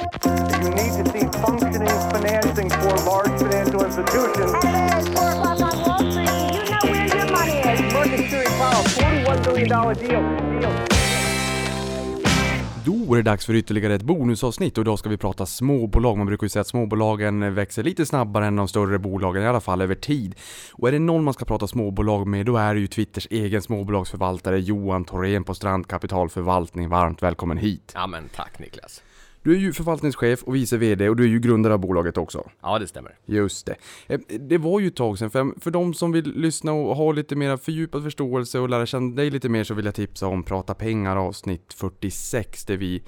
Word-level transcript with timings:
You 0.00 0.70
need 0.70 0.92
to 0.98 1.04
see 1.12 1.26
functioning 1.44 1.98
financing 2.14 2.70
for 2.70 2.94
large 3.10 3.34
financial 3.40 3.84
institutions. 3.84 4.52
It's 4.64 5.08
four 5.08 5.28
o'clock 5.30 5.60
on 5.60 5.74
Wall 5.86 5.98
Street. 6.10 6.30
You 6.54 6.70
know 6.70 6.84
where 6.90 7.06
your 7.16 7.26
money 7.36 7.58
is. 7.72 7.92
Market 7.92 8.18
Security 8.18 8.50
Powell, 8.60 8.84
$41 8.84 9.54
billion 9.54 9.68
deal. 9.68 10.60
deal. 10.60 10.86
Då 12.84 13.14
är 13.14 13.16
det 13.16 13.22
dags 13.30 13.46
för 13.46 13.54
ytterligare 13.54 13.94
ett 13.94 14.02
bonusavsnitt 14.02 14.78
och 14.78 14.82
idag 14.82 14.98
ska 14.98 15.08
vi 15.08 15.16
prata 15.16 15.46
småbolag. 15.46 16.18
Man 16.18 16.26
brukar 16.26 16.44
ju 16.44 16.48
säga 16.48 16.60
att 16.60 16.66
småbolagen 16.66 17.54
växer 17.54 17.82
lite 17.82 18.06
snabbare 18.06 18.46
än 18.46 18.56
de 18.56 18.68
större 18.68 18.98
bolagen, 18.98 19.42
i 19.42 19.46
alla 19.46 19.60
fall 19.60 19.80
över 19.80 19.94
tid. 19.94 20.34
Och 20.72 20.88
är 20.88 20.92
det 20.92 20.98
någon 20.98 21.24
man 21.24 21.34
ska 21.34 21.44
prata 21.44 21.66
småbolag 21.66 22.26
med, 22.26 22.46
då 22.46 22.56
är 22.56 22.74
det 22.74 22.80
ju 22.80 22.86
Twitters 22.86 23.26
egen 23.30 23.62
småbolagsförvaltare 23.62 24.60
Johan 24.60 25.04
Thorén 25.04 25.44
på 25.44 25.54
Strand 25.54 25.88
Kapitalförvaltning. 25.88 26.88
Varmt 26.88 27.22
välkommen 27.22 27.58
hit! 27.58 27.92
Ja 27.94 28.06
men 28.06 28.28
tack 28.28 28.58
Niklas. 28.58 29.02
Du 29.42 29.52
är 29.54 29.58
ju 29.58 29.72
förvaltningschef 29.72 30.42
och 30.42 30.54
vice 30.54 30.76
VD 30.76 31.08
och 31.08 31.16
du 31.16 31.24
är 31.24 31.28
ju 31.28 31.38
grundare 31.40 31.74
av 31.74 31.80
bolaget 31.80 32.18
också. 32.18 32.50
Ja 32.62 32.78
det 32.78 32.86
stämmer. 32.86 33.14
Just 33.26 33.66
det. 33.66 33.76
Eh, 34.06 34.20
Det 34.40 34.58
var 34.58 34.80
ju 34.80 34.86
ett 34.86 34.96
tag 34.96 35.18
sedan, 35.18 35.30
för, 35.30 35.60
för 35.60 35.70
de 35.70 35.94
som 35.94 36.12
vill 36.12 36.32
lyssna 36.36 36.72
och 36.72 36.96
ha 36.96 37.12
lite 37.12 37.36
mer 37.36 37.56
fördjupad 37.56 38.02
förståelse 38.02 38.58
och 38.58 38.68
lära 38.68 38.86
känna 38.86 39.16
dig 39.16 39.30
lite 39.30 39.48
mer 39.48 39.64
så 39.64 39.74
vill 39.74 39.84
jag 39.84 39.94
tipsa 39.94 40.26
om 40.26 40.42
Prata 40.42 40.74
pengar 40.74 41.16
avsnitt 41.16 41.72
46 41.72 42.64
där 42.64 42.76
vi 42.76 43.02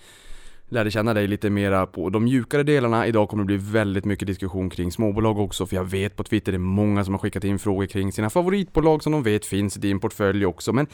lärde 0.68 0.90
känna 0.90 1.14
dig 1.14 1.26
lite 1.26 1.50
mera 1.50 1.86
på 1.86 2.10
de 2.10 2.24
mjukare 2.24 2.62
delarna. 2.62 3.06
Idag 3.06 3.28
kommer 3.28 3.42
det 3.42 3.46
bli 3.46 3.56
väldigt 3.56 4.04
mycket 4.04 4.26
diskussion 4.26 4.70
kring 4.70 4.92
småbolag 4.92 5.38
också, 5.38 5.66
för 5.66 5.76
jag 5.76 5.84
vet 5.84 6.16
på 6.16 6.24
Twitter 6.24 6.52
det 6.52 6.56
är 6.56 6.58
många 6.58 7.04
som 7.04 7.14
har 7.14 7.18
skickat 7.18 7.44
in 7.44 7.58
frågor 7.58 7.86
kring 7.86 8.12
sina 8.12 8.30
favoritbolag 8.30 9.02
som 9.02 9.12
de 9.12 9.22
vet 9.22 9.46
finns 9.46 9.76
i 9.76 9.80
din 9.80 10.00
portfölj 10.00 10.46
också. 10.46 10.72
Men 10.72 10.86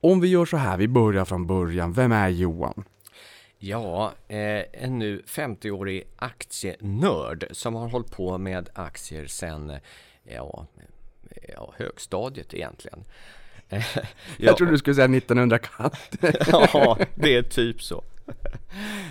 om 0.00 0.20
vi 0.20 0.28
gör 0.28 0.44
så 0.44 0.56
här, 0.56 0.76
vi 0.78 0.88
börjar 0.88 1.24
från 1.24 1.46
början. 1.46 1.92
Vem 1.92 2.12
är 2.12 2.28
Johan? 2.28 2.84
Ja, 3.66 4.12
eh, 4.28 4.62
en 4.72 4.98
nu 4.98 5.22
50-årig 5.26 6.04
aktienörd 6.16 7.46
som 7.50 7.74
har 7.74 7.88
hållit 7.88 8.10
på 8.10 8.38
med 8.38 8.68
aktier 8.74 9.26
sedan 9.26 9.70
eh, 9.70 9.78
ja, 10.24 10.66
ja, 11.48 11.74
högstadiet 11.76 12.54
egentligen. 12.54 13.04
Eh, 13.68 13.84
Jag 14.38 14.56
trodde 14.56 14.72
du 14.72 14.78
skulle 14.78 14.94
säga 14.94 15.16
1900 15.16 15.58
katt. 15.58 16.16
ja, 16.52 16.98
det 17.14 17.34
är 17.36 17.42
typ 17.42 17.82
så. 17.82 18.04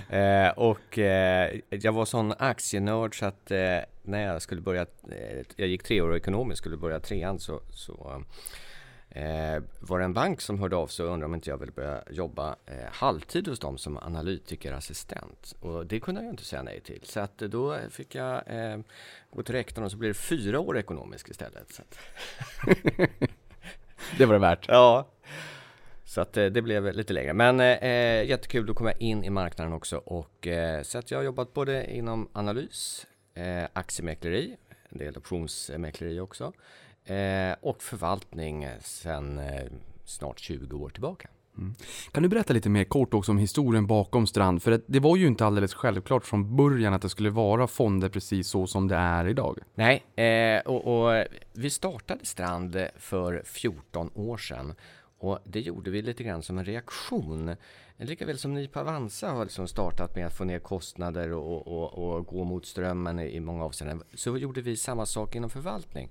Eh, 0.09 0.49
och 0.49 0.99
eh, 0.99 1.59
jag 1.69 1.91
var 1.91 2.05
sån 2.05 2.33
aktienörd 2.39 3.19
så 3.19 3.25
att 3.25 3.51
eh, 3.51 3.77
när 4.03 4.21
jag 4.27 4.41
skulle 4.41 4.61
börja, 4.61 4.81
eh, 4.81 5.45
jag 5.55 5.67
gick 5.67 5.83
tre 5.83 6.01
år 6.01 6.15
ekonomiskt, 6.15 6.59
skulle 6.59 6.77
börja 6.77 6.99
trean 6.99 7.39
så, 7.39 7.61
så 7.69 8.23
eh, 9.15 9.63
var 9.79 9.99
det 9.99 10.05
en 10.05 10.13
bank 10.13 10.41
som 10.41 10.59
hörde 10.59 10.75
av 10.75 10.87
sig 10.87 11.05
och 11.05 11.11
undrade 11.11 11.25
om 11.25 11.35
inte 11.35 11.49
jag 11.49 11.57
ville 11.57 11.71
börja 11.71 12.03
jobba 12.09 12.55
eh, 12.65 12.91
halvtid 12.91 13.47
hos 13.47 13.59
dem 13.59 13.77
som 13.77 13.97
analytikerassistent. 13.97 15.55
Och 15.59 15.85
det 15.85 15.99
kunde 15.99 16.21
jag 16.21 16.25
ju 16.25 16.31
inte 16.31 16.45
säga 16.45 16.63
nej 16.63 16.81
till. 16.81 17.01
Så 17.03 17.19
att 17.19 17.37
då 17.37 17.77
fick 17.89 18.15
jag 18.15 18.43
eh, 18.45 18.77
gå 19.31 19.43
till 19.43 19.55
rektorn 19.55 19.85
och 19.85 19.91
så 19.91 19.97
blev 19.97 20.09
det 20.09 20.19
fyra 20.19 20.59
år 20.59 20.77
ekonomiskt 20.77 21.29
istället. 21.29 21.81
Det 24.17 24.25
var 24.25 24.33
det 24.33 24.39
värt. 24.39 24.65
Ja. 24.67 25.07
Så 26.05 26.21
att 26.21 26.37
eh, 26.37 26.45
det 26.45 26.61
blev 26.61 26.93
lite 26.93 27.13
längre. 27.13 27.33
Men 27.33 27.59
eh, 27.59 28.23
jättekul, 28.29 28.65
då 28.65 28.73
kom 28.73 28.87
jag 28.87 29.01
in 29.01 29.23
i 29.23 29.29
marknaden 29.29 29.73
också. 29.73 29.97
Och, 29.97 30.47
eh, 30.47 30.81
så 30.81 30.97
att 30.97 31.11
jag 31.11 31.17
har 31.17 31.23
jobbat 31.23 31.53
både 31.53 31.91
inom 31.91 32.29
analys, 32.33 33.07
eh, 33.33 33.63
aktiemäkleri, 33.73 34.57
en 34.89 34.97
del 34.97 35.17
optionsmäkleri 35.17 36.19
också. 36.19 36.53
Eh, 37.05 37.55
och 37.61 37.83
förvaltning 37.83 38.67
sedan 38.81 39.39
eh, 39.39 39.65
snart 40.05 40.39
20 40.39 40.77
år 40.77 40.89
tillbaka. 40.89 41.29
Kan 42.11 42.23
du 42.23 42.29
berätta 42.29 42.53
lite 42.53 42.69
mer 42.69 42.83
kort 42.83 43.13
också 43.13 43.31
om 43.31 43.37
historien 43.37 43.87
bakom 43.87 44.27
Strand? 44.27 44.63
För 44.63 44.71
det, 44.71 44.81
det 44.85 44.99
var 44.99 45.17
ju 45.17 45.27
inte 45.27 45.45
alldeles 45.45 45.73
självklart 45.73 46.25
från 46.25 46.55
början 46.55 46.93
att 46.93 47.01
det 47.01 47.09
skulle 47.09 47.29
vara 47.29 47.67
fonder 47.67 48.09
precis 48.09 48.47
så 48.47 48.67
som 48.67 48.87
det 48.87 48.95
är 48.95 49.27
idag. 49.27 49.59
Nej, 49.75 50.25
eh, 50.25 50.61
och, 50.61 51.07
och 51.07 51.25
vi 51.53 51.69
startade 51.69 52.25
Strand 52.25 52.87
för 52.97 53.43
14 53.45 54.09
år 54.13 54.37
sedan. 54.37 54.73
Och 55.17 55.39
det 55.43 55.59
gjorde 55.59 55.91
vi 55.91 56.01
lite 56.01 56.23
grann 56.23 56.43
som 56.43 56.57
en 56.57 56.65
reaktion. 56.65 57.55
Lika 57.97 58.25
väl 58.25 58.37
som 58.37 58.53
ni 58.53 58.67
på 58.67 58.79
Avanza 58.79 59.29
har 59.29 59.43
liksom 59.43 59.67
startat 59.67 60.15
med 60.15 60.27
att 60.27 60.37
få 60.37 60.43
ner 60.43 60.59
kostnader 60.59 61.31
och, 61.31 61.67
och, 61.67 61.93
och 61.93 62.25
gå 62.25 62.43
mot 62.43 62.65
strömmen 62.65 63.19
i 63.19 63.39
många 63.39 63.63
avseenden, 63.63 64.03
så 64.13 64.37
gjorde 64.37 64.61
vi 64.61 64.77
samma 64.77 65.05
sak 65.05 65.35
inom 65.35 65.49
förvaltning. 65.49 66.09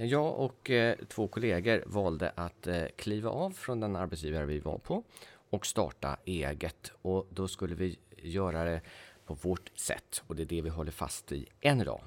Jag 0.00 0.38
och 0.38 0.70
eh, 0.70 0.96
två 1.08 1.28
kollegor 1.28 1.82
valde 1.86 2.32
att 2.34 2.66
eh, 2.66 2.84
kliva 2.96 3.30
av 3.30 3.50
från 3.50 3.80
den 3.80 3.96
arbetsgivare 3.96 4.46
vi 4.46 4.58
var 4.58 4.78
på 4.78 5.02
och 5.50 5.66
starta 5.66 6.16
eget. 6.24 6.92
Och 7.02 7.26
då 7.30 7.48
skulle 7.48 7.74
vi 7.74 7.98
göra 8.16 8.64
det 8.64 8.80
på 9.26 9.34
vårt 9.34 9.78
sätt 9.78 10.22
och 10.26 10.36
det 10.36 10.42
är 10.42 10.46
det 10.46 10.62
vi 10.62 10.68
håller 10.68 10.92
fast 10.92 11.32
i 11.32 11.46
än 11.60 11.80
idag. 11.80 12.00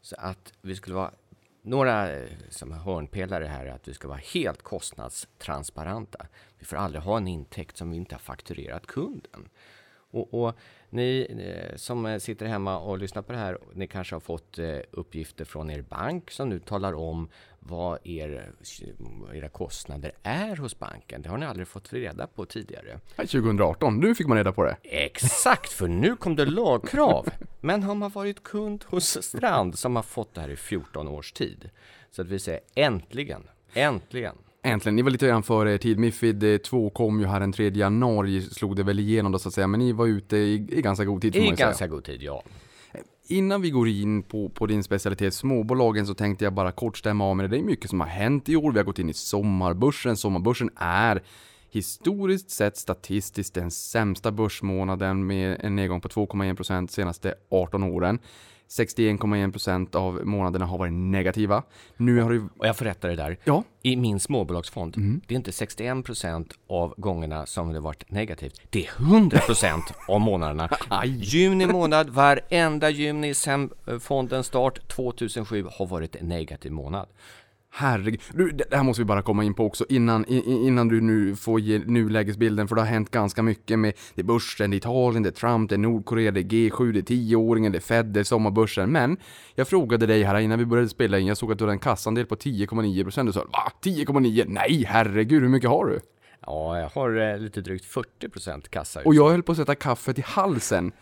Så 0.00 0.16
att 0.18 0.52
vi 0.60 0.76
skulle 0.76 0.96
vara 0.96 1.10
några 1.62 2.12
eh, 2.12 2.28
som 2.50 2.72
hörnpelare 2.72 3.44
här 3.44 3.66
är 3.66 3.70
att 3.70 3.88
vi 3.88 3.94
ska 3.94 4.08
vara 4.08 4.20
helt 4.34 4.62
kostnadstransparenta. 4.62 6.26
Vi 6.58 6.64
får 6.64 6.76
aldrig 6.76 7.02
ha 7.02 7.16
en 7.16 7.28
intäkt 7.28 7.76
som 7.76 7.90
vi 7.90 7.96
inte 7.96 8.14
har 8.14 8.20
fakturerat 8.20 8.86
kunden. 8.86 9.48
Och, 10.14 10.44
och 10.44 10.54
ni 10.90 11.26
eh, 11.38 11.76
som 11.76 12.06
eh, 12.06 12.18
sitter 12.18 12.46
hemma 12.46 12.78
och 12.78 12.98
lyssnar 12.98 13.22
på 13.22 13.32
det 13.32 13.38
här, 13.38 13.58
ni 13.72 13.86
kanske 13.86 14.14
har 14.14 14.20
fått 14.20 14.58
eh, 14.58 14.78
uppgifter 14.90 15.44
från 15.44 15.70
er 15.70 15.82
bank 15.82 16.30
som 16.30 16.48
nu 16.48 16.58
talar 16.58 16.92
om 16.92 17.28
vad 17.58 17.98
er, 18.06 18.52
era 19.34 19.48
kostnader 19.48 20.12
är 20.22 20.56
hos 20.56 20.78
banken. 20.78 21.22
Det 21.22 21.28
har 21.28 21.38
ni 21.38 21.46
aldrig 21.46 21.68
fått 21.68 21.92
reda 21.92 22.26
på 22.26 22.46
tidigare. 22.46 23.00
Nej, 23.16 23.26
2018, 23.26 24.00
nu 24.00 24.14
fick 24.14 24.26
man 24.26 24.36
reda 24.36 24.52
på 24.52 24.64
det. 24.64 24.76
Exakt, 24.82 25.72
för 25.72 25.88
nu 25.88 26.16
kom 26.16 26.36
det 26.36 26.46
lagkrav. 26.46 27.28
Men 27.60 27.82
har 27.82 27.94
man 27.94 28.10
varit 28.10 28.42
kund 28.42 28.84
hos 28.88 29.22
Strand 29.22 29.78
som 29.78 29.96
har 29.96 30.02
fått 30.02 30.34
det 30.34 30.40
här 30.40 30.48
i 30.48 30.56
14 30.56 31.08
års 31.08 31.32
tid. 31.32 31.70
Så 32.10 32.22
att 32.22 32.28
vi 32.28 32.38
säger 32.38 32.60
äntligen, 32.74 33.48
äntligen. 33.74 34.36
Äntligen, 34.66 34.96
ni 34.96 35.02
var 35.02 35.10
lite 35.10 35.26
grann 35.26 35.42
före 35.42 35.74
er 35.74 35.78
tid. 35.78 35.98
Mifid 35.98 36.62
2 36.62 36.90
kom 36.90 37.20
ju 37.20 37.26
här 37.26 37.40
den 37.40 37.52
3 37.52 37.68
januari, 37.68 38.42
slog 38.42 38.76
det 38.76 38.82
väl 38.82 38.98
igenom 38.98 39.32
då 39.32 39.38
så 39.38 39.48
att 39.48 39.54
säga, 39.54 39.66
men 39.66 39.80
ni 39.80 39.92
var 39.92 40.06
ute 40.06 40.36
i, 40.36 40.54
i 40.70 40.82
ganska 40.82 41.04
god 41.04 41.22
tid 41.22 41.34
får 41.34 41.40
man 41.40 41.46
I 41.46 41.50
ju 41.50 41.56
säga. 41.56 41.66
ganska 41.66 41.86
god 41.86 42.04
tid, 42.04 42.22
ja. 42.22 42.42
Innan 43.28 43.62
vi 43.62 43.70
går 43.70 43.88
in 43.88 44.22
på, 44.22 44.48
på 44.48 44.66
din 44.66 44.84
specialitet 44.84 45.34
småbolagen 45.34 46.06
så 46.06 46.14
tänkte 46.14 46.44
jag 46.44 46.52
bara 46.52 46.72
kort 46.72 46.96
stämma 46.96 47.24
av 47.24 47.36
med 47.36 47.44
det. 47.44 47.56
Det 47.56 47.62
är 47.62 47.64
mycket 47.64 47.90
som 47.90 48.00
har 48.00 48.06
hänt 48.06 48.48
i 48.48 48.56
år. 48.56 48.72
Vi 48.72 48.78
har 48.78 48.84
gått 48.84 48.98
in 48.98 49.08
i 49.08 49.14
sommarbörsen. 49.14 50.16
Sommarbörsen 50.16 50.70
är 50.76 51.22
historiskt 51.70 52.50
sett 52.50 52.76
statistiskt 52.76 53.54
den 53.54 53.70
sämsta 53.70 54.32
börsmånaden 54.32 55.26
med 55.26 55.56
en 55.60 55.76
nedgång 55.76 56.00
på 56.00 56.08
2,1% 56.08 56.86
senaste 56.86 57.34
18 57.50 57.82
åren. 57.82 58.18
61,1% 58.70 59.96
av 59.96 60.26
månaderna 60.26 60.66
har 60.66 60.78
varit 60.78 60.92
negativa. 60.92 61.62
Nu 61.96 62.20
har 62.20 62.32
det 62.32 62.38
Och 62.58 62.66
jag 62.66 62.76
får 62.76 62.84
rätta 62.84 63.08
det 63.08 63.16
där. 63.16 63.38
Ja. 63.44 63.64
I 63.82 63.96
min 63.96 64.20
småbolagsfond, 64.20 64.94
det 65.26 65.34
är 65.34 65.36
inte 65.36 65.50
61% 65.50 66.52
av 66.68 66.94
gångerna 66.96 67.46
som 67.46 67.72
det 67.72 67.80
varit 67.80 68.10
negativt. 68.10 68.60
Det 68.70 68.86
är 68.86 68.90
100% 68.90 69.80
av 70.08 70.20
månaderna. 70.20 70.70
Juni 71.04 71.66
månad, 71.66 72.10
varenda 72.10 72.90
juni 72.90 73.34
sen 73.34 73.70
eh, 73.86 73.98
fondens 73.98 74.46
start 74.46 74.88
2007 74.88 75.66
har 75.72 75.86
varit 75.86 76.16
en 76.16 76.28
negativ 76.28 76.72
månad. 76.72 77.08
Herregud. 77.76 78.20
Du, 78.32 78.50
det 78.50 78.76
här 78.76 78.82
måste 78.82 79.00
vi 79.00 79.04
bara 79.04 79.22
komma 79.22 79.44
in 79.44 79.54
på 79.54 79.66
också 79.66 79.84
innan, 79.88 80.24
innan 80.24 80.88
du 80.88 81.00
nu 81.00 81.36
får 81.36 81.60
ge 81.60 81.78
nulägesbilden 81.78 82.68
för 82.68 82.74
det 82.74 82.80
har 82.80 82.86
hänt 82.86 83.10
ganska 83.10 83.42
mycket 83.42 83.78
med 83.78 83.92
det 84.14 84.22
är 84.22 84.24
börsen, 84.24 84.70
det 84.70 84.74
är 84.74 84.78
Italien, 84.78 85.22
det 85.22 85.28
är 85.28 85.30
Trump, 85.30 85.70
det 85.70 85.76
är 85.76 85.78
Nordkorea, 85.78 86.30
det 86.30 86.40
är 86.40 86.44
G7, 86.44 86.92
det 86.92 86.98
är 86.98 87.16
10-åringen, 87.16 87.72
det 87.72 87.78
är 87.78 87.80
Fed, 87.80 88.06
det 88.06 88.20
är 88.20 88.24
sommarbörsen. 88.24 88.92
Men 88.92 89.16
jag 89.54 89.68
frågade 89.68 90.06
dig 90.06 90.22
här 90.22 90.40
innan 90.40 90.58
vi 90.58 90.66
började 90.66 90.88
spela 90.88 91.18
in, 91.18 91.26
jag 91.26 91.36
såg 91.36 91.52
att 91.52 91.58
du 91.58 91.64
hade 91.64 91.72
en 91.72 91.78
kassandel 91.78 92.26
på 92.26 92.34
10,9% 92.34 93.26
du 93.26 93.32
sa 93.32 93.40
va? 93.40 93.72
10,9? 93.82 94.44
Nej 94.48 94.84
herregud, 94.88 95.42
hur 95.42 95.48
mycket 95.48 95.70
har 95.70 95.86
du? 95.86 96.00
Ja, 96.46 96.80
jag 96.80 96.88
har 96.88 97.32
eh, 97.32 97.38
lite 97.38 97.60
drygt 97.60 97.84
40% 97.84 98.68
kassa. 98.68 99.00
just 99.00 99.06
Och 99.06 99.14
jag 99.14 99.30
höll 99.30 99.42
på 99.42 99.52
att 99.52 99.58
sätta 99.58 99.74
kaffet 99.74 100.18
i 100.18 100.22
halsen. 100.26 100.92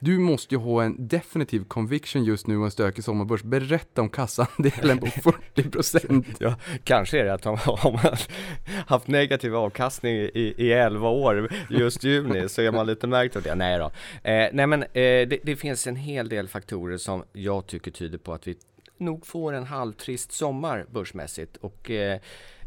Du 0.00 0.18
måste 0.18 0.54
ju 0.54 0.60
ha 0.60 0.82
en 0.82 1.08
definitiv 1.08 1.64
conviction 1.64 2.24
just 2.24 2.46
nu 2.46 2.58
och 2.58 2.64
en 2.64 2.70
stökig 2.70 3.04
sommarbörs. 3.04 3.42
Berätta 3.42 4.02
om 4.02 4.08
kassandelen 4.08 4.98
på 4.98 5.06
40%. 5.06 6.24
Ja, 6.40 6.54
kanske 6.84 7.20
är 7.20 7.24
det 7.24 7.34
att 7.34 7.42
de 7.42 7.56
har 7.56 7.92
man 7.92 8.16
haft 8.86 9.08
negativ 9.08 9.56
avkastning 9.56 10.14
i, 10.14 10.54
i 10.56 10.72
11 10.72 11.08
år 11.08 11.52
just 11.70 12.04
juni 12.04 12.48
så 12.48 12.62
är 12.62 12.72
man 12.72 12.86
lite 12.86 13.06
märkt 13.06 13.36
av 13.36 13.42
det. 13.42 13.54
Nej 13.54 13.78
då. 13.78 13.84
Eh, 14.30 14.48
nej 14.52 14.66
men 14.66 14.82
eh, 14.82 14.88
det, 14.92 15.38
det 15.42 15.56
finns 15.56 15.86
en 15.86 15.96
hel 15.96 16.28
del 16.28 16.48
faktorer 16.48 16.96
som 16.96 17.24
jag 17.32 17.66
tycker 17.66 17.90
tyder 17.90 18.18
på 18.18 18.32
att 18.32 18.46
vi 18.46 18.56
nog 18.98 19.26
får 19.26 19.52
en 19.52 19.66
halvtrist 19.66 20.32
sommar 20.32 20.86
börsmässigt 20.90 21.56
och 21.56 21.90
eh, 21.90 22.20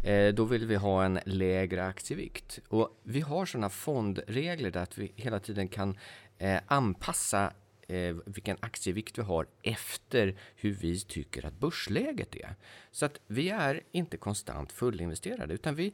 eh 0.03 0.33
då 0.33 0.43
vill 0.43 0.65
vi 0.65 0.75
ha 0.75 1.03
en 1.03 1.19
lägre 1.25 1.85
aktievikt. 1.85 2.59
Och 2.67 3.01
vi 3.03 3.21
har 3.21 3.45
sådana 3.45 3.69
fondregler 3.69 4.71
där 4.71 4.83
att 4.83 4.97
vi 4.97 5.11
hela 5.15 5.39
tiden 5.39 5.67
kan 5.67 5.97
Eh, 6.41 6.61
anpassa 6.67 7.53
eh, 7.87 8.15
vilken 8.25 8.57
aktievikt 8.59 9.17
vi 9.17 9.21
har 9.21 9.47
efter 9.61 10.35
hur 10.55 10.73
vi 10.73 10.99
tycker 10.99 11.45
att 11.45 11.53
börsläget 11.53 12.35
är. 12.35 12.55
Så 12.91 13.05
att 13.05 13.19
vi 13.27 13.49
är 13.49 13.81
inte 13.91 14.17
konstant 14.17 14.71
fullinvesterade 14.71 15.53
utan 15.53 15.75
vi 15.75 15.93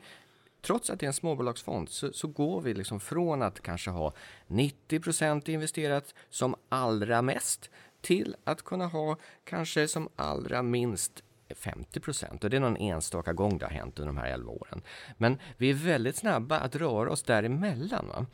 trots 0.61 0.89
att 0.89 0.99
det 0.99 1.05
är 1.05 1.07
en 1.07 1.13
småbolagsfond 1.13 1.89
så, 1.89 2.13
så 2.13 2.27
går 2.27 2.61
vi 2.61 2.73
liksom 2.73 2.99
från 2.99 3.41
att 3.41 3.59
kanske 3.59 3.89
ha 3.89 4.13
90% 4.47 5.49
investerat 5.49 6.13
som 6.29 6.55
allra 6.69 7.21
mest 7.21 7.69
till 8.01 8.35
att 8.43 8.61
kunna 8.61 8.87
ha 8.87 9.17
kanske 9.43 9.87
som 9.87 10.09
allra 10.15 10.61
minst 10.63 11.23
50 11.49 11.99
procent. 11.99 12.43
Och 12.43 12.49
det 12.49 12.57
är 12.57 12.61
någon 12.61 12.77
enstaka 12.77 13.33
gång 13.33 13.57
det 13.57 13.65
har 13.65 13.73
hänt 13.73 13.99
under 13.99 14.13
de 14.13 14.17
här 14.17 14.31
11 14.31 14.51
åren. 14.51 14.81
Men 15.17 15.39
vi 15.57 15.69
är 15.69 15.73
väldigt 15.73 16.15
snabba 16.15 16.59
att 16.59 16.75
röra 16.75 17.11
oss 17.11 17.23
däremellan. 17.23 18.07
Va? 18.07 18.25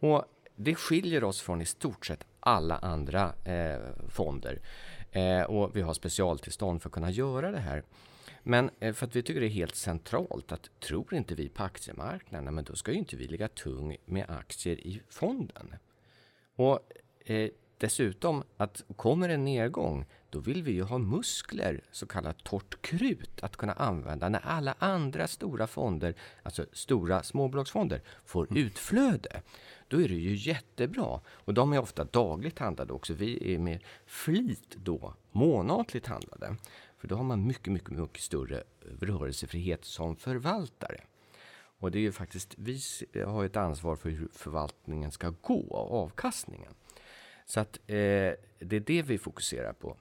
Och 0.00 0.24
det 0.56 0.74
skiljer 0.74 1.24
oss 1.24 1.40
från 1.40 1.62
i 1.62 1.64
stort 1.64 2.06
sett 2.06 2.24
alla 2.40 2.78
andra 2.78 3.34
eh, 3.44 4.08
fonder. 4.08 4.60
Eh, 5.12 5.42
och 5.42 5.76
vi 5.76 5.80
har 5.80 5.94
specialtillstånd 5.94 6.82
för 6.82 6.88
att 6.88 6.92
kunna 6.92 7.10
göra 7.10 7.50
det 7.50 7.58
här. 7.58 7.82
Men 8.42 8.70
eh, 8.80 8.92
för 8.92 9.06
att 9.06 9.16
vi 9.16 9.22
tycker 9.22 9.40
det 9.40 9.46
är 9.46 9.50
helt 9.50 9.74
centralt 9.74 10.52
att 10.52 10.80
tror 10.80 11.14
inte 11.14 11.34
vi 11.34 11.48
på 11.48 11.62
aktiemarknaden, 11.62 12.54
men 12.54 12.64
då 12.64 12.74
ska 12.74 12.92
ju 12.92 12.98
inte 12.98 13.16
vi 13.16 13.26
ligga 13.26 13.48
tung 13.48 13.96
med 14.04 14.30
aktier 14.30 14.86
i 14.86 15.02
fonden. 15.08 15.74
Och 16.56 16.80
eh, 17.24 17.50
dessutom 17.78 18.42
att 18.56 18.84
kommer 18.96 19.28
en 19.28 19.44
nedgång, 19.44 20.06
då 20.30 20.38
vill 20.38 20.62
vi 20.62 20.72
ju 20.72 20.82
ha 20.82 20.98
muskler, 20.98 21.80
så 21.92 22.06
kallat 22.06 22.44
torrt 22.44 22.82
krut, 22.82 23.42
att 23.42 23.56
kunna 23.56 23.72
använda 23.72 24.28
när 24.28 24.40
alla 24.44 24.74
andra 24.78 25.26
stora 25.26 25.66
fonder, 25.66 26.14
alltså 26.42 26.66
stora 26.72 27.22
småbolagsfonder, 27.22 28.02
får 28.24 28.58
utflöde. 28.58 29.42
Då 29.88 30.02
är 30.02 30.08
det 30.08 30.14
ju 30.14 30.34
jättebra. 30.34 31.20
Och 31.28 31.54
de 31.54 31.72
är 31.72 31.78
ofta 31.78 32.04
dagligt 32.04 32.58
handlade 32.58 32.92
också. 32.92 33.14
Vi 33.14 33.54
är 33.54 33.58
med 33.58 33.84
flit 34.06 34.76
då 34.76 35.14
månatligt 35.32 36.06
handlade. 36.06 36.56
För 36.98 37.08
då 37.08 37.16
har 37.16 37.24
man 37.24 37.46
mycket, 37.46 37.72
mycket, 37.72 37.90
mycket 37.90 38.22
större 38.22 38.62
rörelsefrihet 39.00 39.84
som 39.84 40.16
förvaltare. 40.16 41.00
Och 41.78 41.90
det 41.90 41.98
är 41.98 42.02
ju 42.02 42.12
faktiskt, 42.12 42.54
vi 42.58 42.80
har 43.26 43.44
ett 43.44 43.56
ansvar 43.56 43.96
för 43.96 44.10
hur 44.10 44.28
förvaltningen 44.32 45.12
ska 45.12 45.30
gå, 45.40 45.76
avkastningen. 45.90 46.74
Så 47.46 47.60
att 47.60 47.76
eh, 47.86 47.94
det 48.58 48.76
är 48.76 48.80
det 48.80 49.02
vi 49.02 49.18
fokuserar 49.18 49.72
på. 49.72 49.96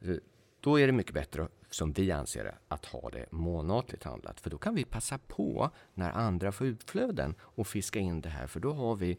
Eh, 0.00 0.16
då 0.60 0.80
är 0.80 0.86
det 0.86 0.92
mycket 0.92 1.14
bättre, 1.14 1.48
som 1.70 1.92
vi 1.92 2.10
anser 2.10 2.44
det, 2.44 2.54
att 2.68 2.86
ha 2.86 3.10
det 3.10 3.32
månatligt 3.32 4.04
handlat. 4.04 4.40
För 4.40 4.50
då 4.50 4.58
kan 4.58 4.74
vi 4.74 4.84
passa 4.84 5.18
på 5.18 5.70
när 5.94 6.10
andra 6.12 6.52
får 6.52 6.66
utflöden 6.66 7.34
och 7.40 7.66
fiska 7.66 7.98
in 7.98 8.20
det 8.20 8.28
här. 8.28 8.46
För 8.46 8.60
då 8.60 8.72
har 8.72 8.96
vi 8.96 9.18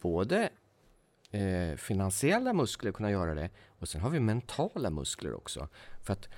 både 0.00 0.50
eh, 1.30 1.76
finansiella 1.76 2.52
muskler 2.52 2.90
att 2.90 2.96
kunna 2.96 3.10
göra 3.10 3.34
det 3.34 3.50
och 3.66 3.88
sen 3.88 4.00
har 4.00 4.10
vi 4.10 4.20
mentala 4.20 4.90
muskler 4.90 5.34
också. 5.34 5.68
För 6.02 6.12
att 6.12 6.28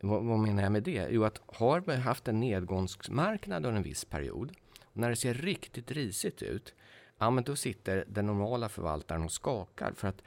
vad, 0.00 0.24
vad 0.24 0.38
menar 0.38 0.62
jag 0.62 0.72
med 0.72 0.82
det? 0.82 1.08
Jo, 1.10 1.24
att 1.24 1.40
har 1.46 1.80
vi 1.80 1.96
haft 1.96 2.28
en 2.28 2.40
nedgångsmarknad 2.40 3.66
under 3.66 3.76
en 3.76 3.82
viss 3.82 4.04
period 4.04 4.52
och 4.82 4.96
när 4.96 5.10
det 5.10 5.16
ser 5.16 5.34
riktigt 5.34 5.90
risigt 5.90 6.42
ut, 6.42 6.74
ja 7.18 7.30
men 7.30 7.44
då 7.44 7.56
sitter 7.56 8.04
den 8.08 8.26
normala 8.26 8.68
förvaltaren 8.68 9.22
och 9.22 9.32
skakar 9.32 9.92
för 9.92 10.08
att 10.08 10.22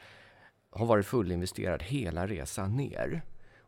ha 0.71 0.85
varit 0.85 1.05
fullinvesterad 1.05 1.83
hela 1.83 2.27
resan 2.27 2.75
ner. 2.75 3.21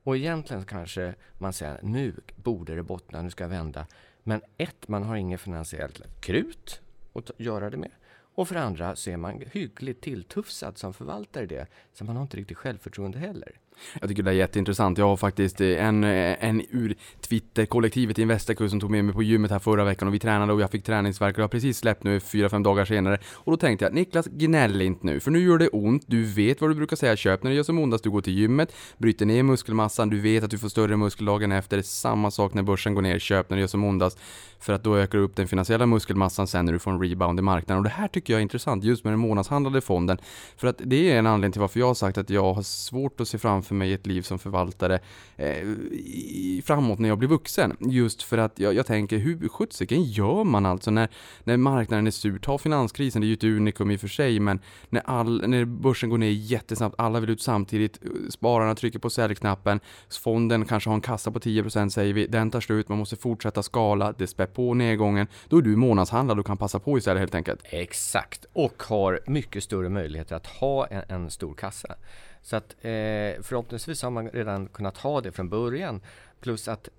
Och 0.04 0.18
egentligen 0.18 0.66
kanske 0.66 1.16
man 1.38 1.54
säger 1.54 1.80
nu 1.84 2.16
borde 2.36 2.76
det 2.76 2.84
bottna, 2.84 3.22
nu 3.22 3.30
ska 3.30 3.44
jag 3.44 3.50
vända. 3.50 3.88
Men 4.24 4.42
ett, 4.58 4.88
man 4.88 5.04
har 5.04 5.16
inget 5.16 5.42
finansiellt 5.42 6.22
krut 6.22 6.82
att 7.14 7.32
göra 7.38 7.70
det 7.70 7.78
med. 7.78 7.92
Och 8.36 8.48
för 8.48 8.56
andra 8.56 8.96
så 8.96 9.10
är 9.10 9.18
man 9.18 9.44
hyggligt 9.52 10.02
tilltufsad 10.02 10.78
som 10.78 10.94
förvaltare 10.94 11.46
det, 11.46 11.68
så 11.94 12.04
man 12.04 12.16
har 12.16 12.24
inte 12.24 12.38
riktigt 12.38 12.58
självförtroende 12.58 13.20
heller. 13.20 13.60
Jag 14.00 14.10
tycker 14.10 14.24
det 14.24 14.32
är 14.32 14.36
jätteintressant. 14.36 14.98
Jag 14.98 15.06
har 15.06 15.18
faktiskt 15.18 15.62
eh, 15.62 15.86
en, 15.86 16.04
eh, 16.04 16.46
en 16.46 16.62
ur 16.70 16.96
Twitter-kollektivet 17.22 18.18
Investerkurs 18.18 18.72
som 18.72 18.80
tog 18.80 18.92
med 18.92 19.06
mig 19.06 19.14
på 19.14 19.24
gymmet 19.24 19.52
här 19.52 19.60
förra 19.60 19.84
veckan 19.84 20.08
och 20.08 20.14
vi 20.14 20.20
tränade 20.20 20.54
och 20.54 20.62
jag 20.62 20.72
fick 20.72 20.84
träningsvärk 20.84 21.36
och 21.36 21.40
jag 21.40 21.44
har 21.44 21.50
precis 21.50 21.78
släppt 21.78 22.04
nu 22.04 22.20
fyra, 22.20 22.50
fem 22.50 22.64
dagar 22.64 22.86
senare. 22.86 23.18
Och 23.34 23.52
då 23.52 23.58
tänkte 23.58 23.86
jag, 23.86 23.94
Niklas, 23.94 24.28
gnäll 24.28 24.82
inte 24.82 25.06
nu, 25.06 25.20
för 25.20 25.32
nu 25.32 25.40
gör 25.40 25.58
det 25.58 25.68
ont. 25.68 26.04
Du 26.08 26.24
vet 26.24 26.62
vad 26.62 26.70
du 26.70 26.76
brukar 26.76 26.96
säga, 26.96 27.16
köp 27.16 27.44
när 27.44 27.52
det 27.52 27.56
gör 27.58 27.64
som 27.64 27.80
ondast. 27.80 28.04
Du 28.04 28.10
går 28.10 28.22
till 28.22 28.34
gymmet, 28.34 28.76
bryter 28.98 29.26
ner 29.26 29.44
muskelmassan, 29.44 30.10
du 30.10 30.20
vet 30.20 30.44
att 30.44 30.52
du 30.52 30.58
får 30.58 30.70
större 30.70 30.98
muskeldagen 30.98 31.52
efter. 31.52 31.82
Samma 31.82 32.32
sak 32.32 32.54
när 32.54 32.64
börsen 32.64 32.96
går 32.96 33.02
ner, 33.02 33.20
köp 33.20 33.50
när 33.50 33.58
det 33.58 33.62
gör 33.62 33.68
som 33.68 33.84
ondast. 33.84 34.20
För 34.60 34.74
att 34.74 34.84
då 34.84 34.98
ökar 34.98 35.18
du 35.18 35.24
upp 35.24 35.36
den 35.36 35.48
finansiella 35.48 35.86
muskelmassan 35.86 36.48
sen 36.48 36.66
när 36.66 36.74
du 36.74 36.80
får 36.80 36.92
en 36.92 37.02
rebound 37.02 37.40
i 37.40 37.42
marknaden. 37.42 37.78
Och 37.78 37.84
det 37.84 37.90
här 37.90 38.08
tycker 38.08 38.34
jag 38.34 38.38
är 38.38 38.42
intressant, 38.42 38.84
just 38.84 39.04
med 39.04 39.14
den 39.14 39.20
månadshandlade 39.20 39.82
fonden. 39.82 40.18
För 40.58 40.68
att 40.68 40.82
det 40.86 41.12
är 41.12 41.20
en 41.20 41.28
anledning 41.28 41.52
till 41.52 41.62
varför 41.62 41.80
jag 41.80 41.88
har 41.88 41.94
sagt 41.94 42.18
att 42.18 42.30
jag 42.30 42.54
har 42.54 42.62
svårt 42.62 43.22
att 43.22 43.28
se 43.28 43.38
framför 43.64 43.76
mig 43.76 43.94
ett 43.94 44.08
liv 44.08 44.22
som 44.22 44.40
förvaltare 44.40 45.00
eh, 45.38 46.64
framåt 46.64 47.00
när 47.00 47.10
jag 47.10 47.18
blir 47.18 47.30
vuxen. 47.30 47.78
Just 47.80 48.24
för 48.24 48.38
att 48.38 48.60
jag, 48.60 48.74
jag 48.74 48.86
tänker, 48.86 49.18
hur 49.18 49.48
sjuttsiken 49.48 50.04
gör 50.04 50.44
man 50.44 50.66
alltså 50.66 50.92
när, 50.92 51.10
när 51.44 51.58
marknaden 51.58 52.08
är 52.08 52.12
sur? 52.12 52.40
Ta 52.40 52.58
finanskrisen, 52.58 53.22
det 53.22 53.26
är 53.26 53.30
ju 53.30 53.34
ett 53.34 53.44
unikum 53.44 53.92
i 53.92 53.96
och 53.96 54.00
för 54.00 54.08
sig, 54.08 54.40
men 54.40 54.60
när, 54.90 55.02
all, 55.06 55.48
när 55.48 55.66
börsen 55.66 56.10
går 56.10 56.18
ner 56.18 56.30
jättesnabbt, 56.30 56.96
alla 56.98 57.20
vill 57.20 57.30
ut 57.30 57.42
samtidigt, 57.42 58.00
spararna 58.30 58.76
trycker 58.76 59.00
på 59.00 59.10
säljknappen, 59.10 59.80
fonden 60.24 60.66
kanske 60.66 60.90
har 60.90 60.96
en 60.96 61.02
kassa 61.02 61.32
på 61.32 61.40
10% 61.40 61.90
säger 61.90 62.14
vi, 62.14 62.28
den 62.28 62.52
tar 62.52 62.62
slut, 62.62 62.90
man 62.90 62.98
måste 62.98 63.16
fortsätta 63.16 63.64
skala, 63.64 64.14
det 64.18 64.28
spär 64.28 64.46
på 64.46 64.74
nedgången, 64.74 65.28
då 65.48 65.58
är 65.58 65.62
du 65.62 65.76
månadshandlad 65.76 66.40
och 66.40 66.46
kan 66.46 66.58
passa 66.58 66.80
på 66.80 66.98
istället 66.98 67.20
helt 67.20 67.36
enkelt. 67.36 67.62
Exakt, 67.64 68.46
och 68.54 68.84
har 68.84 69.20
mycket 69.28 69.64
större 69.64 69.90
möjligheter 69.90 70.36
att 70.36 70.48
ha 70.48 70.88
en, 70.88 71.04
en 71.08 71.32
stor 71.32 71.54
kassa. 71.54 71.96
Så 72.44 72.56
att 72.56 72.76
eh, 72.82 73.42
förhoppningsvis 73.42 74.04
har 74.04 74.10
man 74.10 74.30
redan 74.30 74.68
kunnat 74.68 74.98
ha 74.98 75.22
det 75.22 75.32
från 75.32 75.50
början. 75.50 76.02
Plus 76.40 76.68
att 76.68 76.90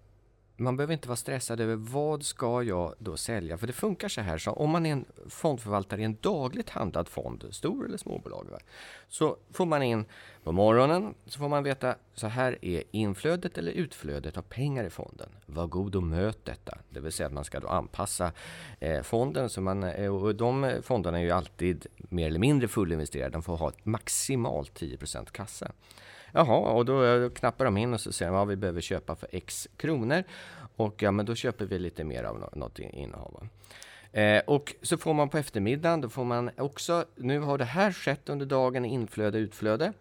man 0.56 0.76
behöver 0.76 0.94
inte 0.94 1.08
vara 1.08 1.16
stressad 1.16 1.60
över 1.60 1.76
vad 1.76 2.24
ska 2.24 2.62
jag 2.62 2.94
då 2.98 3.16
sälja? 3.16 3.58
För 3.58 3.66
det 3.66 3.72
funkar 3.72 4.08
så 4.08 4.20
här, 4.20 4.38
så 4.38 4.50
om 4.50 4.70
man 4.70 4.86
är 4.86 4.92
en 4.92 5.04
fondförvaltare 5.28 6.00
i 6.00 6.04
en 6.04 6.16
dagligt 6.20 6.70
handlad 6.70 7.08
fond, 7.08 7.44
stor 7.50 7.86
eller 7.86 7.98
småbolag, 7.98 8.46
va? 8.50 8.58
så 9.08 9.36
får 9.52 9.66
man 9.66 9.82
in 9.82 10.04
på 10.44 10.52
morgonen, 10.52 11.14
så 11.26 11.38
får 11.38 11.48
man 11.48 11.62
veta 11.62 11.94
så 12.14 12.26
här 12.26 12.58
är 12.62 12.82
inflödet 12.90 13.58
eller 13.58 13.72
utflödet 13.72 14.36
av 14.36 14.42
pengar 14.42 14.84
i 14.84 14.90
fonden. 14.90 15.28
Var 15.46 15.66
god 15.66 15.96
och 15.96 16.02
möt 16.02 16.44
detta. 16.44 16.78
Det 16.90 17.00
vill 17.00 17.12
säga 17.12 17.26
att 17.26 17.32
man 17.32 17.44
ska 17.44 17.60
då 17.60 17.68
anpassa 17.68 18.32
eh, 18.80 19.02
fonden. 19.02 19.50
Så 19.50 19.60
man, 19.60 19.82
eh, 19.82 20.14
och 20.14 20.34
de 20.34 20.72
fonderna 20.82 21.18
är 21.18 21.22
ju 21.22 21.30
alltid 21.30 21.86
mer 21.96 22.26
eller 22.26 22.38
mindre 22.38 22.68
fullinvesterade. 22.68 23.30
De 23.30 23.42
får 23.42 23.56
ha 23.56 23.72
maximalt 23.82 24.80
10% 24.80 25.30
kassa. 25.30 25.72
Jaha, 26.36 26.72
och 26.72 26.84
då 26.84 27.30
knappar 27.30 27.64
de 27.64 27.76
in 27.76 27.94
och 27.94 28.00
så 28.00 28.12
säger 28.12 28.32
de 28.32 28.36
att 28.36 28.40
ja, 28.40 28.44
vi 28.44 28.56
behöver 28.56 28.80
köpa 28.80 29.16
för 29.16 29.28
X 29.32 29.68
kronor. 29.76 30.24
Och 30.76 31.02
ja, 31.02 31.10
men 31.10 31.26
då 31.26 31.34
köper 31.34 31.66
vi 31.66 31.78
lite 31.78 32.04
mer 32.04 32.24
av 32.24 32.48
något 32.52 32.78
innehav. 32.78 33.48
Eh, 34.12 34.42
och 34.46 34.74
så 34.82 34.96
får 34.96 35.14
man 35.14 35.28
på 35.28 35.38
eftermiddagen, 35.38 36.00
då 36.00 36.08
får 36.08 36.24
man 36.24 36.50
också, 36.56 37.04
nu 37.16 37.38
har 37.38 37.58
det 37.58 37.64
här 37.64 37.92
skett 37.92 38.28
under 38.28 38.46
dagen, 38.46 38.84
inflöde, 38.84 39.38
utflöde. 39.38 39.92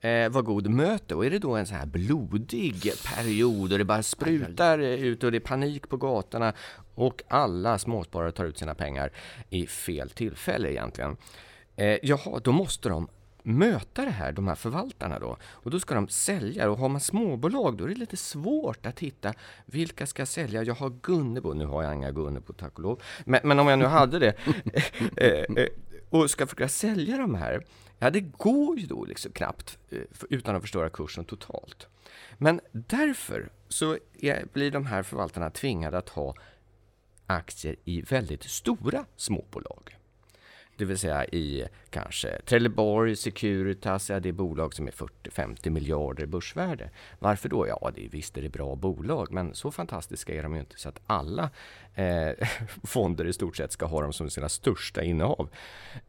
Eh, 0.00 0.28
var 0.28 0.42
god 0.42 0.70
möte. 0.70 1.14
Och 1.14 1.26
är 1.26 1.30
det 1.30 1.38
då 1.38 1.56
en 1.56 1.66
sån 1.66 1.76
här 1.76 1.86
blodig 1.86 2.92
period 3.14 3.72
och 3.72 3.78
det 3.78 3.84
bara 3.84 4.02
sprutar 4.02 4.78
ut 4.78 5.24
och 5.24 5.32
det 5.32 5.38
är 5.38 5.40
panik 5.40 5.88
på 5.88 5.96
gatorna 5.96 6.52
och 6.94 7.22
alla 7.28 7.78
småsparare 7.78 8.32
tar 8.32 8.44
ut 8.44 8.58
sina 8.58 8.74
pengar 8.74 9.12
i 9.50 9.66
fel 9.66 10.10
tillfälle 10.10 10.72
egentligen. 10.72 11.16
Eh, 11.76 11.98
jaha, 12.02 12.40
då 12.44 12.52
måste 12.52 12.88
de 12.88 13.08
möta 13.42 14.04
det 14.04 14.10
här, 14.10 14.32
de 14.32 14.48
här 14.48 14.54
förvaltarna 14.54 15.18
då. 15.18 15.36
Och 15.42 15.70
då 15.70 15.80
ska 15.80 15.94
de 15.94 16.08
sälja. 16.08 16.70
Och 16.70 16.78
har 16.78 16.88
man 16.88 17.00
småbolag 17.00 17.76
då 17.76 17.84
är 17.84 17.88
det 17.88 17.94
lite 17.94 18.16
svårt 18.16 18.86
att 18.86 19.00
hitta 19.00 19.34
vilka 19.66 20.06
ska 20.06 20.26
sälja. 20.26 20.62
Jag 20.62 20.74
har 20.74 20.90
Gunnebo, 21.02 21.52
nu 21.52 21.66
har 21.66 21.82
jag 21.82 21.94
inga 21.94 22.10
Gunnebo 22.10 22.52
tack 22.52 22.74
och 22.74 22.82
lov. 22.82 23.02
Men, 23.24 23.40
men 23.44 23.58
om 23.58 23.68
jag 23.68 23.78
nu 23.78 23.84
hade 23.84 24.18
det 24.18 24.34
eh, 25.16 25.62
eh, 25.62 25.68
och 26.10 26.30
ska 26.30 26.46
försöka 26.46 26.68
sälja 26.68 27.16
de 27.16 27.34
här. 27.34 27.64
Ja, 27.98 28.10
det 28.10 28.20
går 28.20 28.78
ju 28.78 28.86
då 28.86 29.04
liksom 29.04 29.32
knappt 29.32 29.78
eh, 29.90 29.98
utan 30.30 30.56
att 30.56 30.62
förstöra 30.62 30.90
kursen 30.90 31.24
totalt. 31.24 31.86
Men 32.38 32.60
därför 32.72 33.52
så 33.68 33.98
är, 34.20 34.46
blir 34.52 34.70
de 34.70 34.86
här 34.86 35.02
förvaltarna 35.02 35.50
tvingade 35.50 35.98
att 35.98 36.08
ha 36.08 36.34
aktier 37.26 37.76
i 37.84 38.02
väldigt 38.02 38.42
stora 38.42 39.04
småbolag 39.16 39.96
det 40.76 40.84
vill 40.84 40.98
säga 40.98 41.24
i 41.24 41.64
kanske 41.90 42.40
Trelleborg, 42.44 43.16
Securitas, 43.16 44.10
ja, 44.10 44.20
det 44.20 44.28
är 44.28 44.32
bolag 44.32 44.74
som 44.74 44.86
är 44.86 44.92
40-50 44.92 45.70
miljarder 45.70 46.26
börsvärde. 46.26 46.90
Varför 47.18 47.48
då? 47.48 47.68
Ja, 47.68 47.90
det 47.94 48.04
är, 48.04 48.08
visst 48.08 48.38
är 48.38 48.42
det 48.42 48.48
bra 48.48 48.76
bolag, 48.76 49.32
men 49.32 49.54
så 49.54 49.70
fantastiska 49.70 50.34
är 50.34 50.42
de 50.42 50.54
ju 50.54 50.60
inte 50.60 50.78
så 50.78 50.88
att 50.88 51.00
alla 51.06 51.50
eh, 51.94 52.48
fonder 52.84 53.24
i 53.24 53.32
stort 53.32 53.56
sett 53.56 53.72
ska 53.72 53.86
ha 53.86 54.02
dem 54.02 54.12
som 54.12 54.30
sina 54.30 54.48
största 54.48 55.02
innehav. 55.02 55.48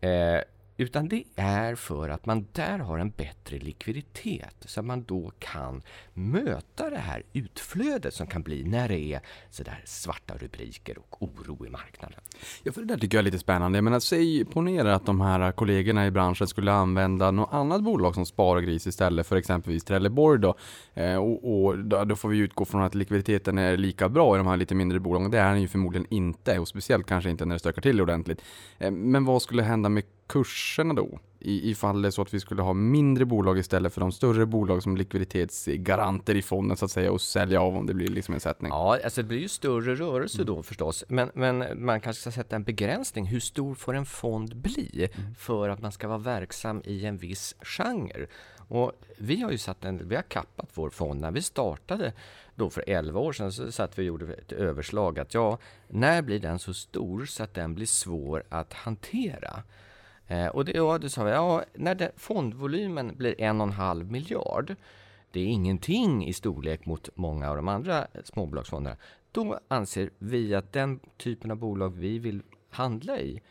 Eh, 0.01 0.39
utan 0.77 1.07
det 1.07 1.23
är 1.35 1.75
för 1.75 2.09
att 2.09 2.25
man 2.25 2.47
där 2.51 2.79
har 2.79 2.97
en 2.97 3.09
bättre 3.09 3.59
likviditet 3.59 4.55
så 4.65 4.79
att 4.79 4.85
man 4.85 5.03
då 5.03 5.31
kan 5.39 5.81
möta 6.13 6.89
det 6.89 6.97
här 6.97 7.23
utflödet 7.33 8.13
som 8.13 8.27
kan 8.27 8.43
bli 8.43 8.63
när 8.63 8.87
det 8.87 8.99
är 8.99 9.21
sådär 9.49 9.81
svarta 9.85 10.33
rubriker 10.37 10.97
och 10.97 11.23
oro 11.23 11.65
i 11.65 11.69
marknaden. 11.69 12.19
Ja, 12.63 12.71
för 12.71 12.81
det 12.81 12.87
där 12.87 12.97
tycker 12.97 13.17
jag 13.17 13.21
är 13.21 13.25
lite 13.25 13.39
spännande. 13.39 13.77
Jag 13.77 13.83
menar, 13.83 13.99
säg, 13.99 14.45
ponera 14.45 14.95
att 14.95 15.05
de 15.05 15.21
här 15.21 15.51
kollegorna 15.51 16.05
i 16.05 16.11
branschen 16.11 16.47
skulle 16.47 16.71
använda 16.71 17.31
något 17.31 17.53
annat 17.53 17.83
bolag 17.83 18.15
som 18.15 18.25
Spargris 18.25 18.87
istället 18.87 19.27
för 19.27 19.35
exempelvis 19.35 19.83
Trelleborg 19.83 20.39
då. 20.39 20.55
Eh, 20.93 21.15
och, 21.15 21.65
och 21.65 21.77
då, 21.77 22.15
får 22.15 22.29
vi 22.29 22.37
utgå 22.37 22.65
från 22.65 22.81
att 22.81 22.95
likviditeten 22.95 23.57
är 23.57 23.77
lika 23.77 24.09
bra 24.09 24.35
i 24.35 24.37
de 24.37 24.47
här 24.47 24.57
lite 24.57 24.75
mindre 24.75 24.99
bolagen. 24.99 25.31
Det 25.31 25.39
är 25.39 25.51
den 25.51 25.61
ju 25.61 25.67
förmodligen 25.67 26.07
inte 26.09 26.59
och 26.59 26.67
speciellt 26.67 27.05
kanske 27.07 27.29
inte 27.29 27.45
när 27.45 27.55
det 27.55 27.59
stökar 27.59 27.81
till 27.81 28.01
ordentligt. 28.01 28.41
Eh, 28.77 28.91
men 28.91 29.25
vad 29.25 29.41
skulle 29.41 29.63
hända 29.63 29.89
med 29.89 30.03
kurserna 30.27 30.93
då? 30.93 31.19
I, 31.39 31.71
ifall 31.71 32.01
det 32.01 32.07
är 32.07 32.11
så 32.11 32.21
att 32.21 32.33
vi 32.33 32.39
skulle 32.39 32.61
ha 32.61 32.73
mindre 32.73 33.25
bolag 33.25 33.59
istället 33.59 33.93
för 33.93 34.01
de 34.01 34.11
större 34.11 34.45
bolag 34.45 34.83
som 34.83 34.97
likviditetsgaranter 34.97 36.35
i 36.35 36.41
fonden 36.41 36.77
så 36.77 36.85
att 36.85 36.91
säga 36.91 37.11
och 37.11 37.21
sälja 37.21 37.61
av 37.61 37.77
om 37.77 37.85
det 37.85 37.93
blir 37.93 38.07
liksom 38.07 38.33
en 38.33 38.39
sättning. 38.39 38.71
Ja, 38.71 38.99
alltså 39.03 39.21
det 39.21 39.27
blir 39.27 39.39
ju 39.39 39.47
större 39.47 39.95
rörelse 39.95 40.43
då 40.43 40.63
förstås. 40.63 41.03
Men, 41.07 41.31
men 41.33 41.85
man 41.85 42.01
kanske 42.01 42.21
ska 42.21 42.31
sätta 42.31 42.55
en 42.55 42.63
begränsning. 42.63 43.25
Hur 43.25 43.39
stor 43.39 43.75
får 43.75 43.93
en 43.93 44.05
fond 44.05 44.55
bli 44.55 45.09
för 45.37 45.69
att 45.69 45.81
man 45.81 45.91
ska 45.91 46.07
vara 46.07 46.17
verksam 46.17 46.81
i 46.85 47.05
en 47.05 47.17
viss 47.17 47.55
genre? 47.61 48.27
Och 48.67 48.91
vi 49.17 49.41
har 49.41 49.51
ju 49.51 49.57
satt 49.57 49.85
en, 49.85 50.07
vi 50.07 50.15
har 50.15 50.21
kappat 50.21 50.69
vår 50.73 50.89
fond. 50.89 51.21
När 51.21 51.31
vi 51.31 51.41
startade 51.41 52.13
då 52.55 52.69
för 52.69 52.83
11 52.87 53.19
år 53.19 53.33
sedan 53.33 53.51
så 53.51 53.71
satt 53.71 53.99
vi 53.99 54.01
och 54.01 54.05
gjorde 54.05 54.33
ett 54.33 54.51
överslag 54.51 55.19
att 55.19 55.33
ja, 55.33 55.57
när 55.87 56.21
blir 56.21 56.39
den 56.39 56.59
så 56.59 56.73
stor 56.73 57.25
så 57.25 57.43
att 57.43 57.53
den 57.53 57.75
blir 57.75 57.85
svår 57.85 58.43
att 58.49 58.73
hantera? 58.73 59.63
Eh, 60.33 60.47
och 60.47 60.65
det, 60.65 60.71
ja, 60.71 60.97
det 60.97 61.09
sa 61.09 61.23
vi, 61.23 61.31
ja, 61.31 61.63
när 61.73 61.95
det, 61.95 62.11
fondvolymen 62.15 63.15
blir 63.17 63.41
en 63.41 63.61
och 63.61 63.67
en 63.67 63.73
halv 63.73 64.11
miljard, 64.11 64.75
det 65.31 65.39
är 65.39 65.45
ingenting 65.45 66.27
i 66.27 66.33
storlek 66.33 66.85
mot 66.85 67.09
många 67.15 67.49
av 67.49 67.55
de 67.55 67.67
andra 67.67 68.07
småbolagsfonderna. 68.23 68.97
Då 69.31 69.59
anser 69.67 70.09
vi 70.17 70.55
att 70.55 70.73
den 70.73 70.99
typen 71.17 71.51
av 71.51 71.57
bolag 71.57 71.89
vi 71.89 72.19
vill 72.19 72.41
handla 72.69 73.19
i, 73.19 73.41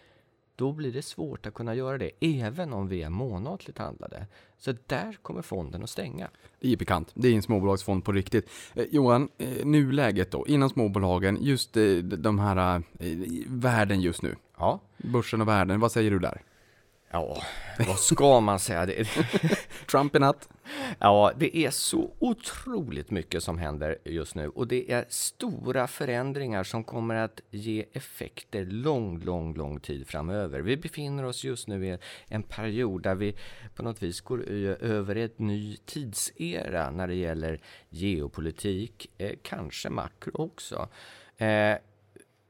då 0.57 0.73
blir 0.73 0.93
det 0.93 1.03
svårt 1.03 1.47
att 1.47 1.55
kunna 1.55 1.75
göra 1.75 1.99
det, 1.99 2.11
även 2.21 2.73
om 2.73 2.89
vi 2.89 3.03
är 3.03 3.11
månatligt 3.11 3.79
handlade. 3.79 4.27
Så 4.59 4.75
där 4.87 5.17
kommer 5.23 5.43
fonden 5.43 5.83
att 5.83 5.91
stänga. 5.91 6.29
Det 6.61 6.73
är 6.73 6.77
bekant. 6.77 7.11
Det 7.15 7.29
är 7.29 7.35
en 7.35 7.43
småbolagsfond 7.43 8.05
på 8.05 8.13
riktigt. 8.13 8.51
Eh, 8.75 8.87
Johan, 8.91 9.29
eh, 9.39 9.67
nuläget 9.67 10.31
då, 10.31 10.47
innan 10.47 10.71
småbolagen, 10.71 11.39
just 11.41 11.77
eh, 11.77 11.97
de 11.97 12.39
här 12.39 12.83
eh, 12.99 13.09
värden 13.47 14.01
just 14.01 14.23
nu. 14.23 14.37
Ja, 14.59 14.81
Börsen 14.97 15.41
och 15.41 15.49
världen, 15.49 15.81
vad 15.81 15.93
säger 15.93 16.11
du 16.11 16.19
där? 16.19 16.43
Ja 17.13 17.43
vad 17.79 17.99
ska 17.99 18.41
man 18.41 18.61
säga? 18.61 18.87
Det, 18.87 19.05
Trump 19.91 20.17
i 20.17 20.19
natt? 20.19 20.49
Ja, 20.99 21.33
det 21.37 21.57
är 21.57 21.71
så 21.71 22.15
otroligt 22.19 23.11
mycket 23.11 23.43
som 23.43 23.59
händer 23.59 23.99
just 24.05 24.35
nu 24.35 24.49
och 24.49 24.69
det 24.69 24.93
är 24.93 25.05
stora 25.09 25.87
förändringar 25.87 26.65
som 26.65 26.85
kommer 26.85 27.15
att 27.15 27.41
ge 27.51 27.85
effekter 27.93 28.65
lång, 28.65 29.21
lång, 29.21 29.55
lång 29.55 29.81
tid 29.81 30.09
framöver. 30.09 30.61
Vi 30.61 30.77
befinner 30.77 31.25
oss 31.25 31.45
just 31.45 31.69
nu 31.69 31.87
i 31.87 31.99
en 32.27 32.43
period 32.43 33.03
där 33.03 33.15
vi 33.15 33.37
på 33.75 33.83
något 33.83 34.03
vis 34.03 34.21
går 34.21 34.43
över 34.81 35.17
ett 35.17 35.39
ny 35.39 35.77
tidsera 35.77 36.91
när 36.91 37.09
det 37.09 37.15
gäller 37.15 37.61
geopolitik, 37.89 39.11
eh, 39.19 39.33
kanske 39.43 39.91
makro 39.91 40.33
också. 40.35 40.89
Eh, 41.37 41.77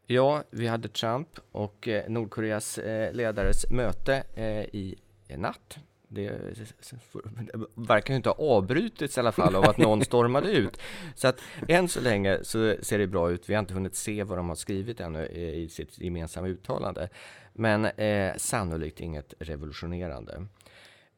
Ja, 0.06 0.44
vi 0.50 0.66
hade 0.66 0.88
Trump 0.88 1.28
och 1.52 1.88
eh, 1.88 2.10
Nordkoreas 2.10 2.78
eh, 2.78 3.12
ledares 3.12 3.70
möte 3.70 4.22
eh, 4.34 4.62
i 4.62 4.98
natt. 5.36 5.78
Det 6.08 6.30
verkar 7.74 8.14
ju 8.14 8.16
inte 8.16 8.28
ha 8.28 8.36
avbrutits 8.36 9.16
i 9.16 9.20
alla 9.20 9.32
fall 9.32 9.56
av 9.56 9.64
att 9.64 9.78
någon 9.78 10.04
stormade 10.04 10.50
ut. 10.52 10.80
Så 11.14 11.28
att 11.28 11.40
än 11.68 11.88
så 11.88 12.00
länge 12.00 12.38
så 12.42 12.76
ser 12.82 12.98
det 12.98 13.06
bra 13.06 13.30
ut. 13.30 13.50
Vi 13.50 13.54
har 13.54 13.60
inte 13.60 13.74
hunnit 13.74 13.94
se 13.94 14.24
vad 14.24 14.38
de 14.38 14.48
har 14.48 14.56
skrivit 14.56 15.00
ännu 15.00 15.26
i 15.26 15.68
sitt 15.68 15.98
gemensamma 15.98 16.48
uttalande. 16.48 17.08
Men 17.52 17.84
eh, 17.84 18.36
sannolikt 18.36 19.00
inget 19.00 19.34
revolutionerande. 19.38 20.46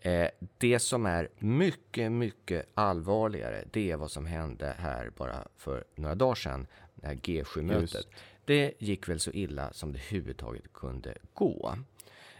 Eh, 0.00 0.28
det 0.58 0.78
som 0.78 1.06
är 1.06 1.28
mycket, 1.38 2.12
mycket 2.12 2.66
allvarligare, 2.74 3.64
det 3.70 3.90
är 3.90 3.96
vad 3.96 4.10
som 4.10 4.26
hände 4.26 4.74
här 4.78 5.10
bara 5.16 5.48
för 5.56 5.84
några 5.94 6.14
dagar 6.14 6.34
sedan, 6.34 6.66
det 6.94 7.06
här 7.06 7.14
G7-mötet. 7.14 8.06
Det 8.44 8.72
gick 8.78 9.08
väl 9.08 9.20
så 9.20 9.30
illa 9.30 9.72
som 9.72 9.92
det 9.92 9.98
överhuvudtaget 9.98 10.72
kunde 10.72 11.14
gå. 11.34 11.74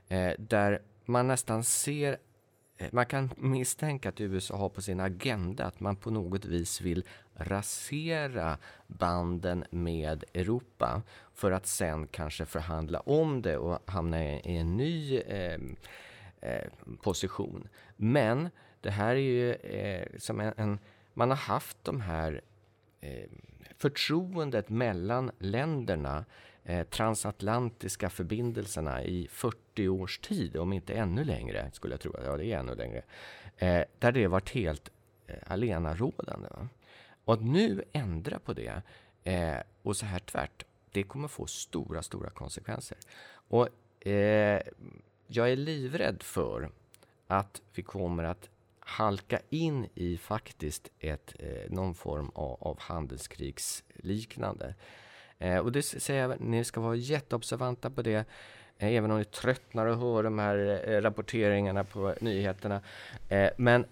Eh, 0.09 0.33
där 0.39 0.83
man 1.05 1.27
nästan 1.27 1.65
ser 1.65 2.19
eh, 2.77 2.89
man 2.93 3.07
kan 3.07 3.31
misstänka 3.37 4.09
att 4.09 4.21
USA 4.21 4.57
har 4.57 4.69
på 4.69 4.83
sin 4.83 5.01
agenda 5.01 5.65
att 5.65 5.81
man 5.81 5.97
på 5.97 6.11
något 6.11 6.45
vis 6.45 6.81
vill 6.81 7.05
rasera 7.35 8.59
banden 8.87 9.65
med 9.71 10.25
Europa 10.35 11.03
för 11.35 11.51
att 11.51 11.67
sen 11.67 12.07
kanske 12.07 12.47
förhandla 12.47 13.01
om 13.01 13.43
det 13.43 13.57
och 13.57 13.91
hamna 13.91 14.25
i 14.25 14.57
en 14.57 14.77
ny 14.77 15.19
eh, 15.19 15.61
eh, 16.41 16.69
position. 17.03 17.69
Men 17.97 18.51
det 18.81 18.91
här 18.91 19.17
är 19.17 19.21
ju 19.21 19.53
eh, 19.53 20.07
som 20.19 20.41
en, 20.41 20.55
en... 20.57 20.79
Man 21.15 21.31
har 21.31 21.37
haft 21.37 21.77
de 21.83 22.01
här 22.01 22.41
eh, 23.01 23.31
förtroendet 23.85 24.69
mellan 24.69 25.31
länderna, 25.39 26.25
eh, 26.65 26.87
transatlantiska 26.87 28.11
förbindelserna 28.11 29.03
i 29.03 29.29
40 29.31 29.89
års 29.89 30.19
tid, 30.19 30.57
om 30.57 30.73
inte 30.73 30.95
ännu 30.95 31.25
längre, 31.25 31.71
skulle 31.73 31.95
jag 31.95 32.01
tro. 32.01 32.15
Ja, 32.25 32.37
det 32.37 32.53
är 32.53 32.59
ännu 32.59 32.75
längre. 32.75 33.03
Eh, 33.57 33.85
där 33.99 34.13
det 34.13 34.27
varit 34.27 34.51
helt 34.51 34.91
eh, 35.27 35.37
allenarådande. 35.47 36.49
Va? 36.51 36.69
Och 37.25 37.35
att 37.35 37.43
nu 37.43 37.85
ändra 37.93 38.39
på 38.39 38.53
det 38.53 38.83
eh, 39.25 39.59
och 39.83 39.97
så 39.97 40.07
här 40.07 40.19
tvärt, 40.19 40.65
det 40.93 41.03
kommer 41.03 41.29
få 41.29 41.47
stora, 41.47 42.03
stora 42.03 42.31
konsekvenser. 42.31 42.99
Och 43.49 43.69
eh, 44.07 44.63
jag 45.27 45.53
är 45.53 45.57
livrädd 45.57 46.23
för 46.23 46.71
att 47.27 47.63
vi 47.75 47.83
kommer 47.83 48.25
att 48.25 48.51
halka 48.85 49.39
in 49.51 49.89
i 49.95 50.17
faktiskt 50.17 50.89
ett, 51.01 51.35
eh, 51.39 51.71
någon 51.71 51.95
form 51.95 52.31
av, 52.35 52.57
av 52.61 52.81
handelskrigsliknande. 52.81 54.75
Eh, 55.39 55.59
och 55.59 55.73
det 55.73 55.83
säger 55.83 56.29
jag, 56.29 56.41
ni 56.41 56.65
ska 56.65 56.81
vara 56.81 56.97
jätteobservanta 56.97 57.91
på 57.91 58.03
det. 58.03 58.27
Eh, 58.79 58.89
även 58.89 59.11
om 59.11 59.19
ni 59.19 59.25
tröttnar 59.25 59.87
och 59.87 59.99
hör 59.99 60.23
de 60.23 60.39
här 60.39 60.83
eh, 60.89 61.01
rapporteringarna 61.01 61.85
på 61.85 62.15
nyheterna. 62.21 62.81
Eh, 63.29 63.51
men 63.57 63.85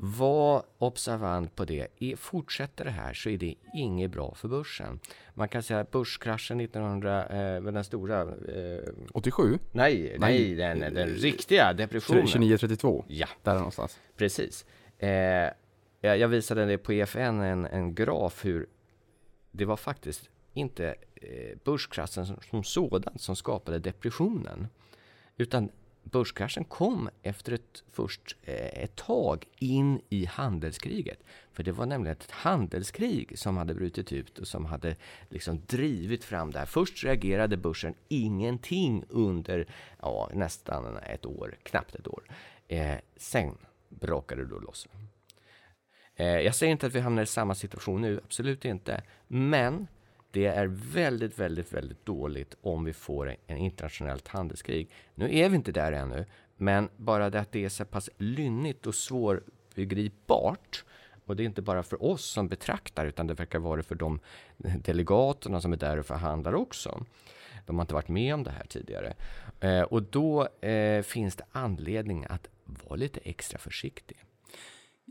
var 0.00 0.62
observant 0.78 1.56
på 1.56 1.64
det. 1.64 1.88
Fortsätter 2.16 2.84
det 2.84 2.90
här 2.90 3.14
så 3.14 3.28
är 3.28 3.38
det 3.38 3.54
inget 3.74 4.10
bra 4.10 4.34
för 4.34 4.48
börsen. 4.48 5.00
Man 5.34 5.48
kan 5.48 5.62
säga 5.62 5.80
att 5.80 5.90
börskraschen 5.90 6.60
1900, 6.60 7.26
eh, 7.26 7.62
den 7.62 7.84
stora, 7.84 8.20
eh, 8.22 8.92
87? 9.12 9.58
nej, 9.72 10.16
nej, 10.18 10.54
den, 10.54 10.80
den 10.80 11.08
riktiga 11.08 11.72
depressionen. 11.72 12.26
29-32? 12.26 13.04
Ja, 13.08 13.28
Där 13.42 13.54
någonstans. 13.54 13.98
Precis. 14.16 14.66
Eh, 14.98 15.08
jag 16.00 16.18
jag 16.18 16.28
visade 16.28 16.66
det 16.66 16.78
på 16.78 16.92
EFN, 16.92 17.40
en, 17.40 17.66
en 17.66 17.94
graf 17.94 18.44
hur 18.44 18.66
det 19.50 19.64
var 19.64 19.76
faktiskt 19.76 20.30
inte 20.54 20.94
eh, 21.14 21.58
börskraschen 21.64 22.26
som, 22.26 22.36
som 22.50 22.64
sådan 22.64 23.18
som 23.18 23.36
skapade 23.36 23.78
depressionen. 23.78 24.68
Utan 25.36 25.70
börskraschen 26.10 26.64
kom 26.64 27.08
efter 27.22 27.52
ett, 27.52 27.84
först 27.90 28.36
eh, 28.42 28.82
ett 28.82 28.96
tag 28.96 29.44
in 29.58 30.00
i 30.08 30.24
handelskriget. 30.24 31.18
För 31.52 31.62
det 31.62 31.72
var 31.72 31.86
nämligen 31.86 32.16
ett 32.16 32.30
handelskrig 32.30 33.38
som 33.38 33.56
hade 33.56 33.74
brutit 33.74 34.12
ut 34.12 34.38
och 34.38 34.48
som 34.48 34.64
hade 34.64 34.96
liksom 35.28 35.62
drivit 35.66 36.24
fram 36.24 36.50
det 36.50 36.58
här. 36.58 36.66
Först 36.66 37.04
reagerade 37.04 37.56
börsen 37.56 37.94
ingenting 38.08 39.04
under 39.08 39.66
ja, 40.02 40.30
nästan 40.34 40.96
ett 40.96 41.26
år, 41.26 41.56
knappt 41.62 41.94
ett 41.94 42.08
år. 42.08 42.22
Eh, 42.68 42.96
sen 43.16 43.54
brakade 43.88 44.42
det 44.42 44.48
då 44.48 44.58
loss. 44.58 44.88
Eh, 46.16 46.26
jag 46.26 46.54
säger 46.54 46.72
inte 46.72 46.86
att 46.86 46.94
vi 46.94 47.00
hamnar 47.00 47.22
i 47.22 47.26
samma 47.26 47.54
situation 47.54 48.00
nu, 48.00 48.20
absolut 48.24 48.64
inte. 48.64 49.02
Men 49.26 49.86
det 50.30 50.46
är 50.46 50.66
väldigt, 50.66 51.38
väldigt, 51.38 51.72
väldigt 51.72 52.06
dåligt 52.06 52.54
om 52.60 52.84
vi 52.84 52.92
får 52.92 53.36
en 53.46 53.56
internationellt 53.56 54.28
handelskrig. 54.28 54.90
Nu 55.14 55.38
är 55.38 55.48
vi 55.48 55.56
inte 55.56 55.72
där 55.72 55.92
ännu, 55.92 56.26
men 56.56 56.88
bara 56.96 57.30
det 57.30 57.40
att 57.40 57.52
det 57.52 57.64
är 57.64 57.68
så 57.68 57.84
pass 57.84 58.10
lynnigt 58.18 58.86
och 58.86 58.94
svårbegripbart 58.94 60.84
och 61.28 61.36
det 61.36 61.42
är 61.42 61.44
inte 61.44 61.62
bara 61.62 61.82
för 61.82 62.02
oss 62.02 62.24
som 62.24 62.48
betraktar, 62.48 63.06
utan 63.06 63.26
det 63.26 63.34
verkar 63.34 63.58
vara 63.58 63.76
det 63.76 63.82
för 63.82 63.94
de 63.94 64.20
delegaterna 64.60 65.60
som 65.60 65.72
är 65.72 65.76
där 65.76 65.98
och 65.98 66.06
förhandlar 66.06 66.54
också. 66.54 67.04
De 67.66 67.76
har 67.76 67.82
inte 67.82 67.94
varit 67.94 68.08
med 68.08 68.34
om 68.34 68.44
det 68.44 68.50
här 68.50 68.64
tidigare. 68.68 69.14
Eh, 69.60 69.82
och 69.82 70.02
då 70.02 70.48
eh, 70.60 71.02
finns 71.02 71.36
det 71.36 71.44
anledning 71.52 72.26
att 72.28 72.48
vara 72.64 72.96
lite 72.96 73.20
extra 73.24 73.58
försiktig. 73.58 74.24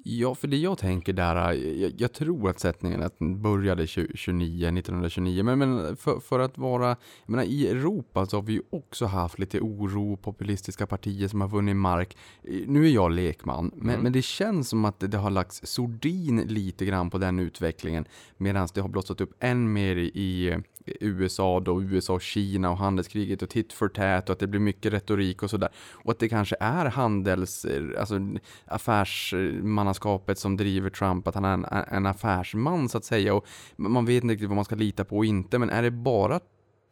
Ja, 0.10 0.36
för 0.36 0.48
det 0.48 0.58
jag 0.58 0.78
tänker 0.78 1.14
där, 1.14 1.54
jag, 1.54 1.92
jag 1.98 2.14
tror 2.14 2.50
att 2.50 2.60
sättningen 2.60 3.04
att 3.04 3.20
började 3.20 3.88
20, 3.88 4.08
29, 4.16 4.68
1929, 4.68 5.44
men, 5.44 5.60
men 5.60 5.98
för, 5.98 6.20
för, 6.20 6.40
att 6.40 6.58
vara, 6.58 6.88
jag 6.88 6.98
menar 7.26 7.44
i 7.44 7.68
Europa 7.68 8.26
så 8.26 8.38
har 8.38 8.42
vi 8.42 8.54
ju 8.54 8.62
också 8.70 9.06
haft 9.06 9.40
lite 9.40 9.60
oro, 9.60 10.18
populistiska 10.18 10.88
partier 10.88 11.28
som 11.28 11.42
har 11.42 11.48
vunnit 11.48 11.76
mark. 11.76 12.18
Nu 12.68 12.86
är 12.86 12.90
jag 12.90 13.12
lekman, 13.12 13.72
men, 13.76 13.90
Mm. 13.90 14.04
men 14.04 14.12
det 14.14 14.22
känns 14.22 14.70
som 14.70 14.86
att 14.86 15.00
det, 15.00 15.08
det 15.08 15.18
har 15.18 15.30
lagts 15.30 15.62
sordin 15.64 16.42
lite 16.48 16.86
grann 16.86 17.10
på 17.10 17.18
den 17.18 17.40
utvecklingen, 17.40 18.06
medan 18.38 18.68
det 18.74 18.82
har 18.82 18.90
blossat 18.90 19.22
upp 19.22 19.34
än 19.40 19.74
mer 19.74 19.96
i 19.98 20.58
USA 21.00 21.60
då, 21.60 21.84
USA 21.84 22.14
och 22.14 22.22
Kina 22.22 22.72
och 22.72 22.78
handelskriget 22.78 23.42
och 23.42 23.50
tit 23.50 23.74
för 23.74 23.88
tät 23.88 24.30
och 24.30 24.34
att 24.34 24.40
det 24.40 24.48
blir 24.48 24.60
mycket 24.60 24.94
retorik 24.94 25.44
och 25.44 25.50
sådär. 25.50 25.70
Och 25.76 26.12
att 26.12 26.20
det 26.20 26.30
kanske 26.30 26.56
är 26.60 26.86
handels, 26.86 27.66
alltså 28.00 28.20
affärsmannaskapet 28.66 30.40
som 30.40 30.58
driver 30.58 30.90
Trump, 30.90 31.28
att 31.28 31.36
han 31.36 31.46
är 31.46 31.54
en, 31.54 31.66
en 31.66 32.06
affärsman 32.06 32.90
så 32.90 32.98
att 32.98 33.06
säga 33.06 33.34
och 33.34 33.46
man 33.76 34.06
vet 34.06 34.24
inte 34.24 34.34
riktigt 34.34 34.50
vad 34.50 34.56
man 34.56 34.66
ska 34.66 34.76
lita 34.76 35.06
på 35.06 35.18
och 35.18 35.26
inte, 35.26 35.60
men 35.60 35.70
är 35.70 35.84
det 35.84 35.92
bara 35.92 36.40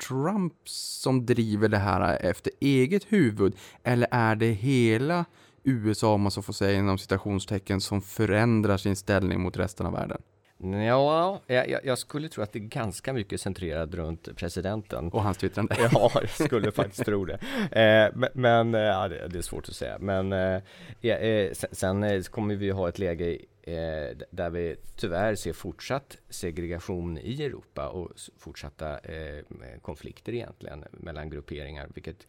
Trump 0.08 0.54
som 0.70 1.26
driver 1.26 1.70
det 1.70 1.78
här 1.78 2.18
efter 2.22 2.52
eget 2.60 3.04
huvud 3.04 3.56
eller 3.84 4.08
är 4.12 4.36
det 4.36 4.52
hela 4.52 5.26
USA, 5.64 6.14
om 6.14 6.22
man 6.22 6.32
så 6.32 6.42
får 6.42 6.54
säga 6.54 6.80
inom 6.80 6.98
citationstecken, 6.98 7.82
som 7.82 8.02
förändrar 8.02 8.78
sin 8.78 8.96
ställning 8.96 9.42
mot 9.42 9.58
resten 9.58 9.86
av 9.86 9.94
världen? 9.94 10.22
Ja, 10.58 11.42
jag, 11.48 11.86
jag- 11.86 11.98
skulle 11.98 12.30
tro 12.30 12.44
att 12.44 12.54
det 12.54 12.60
är 12.60 12.64
ganska 12.64 13.14
mycket 13.14 13.42
centrerat 13.42 13.94
runt 13.94 14.36
presidenten. 14.36 15.08
Och 15.10 15.24
hans 15.24 15.38
twittrande? 15.38 15.76
Ja, 15.94 16.12
jag 16.14 16.30
skulle 16.30 16.72
faktiskt 16.72 17.06
tro 17.06 17.26
det. 17.26 17.40
Eh, 17.72 18.28
men 18.34 18.76
eh, 18.76 18.82
ja, 18.82 19.08
det, 19.08 19.28
det 19.28 19.38
är 19.38 19.42
svårt 19.42 19.70
att 19.70 19.76
säga. 19.76 19.98
Men 20.00 20.34
eh, 20.34 20.62
ja, 21.02 21.16
eh, 21.16 21.52
sen, 21.54 21.70
sen 21.72 22.04
eh, 22.04 22.22
kommer 22.22 22.56
vi 22.56 22.70
ha 22.70 22.90
ett 22.90 23.00
läge 23.00 23.32
eh, 23.64 24.18
där 24.32 24.50
vi 24.50 24.76
tyvärr 24.96 25.36
ser 25.36 25.54
fortsatt 25.54 26.18
segregation 26.30 27.18
i 27.18 27.44
Europa 27.44 27.90
och 27.90 28.12
fortsatta 28.38 29.00
eh, 29.00 29.44
konflikter 29.82 30.34
egentligen 30.34 30.84
mellan 30.92 31.30
grupperingar, 31.30 31.88
vilket 31.94 32.28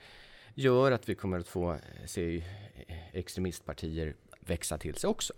gör 0.55 0.93
att 0.93 1.09
vi 1.09 1.15
kommer 1.15 1.39
att 1.39 1.49
få 1.49 1.73
eh, 1.73 1.79
se 2.07 2.37
eh, 2.37 2.97
extremistpartier 3.13 4.15
växa 4.41 4.79
till 4.79 4.95
sig 4.95 5.09
också. 5.11 5.33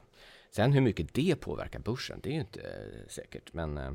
Sen 0.50 0.73
hur 0.73 0.81
mycket 0.81 1.14
det 1.14 1.37
påverkar 1.37 1.78
börsen, 1.78 2.21
det 2.23 2.28
är 2.28 2.35
ju 2.35 2.40
inte 2.40 2.61
eh, 2.61 3.09
säkert. 3.09 3.52
Men 3.52 3.78
eh, 3.78 3.93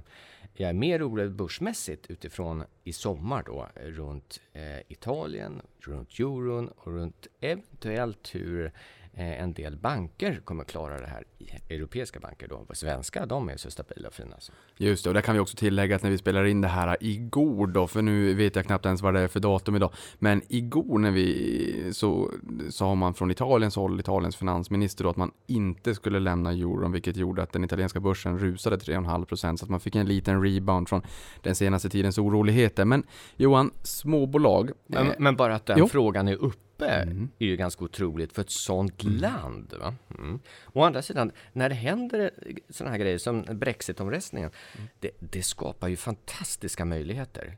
jag 0.53 0.69
är 0.69 0.73
mer 0.73 1.07
orolig 1.07 1.31
börsmässigt 1.31 2.07
utifrån 2.09 2.63
i 2.83 2.93
sommar 2.93 3.43
då 3.43 3.67
runt 3.75 4.41
eh, 4.53 4.79
Italien, 4.87 5.61
runt 5.79 6.19
euron 6.19 6.67
och 6.67 6.93
runt 6.93 7.27
eventuellt 7.39 8.35
hur 8.35 8.71
en 9.15 9.53
del 9.53 9.77
banker 9.77 10.41
kommer 10.45 10.63
klara 10.63 10.99
det 10.99 11.07
här. 11.07 11.23
Europeiska 11.69 12.19
banker 12.19 12.47
då. 12.47 12.65
Svenska, 12.73 13.25
de 13.25 13.49
är 13.49 13.57
så 13.57 13.71
stabila 13.71 14.07
och 14.07 14.13
fina. 14.13 14.35
Så. 14.39 14.53
Just 14.77 15.03
det, 15.03 15.09
och 15.09 15.13
där 15.13 15.21
kan 15.21 15.35
vi 15.35 15.39
också 15.39 15.57
tillägga 15.57 15.95
att 15.95 16.03
när 16.03 16.09
vi 16.09 16.17
spelar 16.17 16.45
in 16.45 16.61
det 16.61 16.67
här 16.67 16.97
igår 17.01 17.67
då, 17.67 17.87
för 17.87 18.01
nu 18.01 18.33
vet 18.33 18.55
jag 18.55 18.65
knappt 18.65 18.85
ens 18.85 19.01
vad 19.01 19.13
det 19.13 19.19
är 19.19 19.27
för 19.27 19.39
datum 19.39 19.75
idag, 19.75 19.93
men 20.19 20.41
igår 20.47 20.97
när 20.99 21.11
vi 21.11 21.89
så 21.93 22.31
sa 22.69 22.95
man 22.95 23.13
från 23.13 23.31
Italiens 23.31 23.75
håll, 23.75 23.99
Italiens 23.99 24.35
finansminister 24.35 25.03
då, 25.03 25.09
att 25.09 25.17
man 25.17 25.31
inte 25.47 25.95
skulle 25.95 26.19
lämna 26.19 26.51
euron, 26.51 26.91
vilket 26.91 27.17
gjorde 27.17 27.43
att 27.43 27.51
den 27.51 27.63
italienska 27.63 27.99
börsen 27.99 28.39
rusade 28.39 28.75
3,5% 28.75 29.57
så 29.57 29.65
att 29.65 29.69
man 29.69 29.79
fick 29.79 29.95
en 29.95 30.05
liten 30.05 30.43
rebound 30.43 30.89
från 30.89 31.01
den 31.41 31.55
senaste 31.55 31.89
tidens 31.89 32.17
oroligheter. 32.17 32.85
Men 32.85 33.03
Johan, 33.35 33.71
småbolag. 33.81 34.71
Men, 34.87 35.07
eh, 35.07 35.13
men 35.19 35.35
bara 35.35 35.55
att 35.55 35.65
den 35.65 35.77
jo. 35.77 35.87
frågan 35.87 36.27
är 36.27 36.35
uppe 36.35 36.72
Mm. 36.85 37.29
är 37.39 37.45
ju 37.45 37.55
ganska 37.55 37.83
otroligt 37.85 38.33
för 38.33 38.41
ett 38.41 38.51
sånt 38.51 39.03
land. 39.03 39.73
Va? 39.79 39.95
Mm. 40.17 40.39
Å 40.73 40.83
andra 40.83 41.01
sidan, 41.01 41.31
när 41.53 41.69
det 41.69 41.75
händer 41.75 42.31
sådana 42.69 42.91
här 42.91 42.99
grejer 42.99 43.17
som 43.17 43.41
Brexit-omröstningen, 43.51 44.49
Mm. 44.75 44.87
det, 44.99 45.11
det 45.19 45.43
skapar 45.43 45.87
ju 45.87 45.95
fantastiska 45.95 46.85
möjligheter. 46.85 47.57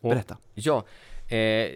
Och, 0.00 0.10
Berätta. 0.10 0.36
Ja, 0.54 0.84
eh, 1.28 1.68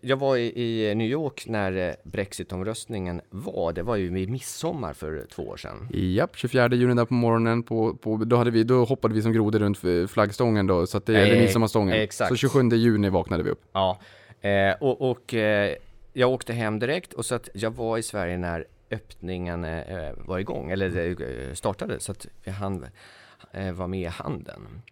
jag 0.00 0.16
var 0.16 0.36
i, 0.36 0.94
New 0.94 1.06
York 1.10 1.44
när 1.46 1.96
Brexit-omröstningen 2.04 3.20
var. 3.30 3.72
Det 3.72 3.82
var 3.82 3.96
ju 3.96 4.08
vid 4.12 4.28
midsommar 4.28 4.92
för 4.92 5.26
två 5.30 5.42
år 5.42 5.56
sedan. 5.56 5.88
Japp, 5.92 6.36
24 6.36 6.68
juni 6.74 6.94
där 6.94 7.04
på 7.04 7.14
morgonen, 7.14 7.62
på, 7.62 7.94
på, 7.94 8.16
då, 8.16 8.36
hade 8.36 8.50
vi, 8.50 8.64
då 8.64 8.84
hoppade 8.84 9.14
vi 9.14 9.22
som 9.22 9.32
grodor 9.32 9.58
runt 9.58 10.10
flaggstången 10.10 10.66
då, 10.66 10.86
så 10.86 10.98
att 10.98 11.06
det, 11.06 11.16
eller 11.16 11.34
Eh, 11.34 11.40
midsommarstången. 11.40 11.94
exakt. 12.02 12.28
Så 12.28 12.36
27 12.36 12.68
juni 12.68 13.08
vaknade 13.08 13.42
vi 13.42 13.50
upp. 13.50 13.62
Ja, 13.72 14.00
eh, 14.42 14.74
och, 14.80 15.10
och 15.10 15.34
eh, 15.34 15.76
jag 16.12 16.30
åkte 16.30 16.52
hem 16.52 16.78
direkt 16.78 17.12
och 17.12 17.26
så 17.26 17.34
att 17.34 17.48
jag 17.54 17.70
var 17.70 17.98
i 17.98 18.02
Sverige 18.02 18.38
när 18.38 18.66
öppningen 18.90 19.64
eh, 19.64 20.12
var 20.16 20.38
igång, 20.38 20.70
eller 20.70 21.22
eh, 21.22 21.54
startade, 21.54 22.00
så 22.00 22.12
att 22.12 22.26
jag 22.44 22.52
hann 22.52 22.86
eh, 23.52 23.72
vara 23.72 23.88
med 23.88 24.00
i 24.00 24.04
handeln 24.06 24.82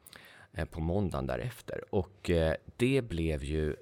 eh, 0.52 0.64
på 0.64 0.80
måndagen 0.80 1.26
därefter. 1.26 1.84
Och 1.90 2.30
eh, 2.30 2.54
det 2.76 3.02
blev 3.02 3.44
ju 3.44 3.76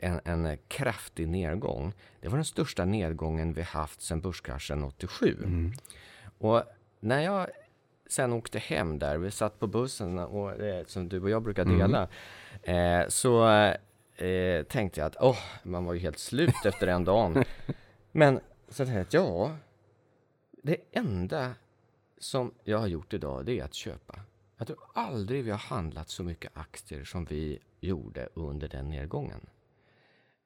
en, 0.00 0.20
en 0.24 0.58
kraftig 0.68 1.28
nedgång. 1.28 1.92
Det 2.20 2.28
var 2.28 2.36
den 2.36 2.44
största 2.44 2.84
nedgången 2.84 3.52
vi 3.52 3.62
haft 3.62 4.00
sedan 4.00 4.20
börskraschen 4.20 4.84
87. 4.84 5.36
Och 6.38 6.62
när 7.00 7.20
jag 7.20 7.46
sen 8.06 8.32
åkte 8.32 8.58
hem 8.58 8.98
där, 8.98 9.18
vi 9.18 9.30
satt 9.30 9.58
på 9.60 9.66
bussen 9.66 10.18
och, 10.18 10.60
eh, 10.60 10.84
som 10.86 11.08
du 11.08 11.20
och 11.20 11.30
jag 11.30 11.42
brukar 11.42 11.64
dela, 11.64 12.08
eh, 12.62 13.08
så 13.08 13.44
eh, 14.16 14.62
tänkte 14.62 15.00
jag 15.00 15.06
att 15.06 15.16
åh, 15.20 15.38
man 15.62 15.84
var 15.84 15.94
ju 15.94 16.00
helt 16.00 16.18
slut 16.18 16.64
efter 16.64 16.86
den 16.86 17.04
dagen. 17.04 17.44
Men 18.12 18.40
så 18.68 18.84
tänkte 18.84 18.92
jag 18.92 19.02
att 19.02 19.14
ja, 19.14 19.56
det 20.62 20.76
enda 20.92 21.54
som 22.18 22.54
jag 22.64 22.78
har 22.78 22.86
gjort 22.86 23.14
idag, 23.14 23.46
det 23.46 23.60
är 23.60 23.64
att 23.64 23.74
köpa. 23.74 24.20
Jag 24.58 24.66
tror 24.66 24.78
aldrig 24.94 25.44
vi 25.44 25.50
har 25.50 25.58
handlat 25.58 26.08
så 26.08 26.22
mycket 26.22 26.50
aktier 26.54 27.04
som 27.04 27.24
vi 27.24 27.58
gjorde 27.80 28.28
under 28.34 28.68
den 28.68 28.88
nedgången. 28.88 29.46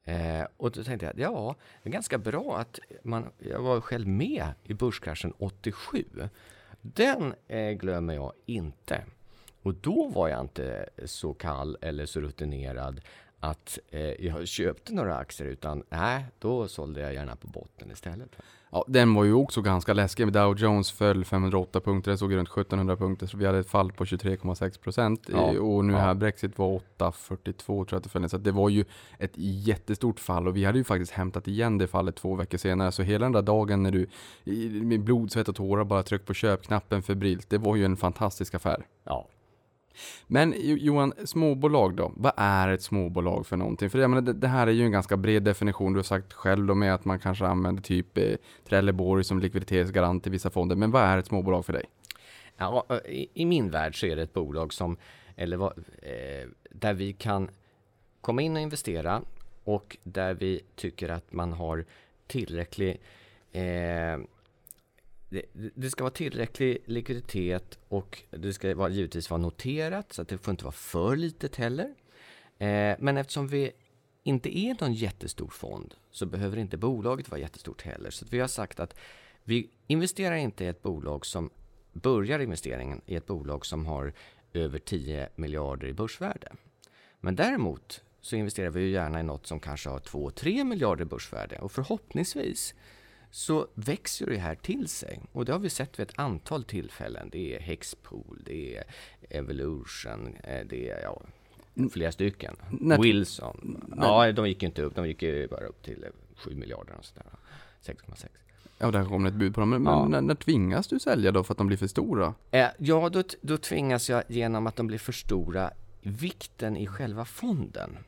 Eh, 0.04 0.46
och 0.56 0.70
då 0.70 0.84
tänkte 0.84 1.06
jag, 1.06 1.18
ja, 1.18 1.54
det 1.82 1.88
är 1.88 1.92
ganska 1.92 2.18
bra 2.18 2.58
att 2.58 2.78
man, 3.02 3.32
jag 3.38 3.62
var 3.62 3.80
själv 3.80 4.08
med 4.08 4.46
i 4.64 4.74
börskraschen 4.74 5.32
87. 5.38 6.04
Den 6.80 7.34
eh, 7.48 7.70
glömmer 7.70 8.14
jag 8.14 8.32
inte. 8.46 9.04
Och 9.62 9.74
då 9.74 10.08
var 10.08 10.28
jag 10.28 10.40
inte 10.40 10.88
så 11.04 11.34
kall 11.34 11.76
eller 11.80 12.06
så 12.06 12.20
rutinerad 12.20 13.00
att 13.40 13.78
eh, 13.90 14.00
jag 14.00 14.48
köpte 14.48 14.94
några 14.94 15.16
aktier 15.16 15.48
utan 15.48 15.82
nej, 15.88 16.24
då 16.38 16.68
sålde 16.68 17.00
jag 17.00 17.14
gärna 17.14 17.36
på 17.36 17.46
botten 17.46 17.90
istället. 17.90 18.36
Ja, 18.72 18.84
den 18.88 19.14
var 19.14 19.24
ju 19.24 19.32
också 19.32 19.62
ganska 19.62 19.92
läskig. 19.92 20.32
Dow 20.32 20.58
Jones 20.58 20.92
föll 20.92 21.24
508 21.24 21.80
punkter, 21.80 22.10
det 22.10 22.18
såg 22.18 22.34
runt 22.34 22.48
1700 22.48 22.96
punkter, 22.96 23.26
så 23.26 23.36
vi 23.36 23.46
hade 23.46 23.58
ett 23.58 23.70
fall 23.70 23.92
på 23.92 24.04
23,6 24.04 24.80
procent. 24.80 25.26
Ja, 25.32 25.60
Och 25.60 25.84
nu 25.84 25.92
ja. 25.92 25.98
här 25.98 26.14
Brexit 26.14 26.58
var 26.58 26.80
8,42 26.98 27.62
tror 27.64 27.86
jag 27.90 27.96
att 27.96 28.02
det 28.02 28.10
föll. 28.10 28.30
Så 28.30 28.38
det 28.38 28.52
var 28.52 28.68
ju 28.68 28.84
ett 29.18 29.32
jättestort 29.34 30.20
fall 30.20 30.48
och 30.48 30.56
vi 30.56 30.64
hade 30.64 30.78
ju 30.78 30.84
faktiskt 30.84 31.12
hämtat 31.12 31.48
igen 31.48 31.78
det 31.78 31.86
fallet 31.86 32.16
två 32.16 32.34
veckor 32.34 32.58
senare. 32.58 32.92
Så 32.92 33.02
hela 33.02 33.24
den 33.24 33.32
där 33.32 33.42
dagen 33.42 33.82
när 33.82 33.90
du 33.90 34.06
med 34.84 35.00
blod, 35.00 35.32
svett 35.32 35.48
och 35.48 35.56
tårar 35.56 35.84
bara 35.84 36.02
tryckte 36.02 36.26
på 36.26 36.34
köpknappen 36.34 37.02
febrilt, 37.02 37.50
det 37.50 37.58
var 37.58 37.76
ju 37.76 37.84
en 37.84 37.96
fantastisk 37.96 38.54
affär. 38.54 38.86
Ja, 39.04 39.28
men 40.26 40.54
Johan, 40.58 41.12
småbolag 41.24 41.94
då? 41.94 42.12
Vad 42.16 42.32
är 42.36 42.68
ett 42.68 42.82
småbolag 42.82 43.46
för 43.46 43.56
någonting? 43.56 43.90
För 43.90 43.98
jag 43.98 44.10
menar, 44.10 44.22
det, 44.22 44.32
det 44.32 44.48
här 44.48 44.66
är 44.66 44.70
ju 44.70 44.84
en 44.84 44.92
ganska 44.92 45.16
bred 45.16 45.42
definition. 45.42 45.92
Du 45.92 45.98
har 45.98 46.04
sagt 46.04 46.32
själv 46.32 46.66
då 46.66 46.74
med 46.74 46.94
att 46.94 47.04
man 47.04 47.18
kanske 47.18 47.46
använder 47.46 47.82
typ 47.82 48.18
eh, 48.18 48.34
Trelleborg 48.68 49.24
som 49.24 49.40
likviditetsgarant 49.40 50.26
i 50.26 50.30
vissa 50.30 50.50
fonder. 50.50 50.76
Men 50.76 50.90
vad 50.90 51.02
är 51.02 51.18
ett 51.18 51.26
småbolag 51.26 51.66
för 51.66 51.72
dig? 51.72 51.84
Ja, 52.56 52.86
eh, 52.88 52.96
i, 52.96 53.30
I 53.34 53.44
min 53.44 53.70
värld 53.70 54.00
så 54.00 54.06
är 54.06 54.16
det 54.16 54.22
ett 54.22 54.32
bolag 54.32 54.72
som, 54.72 54.96
eller 55.36 55.56
vad, 55.56 55.78
eh, 56.02 56.48
där 56.70 56.94
vi 56.94 57.12
kan 57.12 57.50
komma 58.20 58.42
in 58.42 58.56
och 58.56 58.62
investera 58.62 59.22
och 59.64 59.96
där 60.02 60.34
vi 60.34 60.60
tycker 60.76 61.08
att 61.08 61.32
man 61.32 61.52
har 61.52 61.84
tillräcklig 62.26 63.00
eh, 63.52 64.18
det, 65.30 65.42
det 65.74 65.90
ska 65.90 66.04
vara 66.04 66.14
tillräcklig 66.14 66.82
likviditet 66.86 67.78
och 67.88 68.22
det 68.30 68.52
ska 68.52 68.74
vara, 68.74 68.88
givetvis 68.88 69.30
vara 69.30 69.40
noterat 69.40 70.12
så 70.12 70.22
att 70.22 70.28
det 70.28 70.38
får 70.38 70.52
inte 70.52 70.64
vara 70.64 70.72
för 70.72 71.16
litet 71.16 71.56
heller. 71.56 71.94
Eh, 72.58 72.96
men 72.98 73.16
eftersom 73.16 73.48
vi 73.48 73.72
inte 74.22 74.58
är 74.58 74.76
någon 74.80 74.92
jättestor 74.92 75.48
fond 75.48 75.94
så 76.10 76.26
behöver 76.26 76.56
inte 76.56 76.76
bolaget 76.76 77.30
vara 77.30 77.40
jättestort 77.40 77.82
heller. 77.82 78.10
Så 78.10 78.24
att 78.24 78.32
vi 78.32 78.40
har 78.40 78.48
sagt 78.48 78.80
att 78.80 78.94
vi 79.44 79.70
investerar 79.86 80.36
inte 80.36 80.64
i 80.64 80.68
ett 80.68 80.82
bolag 80.82 81.26
som 81.26 81.50
börjar 81.92 82.38
investeringen 82.38 83.00
i 83.06 83.16
ett 83.16 83.26
bolag 83.26 83.66
som 83.66 83.86
har 83.86 84.12
över 84.52 84.78
10 84.78 85.28
miljarder 85.36 85.86
i 85.88 85.92
börsvärde. 85.92 86.52
Men 87.20 87.36
däremot 87.36 88.02
så 88.20 88.36
investerar 88.36 88.70
vi 88.70 88.80
ju 88.80 88.90
gärna 88.90 89.20
i 89.20 89.22
något 89.22 89.46
som 89.46 89.60
kanske 89.60 89.88
har 89.88 89.98
2-3 89.98 90.64
miljarder 90.64 91.02
i 91.02 91.06
börsvärde 91.06 91.58
och 91.58 91.72
förhoppningsvis 91.72 92.74
så 93.30 93.66
växer 93.74 94.26
det 94.26 94.36
här 94.38 94.54
till 94.54 94.88
sig. 94.88 95.20
Och 95.32 95.44
det 95.44 95.52
har 95.52 95.58
vi 95.58 95.70
sett 95.70 95.98
vid 95.98 96.08
ett 96.10 96.18
antal 96.18 96.64
tillfällen. 96.64 97.28
Det 97.32 97.56
är 97.56 97.60
Hexpool, 97.60 98.42
det 98.46 98.76
är 98.76 98.84
Evolution, 99.30 100.36
eh, 100.44 100.66
det 100.66 100.90
är 100.90 101.02
ja, 101.02 101.22
flera 101.92 102.12
stycken. 102.12 102.56
När- 102.70 102.98
Wilson. 103.02 103.84
Ja, 104.00 104.32
de 104.32 104.48
gick 104.48 104.62
ju 104.62 104.66
inte 104.66 104.82
upp, 104.82 104.94
de 104.94 105.08
gick 105.08 105.22
ju 105.22 105.48
bara 105.48 105.66
upp 105.66 105.82
till 105.82 106.04
eh, 106.04 106.10
7 106.36 106.54
miljarder 106.54 106.94
och 106.98 107.04
sådär. 107.04 107.24
6,6. 107.82 108.26
Ja, 108.78 108.90
där 108.90 109.04
kommer 109.04 109.28
ett 109.28 109.34
bud 109.34 109.54
på 109.54 109.60
dem. 109.60 109.70
Men, 109.70 109.84
Ja. 109.84 110.08
när, 110.08 110.20
när 110.20 110.34
tvingas 110.34 110.86
du 110.88 110.98
sälja 111.00 111.32
då 111.32 111.44
för 111.44 111.54
att 111.54 111.58
de 111.58 111.66
blir 111.66 111.76
för 111.76 111.86
stora? 111.86 112.34
Eh, 112.50 112.66
ja, 112.78 113.08
då, 113.08 113.22
då 113.40 113.56
tvingas 113.56 114.10
jag 114.10 114.22
genom 114.28 114.66
att 114.66 114.76
de 114.76 114.86
blir 114.86 114.98
för 114.98 115.12
stora 115.12 115.70
vikten 116.02 116.76
i 116.76 116.86
själva 116.86 117.24
fonden. 117.24 117.98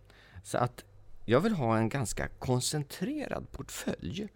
Så 0.44 0.58
att 0.58 0.84
jag 1.24 1.40
vill 1.40 1.52
ha 1.52 1.76
en 1.78 1.88
ganska 1.88 2.28
koncentrerad 2.28 3.52
portfölj. 3.52 4.28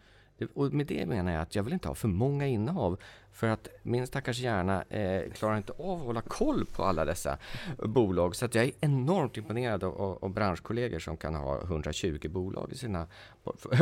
Och 0.55 0.73
med 0.73 0.87
det 0.87 1.07
menar 1.07 1.33
jag 1.33 1.43
att 1.43 1.55
jag 1.55 1.63
vill 1.63 1.73
inte 1.73 1.89
ha 1.89 1.95
för 1.95 2.09
många 2.09 2.47
innehav 2.47 2.99
för 3.33 3.47
att 3.47 3.69
min 3.83 4.07
stackars 4.07 4.39
hjärna 4.39 4.83
eh, 4.83 5.33
klarar 5.33 5.57
inte 5.57 5.73
av 5.73 5.99
att 6.01 6.07
hålla 6.07 6.21
koll 6.21 6.67
på 6.67 6.85
alla 6.85 7.05
dessa 7.05 7.39
bolag. 7.79 8.37
Så 8.37 8.45
att 8.45 8.55
jag 8.55 8.65
är 8.65 8.73
enormt 8.81 9.37
imponerad 9.37 9.85
av, 9.85 10.01
av, 10.01 10.19
av 10.25 10.31
branschkollegor 10.31 10.99
som 10.99 11.17
kan 11.17 11.35
ha 11.35 11.63
120 11.63 12.29
bolag 12.29 12.73
i 12.73 12.77
sina, 12.77 13.07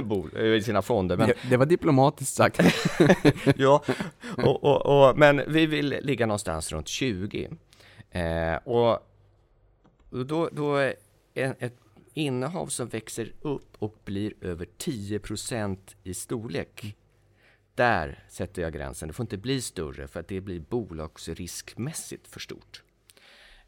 bo, 0.05 0.39
i 0.39 0.63
sina 0.63 0.83
fonder. 0.83 1.17
Men, 1.17 1.29
Det, 1.29 1.35
det 1.51 1.57
var 1.57 1.67
diplomatiskt 1.67 2.35
sagt. 2.35 2.61
ja, 3.57 3.83
och, 4.37 4.65
och, 4.65 5.09
och, 5.09 5.19
men 5.19 5.43
vi 5.47 5.67
vill 5.67 5.99
ligga 6.03 6.27
någonstans 6.27 6.73
runt 6.73 6.89
20. 6.89 7.49
Eh, 8.11 8.55
och 8.55 8.99
då, 10.11 10.49
då 10.53 10.77
ett 11.35 11.84
innehav 12.15 12.67
som 12.67 12.89
växer 12.89 13.33
upp 13.41 13.77
och 13.79 13.97
blir 14.05 14.35
över 14.41 14.67
10% 14.79 15.79
i 16.03 16.15
storlek. 16.15 16.97
Där 17.75 18.25
sätter 18.29 18.63
jag 18.63 18.73
gränsen. 18.73 19.09
Det 19.09 19.15
får 19.15 19.25
inte 19.25 19.37
bli 19.37 19.61
större 19.61 20.09
för 20.09 20.21
att 20.21 20.29
det 20.29 20.41
blir 20.41 20.61
bolagsriskmässigt 20.61 22.29
för 22.29 22.41
stort. 22.41 22.83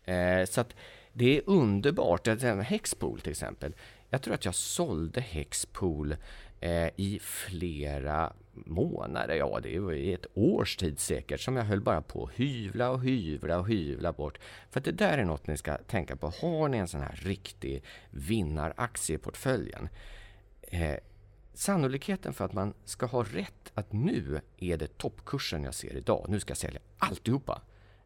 Eh, 0.05 0.45
så 0.45 0.61
att 0.61 0.75
det 1.13 1.37
är 1.37 1.43
underbart. 1.47 2.27
Hexpool 2.63 3.21
till 3.21 3.31
exempel. 3.31 3.75
Jag 4.11 4.23
tror 4.23 4.35
att 4.35 4.45
jag 4.45 4.55
sålde 4.55 5.21
Hexpool 5.21 6.17
eh, 6.61 6.89
i 6.97 7.19
flera 7.23 8.33
månader, 8.66 9.35
ja 9.35 9.61
det 9.62 9.79
var 9.79 9.92
i 9.92 10.12
ett 10.12 10.27
års 10.35 10.77
tid 10.77 10.99
säkert, 10.99 11.40
som 11.40 11.57
jag 11.57 11.64
höll 11.64 11.81
bara 11.81 12.03
på 12.03 12.25
att 12.25 12.31
hyvla 12.31 12.90
och 12.90 13.05
hyvla 13.05 13.59
och 13.59 13.69
hyvla 13.69 14.12
bort. 14.12 14.38
För 14.71 14.81
att 14.81 14.85
det 14.85 14.92
där 14.92 15.19
är 15.19 15.25
något 15.25 15.47
ni 15.47 15.57
ska 15.57 15.77
tänka 15.77 16.16
på. 16.16 16.33
Har 16.40 16.69
ni 16.69 16.79
en 16.79 16.88
sån 16.88 17.01
här 17.01 17.21
riktig 17.23 17.85
vinnaraktie 18.11 19.16
i 19.16 19.19
portföljen, 19.19 19.88
eh, 20.62 20.97
sannolikheten 21.55 22.33
för 22.33 22.45
att 22.45 22.53
man 22.53 22.75
ska 22.85 23.07
ha 23.07 23.23
rätt 23.23 23.73
att 23.75 23.92
nu 23.92 24.40
är 24.57 24.77
det 24.77 24.99
toppkursen 24.99 25.64
jag 25.64 25.75
ser 25.75 25.97
idag, 25.97 26.27
nu 26.29 26.40
ska 26.40 26.51
jag 26.51 26.59
sälja 26.59 26.81
alltihopa, 26.99 27.62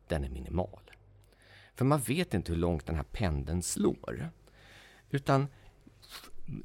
den 0.08 0.24
är 0.24 0.28
minimal. 0.28 0.90
För 1.74 1.84
man 1.84 2.00
vet 2.00 2.34
inte 2.34 2.52
hur 2.52 2.58
långt 2.58 2.86
den 2.86 2.96
här 2.96 3.06
pendeln 3.12 3.62
slår. 3.62 4.30
Utan 5.10 5.46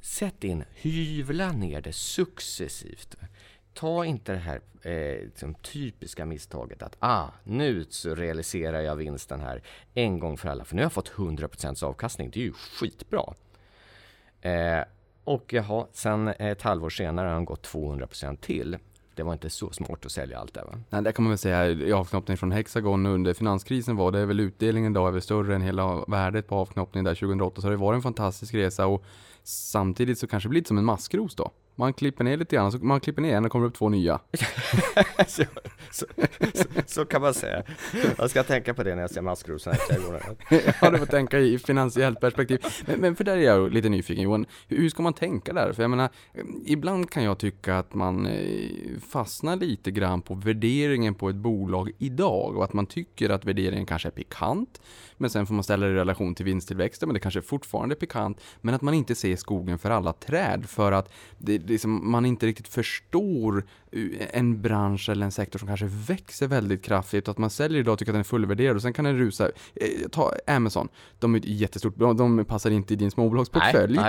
sätt 0.02 0.44
in, 0.44 0.64
hyvla 0.74 1.52
ner 1.52 1.82
det 1.82 1.94
successivt. 1.94 3.16
Ta 3.76 4.06
inte 4.06 4.32
det 4.32 4.38
här 4.38 4.62
eh, 4.82 5.26
liksom 5.26 5.54
typiska 5.54 6.26
misstaget 6.26 6.84
att 6.84 6.96
ah, 7.00 7.28
nu 7.44 7.86
så 7.90 8.16
realiserar 8.16 8.82
jag 8.82 8.96
vinsten 8.96 9.42
här 9.42 9.62
en 9.94 10.20
gång 10.20 10.38
för 10.38 10.50
alla, 10.50 10.66
för 10.66 10.76
nu 10.76 10.82
har 10.82 10.86
jag 10.86 10.94
fått 10.94 11.12
100% 11.12 11.84
avkastning. 11.84 12.30
Det 12.30 12.40
är 12.40 12.44
ju 12.44 12.54
skitbra. 12.54 13.34
Eh, 14.42 14.84
och 15.24 15.54
jaha, 15.54 15.88
sen 15.92 16.28
ett 16.28 16.62
halvår 16.62 16.90
senare 16.90 17.28
har 17.28 17.36
den 17.36 17.46
gått 17.46 17.68
200% 17.68 18.38
till. 18.38 18.78
Det 19.16 19.24
var 19.24 19.34
inte 19.34 19.50
så 19.50 19.72
smart 19.72 20.06
att 20.06 20.12
sälja 20.12 20.40
allt 20.40 20.54
det. 20.54 20.64
va? 20.64 20.80
Nej, 20.90 21.02
det 21.02 21.12
kan 21.12 21.24
man 21.24 21.32
väl 21.32 21.38
säga 21.38 21.68
i 21.68 21.94
avknoppning 21.94 22.38
från 22.38 22.52
Hexagon 22.52 23.06
under 23.06 23.34
finanskrisen 23.34 23.96
var 23.96 24.12
det 24.12 24.26
väl 24.26 24.40
utdelningen 24.40 24.92
idag 24.92 25.08
är 25.08 25.12
väl 25.12 25.22
större 25.22 25.56
än 25.56 25.62
hela 25.62 26.06
värdet 26.08 26.48
på 26.48 26.56
avknoppningen 26.56 27.06
där 27.06 27.16
2008 27.16 27.62
så 27.62 27.70
det 27.70 27.78
var 27.78 27.94
en 27.94 28.02
fantastisk 28.02 28.54
resa 28.54 28.88
och 28.88 29.04
samtidigt 29.44 30.20
så 30.20 30.28
kanske 30.28 30.48
det 30.48 30.50
blir 30.50 30.60
lite 30.60 30.68
som 30.68 30.78
en 30.78 30.86
maskros 30.86 31.36
då. 31.36 31.52
Man 31.76 31.94
klipper 31.94 32.24
ner 32.24 32.38
lite 32.38 32.56
grann, 32.56 32.72
så 32.72 32.78
man 32.78 33.00
klipper 33.00 33.22
ner 33.22 33.36
en 33.38 33.46
och 33.46 33.52
kommer 33.52 33.66
upp 33.66 33.74
två 33.74 33.90
nya. 33.90 34.20
så, 35.28 35.44
så, 35.92 36.06
så, 36.54 36.66
så 36.86 37.06
kan 37.06 37.22
man 37.22 37.34
säga. 37.34 37.64
Jag 38.18 38.30
ska 38.30 38.44
tänka 38.44 38.74
på 38.74 38.84
det 38.84 38.96
när 38.96 39.02
jag 39.02 39.12
ser 39.12 39.22
maskrosor 39.22 39.72
här 39.72 39.78
i 39.78 39.88
trädgården. 39.88 40.22
ja, 40.82 40.92
du 40.92 40.98
får 40.98 41.06
tänka 41.06 41.40
i 41.40 41.60
finansiellt 41.60 42.20
perspektiv. 42.20 42.66
Men, 42.86 43.00
men 43.00 43.16
för 43.16 43.24
där 43.24 43.38
är 43.38 43.42
jag 43.42 43.74
lite 43.74 43.90
nyfiken 43.90 44.24
Johan, 44.24 44.46
hur 44.68 44.86
hur 44.86 44.90
ska 44.90 45.04
man 45.04 45.14
tänka 45.14 45.54
där? 45.54 45.74
För 45.74 45.84
jag 45.84 45.90
menar, 45.90 46.10
ibland 46.66 47.10
kan 47.10 47.24
jag 47.24 47.38
tycka 47.38 47.78
att 47.78 47.94
man 47.94 48.26
eh, 48.26 49.00
fastnar 49.10 49.56
lite 49.56 49.92
grann 49.92 50.22
på 50.22 50.34
värderingen 50.34 51.16
på 51.16 51.30
ett 51.30 51.36
bolag 51.36 51.92
idag 51.98 52.58
och 52.58 52.64
att 52.64 52.74
man 52.74 52.86
tycker 52.86 53.30
att 53.30 53.46
värderingen 53.46 53.86
kanske 53.86 54.10
är 54.10 54.12
pikant, 54.12 54.82
men 55.18 55.30
sen 55.30 55.46
får 55.46 55.54
man 55.54 55.64
ställa 55.64 55.86
det 55.86 55.92
i 55.92 55.96
relation 55.96 56.36
till 56.36 56.46
vinsttillväxten, 56.46 57.10
men 57.10 57.14
det 57.14 57.20
kanske 57.20 57.42
fortfarande 57.42 57.96
är 57.96 57.98
pikant, 57.98 58.42
men 58.62 58.76
att 58.76 58.82
man 58.82 58.94
inte 58.94 59.16
ser 59.16 59.36
skogen 59.36 59.78
för 59.78 59.90
alla 59.90 60.14
träd 60.14 60.66
för 60.70 60.92
att 60.92 61.14
det, 61.38 61.58
det 61.58 61.74
är 61.74 61.78
som 61.78 62.12
man 62.12 62.26
inte 62.26 62.46
riktigt 62.46 62.68
förstår 62.68 63.66
eh, 63.92 64.02
en 64.32 64.62
bransch 64.62 65.10
eller 65.10 65.26
en 65.26 65.32
sektor 65.32 65.60
som 65.60 65.68
kanske 65.68 65.86
växer 65.86 66.48
väldigt 66.48 66.84
kraftigt 66.84 67.28
och 67.28 67.32
att 67.32 67.38
man 67.38 67.50
säljer 67.50 67.80
idag 67.80 67.94
och 67.94 68.00
tycker 68.00 68.12
att 68.12 68.14
den 68.14 68.20
är 68.20 68.24
fullvärderad 68.24 68.76
och 68.76 68.82
sen 68.82 68.94
kan 68.94 69.06
den 69.06 69.18
rusa. 69.18 69.46
Eh, 69.76 70.10
ta 70.12 70.34
Amazon, 70.48 70.88
de 71.20 71.36
är 71.36 71.40
ett 71.40 71.46
jättestort, 71.46 71.94
de, 71.98 72.18
de 72.18 72.46
passar 72.46 72.72
inte 72.72 72.94
i 72.94 72.98
din 72.98 73.12
småbolagsportfölj. 73.12 74.00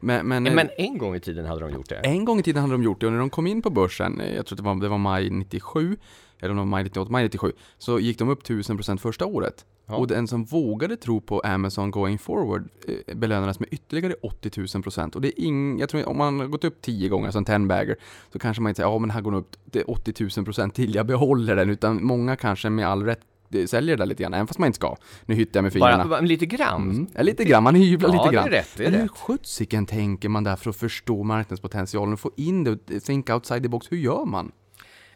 Men, 0.00 0.28
men, 0.28 0.42
Men 0.42 0.68
en 0.76 0.98
gång 0.98 1.14
i 1.14 1.20
tiden 1.20 1.46
hade 1.46 1.60
de 1.60 1.70
gjort 1.70 1.88
det. 1.88 1.96
en 1.96 2.24
gång 2.24 2.38
i 2.38 2.42
tiden 2.42 2.62
hade 2.62 2.74
de 2.74 2.82
gjort 2.82 3.00
det 3.00 3.06
och 3.06 3.12
när 3.12 3.18
de 3.18 3.30
kom 3.30 3.46
in 3.46 3.62
på 3.62 3.70
börsen, 3.70 4.20
eh, 4.20 4.34
jag 4.34 4.46
tror 4.46 4.56
det 4.56 4.62
var, 4.62 4.74
det 4.74 4.88
var 4.88 4.98
maj 4.98 5.30
97, 5.30 5.96
eller 6.40 6.50
om 6.50 6.56
det 6.56 6.60
var 6.60 6.66
maj 6.66 6.84
98, 6.84 7.10
maj 7.12 7.22
97, 7.24 7.52
så 7.78 7.98
gick 8.00 8.18
de 8.18 8.28
upp 8.28 8.42
1000% 8.42 8.96
första 8.96 9.26
året. 9.26 9.64
Ja. 9.88 9.96
Och 9.96 10.06
den 10.06 10.28
som 10.28 10.44
vågade 10.44 10.96
tro 10.96 11.20
på 11.20 11.40
Amazon 11.40 11.90
going 11.90 12.18
forward 12.18 12.68
eh, 12.88 13.16
belönades 13.16 13.60
med 13.60 13.68
ytterligare 13.72 14.14
80 14.22 14.50
000%. 14.50 15.14
Och 15.14 15.20
det 15.20 15.28
är 15.28 15.44
ing, 15.44 15.78
jag 15.78 15.88
tror 15.88 16.08
om 16.08 16.18
man 16.18 16.40
har 16.40 16.46
gått 16.46 16.64
upp 16.64 16.82
10 16.82 17.08
gånger 17.08 17.30
som 17.30 17.44
10 17.44 17.58
bagger, 17.58 17.96
så 18.32 18.38
kanske 18.38 18.62
man 18.62 18.70
inte 18.70 18.76
säger 18.76 18.90
ja 18.90 18.98
men 18.98 19.10
här 19.10 19.20
går 19.20 19.30
den 19.30 19.40
upp 19.40 19.56
det 19.64 19.78
är 19.78 19.90
80 19.90 20.12
000% 20.12 20.70
till, 20.70 20.94
jag 20.94 21.06
behåller 21.06 21.56
den, 21.56 21.70
utan 21.70 22.04
många 22.04 22.36
kanske 22.36 22.70
med 22.70 22.86
all 22.88 23.02
rätt 23.02 23.20
eh, 23.52 23.64
säljer 23.66 23.96
det 23.96 24.02
där 24.02 24.06
lite 24.06 24.22
grann, 24.22 24.34
även 24.34 24.46
fast 24.46 24.58
man 24.58 24.66
inte 24.66 24.76
ska. 24.76 24.96
Nu 25.26 25.34
hyttar 25.34 25.58
jag 25.58 25.62
med 25.62 25.72
fingrarna. 25.72 25.96
Bara, 25.96 26.08
bara 26.08 26.20
lite 26.20 26.46
grann. 26.46 26.90
Mm, 26.90 27.06
ja, 27.14 27.22
lite 27.22 27.44
grann, 27.44 27.62
man 27.62 27.74
hyvlar 27.74 28.08
Ja, 28.08 28.12
lite 28.12 28.24
det 28.24 28.28
är 28.28 28.32
grann. 28.42 28.50
rätt, 28.50 28.68
det 28.76 28.84
är 28.86 28.90
Men 28.90 29.00
hur 29.00 29.08
sjuttsiken 29.08 29.86
tänker 29.86 30.28
man 30.28 30.44
där 30.44 30.56
för 30.56 30.70
att 30.70 30.76
förstå 30.76 31.22
marknadspotentialen 31.22 32.12
och 32.12 32.20
få 32.20 32.30
in 32.36 32.64
det 32.64 33.00
think 33.00 33.30
outside 33.30 33.62
the 33.62 33.68
box? 33.68 33.92
Hur 33.92 33.96
gör 33.96 34.24
man? 34.24 34.52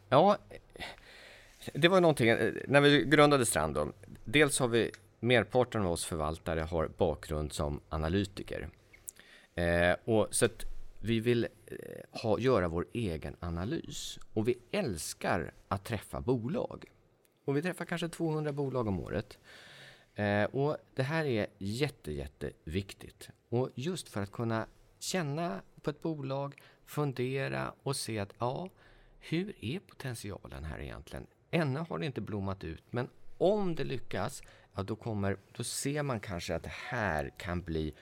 Ja, 0.08 0.36
det 1.74 1.88
var 1.88 2.00
någonting, 2.00 2.28
eh, 2.28 2.52
när 2.68 2.80
vi 2.80 3.04
grundade 3.04 3.46
Strand 3.46 3.74
då, 3.74 3.92
dels 4.24 4.58
har 4.58 4.68
vi, 4.68 4.90
merparten 5.20 5.82
av 5.82 5.92
oss 5.92 6.04
förvaltare 6.04 6.60
har 6.60 6.88
bakgrund 6.96 7.52
som 7.52 7.80
analytiker. 7.88 8.68
Eh, 9.54 9.96
och 10.04 10.28
så 10.30 10.44
att 10.44 10.64
vi 11.02 11.20
vill 11.20 11.44
eh, 11.66 12.20
ha, 12.22 12.38
göra 12.38 12.68
vår 12.68 12.86
egen 12.92 13.36
analys. 13.40 14.18
Och 14.34 14.48
vi 14.48 14.58
älskar 14.70 15.52
att 15.68 15.84
träffa 15.84 16.20
bolag. 16.20 16.84
Och 17.44 17.56
vi 17.56 17.62
träffar 17.62 17.84
kanske 17.84 18.08
200 18.08 18.52
bolag 18.52 18.88
om 18.88 19.00
året. 19.00 19.38
Eh, 20.14 20.44
och 20.44 20.76
det 20.94 21.02
här 21.02 21.24
är 21.24 21.46
jätte, 21.58 22.12
jätteviktigt. 22.12 23.30
Och 23.48 23.70
just 23.74 24.08
för 24.08 24.22
att 24.22 24.32
kunna 24.32 24.66
känna 24.98 25.60
på 25.82 25.90
ett 25.90 26.02
bolag, 26.02 26.62
fundera 26.86 27.74
och 27.82 27.96
se 27.96 28.18
att 28.18 28.34
ja, 28.38 28.70
hur 29.18 29.64
är 29.64 29.78
potentialen 29.78 30.64
här 30.64 30.80
egentligen? 30.80 31.26
Ännu 31.50 31.80
har 31.88 31.98
det 31.98 32.06
inte 32.06 32.20
blommat 32.20 32.64
ut, 32.64 32.84
men 32.90 33.08
om 33.38 33.74
det 33.74 33.84
lyckas, 33.84 34.42
ja, 34.74 34.82
då, 34.82 34.96
kommer, 34.96 35.36
då 35.56 35.64
ser 35.64 36.02
man 36.02 36.20
kanske 36.20 36.54
att 36.54 36.62
det 36.62 36.72
här 36.88 37.30
kan 37.36 37.62
bli 37.62 37.94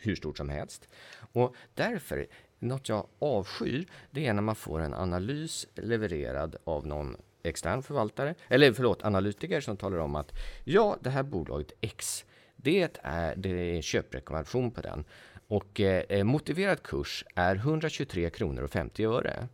hur 0.00 0.14
stort 0.14 0.36
som 0.36 0.48
helst. 0.48 0.88
Och 1.32 1.54
därför, 1.74 2.26
något 2.58 2.88
jag 2.88 3.06
avskyr, 3.18 3.86
det 4.10 4.26
är 4.26 4.32
när 4.32 4.42
man 4.42 4.56
får 4.56 4.80
en 4.80 4.94
analys 4.94 5.66
levererad 5.74 6.56
av 6.64 6.86
någon 6.86 7.16
extern 7.42 7.82
förvaltare, 7.82 8.34
eller 8.48 8.72
förlåt, 8.72 9.04
analytiker 9.04 9.60
som 9.60 9.76
talar 9.76 9.98
om 9.98 10.14
att 10.14 10.32
ja, 10.64 10.96
det 11.00 11.10
här 11.10 11.22
bolaget 11.22 11.72
X, 11.80 12.24
det 12.56 12.98
är, 13.02 13.36
det 13.36 13.50
är 13.50 13.74
en 13.74 13.82
köprekommendation 13.82 14.70
på 14.70 14.80
den. 14.80 15.04
Och 15.48 15.80
eh, 15.80 16.24
motiverad 16.24 16.82
kurs 16.82 17.24
är 17.34 17.56
123 17.56 18.30
kronor 18.30 18.62
och 18.62 18.70
50 18.70 19.04
öre. 19.04 19.48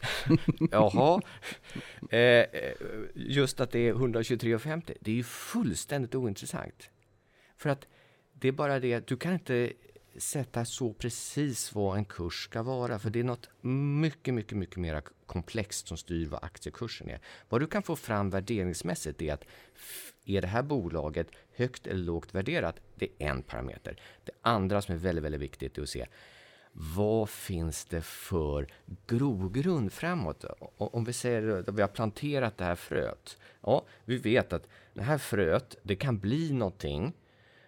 Jaha, 0.70 1.22
eh, 2.10 2.18
eh, 2.18 2.72
just 3.14 3.60
att 3.60 3.70
det 3.70 3.88
är 3.88 3.94
123,50, 3.94 4.96
det 5.00 5.10
är 5.10 5.14
ju 5.14 5.24
fullständigt 5.24 6.14
ointressant. 6.14 6.90
För 7.56 7.70
att 7.70 7.86
det 8.32 8.48
är 8.48 8.52
bara 8.52 8.80
det 8.80 8.94
att 8.94 9.06
du 9.06 9.16
kan 9.16 9.32
inte 9.32 9.72
sätta 10.18 10.64
så 10.64 10.92
precis 10.92 11.74
vad 11.74 11.96
en 11.96 12.04
kurs 12.04 12.44
ska 12.44 12.62
vara, 12.62 12.98
för 12.98 13.10
det 13.10 13.20
är 13.20 13.24
något 13.24 13.50
mycket, 14.00 14.34
mycket, 14.34 14.58
mycket 14.58 14.76
mer 14.76 15.02
komplext 15.26 15.88
som 15.88 15.96
styr 15.96 16.26
vad 16.26 16.44
aktiekursen 16.44 17.10
är. 17.10 17.20
Vad 17.48 17.60
du 17.60 17.66
kan 17.66 17.82
få 17.82 17.96
fram 17.96 18.30
värderingsmässigt 18.30 19.22
är 19.22 19.32
att 19.32 19.44
är 20.24 20.40
det 20.40 20.48
här 20.48 20.62
bolaget 20.62 21.28
högt 21.56 21.86
eller 21.86 22.04
lågt 22.04 22.34
värderat? 22.34 22.80
Det 22.94 23.08
är 23.18 23.28
en 23.28 23.42
parameter. 23.42 24.00
Det 24.24 24.32
andra 24.42 24.82
som 24.82 24.94
är 24.94 24.98
väldigt, 24.98 25.24
väldigt 25.24 25.40
viktigt 25.40 25.78
är 25.78 25.82
att 25.82 25.88
se 25.88 26.06
vad 26.78 27.28
finns 27.28 27.84
det 27.84 28.02
för 28.02 28.66
grogrund 29.06 29.92
framåt? 29.92 30.44
Om 30.76 31.04
vi 31.04 31.12
säger 31.12 31.48
att 31.48 31.74
vi 31.74 31.80
har 31.80 31.88
planterat 31.88 32.58
det 32.58 32.64
här 32.64 32.74
fröet. 32.74 33.38
Ja, 33.60 33.84
vi 34.04 34.16
vet 34.16 34.52
att 34.52 34.68
det 34.94 35.02
här 35.02 35.18
fröet, 35.18 35.76
det 35.82 35.96
kan 35.96 36.18
bli 36.18 36.52
någonting. 36.52 37.12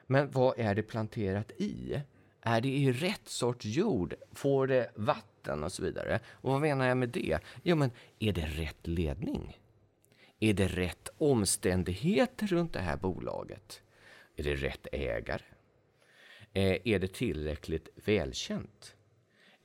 Men 0.06 0.30
vad 0.30 0.58
är 0.58 0.74
det 0.74 0.82
planterat 0.82 1.50
i? 1.50 2.00
Är 2.40 2.60
det 2.60 2.68
i 2.68 2.92
rätt 2.92 3.28
sorts 3.28 3.64
jord? 3.64 4.14
Får 4.32 4.66
det 4.66 4.90
vatten 4.94 5.64
och 5.64 5.72
så 5.72 5.82
vidare. 5.82 6.20
Och 6.32 6.52
vad 6.52 6.60
menar 6.60 6.86
jag 6.86 6.96
med 6.96 7.08
det? 7.08 7.38
Jo, 7.62 7.76
men 7.76 7.90
är 8.18 8.32
det 8.32 8.46
rätt 8.46 8.86
ledning? 8.86 9.60
Är 10.40 10.54
det 10.54 10.66
rätt 10.66 11.08
omständigheter 11.18 12.46
runt 12.46 12.72
det 12.72 12.80
här 12.80 12.96
bolaget? 12.96 13.82
Är 14.36 14.42
det 14.42 14.54
rätt 14.54 14.86
ägare? 14.92 15.44
Eh, 16.52 16.78
är 16.84 16.98
det 16.98 17.12
tillräckligt 17.12 17.88
välkänt? 18.04 18.94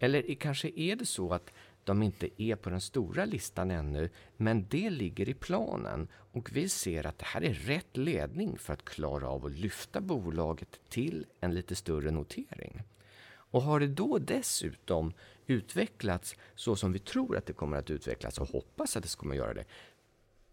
Eller 0.03 0.35
kanske 0.35 0.71
är 0.75 0.95
det 0.95 1.05
så 1.05 1.33
att 1.33 1.53
de 1.83 2.03
inte 2.03 2.41
är 2.43 2.55
på 2.55 2.69
den 2.69 2.81
stora 2.81 3.25
listan 3.25 3.71
ännu, 3.71 4.09
men 4.37 4.65
det 4.69 4.89
ligger 4.89 5.29
i 5.29 5.33
planen 5.33 6.07
och 6.13 6.49
vi 6.55 6.69
ser 6.69 7.07
att 7.07 7.17
det 7.17 7.25
här 7.25 7.43
är 7.43 7.53
rätt 7.53 7.97
ledning 7.97 8.57
för 8.57 8.73
att 8.73 8.85
klara 8.85 9.29
av 9.29 9.45
att 9.45 9.51
lyfta 9.51 10.01
bolaget 10.01 10.79
till 10.89 11.25
en 11.39 11.53
lite 11.53 11.75
större 11.75 12.11
notering. 12.11 12.81
Och 13.25 13.61
har 13.61 13.79
det 13.79 13.87
då 13.87 14.17
dessutom 14.17 15.13
utvecklats 15.47 16.35
så 16.55 16.75
som 16.75 16.91
vi 16.91 16.99
tror 16.99 17.37
att 17.37 17.45
det 17.45 17.53
kommer 17.53 17.77
att 17.77 17.89
utvecklas 17.89 18.37
och 18.37 18.49
hoppas 18.49 18.97
att 18.97 19.03
det 19.03 19.15
kommer 19.15 19.35
att 19.35 19.39
göra 19.39 19.53
det, 19.53 19.65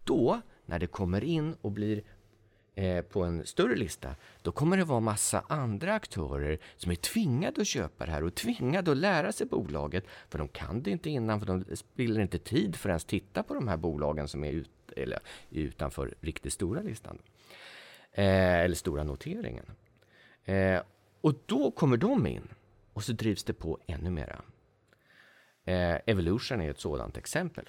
då 0.04 0.40
när 0.66 0.78
det 0.78 0.86
kommer 0.86 1.24
in 1.24 1.56
och 1.60 1.72
blir 1.72 2.02
eh, 2.81 3.03
på 3.03 3.23
en 3.23 3.47
större 3.47 3.77
lista, 3.77 4.14
då 4.43 4.53
kommer 4.53 4.77
det 4.77 4.85
vara 4.85 5.01
massa 5.01 5.45
andra 5.49 5.95
aktörer 5.95 6.59
som 6.77 6.90
är 6.90 6.97
tvingade 6.97 7.61
att 7.61 7.66
köpa 7.66 8.07
det 8.07 8.12
här 8.12 8.25
och 8.25 8.35
tvingade 8.35 8.90
att 8.90 8.97
lära 8.97 9.33
sig 9.33 9.47
bolaget. 9.47 10.05
För 10.29 10.38
de 10.38 10.49
kan 10.49 10.83
det 10.83 10.90
inte 10.90 11.11
innan, 11.11 11.40
för 11.40 11.47
de 11.47 11.77
spiller 11.77 12.21
inte 12.21 12.38
tid 12.38 12.77
för 12.77 12.88
att 12.88 12.93
ens 12.93 13.05
titta 13.05 13.43
på 13.43 13.55
de 13.55 13.69
här 13.69 13.77
bolagen 13.77 14.29
som 14.29 14.45
är 14.45 14.53
ut, 14.53 14.71
eller, 14.97 15.19
utanför 15.51 16.14
riktigt 16.21 16.53
stora 16.53 16.83
listan. 16.83 17.19
Eh, 18.12 18.61
eller 18.61 18.75
stora 18.75 19.05
noteringen. 19.05 19.66
Eh, 20.45 20.81
och 21.21 21.35
då 21.47 21.71
kommer 21.71 21.97
de 21.97 22.27
in 22.27 22.49
och 22.93 23.05
så 23.05 23.12
drivs 23.12 23.45
det 23.45 23.53
på 23.53 23.79
ännu 23.87 24.11
mera. 24.11 24.43
Eh, 25.64 25.97
Evolution 26.07 26.61
är 26.61 26.71
ett 26.71 26.81
sådant 26.81 27.16
exempel. 27.16 27.69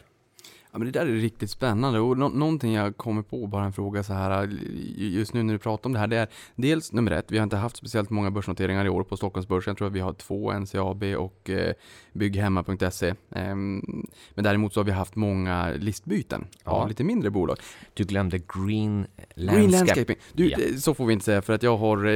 Ja, 0.74 0.80
men 0.80 0.86
det 0.86 1.00
där 1.00 1.06
är 1.06 1.12
riktigt 1.12 1.50
spännande 1.50 2.00
och 2.00 2.18
nå 2.18 2.30
någonting 2.30 2.74
jag 2.74 2.98
kommer 2.98 3.22
på, 3.22 3.48
bara 3.48 3.66
en 3.66 3.74
fråga 3.74 4.04
så 4.04 4.14
här 4.14 4.50
just 4.98 5.34
nu 5.34 5.44
när 5.44 5.54
du 5.54 5.60
pratar 5.60 5.90
om 5.90 5.94
det 5.94 6.00
här, 6.00 6.08
det 6.08 6.18
är 6.18 6.28
dels 6.56 6.92
nummer 6.92 7.12
ett, 7.12 7.32
vi 7.32 7.38
har 7.38 7.44
inte 7.44 7.58
haft 7.58 7.78
speciellt 7.78 8.10
många 8.10 8.32
börsnoteringar 8.32 8.86
i 8.86 8.90
år 8.90 9.04
på 9.04 9.18
Stockholmsbörsen, 9.18 9.72
jag 9.72 9.78
tror 9.78 9.88
att 9.88 9.94
vi 9.94 10.00
har 10.00 10.14
två, 10.14 10.54
NCAB 10.54 11.04
och 11.04 11.50
eh, 11.50 11.74
Bygghemma.se. 12.14 13.08
Eh, 13.08 13.56
men 13.56 14.44
däremot 14.44 14.74
så 14.74 14.80
har 14.80 14.86
vi 14.86 14.92
haft 14.92 15.16
många 15.16 15.72
listbyten 15.72 16.46
ja. 16.64 16.72
av 16.72 16.90
lite 16.90 17.04
mindre 17.04 17.30
bolag. 17.30 17.58
Du 17.94 18.04
glömde 18.04 18.38
Green 18.38 19.06
Landscaping. 19.36 19.60
Green 19.60 19.72
Landscaping. 19.72 20.16
Du, 20.34 20.50
ja. 20.50 20.58
så 20.78 20.94
får 20.94 21.06
vi 21.06 21.14
inte 21.14 21.26
säga 21.26 21.42
för 21.42 21.54
att 21.54 21.64
jag 21.64 21.78
har 21.78 22.06
eh, 22.06 22.14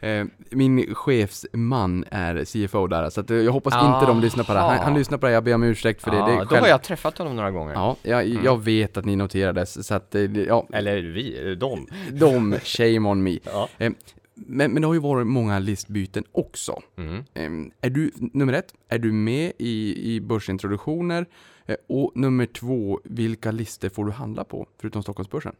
eh, 0.10 0.26
min 0.50 0.94
chefsman 0.94 2.04
är 2.10 2.44
CFO 2.44 2.86
där, 2.86 3.10
så 3.10 3.20
att 3.20 3.30
jag 3.30 3.52
hoppas 3.52 3.74
Aha. 3.74 3.94
inte 3.94 4.06
de 4.06 4.20
lyssnar 4.20 4.44
på 4.44 4.52
det 4.52 4.60
här. 4.60 4.68
Han, 4.68 4.78
han 4.78 4.94
lyssnar 4.94 5.18
på 5.18 5.26
det, 5.26 5.32
jag 5.32 5.44
ber 5.44 5.54
om 5.54 5.62
ursäkt 5.62 5.89
ursäkt 5.90 6.02
för 6.02 6.12
ja, 6.12 6.26
det. 6.26 6.32
det 6.32 6.38
då 6.38 6.46
själv... 6.46 6.60
har 6.60 6.68
jag 6.68 6.82
träffat 6.82 7.18
honom 7.18 7.36
några 7.36 7.50
gånger. 7.50 7.74
Ja, 7.74 7.96
jag, 8.02 8.26
mm. 8.26 8.44
jag 8.44 8.64
vet 8.64 8.96
att 8.96 9.04
ni 9.04 9.16
noterades, 9.16 9.86
så 9.86 9.94
att, 9.94 10.14
ja. 10.46 10.66
Eller 10.72 11.02
vi, 11.02 11.54
de. 11.54 11.86
De, 12.10 12.58
shame 12.60 13.08
on 13.08 13.22
me. 13.22 13.38
Ja. 13.44 13.68
Eh, 13.78 13.92
men, 14.34 14.72
men 14.72 14.82
det 14.82 14.86
har 14.86 14.94
ju 14.94 15.00
varit 15.00 15.26
många 15.26 15.58
listbyten 15.58 16.24
också. 16.32 16.82
Mm. 16.96 17.16
Eh, 17.34 17.72
är 17.80 17.90
du, 17.90 18.10
nummer 18.32 18.52
ett, 18.52 18.74
är 18.88 18.98
du 18.98 19.12
med 19.12 19.52
i, 19.58 20.14
i 20.14 20.20
börsintroduktioner? 20.20 21.26
Eh, 21.66 21.76
och 21.88 22.12
nummer 22.14 22.46
två, 22.46 23.00
vilka 23.04 23.50
listor 23.50 23.88
får 23.88 24.04
du 24.04 24.12
handla 24.12 24.44
på, 24.44 24.66
förutom 24.80 25.02
Stockholmsbörsen? 25.02 25.54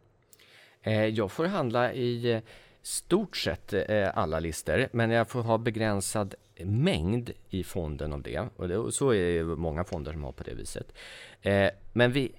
Jag 1.13 1.33
får 1.33 1.45
handla 1.45 1.93
i 1.93 2.43
stort 2.83 3.37
sett 3.37 3.75
alla 4.15 4.41
listor, 4.41 4.89
men 4.93 5.11
jag 5.11 5.29
får 5.29 5.43
ha 5.43 5.59
begränsad 5.59 6.35
mängd 6.65 7.31
i 7.49 7.65
fonden 7.65 8.13
av 8.13 8.23
det. 8.23 8.49
Och, 8.57 8.69
det, 8.69 8.79
och 8.79 8.95
så 8.95 9.15
är 9.15 9.39
det 9.39 9.45
många 9.45 9.85
fonder 9.85 10.13
som 10.13 10.25
har 10.25 10.33
på 10.33 10.45
det 10.45 10.55
viset. 10.55 10.93
Eh, 11.43 11.71
men 11.93 12.13
vi, 12.13 12.33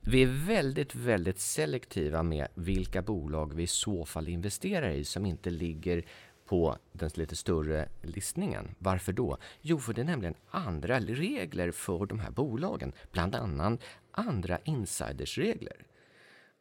vi 0.00 0.22
är 0.22 0.46
väldigt, 0.46 0.94
väldigt 0.94 1.38
selektiva 1.38 2.22
med 2.22 2.48
vilka 2.54 3.02
bolag 3.02 3.54
vi 3.54 3.62
i 3.62 3.66
så 3.66 4.04
fall 4.04 4.28
investerar 4.28 4.90
i 4.90 5.04
som 5.04 5.26
inte 5.26 5.50
ligger 5.50 6.04
på 6.46 6.76
den 6.92 7.10
lite 7.14 7.36
större 7.36 7.88
listningen. 8.02 8.74
Varför 8.78 9.12
då? 9.12 9.38
Jo, 9.60 9.78
för 9.78 9.92
det 9.92 10.00
är 10.00 10.04
nämligen 10.04 10.34
andra 10.50 11.00
regler 11.00 11.70
för 11.70 12.06
de 12.06 12.20
här 12.20 12.30
bolagen, 12.30 12.92
bland 13.12 13.34
annat 13.34 13.80
andra 14.10 14.58
insidersregler. 14.64 15.86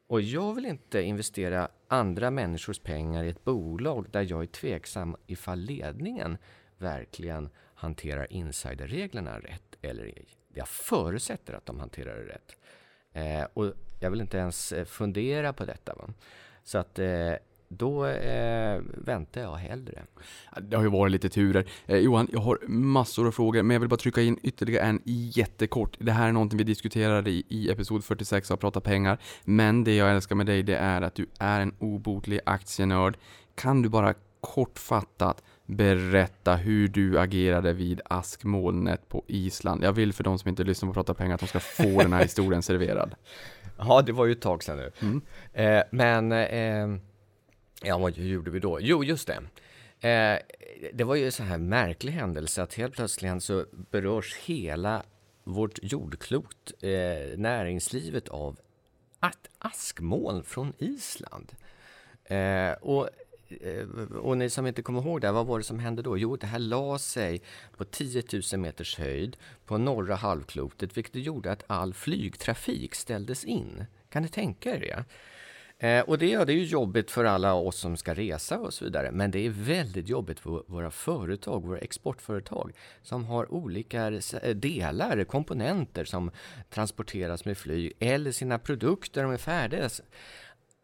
Och 0.07 0.21
jag 0.21 0.53
vill 0.53 0.65
inte 0.65 1.01
investera 1.01 1.67
andra 1.87 2.31
människors 2.31 2.79
pengar 2.79 3.23
i 3.23 3.29
ett 3.29 3.43
bolag 3.43 4.07
där 4.11 4.25
jag 4.29 4.41
är 4.41 4.47
tveksam 4.47 5.15
ifall 5.27 5.59
ledningen 5.59 6.37
verkligen 6.81 7.49
hanterar 7.75 8.33
insiderreglerna 8.33 9.39
rätt 9.39 9.75
eller 9.81 10.03
ej. 10.03 10.25
Jag 10.53 10.67
förutsätter 10.67 11.53
att 11.53 11.65
de 11.65 11.79
hanterar 11.79 12.15
det 12.15 12.33
rätt. 12.33 12.55
Eh, 13.13 13.47
och 13.53 13.73
jag 13.99 14.11
vill 14.11 14.21
inte 14.21 14.37
ens 14.37 14.71
eh, 14.71 14.85
fundera 14.85 15.53
på 15.53 15.65
detta. 15.65 15.95
Va? 15.95 16.13
Så 16.63 16.77
att 16.77 16.99
eh, 16.99 17.33
då 17.77 18.05
eh, 18.05 18.81
väntar 18.97 19.41
jag 19.41 19.55
hellre. 19.55 20.03
Det 20.61 20.75
har 20.75 20.83
ju 20.83 20.89
varit 20.89 21.11
lite 21.11 21.29
turer. 21.29 21.65
Eh, 21.85 21.97
Johan, 21.97 22.27
jag 22.31 22.39
har 22.39 22.59
massor 22.67 23.27
av 23.27 23.31
frågor, 23.31 23.63
men 23.63 23.73
jag 23.75 23.79
vill 23.79 23.89
bara 23.89 23.97
trycka 23.97 24.21
in 24.21 24.39
ytterligare 24.43 24.85
en 24.85 25.01
jättekort. 25.05 25.97
Det 25.99 26.11
här 26.11 26.27
är 26.27 26.31
någonting 26.31 26.57
vi 26.57 26.63
diskuterade 26.63 27.29
i, 27.29 27.45
i 27.49 27.71
episod 27.71 28.03
46 28.03 28.51
av 28.51 28.57
Prata 28.57 28.81
pengar, 28.81 29.17
men 29.43 29.83
det 29.83 29.95
jag 29.95 30.11
älskar 30.11 30.35
med 30.35 30.45
dig, 30.45 30.63
det 30.63 30.75
är 30.75 31.01
att 31.01 31.15
du 31.15 31.27
är 31.39 31.61
en 31.61 31.75
obotlig 31.79 32.39
aktienörd. 32.45 33.17
Kan 33.55 33.81
du 33.81 33.89
bara 33.89 34.13
kortfattat 34.41 35.43
berätta 35.71 36.55
hur 36.55 36.87
du 36.87 37.19
agerade 37.19 37.73
vid 37.73 38.01
askmolnet 38.05 39.09
på 39.09 39.23
Island. 39.27 39.83
Jag 39.83 39.93
vill 39.93 40.13
för 40.13 40.23
de 40.23 40.39
som 40.39 40.49
inte 40.49 40.63
lyssnar 40.63 40.89
på 40.89 40.93
Prata 40.93 41.13
pengar 41.13 41.33
att 41.33 41.39
de 41.39 41.47
ska 41.47 41.59
få 41.59 42.01
den 42.01 42.13
här 42.13 42.23
historien 42.23 42.61
serverad. 42.61 43.15
Ja, 43.77 44.01
det 44.01 44.11
var 44.11 44.25
ju 44.25 44.31
ett 44.31 44.41
tag 44.41 44.63
sedan 44.63 44.77
nu. 44.77 44.91
Mm. 44.99 45.21
Eh, 45.53 45.83
men, 45.91 46.31
eh, 46.31 47.01
ja 47.83 47.97
vad 47.97 48.17
gjorde 48.17 48.51
vi 48.51 48.59
då? 48.59 48.77
Jo, 48.81 49.03
just 49.03 49.27
det. 49.27 49.41
Eh, 50.09 50.39
det 50.93 51.03
var 51.03 51.15
ju 51.15 51.25
en 51.25 51.31
så 51.31 51.43
här 51.43 51.57
märklig 51.57 52.11
händelse 52.11 52.63
att 52.63 52.73
helt 52.73 52.93
plötsligt 52.93 53.43
så 53.43 53.65
berörs 53.71 54.35
hela 54.35 55.03
vårt 55.43 55.79
jordklot, 55.81 56.71
eh, 56.81 57.37
näringslivet 57.37 58.27
av 58.27 58.59
ett 59.21 59.49
askmoln 59.57 60.43
från 60.43 60.73
Island. 60.77 61.51
Eh, 62.23 62.71
och 62.71 63.09
Eh, 63.61 64.15
och 64.17 64.37
ni 64.37 64.49
som 64.49 64.67
inte 64.67 64.81
kommer 64.81 65.01
ihåg 65.01 65.21
det, 65.21 65.31
vad 65.31 65.45
var 65.45 65.57
det 65.57 65.63
som 65.63 65.79
hände 65.79 66.01
då? 66.01 66.17
Jo, 66.17 66.35
det 66.35 66.47
här 66.47 66.59
la 66.59 66.97
sig 66.97 67.41
på 67.77 67.83
10 67.83 68.23
000 68.53 68.61
meters 68.61 68.97
höjd 68.97 69.37
på 69.65 69.77
norra 69.77 70.15
halvklotet, 70.15 70.97
vilket 70.97 71.15
gjorde 71.15 71.51
att 71.51 71.63
all 71.67 71.93
flygtrafik 71.93 72.95
ställdes 72.95 73.45
in. 73.45 73.85
Kan 74.09 74.23
ni 74.23 74.29
tänka 74.29 74.75
er 74.75 74.79
det? 74.79 75.05
Eh, 75.81 76.01
och 76.01 76.17
det, 76.17 76.45
det 76.45 76.53
är 76.53 76.57
ju 76.57 76.65
jobbigt 76.65 77.11
för 77.11 77.25
alla 77.25 77.53
oss 77.53 77.77
som 77.77 77.97
ska 77.97 78.13
resa 78.13 78.59
och 78.59 78.73
så 78.73 78.85
vidare, 78.85 79.11
men 79.11 79.31
det 79.31 79.45
är 79.45 79.49
väldigt 79.49 80.09
jobbigt 80.09 80.39
för 80.39 80.63
våra 80.67 80.91
företag, 80.91 81.65
våra 81.65 81.79
exportföretag, 81.79 82.71
som 83.01 83.25
har 83.25 83.53
olika 83.53 84.07
eh, 84.41 84.55
delar, 84.55 85.23
komponenter 85.23 86.05
som 86.05 86.31
transporteras 86.69 87.45
med 87.45 87.57
flyg, 87.57 87.93
eller 87.99 88.31
sina 88.31 88.59
produkter, 88.59 89.23
de 89.23 89.31
är 89.31 89.37
färdiga. 89.37 89.89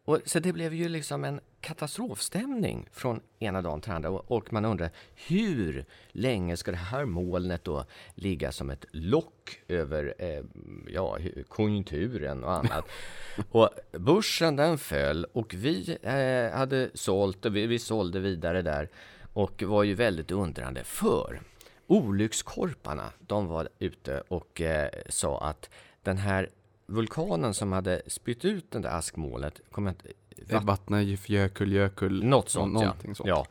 Och, 0.04 0.20
så 0.24 0.38
det 0.38 0.52
blev 0.52 0.74
ju 0.74 0.88
liksom 0.88 1.24
en 1.24 1.40
katastrofstämning 1.60 2.88
från 2.92 3.20
ena 3.38 3.62
dagen 3.62 3.80
till 3.80 3.92
andra 3.92 4.10
och 4.10 4.52
man 4.52 4.64
undrar 4.64 4.90
hur 5.14 5.84
länge 6.08 6.56
ska 6.56 6.70
det 6.70 6.76
här 6.76 7.04
molnet 7.04 7.64
då 7.64 7.84
ligga 8.14 8.52
som 8.52 8.70
ett 8.70 8.84
lock 8.92 9.60
över 9.68 10.14
eh, 10.18 10.44
ja, 10.88 11.18
konjunkturen 11.48 12.44
och 12.44 12.52
annat. 12.52 12.84
och 13.50 13.70
börsen 13.92 14.56
den 14.56 14.78
föll 14.78 15.24
och 15.24 15.54
vi 15.54 15.98
eh, 16.02 16.58
hade 16.58 16.90
sålt 16.94 17.44
och 17.44 17.56
vi, 17.56 17.66
vi 17.66 17.78
sålde 17.78 18.20
vidare 18.20 18.62
där 18.62 18.88
och 19.32 19.62
var 19.62 19.82
ju 19.82 19.94
väldigt 19.94 20.30
undrande 20.30 20.84
för 20.84 21.40
olyckskorparna, 21.86 23.12
de 23.18 23.46
var 23.46 23.68
ute 23.78 24.22
och 24.28 24.60
eh, 24.60 24.90
sa 25.08 25.40
att 25.40 25.70
den 26.02 26.18
här 26.18 26.50
vulkanen 26.88 27.54
som 27.54 27.72
hade 27.72 28.02
spytt 28.06 28.44
ut 28.44 28.70
det 28.70 28.78
där 28.78 28.90
askmålet, 28.90 29.60
kommer 29.70 29.90
inte, 29.90 30.08
vatt... 30.50 30.64
Vatnajökull, 30.64 31.72
Jökull, 31.72 32.24
något 32.24 32.48
sånt, 32.48 32.82
ja. 32.82 32.96
sånt. 33.14 33.28
Ja. 33.28 33.46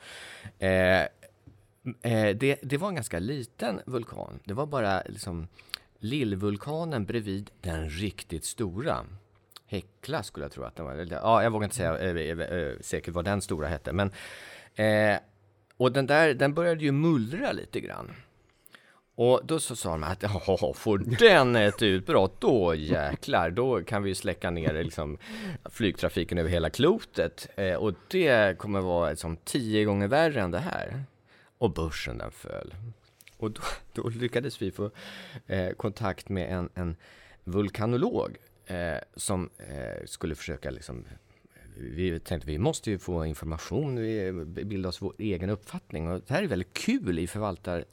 Eh, 0.67 1.02
eh, 2.02 2.36
det, 2.36 2.60
det 2.62 2.78
var 2.78 2.89
en 2.89 2.95
ganska 2.95 3.19
liten 3.19 3.82
vulkan. 3.86 4.39
Det 4.43 4.54
var 4.54 4.65
bara 4.65 5.02
liksom 5.06 5.47
lillvulkanen 6.00 7.06
bredvid 7.06 7.52
den 7.62 7.89
riktigt 7.89 8.45
stora. 8.45 9.06
Hekla 9.65 10.23
skulle 10.23 10.45
jag 10.45 10.52
tro 10.52 10.63
att 10.63 10.76
den 10.76 10.86
var. 10.86 11.08
Ja, 11.12 11.43
jag 11.43 11.52
vågar 11.52 11.63
inte 11.63 11.76
säga 11.76 12.00
äh, 12.00 12.39
äh, 12.39 12.80
säkert 12.82 13.13
vad 13.13 13.26
den 13.26 13.41
stora 13.41 13.67
hette, 13.67 13.93
men 13.93 14.12
eh, 14.76 15.19
och 15.78 15.91
den 15.91 16.08
där, 16.08 16.34
den 16.34 16.54
började 16.54 16.84
ju 16.84 16.91
mullra 16.91 17.52
lite 17.52 17.80
grann. 17.80 18.12
Och 19.19 19.41
då 19.43 19.60
så 19.60 19.75
sa 19.75 19.91
de 19.91 20.03
att 20.03 20.23
ja, 20.23 20.73
får 20.75 20.97
den 20.97 21.56
ett 21.56 21.82
utbrott, 21.82 22.41
då 22.41 22.75
jäklar, 22.75 23.49
då 23.49 23.84
kan 23.84 24.03
vi 24.03 24.15
släcka 24.15 24.51
ner 24.51 24.84
liksom, 24.84 25.17
flygtrafiken 25.65 26.38
över 26.38 26.49
hela 26.49 26.69
klotet. 26.69 27.49
Eh, 27.56 27.73
och 27.73 27.93
det 28.08 28.58
kommer 28.58 28.82
vara 28.82 29.10
liksom, 29.10 29.38
tio 29.38 29.86
gånger 29.86 30.08
värre 30.08 30.41
än 30.41 30.51
det 30.51 30.60
här. 30.60 31.03
Och 31.58 31.73
börsen 31.73 32.17
den 32.17 32.32
föll. 32.32 32.75
och 33.38 33.51
då, 33.51 33.62
då 33.93 34.10
lyckades 34.10 34.62
vi 34.62 34.71
få 34.71 34.91
eh, 35.47 35.69
kontakt 35.69 36.30
med 36.30 36.53
en, 36.53 36.69
en 36.73 36.95
vulkanolog 37.43 38.38
eh, 38.65 38.97
som 39.15 39.49
eh, 39.58 40.06
skulle 40.06 40.36
försöka 40.36 40.69
liksom 40.69 41.06
vi 41.80 42.19
tänkte 42.19 42.47
vi 42.47 42.58
måste 42.58 42.91
ju 42.91 42.99
få 42.99 43.25
information, 43.25 43.95
vi 43.95 44.27
eh, 44.27 44.34
bilda 44.43 44.89
oss 44.89 45.01
vår 45.01 45.13
egen 45.17 45.49
uppfattning 45.49 46.12
och 46.12 46.21
det 46.27 46.34
här 46.34 46.43
är 46.43 46.47
väldigt 46.47 46.73
kul 46.73 47.19
i 47.19 47.27
förvaltar 47.27 47.86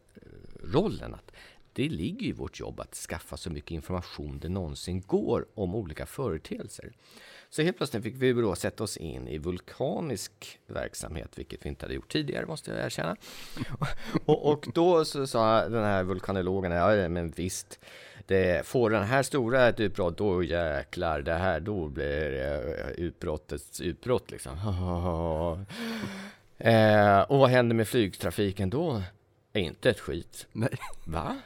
rollen 0.73 1.15
att 1.15 1.33
det 1.73 1.89
ligger 1.89 2.27
i 2.27 2.33
vårt 2.33 2.61
jobb 2.61 2.81
att 2.81 2.95
skaffa 2.95 3.37
så 3.37 3.51
mycket 3.51 3.71
information 3.71 4.39
det 4.39 4.49
någonsin 4.49 5.03
går 5.07 5.47
om 5.55 5.75
olika 5.75 6.07
företeelser. 6.07 6.93
Så 7.51 7.63
helt 7.63 7.77
plötsligt 7.77 8.03
fick 8.03 8.15
vi 8.17 8.33
då 8.33 8.55
sätta 8.55 8.85
oss 8.85 8.97
in 8.97 9.29
i 9.29 9.39
vulkanisk 9.39 10.61
verksamhet, 10.67 11.31
vilket 11.35 11.65
vi 11.65 11.69
inte 11.69 11.85
hade 11.85 11.95
gjort 11.95 12.13
tidigare 12.13 12.47
måste 12.47 12.71
jag 12.71 12.85
erkänna. 12.85 13.17
och, 14.25 14.53
och 14.53 14.67
då 14.75 15.05
så 15.05 15.27
sa 15.27 15.69
den 15.69 15.85
här 15.85 16.03
vulkanologen, 16.03 16.73
ja 16.73 17.09
men 17.09 17.31
visst, 17.31 17.79
det, 18.27 18.67
får 18.67 18.91
den 18.91 19.05
här 19.05 19.23
stora 19.23 19.69
ett 19.69 19.81
utbrott, 19.81 20.19
då 20.19 20.43
jäklar, 20.43 21.21
det 21.21 21.35
här, 21.35 21.61
då 21.61 21.89
blir 21.89 22.31
det 22.31 22.79
eh, 22.81 22.91
utbrottets 22.91 23.81
utbrott 23.81 24.31
liksom. 24.31 24.53
eh, 26.59 27.21
och 27.21 27.39
vad 27.39 27.51
händer 27.51 27.77
med 27.77 27.89
flygtrafiken 27.89 28.71
då? 28.71 29.03
Inte 29.55 29.91
ett 29.91 30.01
skit. 30.01 30.47
Nej. 30.53 30.79
Va? 31.05 31.37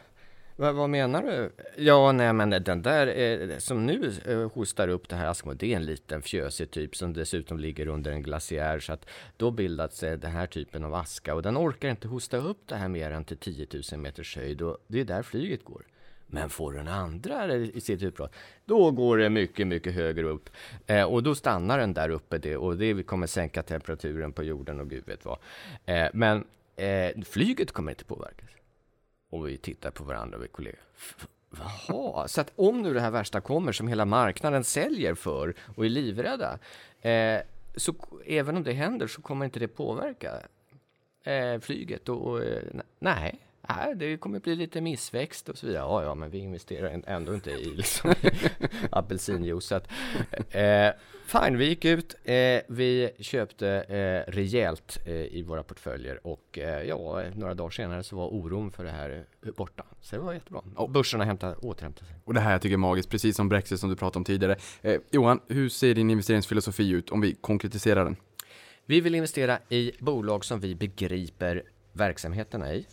Va, 0.57 0.73
vad 0.73 0.90
menar 0.90 1.23
du? 1.23 1.51
Ja, 1.77 2.12
nej 2.12 2.33
men 2.33 2.51
den 2.51 2.83
där 2.83 3.07
eh, 3.07 3.59
som 3.59 3.87
nu 3.87 4.12
eh, 4.27 4.53
hostar 4.53 4.88
upp 4.88 5.09
det 5.09 5.16
här 5.16 5.27
askmoln, 5.27 5.59
det 5.59 5.73
är 5.73 5.77
en 5.77 5.87
liten 5.87 6.23
fjösig 6.23 6.71
typ 6.71 6.97
som 6.97 7.12
dessutom 7.12 7.59
ligger 7.59 7.88
under 7.88 8.12
en 8.12 8.23
glaciär 8.23 8.79
så 8.79 8.92
att 8.92 9.07
då 9.37 9.51
bildas 9.51 10.01
den 10.01 10.31
här 10.31 10.47
typen 10.47 10.85
av 10.85 10.94
aska 10.94 11.35
och 11.35 11.42
den 11.42 11.59
orkar 11.59 11.88
inte 11.88 12.09
hosta 12.09 12.37
upp 12.37 12.59
det 12.66 12.75
här 12.75 12.88
mer 12.88 13.11
än 13.11 13.25
till 13.25 13.37
10 13.37 13.66
000 13.92 14.01
meters 14.01 14.37
höjd 14.37 14.62
och 14.62 14.79
det 14.87 15.01
är 15.01 15.05
där 15.05 15.23
flyget 15.23 15.64
går. 15.64 15.83
Men 16.27 16.51
får 16.51 16.73
den 16.73 16.88
andra 16.88 17.55
i 17.55 17.81
sitt 17.81 18.03
utbrott, 18.03 18.35
då 18.64 18.90
går 18.90 19.18
det 19.18 19.31
mycket, 19.31 19.66
mycket 19.66 19.94
högre 19.94 20.27
upp. 20.27 20.51
Eh, 20.87 21.05
och 21.05 21.23
då 21.23 21.35
stannar 21.35 21.79
den 21.79 21.94
där 21.94 22.09
uppe 22.09 22.38
det, 22.38 22.57
och 22.57 22.77
det 22.77 23.03
kommer 23.03 23.27
sänka 23.27 23.62
temperaturen 23.62 24.33
på 24.33 24.42
jorden 24.42 24.81
och 24.81 24.90
gud 24.90 25.07
vet 25.07 25.25
vad. 25.25 25.38
Eh, 25.87 26.09
men 26.12 26.44
eh, 26.78 27.22
flyget 27.24 27.72
kommer 27.72 27.92
inte 27.92 28.04
påverkas. 28.04 28.50
Och 29.30 29.48
vi 29.48 29.58
tittar 29.58 29.90
på 29.90 30.04
varandra, 30.04 30.38
och 30.38 30.44
vi 30.44 30.48
kollegor. 30.48 30.80
Jaha, 31.88 32.28
så 32.28 32.40
att 32.40 32.52
om 32.56 32.82
nu 32.82 32.94
det 32.94 33.00
här 33.00 33.10
värsta 33.10 33.40
kommer 33.40 33.72
som 33.72 33.88
hela 33.88 34.04
marknaden 34.04 34.64
säljer 34.64 35.14
för 35.14 35.54
och 35.76 35.84
är 35.84 35.88
livrädda, 35.88 36.58
eh, 37.00 37.40
så 37.76 37.94
även 38.26 38.56
om 38.56 38.62
det 38.62 38.72
händer 38.72 39.06
så 39.06 39.22
kommer 39.22 39.44
inte 39.44 39.60
det 39.60 39.68
påverka 39.68 40.32
eh, 41.24 41.60
flyget 41.60 42.08
och, 42.08 42.26
och 42.26 42.44
eh, 42.44 42.62
nej. 42.98 43.47
Nej, 43.68 43.94
det 43.96 44.16
kommer 44.16 44.40
bli 44.40 44.57
lite 44.57 44.81
missväxt 44.81 45.48
och 45.48 45.59
så 45.59 45.66
vidare. 45.66 45.83
Ja, 45.83 46.02
ja, 46.02 46.14
men 46.14 46.31
vi 46.31 46.38
investerar 46.38 47.02
ändå 47.07 47.35
inte 47.35 47.50
i 47.50 47.74
liksom, 47.74 48.14
apelsinjuice. 48.90 49.72
Eh, 50.50 50.90
fine, 51.26 51.59
vi 51.59 51.68
gick 51.68 51.85
ut. 51.85 52.14
Eh, 52.24 52.61
vi 52.68 53.11
köpte 53.18 53.68
eh, 53.68 54.33
rejält 54.33 54.98
eh, 55.07 55.12
i 55.14 55.42
våra 55.42 55.62
portföljer 55.62 56.26
och 56.26 56.59
eh, 56.59 56.83
ja, 56.83 57.22
några 57.35 57.54
dagar 57.54 57.70
senare 57.70 58.02
så 58.02 58.16
var 58.16 58.26
oron 58.26 58.70
för 58.70 58.85
det 58.85 58.90
här 58.90 59.24
eh, 59.46 59.52
borta. 59.52 59.85
Så 60.00 60.16
det 60.16 60.22
var 60.22 60.33
jättebra. 60.33 60.62
Och 60.76 60.90
börserna 60.90 61.24
hämtade, 61.24 61.57
återhämtade 61.57 62.07
sig. 62.07 62.16
Och 62.24 62.35
det 62.35 62.40
här 62.40 62.52
jag 62.52 62.62
tycker 62.62 62.74
är 62.74 62.78
magiskt, 62.78 63.11
precis 63.11 63.37
som 63.37 63.48
Brexit 63.48 63.81
som 63.81 63.90
du 63.90 63.96
pratade 63.96 64.18
om 64.18 64.24
tidigare. 64.24 64.57
Eh, 64.83 65.00
Johan, 65.11 65.40
hur 65.48 65.68
ser 65.68 65.94
din 65.94 66.11
investeringsfilosofi 66.11 66.90
ut 66.90 67.11
om 67.11 67.20
vi 67.20 67.35
konkretiserar 67.35 68.04
den? 68.04 68.16
Vi 68.87 69.00
vill 69.00 69.14
investera 69.14 69.59
i 69.68 69.92
bolag 69.98 70.44
som 70.44 70.61
vi 70.61 70.74
begriper 70.74 71.62
verksamheterna 71.92 72.74
i 72.74 72.87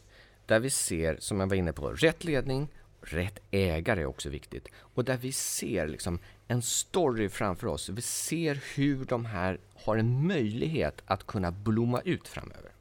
där 0.46 0.60
vi 0.60 0.70
ser, 0.70 1.18
som 1.20 1.40
jag 1.40 1.48
var 1.48 1.56
inne 1.56 1.74
på, 1.74 1.90
rätt 1.90 2.24
ledning, 2.24 2.68
rätt 3.02 3.40
ägare 3.52 4.02
är 4.02 4.06
också 4.06 4.30
viktigt. 4.30 4.68
Och 4.78 5.06
där 5.06 5.18
vi 5.18 5.32
ser 5.32 5.88
liksom 5.88 6.20
en 6.48 6.62
story 6.62 7.30
framför 7.30 7.68
oss. 7.68 7.90
Vi 7.90 8.02
ser 8.02 8.60
hur 8.76 9.06
de 9.06 9.26
här 9.26 9.60
har 9.76 9.98
en 9.98 10.28
möjlighet 10.28 11.02
att 11.06 11.28
kunna 11.28 11.52
blomma 11.52 12.02
ut 12.02 12.28
framöver. 12.28 12.75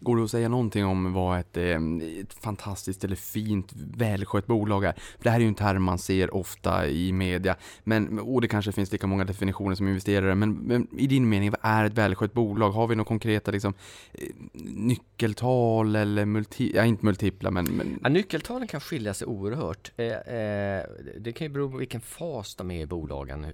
Går 0.00 0.16
det 0.16 0.24
att 0.24 0.30
säga 0.30 0.48
någonting 0.48 0.84
om 0.84 1.12
vad 1.12 1.40
ett, 1.40 1.56
eh, 1.56 1.80
ett 2.20 2.34
fantastiskt 2.34 3.04
eller 3.04 3.16
fint 3.16 3.72
välskött 3.74 4.46
bolag 4.46 4.84
är? 4.84 4.94
Det 5.22 5.30
här 5.30 5.36
är 5.36 5.42
ju 5.42 5.48
en 5.48 5.54
term 5.54 5.82
man 5.82 5.98
ser 5.98 6.34
ofta 6.34 6.88
i 6.88 7.12
media, 7.12 7.56
men, 7.84 8.18
och 8.18 8.40
det 8.40 8.48
kanske 8.48 8.72
finns 8.72 8.92
lika 8.92 9.06
många 9.06 9.24
definitioner 9.24 9.74
som 9.74 9.88
investerare, 9.88 10.34
men, 10.34 10.52
men 10.54 10.88
i 10.98 11.06
din 11.06 11.28
mening, 11.28 11.50
vad 11.50 11.60
är 11.62 11.84
ett 11.84 11.94
välskött 11.94 12.32
bolag? 12.32 12.70
Har 12.70 12.86
vi 12.86 12.94
några 12.94 13.08
konkreta 13.08 13.50
liksom, 13.50 13.74
eh, 14.12 14.28
nyckeltal 14.64 15.96
eller 15.96 16.24
multi, 16.24 16.72
ja, 16.74 16.84
inte 16.84 17.04
multipla, 17.04 17.50
men... 17.50 17.64
men... 17.64 18.00
Ja, 18.02 18.08
nyckeltalen 18.08 18.68
kan 18.68 18.80
skilja 18.80 19.14
sig 19.14 19.26
oerhört. 19.26 19.92
Eh, 19.96 20.06
eh, 20.06 20.84
det 21.18 21.32
kan 21.32 21.46
ju 21.46 21.52
bero 21.52 21.70
på 21.70 21.76
vilken 21.76 22.00
fas 22.00 22.54
de 22.54 22.70
är 22.70 22.80
i 22.80 22.86
bolagen 22.86 23.46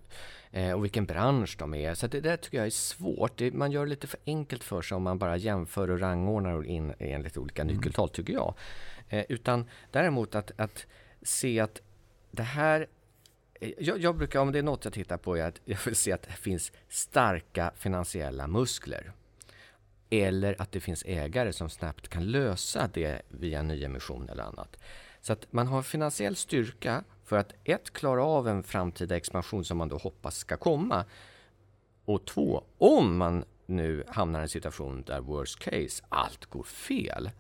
eh, 0.53 0.73
och 0.73 0.85
vilken 0.85 1.05
bransch 1.05 1.57
de 1.59 1.75
är. 1.75 1.95
Så 1.95 2.07
det 2.07 2.21
där 2.21 2.37
tycker 2.37 2.59
jag 2.59 2.67
är 2.67 2.71
svårt. 2.71 3.37
Det, 3.37 3.53
man 3.53 3.73
gör 3.73 3.85
det 3.85 3.91
lite 3.91 4.07
för 4.07 4.21
enkelt 4.27 4.65
för 4.65 4.83
sig 4.83 4.97
om 4.97 5.03
man 5.03 5.19
bara 5.19 5.37
jämför 5.37 5.91
och 5.91 6.01
rangordnar 6.01 6.67
in 6.67 6.95
enligt 6.99 7.37
olika 7.37 7.63
mm. 7.63 7.75
nyckeltal, 7.75 8.09
tycker 8.09 8.33
jag. 8.33 8.55
Eh, 9.09 9.25
utan 9.29 9.65
däremot 9.91 10.35
att, 10.35 10.53
att 10.57 10.87
se 11.23 11.61
att 11.61 11.83
det 12.31 12.43
här 12.43 12.87
eh, 13.61 13.71
jag, 13.79 13.99
jag, 13.99 14.17
brukar, 14.17 14.41
om 14.41 14.53
det 14.53 14.59
är 14.59 14.63
något 14.63 14.85
jag 14.85 14.95
tittar 14.95 15.17
på, 15.17 15.37
är 15.37 15.45
att 15.45 15.61
jag 15.65 15.79
vill 15.85 15.97
se 15.97 16.13
att 16.13 16.23
det 16.23 16.33
finns 16.33 16.73
starka 16.89 17.73
finansiella 17.77 18.47
muskler. 18.47 19.13
Eller 20.11 20.63
att 20.63 20.73
det 20.73 20.81
finns 20.81 21.05
ägare 21.07 21.53
som 21.53 21.71
snabbt 21.71 22.09
kan 22.09 22.31
lösa 22.31 22.91
det 22.95 23.23
via 23.29 23.63
nyemission 23.63 24.29
eller 24.29 24.43
annat. 24.43 24.77
Så 25.21 25.33
att 25.33 25.53
man 25.53 25.67
har 25.67 25.83
finansiell 25.83 26.37
styrka 26.37 27.05
för 27.33 27.39
att 27.39 27.55
ett, 27.65 27.93
klara 27.93 28.25
av 28.25 28.49
en 28.49 28.63
framtida 28.63 29.17
expansion 29.17 29.65
som 29.65 29.79
man 29.79 29.89
då 29.89 29.97
hoppas 29.97 30.37
ska 30.37 30.57
komma. 30.57 31.05
Och 32.05 32.25
två, 32.25 32.65
om 32.79 33.17
man 33.17 33.45
nu 33.67 34.05
hamnar 34.09 34.41
i 34.41 34.43
en 34.43 34.49
situation 34.49 35.03
där 35.03 35.21
worst 35.21 35.59
case, 35.59 36.05
allt 36.09 36.47
går 36.47 36.63
fel. 36.63 37.31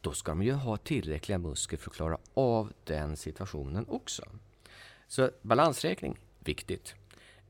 Då 0.00 0.12
ska 0.12 0.30
de 0.30 0.42
ju 0.42 0.52
ha 0.52 0.76
tillräckliga 0.76 1.38
muskler 1.38 1.78
för 1.78 1.90
att 1.90 1.96
klara 1.96 2.18
av 2.34 2.72
den 2.84 3.16
situationen 3.16 3.84
också. 3.88 4.22
Så 5.08 5.30
balansräkning, 5.42 6.18
viktigt. 6.38 6.94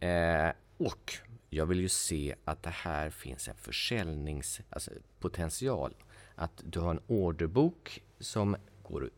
Eh, 0.01 0.51
och 0.77 1.13
jag 1.51 1.67
vill 1.67 1.81
ju 1.81 1.89
se 1.89 2.35
att 2.45 2.63
det 2.63 2.71
här 2.71 3.11
finns 3.11 3.49
en 3.49 3.57
försäljningspotential. 3.57 5.95
Alltså 6.35 6.37
att 6.65 6.73
du 6.73 6.81
har 6.81 6.91
en 6.91 7.01
orderbok 7.07 8.03
som 8.21 8.57
går 8.83 9.05
att 9.05 9.11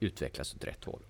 utvecklas 0.00 0.54
åt 0.54 0.64
rätt 0.64 0.84
håll. 0.84 1.02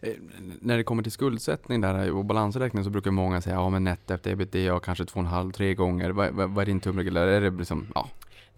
Eh, 0.00 0.12
när 0.60 0.76
det 0.76 0.84
kommer 0.84 1.02
till 1.02 1.12
skuldsättning 1.12 1.80
där 1.80 2.06
eh, 2.06 2.16
och 2.18 2.24
balansräkning 2.24 2.84
så 2.84 2.90
brukar 2.90 3.10
många 3.10 3.40
säga 3.40 3.56
ja 3.56 3.70
men 3.70 3.84
netto 3.84 4.14
efter 4.14 4.30
ebitda 4.30 4.80
kanske 4.80 5.04
två 5.04 5.20
och 5.20 5.26
en 5.26 5.32
halv, 5.32 5.52
tre 5.52 5.74
gånger. 5.74 6.10
Vad, 6.10 6.30
vad, 6.30 6.50
vad 6.50 6.62
är 6.62 6.66
din 6.66 6.80
tumregel? 6.80 7.16
Är 7.16 7.40
det 7.40 7.50
liksom, 7.50 7.86
ja, 7.94 8.08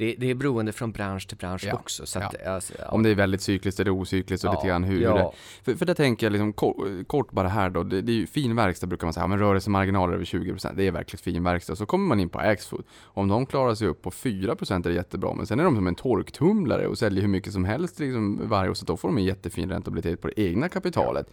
det, 0.00 0.14
det 0.18 0.30
är 0.30 0.34
beroende 0.34 0.72
från 0.72 0.92
bransch 0.92 1.28
till 1.28 1.36
bransch 1.36 1.64
Ja, 1.66 1.74
också. 1.74 2.06
Så 2.06 2.18
att, 2.18 2.34
ja. 2.44 2.50
alltså, 2.50 2.72
ja. 2.78 2.88
Om 2.88 3.02
det 3.02 3.10
är 3.10 3.14
väldigt 3.14 3.40
cykliskt 3.40 3.80
eller 3.80 3.90
ocykliskt 3.90 4.44
och 4.44 4.54
lite 4.54 4.66
grann 4.66 4.84
hur 4.84 5.00
det 5.00 5.30
för, 5.62 5.74
för 5.74 5.86
det 5.86 5.94
tänker 5.94 6.26
jag 6.26 6.32
liksom 6.32 6.52
kort, 6.52 6.76
kort 7.06 7.32
bara 7.32 7.48
här 7.48 7.70
då, 7.70 7.82
det, 7.82 8.02
det 8.02 8.12
är 8.12 8.16
ju 8.16 8.26
fin 8.26 8.56
verkstad 8.56 8.86
brukar 8.86 9.06
man 9.06 9.14
säga, 9.14 9.26
men 9.26 9.38
rörelsemarginaler 9.38 10.14
över 10.14 10.24
20% 10.24 10.74
det 10.76 10.86
är 10.86 10.90
verkligen 10.90 11.22
fin 11.34 11.44
verkstad. 11.44 11.76
Så 11.76 11.86
kommer 11.86 12.08
man 12.08 12.20
in 12.20 12.28
på 12.28 12.38
Axfood, 12.38 12.84
om 13.02 13.28
de 13.28 13.46
klarar 13.46 13.74
sig 13.74 13.88
upp 13.88 14.02
på 14.02 14.10
4% 14.10 14.74
är 14.74 14.80
det 14.80 14.94
jättebra, 14.94 15.34
men 15.34 15.46
sen 15.46 15.60
är 15.60 15.64
de 15.64 15.76
som 15.76 15.86
en 15.86 15.94
torktumlare 15.94 16.86
och 16.86 16.98
säljer 16.98 17.22
hur 17.22 17.28
mycket 17.28 17.52
som 17.52 17.64
helst 17.64 17.98
liksom 17.98 18.48
varje 18.48 18.70
år, 18.70 18.74
så 18.74 18.84
då 18.84 18.96
får 18.96 19.08
de 19.08 19.18
en 19.18 19.24
jättefin 19.24 19.70
räntabilitet 19.70 20.20
på 20.20 20.28
det 20.28 20.40
egna 20.40 20.68
kapitalet. 20.68 21.26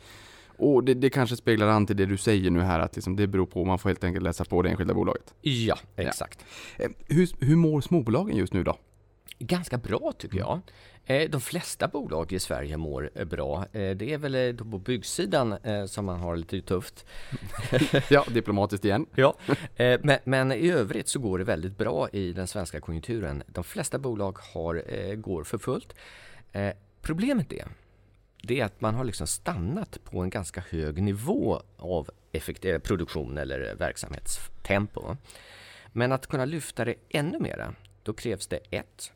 Och 0.57 0.83
det, 0.83 0.93
det 0.93 1.09
kanske 1.09 1.35
speglar 1.35 1.67
an 1.67 1.85
till 1.85 1.97
det 1.97 2.05
du 2.05 2.17
säger 2.17 2.49
nu 2.51 2.61
här, 2.61 2.79
att 2.79 2.95
liksom 2.95 3.15
det 3.15 3.27
beror 3.27 3.45
på, 3.45 3.65
man 3.65 3.79
får 3.79 3.89
helt 3.89 4.03
enkelt 4.03 4.23
läsa 4.23 4.45
på 4.45 4.61
det 4.61 4.69
enskilda 4.69 4.93
bolaget. 4.93 5.33
ja, 5.41 5.77
exakt. 5.95 6.45
Eh, 6.77 6.89
Hur, 7.05 7.29
hur 7.45 7.55
mår 7.55 7.81
småbolagen 7.81 8.37
just 8.37 8.53
nu 8.53 8.63
då? 8.63 8.77
Ganska 9.39 9.77
bra 9.77 10.13
tycker 10.17 10.37
jag. 10.37 10.59
Eh, 11.05 11.29
De 11.29 11.41
flesta 11.41 11.87
bolag 11.87 12.31
i 12.33 12.39
Sverige 12.39 12.77
mår 12.77 13.09
eh, 13.15 13.25
bra. 13.25 13.65
Det 13.71 14.13
är 14.13 14.17
väl 14.17 14.57
på 14.57 14.65
byggsidan 14.77 15.55
som 15.87 16.05
man 16.05 16.19
har 16.19 16.35
lite 16.37 16.61
tufft. 16.61 17.05
Ja, 18.09 18.25
diplomatiskt 18.33 18.85
igen. 18.85 19.05
Ja. 19.15 19.35
Men, 19.77 20.17
men 20.23 20.51
i 20.51 20.69
övrigt 20.71 21.07
så 21.07 21.19
går 21.19 21.37
det 21.37 21.43
väldigt 21.43 21.77
bra 21.77 22.09
i 22.09 22.33
den 22.33 22.47
svenska 22.47 22.79
konjunkturen. 22.81 23.43
De 23.47 23.63
flesta 23.63 23.97
bolag 23.99 24.37
har, 24.53 25.15
går 25.15 25.43
för 25.43 25.57
fullt. 25.57 25.93
Problemet 27.01 27.53
är, 27.53 27.67
det 28.47 28.59
är 28.59 28.65
att 28.65 28.81
man 28.81 28.95
har 28.95 29.03
liksom 29.03 29.27
stannat 29.27 29.97
på 30.03 30.19
en 30.19 30.29
ganska 30.29 30.63
hög 30.69 31.01
nivå 31.01 31.61
av 31.77 32.09
effekt, 32.31 32.65
eh, 32.65 32.79
produktion 32.79 33.37
eller 33.37 33.75
verksamhetstempo. 33.75 35.15
Men 35.87 36.11
att 36.11 36.27
kunna 36.27 36.45
lyfta 36.45 36.85
det 36.85 36.95
ännu 37.09 37.39
mera, 37.39 37.73
då 38.03 38.13
krävs 38.13 38.47
det 38.47 38.59
ett, 38.71 39.11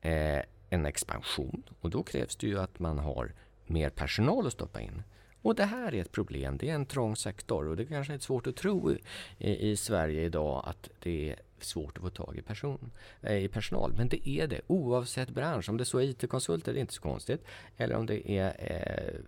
eh, 0.00 0.40
en 0.70 0.86
expansion 0.86 1.62
och 1.80 1.90
då 1.90 2.02
krävs 2.02 2.36
det 2.36 2.46
ju 2.46 2.58
att 2.58 2.78
man 2.78 2.98
har 2.98 3.32
mer 3.66 3.90
personal 3.90 4.46
att 4.46 4.52
stoppa 4.52 4.80
in. 4.80 5.02
Och 5.42 5.54
det 5.54 5.64
här 5.64 5.94
är 5.94 6.00
ett 6.00 6.12
problem. 6.12 6.56
Det 6.56 6.70
är 6.70 6.74
en 6.74 6.86
trång 6.86 7.16
sektor 7.16 7.68
och 7.68 7.76
det 7.76 7.86
kanske 7.86 8.14
är 8.14 8.18
svårt 8.18 8.46
att 8.46 8.56
tro 8.56 8.92
i, 9.38 9.70
i 9.70 9.76
Sverige 9.76 10.22
idag 10.22 10.62
att 10.66 10.88
det 11.02 11.36
svårt 11.64 11.96
att 11.96 12.02
få 12.02 12.10
tag 12.10 12.36
i, 12.36 12.42
person, 12.42 12.90
eh, 13.20 13.44
i 13.44 13.48
personal. 13.48 13.92
Men 13.96 14.08
det 14.08 14.28
är 14.28 14.46
det 14.46 14.60
oavsett 14.66 15.30
bransch. 15.30 15.68
Om 15.68 15.76
det 15.76 15.84
så 15.84 15.98
är 15.98 16.02
IT-konsulter, 16.02 16.72
det 16.72 16.78
är 16.78 16.80
inte 16.80 16.94
så 16.94 17.02
konstigt. 17.02 17.44
Eller 17.76 17.94
om 17.94 18.06
det 18.06 18.30
är 18.30 18.54
eh, 18.58 19.20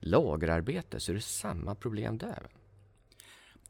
lagerarbete 0.00 1.00
så 1.00 1.12
är 1.12 1.14
det 1.14 1.20
samma 1.20 1.74
problem 1.74 2.18
där. 2.18 2.48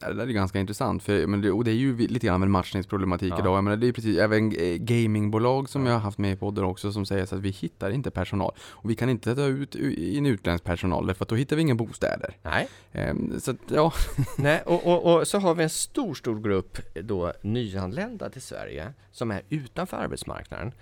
Ja, 0.03 0.09
Det 0.09 0.15
där 0.15 0.27
är 0.27 0.33
ganska 0.33 0.61
intressant, 0.61 1.03
för, 1.03 1.27
men 1.27 1.41
det, 1.41 1.51
och 1.51 1.65
det 1.65 1.71
är 1.71 1.75
ju 1.75 1.97
lite 1.97 2.27
grann 2.27 2.43
en 2.43 2.51
matchningsproblematik 2.51 3.33
Ja. 3.33 3.39
idag. 3.39 3.57
Jag 3.57 3.65
menar, 3.65 3.77
det 3.77 3.89
är 3.89 3.93
precis, 3.93 4.19
även 4.19 4.53
gamingbolag 4.87 5.69
som 5.69 5.87
jag 5.87 5.93
har 5.93 6.01
haft 6.01 6.19
med 6.19 6.33
i 6.33 6.37
podden 6.37 6.65
också 6.65 6.93
som 6.93 7.07
säger 7.07 7.27
så 7.27 7.35
att 7.35 7.41
vi 7.41 7.51
hittar 7.51 7.91
inte 7.91 8.11
personal. 8.11 8.53
Och 8.61 8.91
vi 8.91 8.95
kan 8.95 9.09
inte 9.09 9.35
ta 9.35 9.45
ut 9.47 9.75
in 9.75 10.27
utländsk 10.27 10.65
personal, 10.65 11.15
för 11.15 11.25
att 11.25 11.29
då 11.29 11.35
hittar 11.35 11.57
vi 11.57 11.63
inga 11.63 11.75
bostäder. 11.75 12.37
Nej. 12.43 12.69
Ehm, 12.93 13.41
så 13.41 13.51
att, 13.51 13.57
ja, 13.69 13.93
Nej, 14.39 14.63
och, 14.67 14.87
och, 14.87 15.15
och 15.21 15.29
så 15.29 15.39
har 15.39 15.55
vi 15.55 15.63
en 15.63 15.71
stor, 15.71 16.15
stor 16.15 16.41
grupp 16.41 16.79
då 16.95 17.33
nyanlända 17.43 18.31
till 18.31 18.43
Sverige 18.43 18.93
som 19.11 19.31
är 19.31 19.43
utanför 19.49 19.97
arbetsmarknaden. 19.97 20.73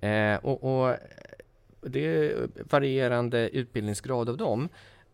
Eh, 0.00 0.36
och, 0.36 0.88
och 0.88 0.96
det 1.80 2.06
är 2.06 2.48
varierande 2.70 3.48
utbildningsgrad 3.48 4.28
av 4.28 4.36
dem. 4.36 4.68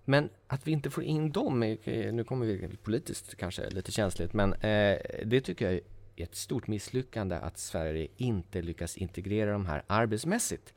Men 0.05 0.29
att 0.47 0.67
vi 0.67 0.73
inte 0.73 0.91
får 0.91 1.05
in 1.05 1.33
dem, 1.33 1.63
är- 1.63 2.13
nu 2.13 2.25
kommer 2.25 2.47
vi 2.47 2.77
politiskt 2.77 3.35
kanske 3.37 3.71
lite 3.71 3.93
känsligt, 3.93 4.33
men 4.33 4.53
eh, 4.53 4.99
det 5.25 5.41
tycker 5.41 5.65
jag 5.65 5.75
är 5.75 5.81
ett 6.17 6.35
stort 6.35 6.67
misslyckande 6.67 7.37
att 7.37 7.59
Sverige 7.59 8.09
inte 8.17 8.63
lyckas 8.63 8.97
integrera 8.97 9.53
de 9.53 9.67
här 9.67 9.83
arbetsmässigt. 9.87 10.75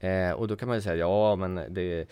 Eh, 0.00 0.30
och 0.30 0.48
då 0.48 0.56
kan 0.56 0.68
man 0.68 0.76
ju 0.76 0.80
säga, 0.82 0.96
ja 0.96 1.36
men 1.36 1.54
det 1.74 2.06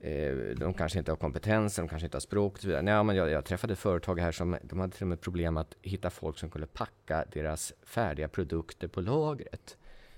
Eh, 0.00 0.34
de 0.56 0.74
kanske 0.74 0.98
inte 0.98 1.10
har 1.12 1.16
kompetensen, 1.16 1.84
de 1.84 1.88
kanske 1.88 2.06
inte 2.06 2.16
har 2.16 2.20
språk 2.20 2.52
och 2.54 2.60
så 2.60 2.66
vidare. 2.66 2.82
Nej, 2.82 3.04
men 3.04 3.16
jag, 3.16 3.30
jag 3.30 3.44
träffade 3.44 3.76
företag 3.76 4.20
här 4.20 4.32
som 4.32 4.56
de 4.62 4.80
hade 4.80 4.92
till 4.92 5.02
och 5.02 5.08
med 5.08 5.20
problem 5.20 5.56
att 5.56 5.76
hitta 5.82 6.10
folk 6.10 6.38
som 6.38 6.50
kunde 6.50 6.66
packa 6.66 7.24
deras 7.32 7.72
färdiga 7.82 8.28
produkter 8.28 8.88
på 8.88 9.00
lagret. 9.00 9.76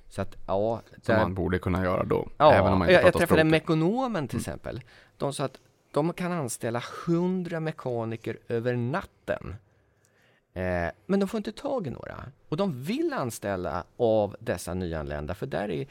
Så 0.08 0.22
att 0.22 0.36
ja, 0.46 0.82
som 0.92 1.00
där- 1.14 1.18
man 1.22 1.34
borde 1.34 1.58
kunna 1.58 1.84
göra 1.84 2.04
då. 2.04 2.28
Ja, 2.38 2.52
även 2.54 2.72
om 2.72 2.78
man 2.78 2.88
inte 2.88 2.92
jag, 2.92 3.04
jag 3.06 3.12
träffade 3.12 3.26
språket. 3.26 3.46
Mekonomen 3.50 4.28
till 4.28 4.38
exempel. 4.38 4.80
De 5.16 5.32
sa 5.32 5.44
att 5.44 5.60
de 5.92 6.12
kan 6.12 6.32
anställa 6.32 6.82
100 7.06 7.60
mekaniker 7.60 8.38
över 8.48 8.76
natten. 8.76 9.54
Eh, 10.54 10.88
men 11.06 11.20
de 11.20 11.28
får 11.28 11.38
inte 11.38 11.52
tag 11.52 11.86
i 11.86 11.90
några. 11.90 12.24
Och 12.48 12.56
de 12.56 12.82
vill 12.82 13.12
anställa 13.12 13.84
av 13.96 14.36
dessa 14.40 14.74
nyanlända, 14.74 15.34
för 15.34 15.46
där 15.46 15.70
är 15.70 15.86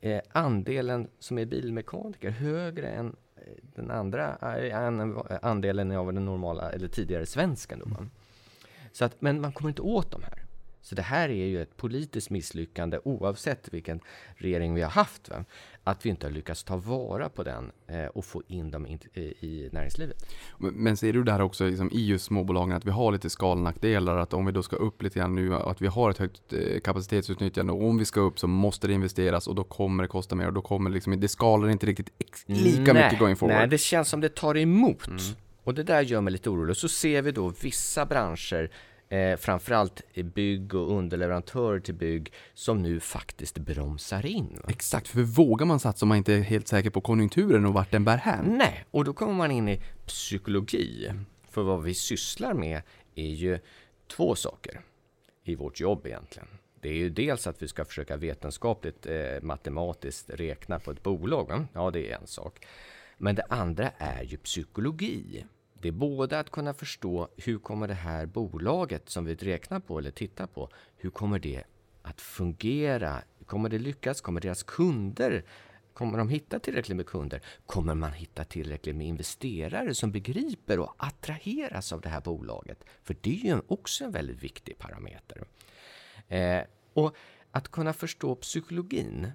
eh, 0.00 0.20
andelen 0.32 1.08
som 1.18 1.38
är 1.38 1.44
bilmekaniker 1.44 2.30
högre 2.30 2.88
än 2.88 3.16
eh, 3.36 3.42
den 3.62 3.90
andra 3.90 4.36
eh, 4.58 5.38
andelen 5.42 5.92
av 5.92 6.12
den 6.12 6.24
normala, 6.24 6.72
eller 6.72 6.88
tidigare 6.88 7.26
svensken. 7.26 7.78
Då. 7.78 7.84
va. 7.84 8.06
Så 8.92 9.04
att, 9.04 9.20
men 9.20 9.40
man 9.40 9.52
kommer 9.52 9.68
inte 9.68 9.82
åt 9.82 10.10
de 10.10 10.22
här. 10.22 10.42
Så 10.82 10.94
det 10.94 11.02
här 11.02 11.28
är 11.28 11.46
ju 11.46 11.62
ett 11.62 11.76
politiskt 11.76 12.30
misslyckande 12.30 12.98
oavsett 13.04 13.74
vilken 13.74 14.00
regering 14.36 14.74
vi 14.74 14.82
har 14.82 14.90
haft. 14.90 15.28
Va? 15.28 15.44
Att 15.84 16.06
vi 16.06 16.10
inte 16.10 16.26
har 16.26 16.32
lyckats 16.32 16.64
ta 16.64 16.76
vara 16.76 17.28
på 17.28 17.42
den 17.42 17.72
eh, 17.86 18.04
och 18.06 18.24
få 18.24 18.42
in 18.46 18.70
dem 18.70 18.86
in, 18.86 18.98
i, 19.14 19.20
i 19.20 19.68
näringslivet. 19.72 20.26
Men- 20.58 20.74
Men 20.74 20.96
ser 20.96 21.12
du 21.12 21.22
där 21.24 21.40
också 21.40 21.66
liksom, 21.66 21.90
i 21.92 22.06
just 22.06 22.24
småbolagen 22.24 22.76
att 22.76 22.84
vi 22.84 22.90
har 22.90 23.12
lite 23.12 23.30
skalnackdelar? 23.30 24.16
Att 24.16 24.34
om 24.34 24.46
vi 24.46 24.52
då 24.52 24.62
ska 24.62 24.76
upp 24.76 25.02
lite 25.02 25.18
grann 25.18 25.34
nu, 25.34 25.54
att 25.54 25.82
vi 25.82 25.86
har 25.86 26.10
ett 26.10 26.18
högt 26.18 26.52
eh, 26.52 26.80
kapacitetsutnyttjande 26.80 27.72
och 27.72 27.84
om 27.88 27.98
vi 27.98 28.04
ska 28.04 28.20
upp 28.20 28.38
så 28.38 28.46
måste 28.46 28.86
det 28.86 28.92
investeras 28.92 29.46
och 29.46 29.54
då 29.54 29.64
kommer 29.64 30.02
det 30.04 30.08
kosta 30.08 30.34
mer 30.34 30.46
och 30.46 30.52
då 30.52 30.62
kommer 30.62 30.90
det 30.90 30.94
liksom, 30.94 31.20
det 31.20 31.28
skalar 31.28 31.68
inte 31.68 31.86
riktigt 31.86 32.10
lika 32.46 32.92
nej, 32.92 33.04
mycket 33.04 33.18
going 33.18 33.36
forward. 33.36 33.56
Nej, 33.58 33.68
det 33.68 33.78
känns 33.78 34.08
som 34.08 34.20
det 34.20 34.34
tar 34.34 34.56
emot. 34.56 35.08
Och 35.64 35.74
det 35.74 35.82
där 35.82 36.00
gör 36.00 36.20
mig 36.20 36.32
lite 36.32 36.50
orolig. 36.50 36.76
Så 36.76 36.88
ser 36.88 37.22
vi 37.22 37.32
då 37.32 37.48
vissa 37.62 38.06
branscher, 38.06 38.70
eh, 39.12 39.36
framförallt 39.36 40.02
bygg 40.34 40.74
och 40.74 40.98
underleverantörer 40.98 41.80
till 41.80 41.94
bygg, 41.94 42.32
som 42.54 42.82
nu 42.82 43.00
faktiskt 43.00 43.58
bromsar 43.58 44.26
in. 44.26 44.58
va? 44.62 44.68
Exakt, 44.68 45.08
för 45.08 45.20
vågar 45.22 45.66
man 45.66 45.80
satsa 45.80 46.04
om 46.04 46.08
man 46.08 46.18
inte 46.18 46.34
är 46.34 46.40
helt 46.40 46.68
säker 46.68 46.90
på 46.90 47.00
konjunkturen 47.00 47.66
och 47.66 47.74
vart 47.74 47.90
den 47.90 48.04
bär 48.04 48.16
hän? 48.16 48.44
Nej, 48.58 48.84
och 48.90 49.04
då 49.04 49.12
kommer 49.12 49.34
man 49.34 49.50
in 49.50 49.68
i 49.68 49.82
psykologi. 50.06 51.12
För 51.50 51.62
vad 51.62 51.82
vi 51.82 51.94
sysslar 51.94 52.54
med 52.54 52.82
är 53.14 53.30
ju 53.30 53.58
två 54.06 54.34
saker 54.34 54.80
i 55.44 55.54
vårt 55.54 55.80
jobb 55.80 56.06
egentligen. 56.06 56.48
Det 56.80 56.88
är 56.88 56.94
ju 56.94 57.10
dels 57.10 57.46
att 57.46 57.62
vi 57.62 57.68
ska 57.68 57.84
försöka 57.84 58.16
vetenskapligt, 58.16 59.06
eh, 59.06 59.42
matematiskt 59.42 60.30
räkna 60.30 60.78
på 60.78 60.90
ett 60.90 61.02
bolag. 61.02 61.48
Va? 61.48 61.66
Ja, 61.72 61.90
det 61.90 62.12
är 62.12 62.18
en 62.18 62.26
sak. 62.26 62.66
Men 63.18 63.34
det 63.34 63.44
andra 63.48 63.90
är 63.98 64.22
ju 64.22 64.36
psykologi. 64.36 65.44
Det 65.82 65.88
är 65.88 65.92
både 65.92 66.38
att 66.38 66.50
kunna 66.50 66.74
förstå 66.74 67.28
hur 67.36 67.58
kommer 67.58 67.88
det 67.88 67.94
här 67.94 68.26
bolaget 68.26 69.08
som 69.08 69.24
vi 69.24 69.34
räknar 69.34 69.80
på 69.80 69.98
eller 69.98 70.10
tittar 70.10 70.46
på, 70.46 70.68
hur 70.96 71.10
kommer 71.10 71.38
det 71.38 71.62
att 72.02 72.20
fungera? 72.20 73.22
Kommer 73.46 73.68
det 73.68 73.78
lyckas? 73.78 74.20
Kommer 74.20 74.40
deras 74.40 74.62
kunder 74.62 75.44
Kommer 75.94 76.18
de 76.18 76.28
hitta 76.28 76.58
tillräckligt 76.58 76.96
med 76.96 77.06
kunder? 77.06 77.40
Kommer 77.66 77.94
man 77.94 78.12
hitta 78.12 78.44
tillräckligt 78.44 78.96
med 78.96 79.06
investerare 79.06 79.94
som 79.94 80.12
begriper 80.12 80.78
och 80.78 80.94
attraheras 80.96 81.92
av 81.92 82.00
det 82.00 82.08
här 82.08 82.20
bolaget? 82.20 82.84
För 83.02 83.16
det 83.20 83.30
är 83.30 83.44
ju 83.44 83.60
också 83.66 84.04
en 84.04 84.12
väldigt 84.12 84.42
viktig 84.42 84.78
parameter. 84.78 85.44
Eh, 86.28 86.60
och 86.92 87.16
att 87.50 87.68
kunna 87.68 87.92
förstå 87.92 88.34
psykologin 88.34 89.32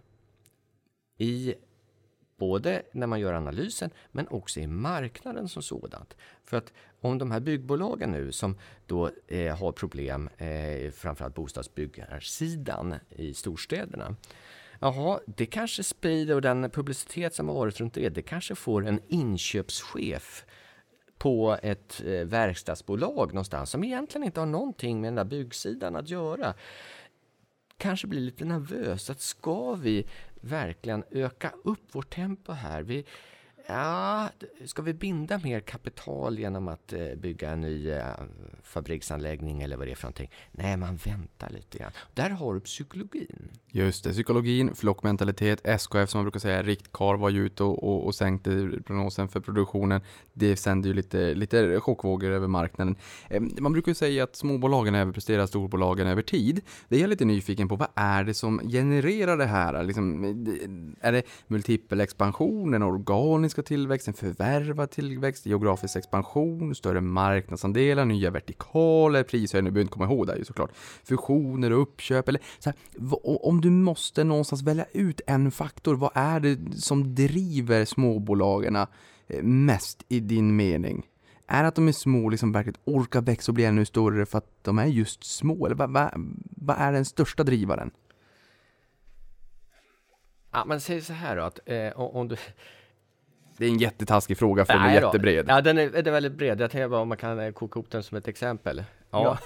i 1.17 1.55
både 2.37 2.81
när 2.91 3.07
man 3.07 3.19
gör 3.19 3.33
analysen 3.33 3.89
men 4.11 4.27
också 4.27 4.59
i 4.59 4.67
marknaden 4.67 5.49
som 5.49 5.61
sådant. 5.61 6.17
För 6.43 6.57
att 6.57 6.73
om 7.01 7.17
de 7.17 7.31
här 7.31 7.39
byggbolagen 7.39 8.11
nu 8.11 8.31
som 8.31 8.57
då 8.85 9.11
eh, 9.27 9.57
har 9.57 9.71
problem, 9.71 10.29
eh, 10.37 10.91
framförallt 10.91 11.35
bostadsbyggarsidan 11.35 12.95
i 13.09 13.33
storstäderna. 13.33 14.15
Jaha, 14.79 15.19
det 15.25 15.45
kanske 15.45 15.83
sprider 15.83 16.35
och 16.35 16.41
den 16.41 16.69
publicitet 16.69 17.33
som 17.33 17.47
har 17.47 17.55
varit 17.55 17.79
runt 17.79 17.93
det, 17.93 18.09
det 18.09 18.21
kanske 18.21 18.55
får 18.55 18.87
en 18.87 18.99
inköpschef 19.07 20.45
på 21.17 21.57
ett 21.63 22.01
eh, 22.05 22.11
verkstadsbolag 22.11 23.33
någonstans 23.33 23.69
som 23.69 23.83
egentligen 23.83 24.25
inte 24.25 24.39
har 24.39 24.47
någonting 24.47 25.01
med 25.01 25.07
den 25.07 25.15
där 25.15 25.23
byggsidan 25.23 25.95
att 25.95 26.09
göra 26.09 26.53
kanske 27.77 28.07
blir 28.07 28.19
lite 28.19 28.45
nervös. 28.45 29.09
Att 29.09 29.21
ska 29.21 29.73
vi 29.73 30.07
verkligen 30.47 31.03
öka 31.11 31.51
upp 31.63 31.95
vårt 31.95 32.15
tempo 32.15 32.51
här? 32.51 32.81
Vi, 32.83 33.05
ja, 33.67 34.29
ska 34.65 34.81
vi 34.81 34.93
binda 34.93 35.39
mer 35.43 35.59
kapital 35.59 36.39
genom 36.39 36.67
att 36.67 36.93
eh, 36.93 37.15
bygga 37.17 37.49
en 37.51 37.61
ny 37.61 37.89
eh, 37.89 38.03
fabriksanläggning 38.63 39.61
eller 39.61 39.77
vad 39.77 39.87
det 39.87 39.91
är 39.91 39.95
för 39.95 40.03
någonting? 40.03 40.31
Nej, 40.51 40.77
man 40.77 40.95
väntar 40.95 41.49
lite 41.49 41.77
grann. 41.77 41.91
Där 42.13 42.29
har 42.29 42.53
du 42.53 42.59
psykologin. 42.59 43.49
Just 43.71 44.03
det, 44.03 44.11
psykologin, 44.11 44.75
flockmentalitet, 44.75 45.67
SKF 45.67 46.09
som 46.09 46.17
man 46.17 46.25
brukar 46.25 46.39
säga, 46.39 46.63
Riktkarl 46.63 47.17
var 47.17 47.29
ju 47.29 47.45
ute 47.45 47.63
och, 47.63 47.83
och, 47.83 48.05
och 48.05 48.15
sänkte 48.15 48.69
prognosen 48.85 49.27
för 49.27 49.39
produktionen. 49.39 50.01
Det 50.33 50.57
sänder 50.57 50.89
ju 50.89 50.93
lite, 50.93 51.33
lite 51.33 51.79
chockvågor 51.79 52.29
över 52.29 52.47
marknaden. 52.47 52.95
Man 53.59 53.73
brukar 53.73 53.89
ju 53.89 53.95
säga 53.95 54.23
att 54.23 54.35
småbolagen 54.35 54.95
överpresterar 54.95 55.45
storbolagen 55.45 56.07
över 56.07 56.21
tid. 56.21 56.61
Det 56.87 56.95
är 56.95 57.01
jag 57.01 57.09
lite 57.09 57.25
nyfiken 57.25 57.67
på, 57.67 57.75
vad 57.75 57.87
är 57.95 58.23
det 58.23 58.33
som 58.33 58.59
genererar 58.69 59.37
det 59.37 59.45
här? 59.45 59.83
Liksom, 59.83 60.23
är 61.01 61.11
det 61.11 61.23
multipel 61.47 62.01
organisk 62.83 63.56
ekonomiska 63.57 63.63
tillväxten, 63.63 64.13
förvärvad 64.13 64.91
tillväxt, 64.91 65.45
geografisk 65.45 65.95
expansion, 65.95 66.75
större 66.75 67.01
marknadsandelar, 67.01 68.05
nya 68.05 68.31
vertikaler, 68.31 69.23
prishöjningar, 69.23 69.71
du 69.71 69.73
behöver 69.73 69.81
inte 69.81 69.93
komma 69.93 70.05
ihåg 70.05 70.27
det 70.27 70.33
här 70.33 70.39
ju 70.39 70.45
såklart. 70.45 70.71
Fusioner 71.03 71.71
och 71.73 71.81
uppköp 71.81 72.27
eller 72.27 72.41
så 72.59 72.69
här, 72.69 72.77
om 73.45 73.61
du 73.61 73.69
måste 73.69 74.23
någonstans 74.23 74.63
välja 74.63 74.85
ut 74.93 75.21
en 75.27 75.51
faktor, 75.51 75.95
vad 75.95 76.11
är 76.13 76.39
det 76.39 76.57
som 76.75 77.15
driver 77.15 77.85
småbolagen 77.85 78.75
eh, 78.75 79.43
mest 79.43 80.05
i 80.09 80.19
din 80.19 80.55
mening? 80.55 81.05
Är 81.47 81.61
det 81.61 81.67
att 81.67 81.75
de 81.75 81.87
är 81.87 81.91
små, 81.91 82.29
liksom 82.29 82.51
verkligen 82.51 82.79
orkar 82.85 83.21
växa 83.21 83.51
och 83.51 83.55
bli 83.55 83.65
ännu 83.65 83.85
större 83.85 84.25
för 84.25 84.37
att 84.37 84.63
de 84.63 84.79
är 84.79 84.85
just 84.85 85.23
små? 85.23 85.65
Eller 85.65 85.75
vad, 85.75 85.91
vad, 85.91 86.11
vad 86.57 86.77
är 86.77 86.91
den 86.91 87.05
största 87.05 87.43
drivaren? 87.43 87.91
Ja, 90.51 90.65
men 90.65 90.81
säg 90.81 91.01
så 91.01 91.13
här 91.13 91.35
då, 91.35 91.43
att 91.43 91.59
eh, 91.65 91.99
om 91.99 92.15
om 92.15 92.27
du... 92.27 92.35
Det 93.57 93.65
är 93.65 93.69
en 93.69 93.77
jättetaskig 93.77 94.37
fråga 94.37 94.65
för 94.65 94.73
den 94.73 94.81
är 94.81 95.01
jättebred. 95.01 95.45
Ja, 95.49 95.61
den 95.61 95.77
är, 95.77 95.89
den 95.89 96.07
är 96.07 96.11
väldigt 96.11 96.33
bred. 96.33 96.61
Jag 96.61 96.71
tänker 96.71 96.87
bara 96.87 97.01
om 97.01 97.07
man 97.07 97.17
kan 97.17 97.39
eh, 97.39 97.51
koka 97.51 97.79
ihop 97.79 97.91
den 97.91 98.03
som 98.03 98.17
ett 98.17 98.27
exempel. 98.27 98.83
Ja. 99.11 99.37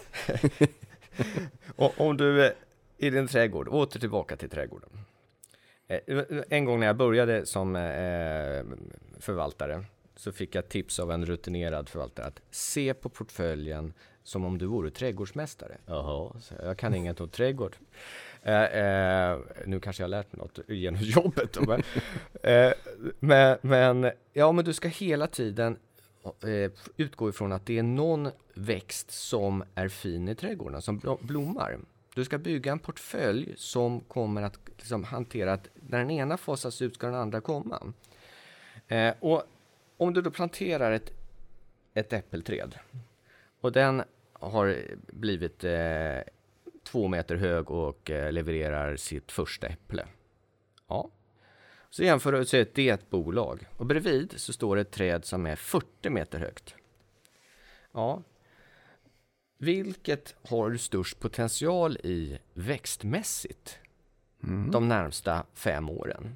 Och 1.76 2.02
om 2.02 2.18
du 2.18 2.46
eh, 2.46 2.52
i 2.98 3.10
din 3.10 3.28
trädgård, 3.28 3.68
åter 3.68 4.00
tillbaka 4.00 4.36
till 4.36 4.50
trädgården. 4.50 4.90
Eh, 5.88 6.24
En 6.50 6.66
gång 6.66 6.80
när 6.80 6.88
jag 6.88 6.96
började 6.98 7.46
som 7.46 7.74
förvaltare 9.20 9.84
så 10.16 10.32
fick 10.32 10.56
jag 10.56 10.70
tips 10.70 11.00
av 11.00 11.12
en 11.12 11.26
rutinerad 11.26 11.90
förvaltare 11.90 12.26
att 12.26 12.42
se 12.52 12.94
på 12.94 13.10
portföljen 13.10 13.94
som 14.24 14.46
om 14.46 14.58
du 14.58 14.66
vore 14.66 14.92
trädgårdsmästare. 14.92 15.78
Jaha, 15.86 16.34
så 16.42 16.54
jag 16.64 16.78
kan 16.78 16.96
inget 16.96 17.22
om 17.22 17.30
trädgård. 17.30 17.76
Eh, 18.44 18.64
eh, 18.64 19.40
nu 19.66 19.80
kanske 19.80 20.04
jag 20.04 20.08
har 20.08 20.10
lärt 20.10 20.34
mig 20.34 20.40
något 20.40 20.60
genom 20.68 21.02
jobbet. 21.02 21.58
Men, 21.68 21.84
eh, 22.44 22.74
men, 23.20 23.58
men, 23.62 24.12
ja, 24.34 24.52
men 24.52 24.66
du 24.66 24.74
ska 24.74 24.88
hela 24.88 25.28
tiden 25.28 25.78
eh, 26.24 26.72
utgå 26.98 27.30
ifrån 27.30 27.52
att 27.52 27.66
det 27.66 27.78
är 27.78 27.84
någon 27.84 28.32
växt 28.54 29.12
som 29.12 29.64
är 29.76 29.88
fin 29.88 30.28
i 30.30 30.36
trädgården, 30.36 30.82
som 30.82 31.18
blommar. 31.22 31.80
Du 32.16 32.26
ska 32.26 32.38
bygga 32.38 32.72
en 32.72 32.80
portfölj 32.80 33.54
som 33.58 34.00
kommer 34.00 34.42
att 34.42 34.60
liksom, 34.78 35.04
hantera 35.04 35.54
att 35.54 35.70
när 35.90 36.00
den 36.00 36.12
ena 36.12 36.38
fasas 36.38 36.82
ut 36.82 36.96
ska 36.96 37.08
den 37.08 37.16
andra 37.16 37.42
komma. 37.42 37.94
Eh, 38.88 39.14
och 39.20 39.44
om 39.98 40.14
du 40.14 40.22
då 40.22 40.32
planterar 40.32 40.92
ett, 40.92 41.12
ett 41.94 42.14
äppelträd 42.14 42.76
och 43.62 43.72
den 43.72 44.04
har 44.34 44.78
blivit 45.08 45.64
eh, 45.64 46.20
två 46.84 47.08
meter 47.08 47.36
hög 47.36 47.72
och 47.72 48.12
eh, 48.12 48.32
levererar 48.32 48.96
sitt 48.96 49.32
första 49.32 49.68
äpple. 49.68 50.08
Ja. 50.88 51.10
Så 51.90 52.04
jämför 52.04 52.32
du, 52.32 52.46
så 52.46 52.58
är 52.58 52.68
det 52.74 52.90
ett 52.90 53.10
bolag 53.10 53.68
och 53.78 53.86
bredvid 53.86 54.34
så 54.36 54.54
står 54.54 54.76
det 54.76 54.82
ett 54.82 54.92
träd 54.92 55.26
som 55.26 55.46
är 55.46 55.56
40 55.56 56.10
meter 56.10 56.40
högt. 56.40 56.76
Ja. 57.92 58.24
Vilket 59.58 60.36
har 60.50 60.70
du 60.70 60.78
störst 60.78 61.20
potential 61.20 61.98
i 61.98 62.40
växtmässigt 62.54 63.80
de 64.72 64.88
närmsta 64.88 65.46
fem 65.54 65.90
åren? 65.90 66.36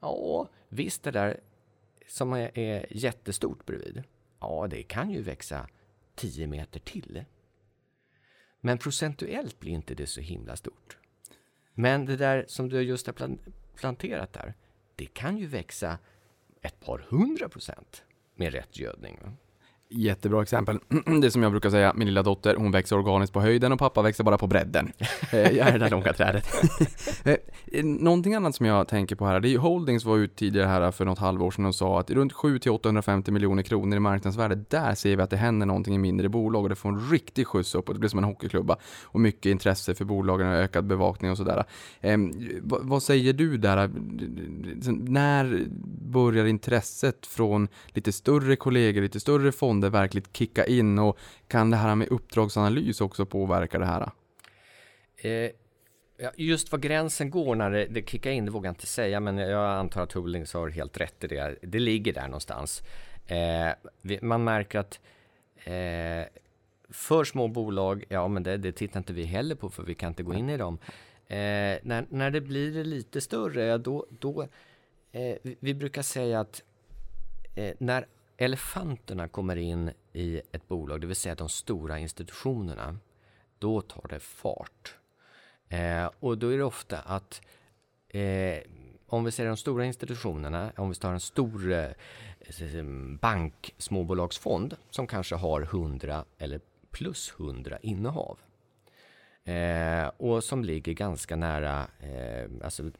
Ja, 0.00 0.48
visst 0.68 1.02
det 1.02 1.10
där 1.10 1.40
som 2.06 2.32
är, 2.32 2.58
är 2.58 2.86
jättestort 2.90 3.66
bredvid. 3.66 4.02
Ja, 4.40 4.66
det 4.70 4.82
kan 4.82 5.10
ju 5.10 5.22
växa 5.22 5.68
10 6.14 6.46
meter 6.46 6.80
till. 6.80 7.24
Men 8.60 8.78
procentuellt 8.78 9.60
blir 9.60 9.72
inte 9.72 9.94
det 9.94 10.06
så 10.06 10.20
himla 10.20 10.56
stort. 10.56 10.98
Men 11.74 12.06
det 12.06 12.16
där 12.16 12.44
som 12.48 12.68
du 12.68 12.80
just 12.82 13.06
har 13.06 13.38
planterat 13.76 14.32
där, 14.32 14.54
det 14.96 15.06
kan 15.06 15.38
ju 15.38 15.46
växa 15.46 15.98
ett 16.62 16.80
par 16.80 16.98
hundra 16.98 17.48
procent 17.48 18.04
med 18.34 18.52
rätt 18.52 18.78
gödning. 18.78 19.18
Va? 19.22 19.32
Jättebra 19.92 20.42
exempel. 20.42 20.78
Det 21.20 21.26
är 21.26 21.30
som 21.30 21.42
jag 21.42 21.52
brukar 21.52 21.70
säga, 21.70 21.92
min 21.96 22.06
lilla 22.08 22.22
dotter, 22.22 22.56
hon 22.56 22.72
växer 22.72 22.98
organiskt 22.98 23.32
på 23.32 23.40
höjden 23.40 23.72
och 23.72 23.78
pappa 23.78 24.02
växer 24.02 24.24
bara 24.24 24.38
på 24.38 24.46
bredden. 24.46 24.92
Eh, 25.32 25.38
Jag 25.56 25.68
är 25.68 25.72
det 25.72 25.78
där 25.78 25.90
långa 25.90 26.12
trädet. 26.12 26.46
Eh, 27.72 27.84
Någonting 27.84 28.34
annat 28.34 28.54
som 28.54 28.66
jag 28.66 28.88
tänker 28.88 29.16
på 29.16 29.26
här, 29.26 29.40
det 29.40 29.48
är 29.48 29.50
ju 29.50 29.58
Holdings 29.58 30.04
var 30.04 30.16
ut 30.16 30.36
tidigare 30.36 30.66
här 30.66 30.90
för 30.90 31.04
något 31.04 31.18
halvår 31.18 31.50
sedan 31.50 31.64
och 31.66 31.74
sa 31.74 32.00
att 32.00 32.10
runt 32.10 32.32
700-850 32.32 33.30
miljoner 33.30 33.62
kronor 33.62 33.96
i 33.96 34.00
marknadsvärde, 34.00 34.64
där 34.68 34.94
ser 34.94 35.16
vi 35.16 35.22
att 35.22 35.30
det 35.30 35.36
händer 35.36 35.66
någonting 35.66 35.94
i 35.94 35.98
mindre 35.98 36.28
bolag 36.28 36.62
och 36.62 36.68
det 36.68 36.74
får 36.74 36.88
en 36.88 37.10
riktig 37.10 37.46
skjuts 37.46 37.74
upp 37.74 37.88
och 37.88 37.94
det 37.94 37.98
blir 38.00 38.10
som 38.10 38.18
en 38.18 38.24
hockeyklubba. 38.24 38.76
Och 39.04 39.20
mycket 39.20 39.50
intresse 39.50 39.94
för 39.94 40.04
bolagen 40.04 40.48
och 40.48 40.54
ökad 40.54 40.84
bevakning 40.86 41.30
och 41.30 41.36
sådär. 41.36 41.64
Eh, 42.00 42.18
vad, 42.62 42.80
vad 42.82 43.02
säger 43.02 43.32
du 43.32 43.56
där? 43.56 43.90
När 45.10 45.64
börjar 46.10 46.44
intresset 46.44 47.26
från 47.26 47.68
lite 47.88 48.12
större 48.12 48.56
kollegor, 48.56 49.02
lite 49.02 49.20
större 49.20 49.52
fonder 49.52 49.79
verkligt 49.88 50.36
kicka 50.36 50.66
in 50.66 50.98
och 50.98 51.18
kan 51.48 51.70
det 51.70 51.76
här 51.76 51.94
med 51.94 52.08
uppdragsanalys 52.08 53.00
också 53.00 53.26
påverka 53.26 53.78
det 53.78 53.86
här? 53.86 54.10
Eh, 55.16 55.50
just 56.36 56.72
var 56.72 56.78
gränsen 56.78 57.30
går 57.30 57.54
när 57.54 57.70
det, 57.70 57.86
det 57.86 58.08
kickar 58.08 58.30
in, 58.30 58.44
det 58.44 58.50
vågar 58.50 58.68
jag 58.68 58.72
inte 58.72 58.86
säga, 58.86 59.20
men 59.20 59.38
jag 59.38 59.70
antar 59.70 60.02
att 60.02 60.12
Holdings 60.12 60.54
har 60.54 60.68
helt 60.68 61.00
rätt 61.00 61.24
i 61.24 61.26
det. 61.26 61.56
Det 61.62 61.78
ligger 61.78 62.12
där 62.12 62.26
någonstans. 62.26 62.82
Eh, 63.26 63.74
vi, 64.02 64.18
man 64.22 64.44
märker 64.44 64.78
att 64.78 65.00
eh, 65.64 66.40
för 66.90 67.24
små 67.24 67.48
bolag, 67.48 68.04
ja 68.08 68.28
men 68.28 68.42
det, 68.42 68.56
det 68.56 68.72
tittar 68.72 69.00
inte 69.00 69.12
vi 69.12 69.24
heller 69.24 69.54
på 69.54 69.70
för 69.70 69.82
vi 69.82 69.94
kan 69.94 70.08
inte 70.08 70.22
gå 70.22 70.34
in 70.34 70.50
i 70.50 70.56
dem. 70.56 70.78
Eh, 71.26 71.78
när, 71.82 72.06
när 72.08 72.30
det 72.30 72.40
blir 72.40 72.84
lite 72.84 73.20
större, 73.20 73.78
då, 73.78 74.06
då 74.10 74.42
eh, 75.12 75.36
vi, 75.42 75.56
vi 75.60 75.74
brukar 75.74 76.02
säga 76.02 76.40
att 76.40 76.62
eh, 77.54 77.74
när 77.78 78.06
elefanterna 78.40 79.28
kommer 79.28 79.56
in 79.56 79.90
i 80.12 80.40
ett 80.52 80.68
bolag, 80.68 81.00
det 81.00 81.06
vill 81.06 81.16
säga 81.16 81.34
de 81.34 81.48
stora 81.48 81.98
institutionerna, 81.98 82.98
då 83.58 83.80
tar 83.80 84.06
det 84.08 84.20
fart. 84.20 84.94
Eh, 85.68 86.10
och 86.20 86.38
då 86.38 86.48
är 86.48 86.58
det 86.58 86.64
ofta 86.64 86.98
att 86.98 87.40
eh, 88.08 88.58
om 89.06 89.24
vi 89.24 89.30
ser 89.30 89.46
de 89.46 89.56
stora 89.56 89.84
institutionerna, 89.84 90.72
om 90.76 90.88
vi 90.88 90.94
tar 90.94 91.12
en 91.12 91.20
stor 91.20 91.72
eh, 91.72 92.84
bank, 93.20 93.74
småbolagsfond 93.78 94.76
som 94.90 95.06
kanske 95.06 95.34
har 95.34 95.62
100 95.62 96.24
eller 96.38 96.60
plus 96.90 97.34
100 97.38 97.78
innehav. 97.82 98.38
Eh, 99.44 100.10
och 100.16 100.44
som 100.44 100.64
ligger 100.64 100.92
ganska 100.92 101.36
nära, 101.36 101.86
eh, 102.00 102.50
alltså, 102.64 102.90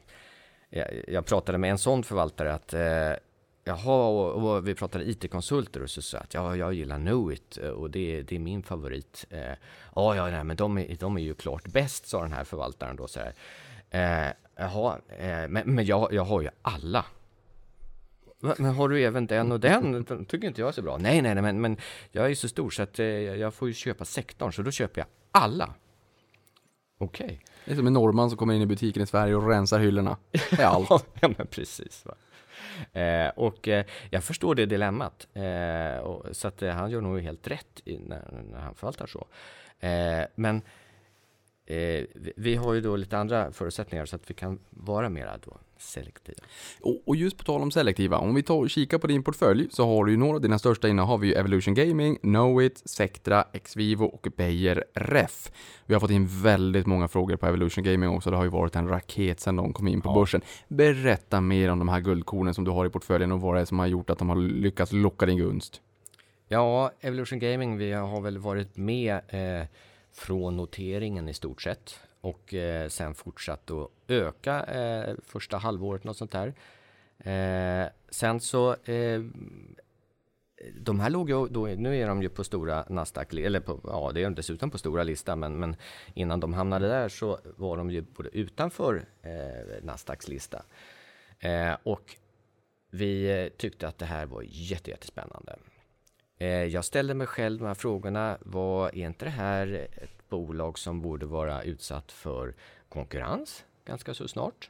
jag, 0.69 0.87
jag 1.07 1.25
pratade 1.25 1.57
med 1.57 1.71
en 1.71 1.77
sån 1.77 2.03
förvaltare 2.03 2.53
att 2.53 2.73
eh, 2.73 3.13
Jaha, 3.63 4.07
och, 4.07 4.55
och 4.55 4.67
vi 4.67 4.75
pratade 4.75 5.09
IT-konsulter 5.09 5.83
och 5.83 5.89
så 5.89 6.01
sa 6.01 6.17
att 6.17 6.33
ja, 6.33 6.55
jag 6.55 6.73
gillar 6.73 6.99
Knowit 6.99 7.57
och 7.57 7.89
det, 7.91 8.21
det 8.21 8.35
är 8.35 8.39
min 8.39 8.63
favorit. 8.63 9.25
Eh, 9.29 9.39
ja, 9.95 10.15
ja, 10.15 10.29
nej, 10.29 10.43
men 10.43 10.55
de 10.57 10.77
är, 10.77 10.95
de 10.99 11.17
är 11.17 11.21
ju 11.21 11.33
klart 11.33 11.67
bäst, 11.67 12.07
sa 12.07 12.21
den 12.21 12.33
här 12.33 12.43
förvaltaren 12.43 12.95
då 12.95 13.07
så 13.07 13.19
här. 13.19 13.33
Eh, 13.89 14.33
jaha, 14.55 14.97
eh, 15.17 15.47
men, 15.49 15.75
men 15.75 15.85
jag, 15.85 16.13
jag 16.13 16.23
har 16.23 16.41
ju 16.41 16.49
alla. 16.61 17.05
"Va, 18.39 18.55
Men 18.57 18.75
har 18.75 18.89
du 18.89 19.03
även 19.03 19.27
den 19.27 19.51
och 19.51 19.59
den? 19.59 19.91
Den 20.07 20.25
tycker 20.25 20.47
inte 20.47 20.61
jag 20.61 20.67
är 20.67 20.71
så 20.71 20.81
bra. 20.81 20.97
Nej, 20.97 21.21
nej, 21.21 21.33
nej, 21.35 21.43
men, 21.43 21.61
men 21.61 21.77
jag 22.11 22.25
är 22.25 22.29
ju 22.29 22.35
så 22.35 22.47
stor 22.47 22.69
så 22.69 22.83
att 22.83 22.99
eh, 22.99 23.05
jag 23.05 23.53
får 23.53 23.67
ju 23.67 23.73
köpa 23.73 24.05
sektorn, 24.05 24.53
så 24.53 24.61
då 24.61 24.71
köper 24.71 25.01
jag 25.01 25.07
alla. 25.31 25.73
Okej. 26.97 27.39
Det 27.65 27.71
är 27.71 27.75
som 27.75 27.87
en 27.87 27.93
norrman 27.93 28.29
som 28.29 28.37
kommer 28.37 28.53
in 28.53 28.61
i 28.61 28.65
butiken 28.65 29.03
i 29.03 29.07
Sverige 29.07 29.35
och 29.35 29.49
rensar 29.49 29.79
hyllorna. 29.79 30.17
Det 30.31 30.59
är 30.59 30.65
allt. 30.89 30.89
ja, 31.19 31.29
men 31.37 31.47
precis. 31.47 32.05
Va? 32.05 32.15
Eh, 32.93 33.29
och 33.35 33.67
eh, 33.67 33.85
jag 34.09 34.23
förstår 34.23 34.55
det 34.55 34.65
dilemmat. 34.65 35.27
Eh, 35.33 35.97
och, 35.97 36.35
så 36.35 36.47
att 36.47 36.61
eh, 36.61 36.69
han 36.69 36.91
gör 36.91 37.01
nog 37.01 37.21
helt 37.21 37.47
rätt 37.47 37.81
i, 37.85 37.97
när, 37.97 38.43
när 38.51 38.59
han 38.59 38.75
förvaltar 38.75 39.07
så. 39.07 39.27
Eh, 39.79 40.25
men 40.35 40.55
eh, 41.65 42.05
vi, 42.13 42.33
vi 42.35 42.55
har 42.55 42.73
ju 42.73 42.81
då 42.81 42.95
lite 42.95 43.17
andra 43.17 43.51
förutsättningar 43.51 44.05
så 44.05 44.15
att 44.15 44.29
vi 44.29 44.33
kan 44.33 44.59
vara 44.69 45.09
mera 45.09 45.37
då 45.37 45.57
selektiva. 45.81 46.37
Och, 46.81 47.01
och 47.05 47.15
just 47.15 47.37
på 47.37 47.43
tal 47.43 47.61
om 47.61 47.71
selektiva, 47.71 48.17
om 48.17 48.35
vi 48.35 48.43
tar 48.43 48.55
och 48.55 48.69
kikar 48.69 48.97
på 48.97 49.07
din 49.07 49.23
portfölj 49.23 49.67
så 49.71 49.85
har 49.85 50.05
du 50.05 50.11
ju 50.11 50.17
några 50.17 50.35
av 50.35 50.41
dina 50.41 50.59
största 50.59 50.87
innehav 50.89 51.25
ju 51.25 51.33
Evolution 51.33 51.73
Gaming, 51.73 52.15
Knowit, 52.15 52.81
Sectra, 52.85 53.43
Xvivo 53.63 54.05
och 54.05 54.27
Beijer 54.37 54.83
Ref. 54.93 55.51
Vi 55.85 55.93
har 55.93 56.01
fått 56.01 56.11
in 56.11 56.27
väldigt 56.43 56.85
många 56.85 57.07
frågor 57.07 57.35
på 57.35 57.47
Evolution 57.47 57.83
Gaming 57.83 58.09
också, 58.09 58.31
det 58.31 58.37
har 58.37 58.43
ju 58.43 58.49
varit 58.49 58.75
en 58.75 58.87
raket 58.87 59.39
sedan 59.39 59.55
de 59.55 59.73
kom 59.73 59.87
in 59.87 60.01
på 60.01 60.09
Ja. 60.09 60.13
börsen. 60.13 60.41
Berätta 60.67 61.41
mer 61.41 61.69
om 61.69 61.79
de 61.79 61.89
här 61.89 61.99
guldkornen 61.99 62.53
som 62.53 62.63
du 62.63 62.71
har 62.71 62.85
i 62.85 62.89
portföljen 62.89 63.31
och 63.31 63.41
vad 63.41 63.55
det 63.55 63.61
är 63.61 63.65
som 63.65 63.79
har 63.79 63.87
gjort 63.87 64.09
att 64.09 64.19
de 64.19 64.29
har 64.29 64.35
lyckats 64.35 64.91
locka 64.91 65.25
din 65.25 65.37
gunst. 65.37 65.81
Ja, 66.47 66.91
Evolution 67.01 67.39
Gaming, 67.39 67.77
vi 67.77 67.91
har 67.91 68.21
väl 68.21 68.37
varit 68.37 68.77
med 68.77 69.13
eh, 69.13 69.67
från 70.13 70.57
noteringen 70.57 71.29
i 71.29 71.33
stort 71.33 71.61
sett 71.61 71.99
och 72.21 72.53
eh, 72.53 72.87
sen 72.87 73.13
fortsatt 73.13 73.71
att 73.71 73.89
öka 74.07 74.63
eh, 74.63 75.15
första 75.23 75.57
halvåret 75.57 76.03
något 76.03 76.17
sånt 76.17 76.31
där. 76.31 76.53
Eh, 77.17 77.89
sen 78.09 78.39
så 78.39 78.73
eh, 78.73 79.21
de 80.79 80.99
här 80.99 81.09
låg 81.09 81.29
ju 81.29 81.47
då, 81.47 81.65
nu 81.65 81.97
är 81.97 82.07
de 82.07 82.21
ju 82.21 82.29
på 82.29 82.43
stora 82.43 82.85
Nasdaq, 82.89 83.33
eller 83.33 83.59
på, 83.59 83.79
ja 83.83 84.11
det 84.13 84.19
är 84.19 84.23
de 84.23 84.35
dessutom 84.35 84.69
på 84.69 84.77
stora 84.77 85.03
listan, 85.03 85.39
men, 85.39 85.59
men 85.59 85.75
innan 86.13 86.39
de 86.39 86.53
hamnade 86.53 86.87
där 86.87 87.09
så 87.09 87.39
var 87.57 87.77
de 87.77 87.91
ju 87.91 88.01
både 88.01 88.29
utanför 88.29 89.05
eh, 89.21 89.83
Nasdaqs 89.83 90.27
lista. 90.27 90.63
Eh, 91.39 91.73
och 91.83 92.15
vi 92.89 93.43
eh, 93.43 93.47
tyckte 93.57 93.87
att 93.87 93.97
det 93.97 94.05
här 94.05 94.25
var 94.25 94.43
jätte, 94.47 94.91
jättespännande. 94.91 95.55
Eh, 96.37 96.47
jag 96.47 96.85
ställde 96.85 97.13
mig 97.13 97.27
själv 97.27 97.59
de 97.59 97.65
här 97.65 97.73
frågorna. 97.73 98.37
Vad 98.41 98.87
är 98.87 99.05
inte 99.05 99.25
det 99.25 99.31
här 99.31 99.87
ett 99.91 100.20
bolag 100.31 100.79
som 100.79 101.01
borde 101.01 101.25
vara 101.25 101.63
utsatt 101.63 102.11
för 102.11 102.53
konkurrens 102.89 103.65
ganska 103.85 104.13
så 104.13 104.27
snart? 104.27 104.69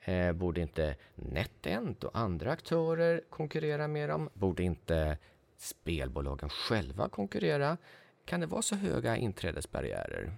Eh, 0.00 0.32
borde 0.32 0.60
inte 0.60 0.94
NetEnt 1.14 2.04
och 2.04 2.18
andra 2.18 2.52
aktörer 2.52 3.20
konkurrera 3.30 3.88
med 3.88 4.08
dem? 4.08 4.28
Borde 4.34 4.62
inte 4.62 5.18
spelbolagen 5.56 6.48
själva 6.48 7.08
konkurrera? 7.08 7.76
Kan 8.24 8.40
det 8.40 8.46
vara 8.46 8.62
så 8.62 8.76
höga 8.76 9.16
inträdesbarriärer? 9.16 10.32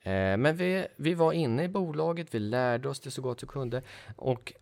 Eh, 0.00 0.36
men 0.36 0.56
vi, 0.56 0.86
vi 0.96 1.14
var 1.14 1.32
inne 1.32 1.64
i 1.64 1.68
bolaget, 1.68 2.34
vi 2.34 2.38
lärde 2.38 2.88
oss 2.88 3.00
det 3.00 3.10
så 3.10 3.22
gott 3.22 3.42
vi 3.42 3.46
kunde 3.46 3.82
och 4.16 4.52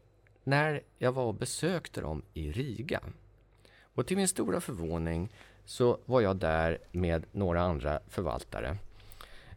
när 0.45 0.83
jag 0.99 1.13
var 1.13 1.25
och 1.25 1.35
besökte 1.35 2.01
dem 2.01 2.23
i 2.35 2.53
Riga 2.53 3.01
och 3.95 4.07
till 4.07 4.17
min 4.17 4.29
stora 4.29 4.61
förvåning 4.61 5.33
så 5.65 5.99
var 6.05 6.21
jag 6.21 6.37
där 6.37 6.79
med 6.93 7.25
några 7.33 7.63
andra 7.63 8.01
förvaltare. 8.09 8.77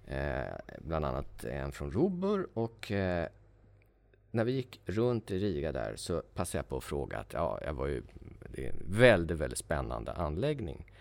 Eh, 0.08 0.54
bland 0.80 1.06
annat 1.06 1.44
en 1.44 1.72
från 1.72 1.92
Robur 1.92 2.48
och 2.54 2.92
eh, 2.92 3.28
när 4.32 4.44
vi 4.44 4.52
gick 4.52 4.82
runt 4.86 5.32
i 5.32 5.40
Riga 5.40 5.72
där 5.72 5.94
så 5.96 6.22
passade 6.34 6.58
jag 6.60 6.70
på 6.70 6.78
att 6.78 6.84
fråga 6.84 7.18
att 7.18 7.34
ja, 7.34 7.60
jag 7.66 7.74
var 7.74 7.88
ju, 7.88 8.04
det 8.50 8.66
är 8.66 8.70
en 8.70 8.84
väldigt, 8.88 9.38
väldigt 9.38 9.60
spännande 9.60 10.14
anläggning. 10.14 10.92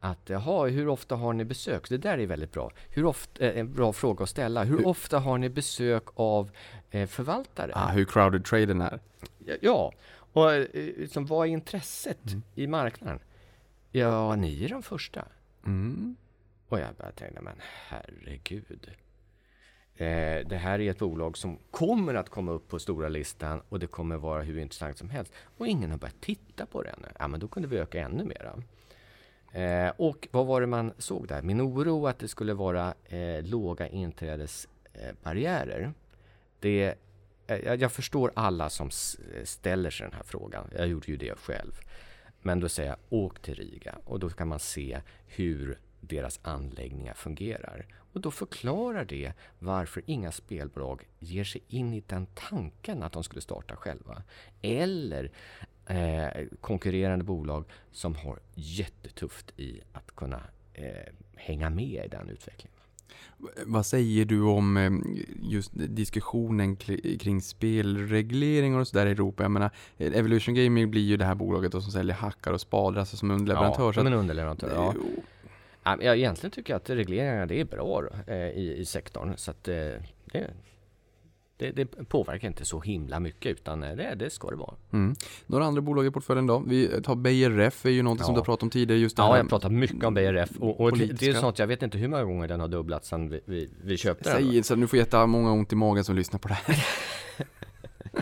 Att 0.00 0.28
jaha, 0.28 0.66
hur 0.68 0.88
ofta 0.88 1.16
har 1.16 1.32
ni 1.32 1.44
besök? 1.44 1.88
Det 1.88 1.98
där 1.98 2.18
är 2.18 2.26
väldigt 2.26 2.52
bra. 2.52 2.70
Hur 2.90 3.04
ofta, 3.04 3.44
eh, 3.44 3.58
en 3.60 3.72
bra 3.74 3.92
fråga 3.92 4.22
att 4.22 4.28
ställa. 4.28 4.64
Hur, 4.64 4.78
Hur- 4.78 4.86
ofta 4.86 5.18
har 5.18 5.38
ni 5.38 5.48
besök 5.48 6.04
av 6.14 6.50
eh, 6.90 7.06
förvaltare? 7.06 7.72
Ah, 7.74 7.88
hur 7.88 8.04
crowded 8.04 8.44
traden 8.44 8.80
är. 8.80 9.00
Ja, 9.38 9.54
Ja, 9.60 9.92
och 10.32 10.50
liksom, 10.74 11.26
vad 11.26 11.46
är 11.48 11.50
intresset 11.50 12.18
i 12.54 12.66
marknaden? 12.66 13.18
Ja, 13.92 14.36
ni 14.36 14.64
är 14.64 14.68
de 14.68 14.82
första. 14.82 15.24
Mm. 15.66 16.16
Och 16.70 16.80
jag 16.80 16.94
bara 16.94 17.12
tänkte, 17.12 17.40
men 17.40 17.56
herregud. 17.88 18.90
eh, 19.94 20.46
det 20.46 20.56
här 20.56 20.80
är 20.80 20.90
ett 20.90 20.98
bolag 20.98 21.36
som 21.36 21.58
kommer 21.70 22.14
att 22.14 22.28
komma 22.28 22.52
upp 22.52 22.68
på 22.68 22.78
stora 22.78 23.08
listan 23.08 23.62
och 23.68 23.78
det 23.78 23.86
kommer 23.86 24.16
vara 24.16 24.42
hur 24.42 24.58
intressant 24.58 24.98
som 24.98 25.10
helst. 25.10 25.32
Och 25.58 25.66
ingen 25.68 25.90
har 25.90 25.98
börjat 25.98 26.20
titta 26.20 26.66
på 26.66 26.82
det 26.82 26.90
ännu. 26.90 27.08
Ja, 27.18 27.28
men 27.28 27.40
då 27.40 27.48
kunde 27.48 27.68
vi 27.68 27.78
öka 27.78 28.00
ännu 28.00 28.24
mera. 28.24 28.62
Eh, 29.52 29.92
och 29.96 30.28
vad 30.30 30.46
var 30.46 30.60
det 30.60 30.66
man 30.66 30.92
såg 30.98 31.28
där? 31.28 31.42
Min 31.42 31.60
oro 31.60 32.06
att 32.06 32.18
det 32.18 32.28
skulle 32.28 32.54
vara 32.54 32.94
eh, 33.04 33.42
låga 33.42 33.88
inträdesbarriärer. 33.88 35.92
Det, 36.60 36.94
eh, 37.46 37.74
jag 37.74 37.92
förstår 37.92 38.32
alla 38.34 38.70
som 38.70 38.90
ställer 39.44 39.90
sig 39.90 40.06
den 40.06 40.16
här 40.16 40.22
frågan. 40.22 40.70
Jag 40.76 40.88
gjorde 40.88 41.10
ju 41.10 41.16
det 41.16 41.38
själv. 41.38 41.72
Men 42.42 42.60
då 42.60 42.68
säger 42.68 42.90
jag, 42.90 42.98
åk 43.08 43.42
till 43.42 43.54
Riga 43.54 43.98
och 44.04 44.20
då 44.20 44.30
kan 44.30 44.48
man 44.48 44.60
se 44.60 45.00
hur 45.26 45.78
deras 46.00 46.40
anläggningar 46.42 47.14
fungerar. 47.14 47.86
Och 48.12 48.20
då 48.20 48.30
förklarar 48.30 49.04
det 49.04 49.32
varför 49.58 50.02
inga 50.06 50.32
spelbolag 50.32 51.08
ger 51.18 51.44
sig 51.44 51.62
in 51.68 51.94
i 51.94 52.02
den 52.06 52.26
tanken 52.26 53.02
att 53.02 53.12
de 53.12 53.24
skulle 53.24 53.40
starta 53.40 53.76
själva. 53.76 54.22
Eller 54.62 55.30
eh, 55.86 56.46
konkurrerande 56.60 57.24
bolag 57.24 57.64
som 57.92 58.14
har 58.14 58.38
jättetufft 58.54 59.52
i 59.56 59.80
att 59.92 60.16
kunna 60.16 60.40
eh, 60.74 61.12
hänga 61.36 61.70
med 61.70 62.04
i 62.04 62.08
den 62.08 62.28
utvecklingen. 62.28 62.76
Vad 63.66 63.86
säger 63.86 64.24
du 64.24 64.42
om 64.42 64.76
eh, 64.76 64.90
just 65.42 65.70
diskussionen 65.74 66.76
kring 67.20 67.42
spelregleringar 67.42 68.78
och 68.78 68.88
sådär 68.88 69.06
i 69.06 69.10
Europa? 69.10 69.42
Jag 69.42 69.50
menar, 69.50 69.70
Evolution 69.98 70.54
Gaming 70.54 70.90
blir 70.90 71.02
ju 71.02 71.16
det 71.16 71.24
här 71.24 71.34
bolaget 71.34 71.72
som 71.72 71.82
säljer 71.82 72.14
hackar 72.14 72.52
och 72.52 72.60
spadar, 72.60 73.00
alltså 73.00 73.16
som 73.16 73.30
underleverantör. 73.30 73.86
Ja, 73.86 73.92
som 73.92 74.06
en 74.06 74.12
underleverantör, 74.12 74.70
ja. 74.74 74.94
Ja, 75.82 76.14
egentligen 76.14 76.50
tycker 76.50 76.72
jag 76.72 76.76
att 76.76 76.90
regleringarna 76.90 77.46
det 77.46 77.60
är 77.60 77.64
bra 77.64 78.02
eh, 78.26 78.36
i, 78.36 78.76
i 78.78 78.84
sektorn. 78.84 79.32
Så 79.36 79.50
att, 79.50 79.68
eh, 79.68 79.74
det, 80.32 80.50
det, 81.56 81.70
det, 81.70 81.86
påverkar 81.86 82.48
inte 82.48 82.64
så 82.64 82.80
himla 82.80 83.20
mycket 83.20 83.52
utan 83.52 83.82
eh, 83.82 83.96
det, 83.96 84.14
det 84.14 84.30
ska 84.30 84.50
det 84.50 84.56
vara. 84.56 84.74
Mm. 84.92 85.14
Några 85.46 85.64
andra 85.64 85.80
bolag 85.80 86.06
i 86.06 86.10
portföljen 86.10 86.46
då? 86.46 86.58
Vi 86.66 87.02
tar 87.02 87.14
Beijer 87.14 87.50
Ref 87.50 87.86
är 87.86 87.90
ju 87.90 88.02
något 88.02 88.18
ja. 88.18 88.24
som 88.24 88.34
du 88.34 88.40
har 88.40 88.44
pratat 88.44 88.62
om 88.62 88.70
tidigare. 88.70 89.00
Just 89.00 89.18
ja, 89.18 89.36
jag 89.36 89.44
har 89.44 89.48
pratat 89.48 89.72
mycket 89.72 90.04
om 90.04 90.14
Beijer 90.14 90.32
Ref 90.32 90.50
och, 90.60 90.80
och 90.80 90.98
det, 90.98 91.22
är 91.22 91.34
sånt 91.34 91.58
jag 91.58 91.66
vet 91.66 91.82
inte 91.82 91.98
hur 91.98 92.08
många 92.08 92.24
gånger 92.24 92.48
den 92.48 92.60
har 92.60 92.68
dubblats 92.68 93.08
sedan 93.08 93.28
vi, 93.28 93.40
vi, 93.44 93.70
vi 93.84 93.96
köpte 93.96 94.30
Säg, 94.30 94.54
den. 94.54 94.64
Så 94.64 94.76
nu 94.76 94.86
får 94.86 94.98
jättemånga 94.98 95.52
ont 95.52 95.72
i 95.72 95.76
magen 95.76 96.04
som 96.04 96.16
lyssnar 96.16 96.38
på 96.38 96.48
det 96.48 96.54
här. 96.54 96.86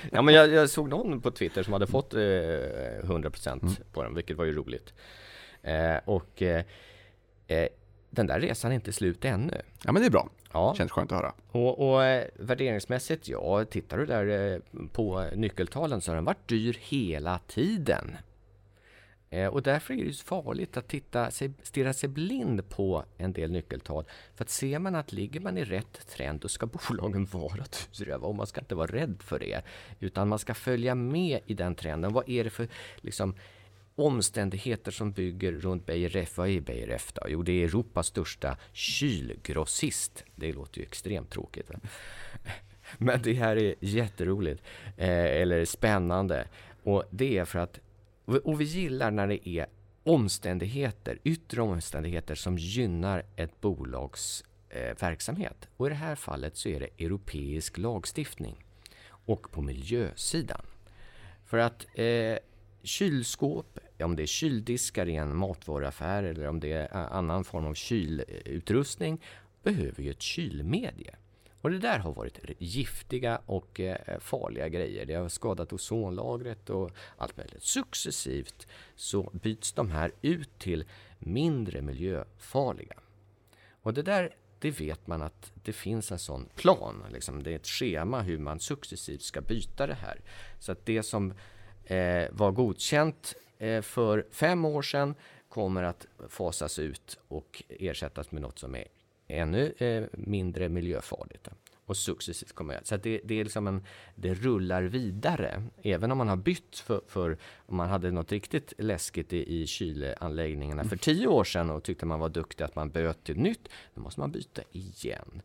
ja 0.13 0.23
men 0.23 0.35
jag, 0.35 0.53
jag, 0.53 0.71
såg 0.71 0.89
någon 0.89 1.21
på 1.21 1.31
Twitter 1.31 1.63
som 1.63 1.73
hade 1.73 1.87
fått 1.87 2.15
eh, 2.15 2.19
100% 2.19 3.63
mm. 3.63 3.75
på 3.93 4.03
den, 4.03 4.15
vilket 4.15 4.37
var 4.37 4.45
ju 4.45 4.53
roligt. 4.53 4.95
Eh, 5.63 5.97
och 6.05 6.43
eh 6.43 6.65
den 8.11 8.27
där 8.27 8.41
resan 8.41 8.71
är 8.71 8.75
inte 8.75 8.93
slut 8.93 9.25
ännu. 9.25 9.61
Ja 9.85 9.93
men 9.93 10.03
det 10.03 10.09
är 10.09 10.11
bra. 10.11 10.29
Ja. 10.53 10.75
Känns 10.75 10.93
skönt 10.93 11.13
att 11.13 11.19
höra. 11.19 11.35
Och, 11.49 11.91
och 11.91 12.05
eh, 12.05 12.27
värderingsmässigt, 12.35 13.29
ja, 13.29 13.65
tittar 13.65 13.99
du 13.99 14.07
där 14.07 14.55
eh, 14.55 14.61
på 14.93 15.31
nyckeltalen 15.35 16.01
så 16.01 16.11
har 16.11 16.17
den 16.17 16.25
varit 16.25 16.49
dyr 16.49 16.79
hela 16.81 17.39
tiden. 17.39 18.17
Eh, 19.31 19.47
och 19.47 19.63
därför 19.63 19.95
är 19.95 20.05
det 20.05 20.17
farligt 20.17 20.77
att 20.77 20.89
titta, 20.89 21.31
stirra 21.63 21.93
sig 21.93 22.09
blind 22.09 22.69
på 22.69 23.05
en 23.17 23.33
del 23.33 23.51
nyckeltal. 23.51 24.05
För 24.35 24.45
att 24.45 24.51
ser 24.51 24.79
man 24.79 24.95
att 24.95 25.13
ligger 25.13 25.41
man 25.41 25.59
i 25.59 25.65
rätt 25.65 26.09
trend, 26.09 26.41
då 26.41 26.49
ska 26.49 26.67
bolagen 26.89 27.25
vara 27.27 27.65
dyra 27.99 28.17
och 28.17 28.35
man 28.35 28.47
ska 28.47 28.61
inte 28.61 28.75
vara 28.75 28.93
rädd 28.93 29.17
för 29.21 29.39
det. 29.39 29.63
Utan 30.01 30.29
man 30.29 30.39
ska 30.39 30.55
följa 30.55 30.95
med 30.95 31.41
i 31.47 31.55
den 31.55 31.75
trenden. 31.75 32.13
Vad 32.13 32.29
är 32.29 32.45
det 32.45 32.51
för 32.51 32.69
liksom, 32.97 33.35
omständigheter 33.99 34.91
som 34.91 35.13
bygger 35.13 35.53
runt 35.53 35.87
Beijer 35.87 36.09
Ref. 36.09 36.37
Vad 36.37 36.49
är 36.49 36.61
Beijer 36.61 36.87
Ref 36.87 37.13
då? 37.13 37.23
Jo, 37.29 37.43
det 37.43 37.53
är 37.53 37.65
Europas 37.65 38.07
största 38.07 38.57
kylgrossist. 38.73 40.25
Det 40.35 40.53
låter 40.53 40.79
ju 40.79 40.85
extremt 40.85 41.31
tråkigt. 41.31 41.71
Men 42.99 43.23
det 43.23 43.33
här 43.33 43.57
är 43.57 43.75
jätteroligt, 43.81 44.63
eh, 44.97 45.41
eller 45.41 45.65
spännande. 45.65 46.49
Och 46.83 47.05
det 47.11 47.39
är 47.39 47.45
för 47.45 47.59
att, 47.59 47.81
och 48.25 48.61
vi 48.61 48.65
gillar 48.65 49.11
när 49.11 49.27
det 49.27 49.49
är 49.49 49.67
omständigheter, 50.05 51.19
yttre 51.25 51.63
omständigheter 51.63 52.35
som 52.35 52.59
gynnar 52.59 53.25
ett 53.37 53.61
bolags 53.61 54.45
eh, 54.69 54.97
verksamhet. 55.01 55.69
Och 55.77 55.87
i 55.87 55.89
det 55.89 55.95
här 55.95 56.15
fallet 56.15 56.57
så 56.57 56.69
är 56.69 56.81
det 56.81 57.05
europeisk 57.05 57.79
lagstiftning 57.79 58.65
och 59.09 59.51
på 59.51 59.63
miljösidan. 59.63 60.63
För 61.47 61.59
att 61.59 61.87
eh, 61.95 62.39
kylskåp 62.83 63.79
om 64.05 64.17
det 64.17 64.23
är 64.23 64.27
kyldiskar 64.27 65.09
i 65.09 65.17
en 65.17 65.37
matvaruaffär 65.37 66.23
eller 66.23 66.49
om 66.49 66.61
det 66.61 66.73
är 66.73 66.97
eh, 66.97 67.13
annan 67.13 67.45
form 67.45 67.67
av 67.67 67.75
kylutrustning, 67.75 69.25
behöver 69.63 70.03
ju 70.03 70.11
ett 70.11 70.23
kylmedie. 70.23 71.15
Och 71.61 71.71
det 71.71 71.79
där 71.79 71.99
har 71.99 72.13
varit 72.13 72.39
giftiga 72.59 73.41
och 73.47 73.81
eh, 73.81 74.19
farliga 74.21 74.69
grejer. 74.69 75.07
Det 75.07 75.15
har 75.15 75.29
skadat 75.29 75.73
ozonlagret 75.73 76.71
och 76.71 76.91
allt 77.17 77.37
möjligt. 77.37 77.63
Successivt 77.63 78.67
så 78.95 79.31
byts 79.33 79.73
de 79.73 79.91
här 79.91 80.13
ut 80.23 80.59
till 80.59 80.85
mindre 81.19 81.83
miljöfarliga. 81.83 82.97
Och 83.83 83.95
det 83.95 84.03
där, 84.03 84.35
det 84.59 84.81
vet 84.81 85.07
man 85.07 85.23
att 85.23 85.53
det 85.55 85.73
finns 85.73 86.13
en 86.13 86.19
sån 86.19 86.49
plan. 86.55 87.05
Liksom. 87.13 87.43
Det 87.43 87.53
är 87.53 87.57
ett 87.57 87.67
schema 87.67 88.23
hur 88.23 88.39
man 88.39 88.61
successivt 88.61 89.23
ska 89.23 89.41
byta 89.41 89.87
det 89.87 89.95
här. 89.95 90.21
Så 90.59 90.73
att 90.73 90.87
det 90.87 91.03
som 91.03 91.35
eh, 91.85 92.25
var 92.31 92.51
godkänt 92.51 93.35
Eh, 93.59 93.83
för 93.83 94.27
fem 94.31 94.65
år 94.65 94.83
sedan 94.83 95.15
kommer 95.49 95.83
att 95.83 96.07
fasas 96.29 96.79
ut 96.79 97.19
och 97.29 97.63
ersättas 97.69 98.33
med 98.33 98.43
något 98.43 98.59
som 98.59 98.75
är 98.75 98.85
ännu 99.29 99.73
eh, 99.79 100.05
mindre 100.13 100.69
miljöfarligt. 100.69 101.49
Och 101.89 101.97
successivt 101.97 102.53
kommer 102.53 102.75
det. 102.75 102.81
Så 102.85 102.97
det, 102.97 103.21
det, 103.25 103.41
är 103.41 103.45
liksom 103.45 103.67
en, 103.67 103.85
det 104.15 104.35
rullar 104.35 104.83
vidare. 104.83 105.63
Även 105.83 106.13
om 106.13 106.19
man 106.19 106.29
har 106.29 106.37
bytt 106.37 106.79
för, 106.79 107.01
för 107.07 107.39
om 107.67 107.77
man 107.77 107.89
hade 107.89 108.11
något 108.11 108.33
riktigt 108.33 108.73
läskigt 108.79 109.33
i, 109.33 109.63
i 109.63 109.67
kylanläggningarna 109.67 110.85
för 110.85 110.97
tio 110.97 111.27
år 111.27 111.45
sedan 111.45 111.71
och 111.71 111.83
tyckte 111.83 112.07
man 112.07 112.21
var 112.21 112.29
duktig 112.29 112.65
att 112.65 112.75
man 112.75 112.91
böt 112.91 113.25
till 113.25 113.39
nytt. 113.39 113.69
Då 113.95 114.01
måste 114.01 114.21
man 114.21 114.33
byta 114.33 114.63
igen. 114.73 115.43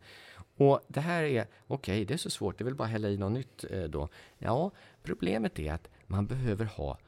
Och 0.56 0.80
det 0.88 1.00
här 1.00 1.22
är, 1.22 1.42
okej, 1.42 1.48
okay, 1.66 2.04
det 2.04 2.14
är 2.14 2.18
så 2.18 2.30
svårt, 2.30 2.58
det 2.58 2.64
vill 2.64 2.72
väl 2.72 2.78
bara 2.78 2.88
hälla 2.88 3.08
i 3.08 3.16
något 3.16 3.32
nytt 3.32 3.64
eh, 3.70 3.82
då. 3.82 4.08
Ja, 4.38 4.70
problemet 5.02 5.58
är 5.58 5.72
att 5.72 5.88
man 6.06 6.26
behöver 6.26 6.64
ha 6.64 6.98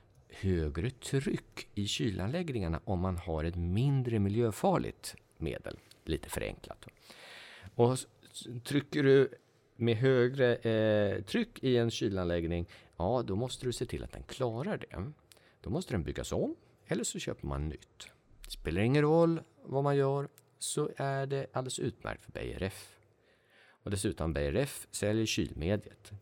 högre 0.40 0.90
tryck 0.90 1.68
i 1.74 1.86
kylanläggningarna 1.86 2.80
om 2.84 3.00
man 3.00 3.16
har 3.16 3.44
ett 3.44 3.56
mindre 3.56 4.18
miljöfarligt 4.18 5.16
medel, 5.38 5.78
lite 6.04 6.28
förenklat. 6.28 6.86
Och 7.74 7.98
trycker 8.64 9.02
du 9.02 9.28
med 9.76 9.96
högre 9.96 10.56
eh, 10.56 11.22
tryck 11.22 11.64
i 11.64 11.76
en 11.76 11.90
kylanläggning, 11.90 12.68
ja 12.96 13.22
då 13.26 13.36
måste 13.36 13.66
du 13.66 13.72
se 13.72 13.86
till 13.86 14.04
att 14.04 14.12
den 14.12 14.22
klarar 14.22 14.78
det. 14.78 15.12
Då 15.60 15.70
måste 15.70 15.94
den 15.94 16.02
byggas 16.02 16.32
om 16.32 16.56
eller 16.86 17.04
så 17.04 17.18
köper 17.18 17.46
man 17.46 17.68
nytt. 17.68 18.08
Det 18.44 18.50
spelar 18.50 18.82
ingen 18.82 19.02
roll 19.02 19.40
vad 19.62 19.84
man 19.84 19.96
gör 19.96 20.28
så 20.58 20.90
är 20.96 21.26
det 21.26 21.46
alldeles 21.52 21.78
utmärkt 21.78 22.24
för 22.24 22.32
BRF. 22.32 22.96
Och 23.68 23.90
dessutom 23.90 24.32
BRF 24.32 24.86
säljer 24.90 25.26
kylmediet. 25.26 26.12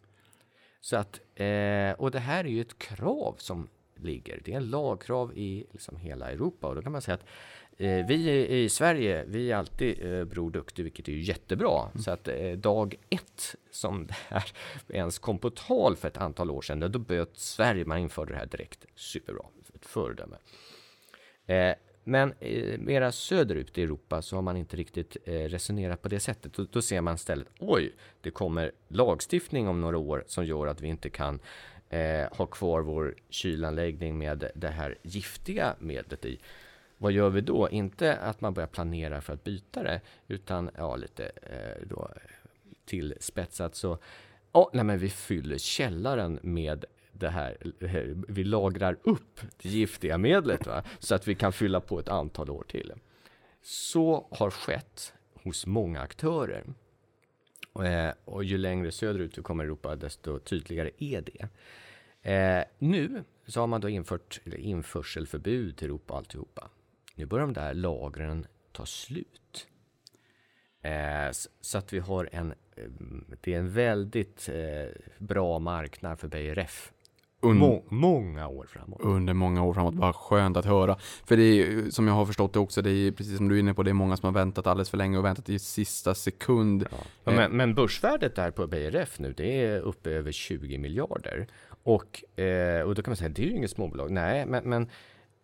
Så 0.80 0.96
att, 0.96 1.20
eh, 1.34 1.92
och 1.92 2.10
det 2.10 2.18
här 2.18 2.44
är 2.44 2.48
ju 2.48 2.60
ett 2.60 2.78
krav 2.78 3.36
som 3.38 3.68
ligger. 3.96 4.40
Det 4.44 4.52
är 4.52 4.56
en 4.56 4.70
lagkrav 4.70 5.32
i 5.38 5.66
liksom 5.72 5.96
hela 5.96 6.30
Europa 6.30 6.68
och 6.68 6.74
då 6.74 6.82
kan 6.82 6.92
man 6.92 7.02
säga 7.02 7.14
att 7.14 7.24
eh, 7.76 8.06
vi 8.06 8.46
i 8.46 8.68
Sverige, 8.68 9.24
vi 9.26 9.50
är 9.50 9.56
alltid 9.56 10.12
eh, 10.12 10.24
Bror 10.24 10.50
Duktig, 10.50 10.82
vilket 10.82 11.08
är 11.08 11.12
jättebra. 11.12 11.80
Mm. 11.80 12.02
Så 12.02 12.10
att 12.10 12.28
eh, 12.28 12.52
dag 12.52 12.94
ett 13.10 13.56
som 13.70 14.06
det 14.06 14.14
här 14.28 14.44
ens 14.88 15.18
kom 15.18 15.38
på 15.38 15.50
tal 15.50 15.96
för 15.96 16.08
ett 16.08 16.16
antal 16.16 16.50
år 16.50 16.62
sedan, 16.62 16.92
då 16.92 16.98
böt 16.98 17.38
Sverige, 17.38 17.84
man 17.84 17.98
införde 17.98 18.32
det 18.32 18.38
här 18.38 18.46
direkt. 18.46 18.86
Superbra, 18.94 19.44
ett 19.74 19.86
föredöme. 19.86 20.36
Eh, 21.46 21.74
men 22.04 22.34
eh, 22.40 22.78
mera 22.78 23.12
söderut 23.12 23.78
i 23.78 23.82
Europa 23.82 24.22
så 24.22 24.36
har 24.36 24.42
man 24.42 24.56
inte 24.56 24.76
riktigt 24.76 25.16
eh, 25.24 25.32
resonerat 25.32 26.02
på 26.02 26.08
det 26.08 26.20
sättet. 26.20 26.52
Då, 26.52 26.66
då 26.72 26.82
ser 26.82 27.00
man 27.00 27.14
istället, 27.14 27.48
oj, 27.58 27.94
det 28.20 28.30
kommer 28.30 28.72
lagstiftning 28.88 29.68
om 29.68 29.80
några 29.80 29.98
år 29.98 30.24
som 30.26 30.44
gör 30.44 30.66
att 30.66 30.80
vi 30.80 30.88
inte 30.88 31.10
kan 31.10 31.40
eh, 31.88 32.26
ha 32.32 32.46
kvar 32.46 32.80
vår 32.80 33.14
kylanläggning 33.28 34.18
med 34.18 34.50
det 34.54 34.68
här 34.68 34.98
giftiga 35.02 35.74
medlet 35.78 36.24
i. 36.24 36.38
Vad 36.98 37.12
gör 37.12 37.30
vi 37.30 37.40
då? 37.40 37.68
Inte 37.70 38.16
att 38.16 38.40
man 38.40 38.54
börjar 38.54 38.66
planera 38.66 39.20
för 39.20 39.32
att 39.32 39.44
byta 39.44 39.82
det, 39.82 40.00
utan 40.28 40.70
ja, 40.76 40.96
lite 40.96 41.24
eh, 41.24 41.86
då, 41.88 42.10
tillspetsat 42.84 43.74
så 43.74 43.98
oh, 44.52 44.68
nej, 44.72 44.84
men 44.84 44.98
vi 44.98 45.10
fyller 45.10 45.58
källaren 45.58 46.38
med 46.42 46.84
det 47.12 47.28
här, 47.28 47.56
eh, 47.80 48.16
vi 48.28 48.44
lagrar 48.44 48.96
upp 49.02 49.40
det 49.62 49.68
giftiga 49.68 50.18
medlet 50.18 50.66
va? 50.66 50.84
så 50.98 51.14
att 51.14 51.28
vi 51.28 51.34
kan 51.34 51.52
fylla 51.52 51.80
på 51.80 51.98
ett 51.98 52.08
antal 52.08 52.50
år 52.50 52.64
till. 52.68 52.92
Så 53.62 54.26
har 54.30 54.50
skett 54.50 55.12
hos 55.34 55.66
många 55.66 56.00
aktörer. 56.00 56.64
Och, 57.74 57.86
eh, 57.86 58.14
och 58.24 58.44
ju 58.44 58.58
längre 58.58 58.92
söderut 58.92 59.34
du 59.34 59.42
kommer 59.42 59.64
i 59.64 59.66
Europa, 59.66 59.96
desto 59.96 60.38
tydligare 60.38 60.90
är 60.98 61.22
det. 61.22 61.48
Eh, 62.30 62.64
nu 62.78 63.24
så 63.46 63.60
har 63.60 63.66
man 63.66 63.80
då 63.80 63.88
infört 63.88 64.40
införselförbud 64.46 65.76
till 65.76 65.86
Europa 65.86 66.12
och 66.14 66.18
alltihopa. 66.18 66.70
Nu 67.14 67.26
börjar 67.26 67.46
de 67.46 67.52
där 67.52 67.74
lagren 67.74 68.46
ta 68.72 68.86
slut. 68.86 69.68
Eh, 70.82 71.30
så 71.60 71.78
att 71.78 71.92
vi 71.92 71.98
har 71.98 72.28
en, 72.32 72.54
eh, 72.76 72.84
det 73.40 73.54
är 73.54 73.58
en 73.58 73.72
väldigt 73.72 74.48
eh, 74.48 74.88
bra 75.18 75.58
marknad 75.58 76.18
för 76.18 76.28
Beijer 76.28 76.54
Ref. 76.54 76.92
Un- 77.44 77.56
Må, 77.58 77.84
många 77.88 78.48
år 78.48 78.66
framåt. 78.66 79.00
under 79.02 79.34
många 79.34 79.62
år 79.64 79.74
framåt. 79.74 79.94
Bara 79.94 80.12
skönt 80.12 80.56
att 80.56 80.64
höra. 80.64 80.96
För 81.26 81.36
det 81.36 81.42
är 81.42 81.90
som 81.90 82.08
jag 82.08 82.14
har 82.14 82.26
förstått 82.26 82.52
det 82.52 82.58
också, 82.58 82.82
det 82.82 82.90
är 82.90 83.12
precis 83.12 83.36
som 83.36 83.48
du 83.48 83.54
är 83.56 83.58
inne 83.60 83.74
på, 83.74 83.82
det 83.82 83.90
är 83.90 83.94
många 83.94 84.16
som 84.16 84.26
har 84.26 84.32
väntat 84.34 84.66
alldeles 84.66 84.90
för 84.90 84.96
länge 84.96 85.18
och 85.18 85.24
väntat 85.24 85.48
i 85.48 85.58
sista 85.58 86.14
sekund. 86.14 86.86
Ja, 86.90 87.32
Eh. 87.32 87.36
men, 87.36 87.56
men 87.56 87.74
börsvärdet 87.74 88.36
där 88.36 88.50
på 88.50 88.66
Ref 88.66 89.18
nu, 89.18 89.32
det 89.32 89.64
är 89.64 89.80
uppe 89.80 90.10
över 90.10 90.32
20 90.32 90.78
miljarder. 90.78 91.46
Och, 91.82 92.38
eh, 92.40 92.80
och 92.82 92.94
då 92.94 93.02
kan 93.02 93.10
man 93.10 93.16
säga, 93.16 93.28
det 93.28 93.42
är 93.42 93.46
ju 93.46 93.56
inget 93.56 93.70
småbolag. 93.70 94.10
Nej, 94.10 94.46
men, 94.46 94.64
men 94.68 94.82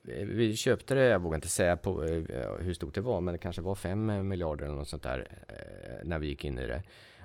eh, 0.09 0.27
vi 0.27 0.57
köpte 0.57 0.95
det, 0.95 1.05
jag 1.05 1.19
vågar 1.23 1.35
inte 1.37 1.49
säga 1.49 1.77
på 1.77 2.03
hur 2.61 2.75
stort 2.75 2.95
det 2.95 3.01
var, 3.01 3.21
men 3.21 3.33
det 3.33 3.39
kanske 3.39 3.63
var 3.63 3.75
5 3.75 4.29
miljarder 4.29 4.65
eller 4.67 4.75
något 4.77 4.89
sånt 4.89 5.03
där 5.03 5.29
när 6.05 6.19
vi 6.19 6.27
gick 6.27 6.45
in 6.45 6.59
i 6.59 6.67
det. 6.67 6.83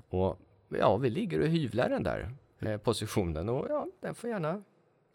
Och 0.09 0.39
ja, 0.80 0.97
vi 0.97 1.09
ligger 1.09 1.39
och 1.41 1.47
hyvlar 1.47 1.89
den 1.89 2.03
där 2.03 2.32
positionen 2.84 3.49
och 3.49 3.66
ja, 3.70 3.88
den 4.01 4.16
får 4.16 4.30
gärna 4.30 4.61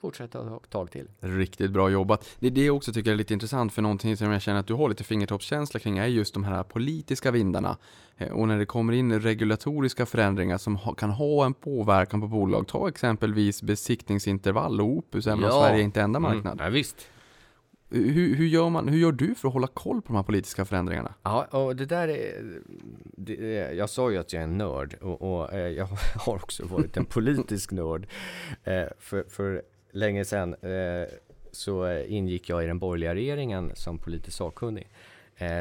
fortsätta 0.00 0.56
ett 0.56 0.70
tag 0.70 0.90
till. 0.90 1.08
Riktigt 1.20 1.70
bra 1.70 1.90
jobbat. 1.90 2.28
Det 2.38 2.46
är 2.46 2.50
det 2.50 2.64
jag 2.64 2.76
också 2.76 2.92
tycker 2.92 3.12
är 3.12 3.16
lite 3.16 3.34
intressant 3.34 3.72
för 3.72 3.82
någonting 3.82 4.16
som 4.16 4.30
jag 4.32 4.42
känner 4.42 4.60
att 4.60 4.66
du 4.66 4.74
har 4.74 4.88
lite 4.88 5.04
fingertoppskänsla 5.04 5.80
kring 5.80 5.98
är 5.98 6.06
just 6.06 6.34
de 6.34 6.44
här 6.44 6.62
politiska 6.62 7.30
vindarna. 7.30 7.76
Eh, 8.16 8.28
Och 8.32 8.48
när 8.48 8.58
det 8.58 8.66
kommer 8.66 8.92
in 8.92 9.20
regulatoriska 9.20 10.06
förändringar 10.06 10.58
som 10.58 10.78
kan 10.96 11.10
ha 11.10 11.46
en 11.46 11.54
påverkan 11.54 12.20
på 12.20 12.26
bolag. 12.28 12.66
Ta 12.68 12.88
exempelvis 12.88 13.62
besiktningsintervall 13.62 14.80
och 14.80 14.86
Opus, 14.86 15.26
även 15.26 15.38
om 15.38 15.44
Ja. 15.44 15.60
Sverige 15.60 15.80
är 15.80 15.84
inte 15.84 16.00
enda 16.00 16.20
marknad. 16.20 16.52
Mm, 16.52 16.64
ja, 16.64 16.70
visst. 16.70 17.08
Hur, 17.90 18.34
hur, 18.34 18.46
gör 18.46 18.68
man, 18.68 18.88
hur 18.88 18.98
gör 18.98 19.12
du 19.12 19.34
för 19.34 19.48
att 19.48 19.54
hålla 19.54 19.66
koll 19.66 20.02
på 20.02 20.06
de 20.06 20.16
här 20.16 20.22
politiska 20.22 20.64
förändringarna? 20.64 21.14
Ja, 21.22 21.44
och 21.44 21.76
det 21.76 21.86
där 21.86 22.08
är... 22.08 22.42
Det, 23.04 23.72
jag 23.72 23.90
sa 23.90 24.10
ju 24.10 24.18
att 24.18 24.32
jag 24.32 24.40
är 24.40 24.44
en 24.44 24.58
nörd 24.58 24.94
och, 24.94 25.22
och 25.22 25.52
eh, 25.52 25.68
jag 25.68 25.86
har 26.14 26.34
också 26.34 26.66
varit 26.66 26.96
en 26.96 27.04
politisk 27.04 27.72
nörd. 27.72 28.06
Eh, 28.64 28.84
för, 28.98 29.24
för 29.28 29.62
länge 29.92 30.24
sedan 30.24 30.54
eh, 30.54 31.08
så 31.52 32.02
ingick 32.02 32.48
jag 32.48 32.64
i 32.64 32.66
den 32.66 32.78
borgerliga 32.78 33.14
regeringen 33.14 33.72
som 33.74 33.98
politisk 33.98 34.36
sakkunnig. 34.36 34.88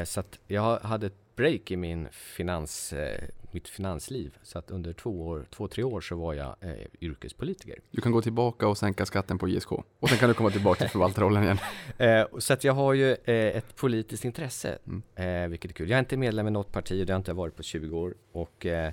Så 0.04 0.22
jag 0.46 0.78
hade 0.78 1.10
break 1.40 1.70
i 1.70 1.76
min 1.76 2.08
finans, 2.12 2.92
eh, 2.92 3.24
mitt 3.52 3.68
finansliv. 3.68 4.36
Så 4.42 4.58
att 4.58 4.70
under 4.70 4.92
två, 4.92 5.26
år, 5.26 5.46
två 5.50 5.68
tre 5.68 5.82
år 5.84 6.00
så 6.00 6.16
var 6.16 6.34
jag 6.34 6.56
eh, 6.60 6.70
yrkespolitiker. 7.00 7.78
Du 7.90 8.00
kan 8.00 8.12
gå 8.12 8.22
tillbaka 8.22 8.68
och 8.68 8.78
sänka 8.78 9.06
skatten 9.06 9.38
på 9.38 9.48
ISK. 9.48 9.72
Och 9.72 10.08
sen 10.08 10.18
kan 10.18 10.28
du 10.28 10.34
komma 10.34 10.50
tillbaka 10.50 10.78
till 10.78 10.88
förvaltarrollen 10.90 11.42
igen. 11.42 11.58
Eh, 11.98 12.26
så 12.38 12.52
att 12.52 12.64
jag 12.64 12.72
har 12.72 12.94
ju 12.94 13.10
eh, 13.12 13.56
ett 13.56 13.76
politiskt 13.76 14.24
intresse, 14.24 14.78
Mm. 14.86 15.02
eh, 15.44 15.48
vilket 15.50 15.70
är 15.70 15.74
kul. 15.74 15.90
Jag 15.90 15.96
är 15.96 16.00
inte 16.00 16.16
medlem 16.16 16.48
i 16.48 16.50
något 16.50 16.72
parti, 16.72 17.06
det 17.06 17.12
har 17.12 17.18
inte 17.18 17.30
jag 17.30 17.36
varit 17.36 17.56
på 17.56 17.62
20 17.62 17.96
år 17.98 18.14
och 18.32 18.66
eh, 18.66 18.92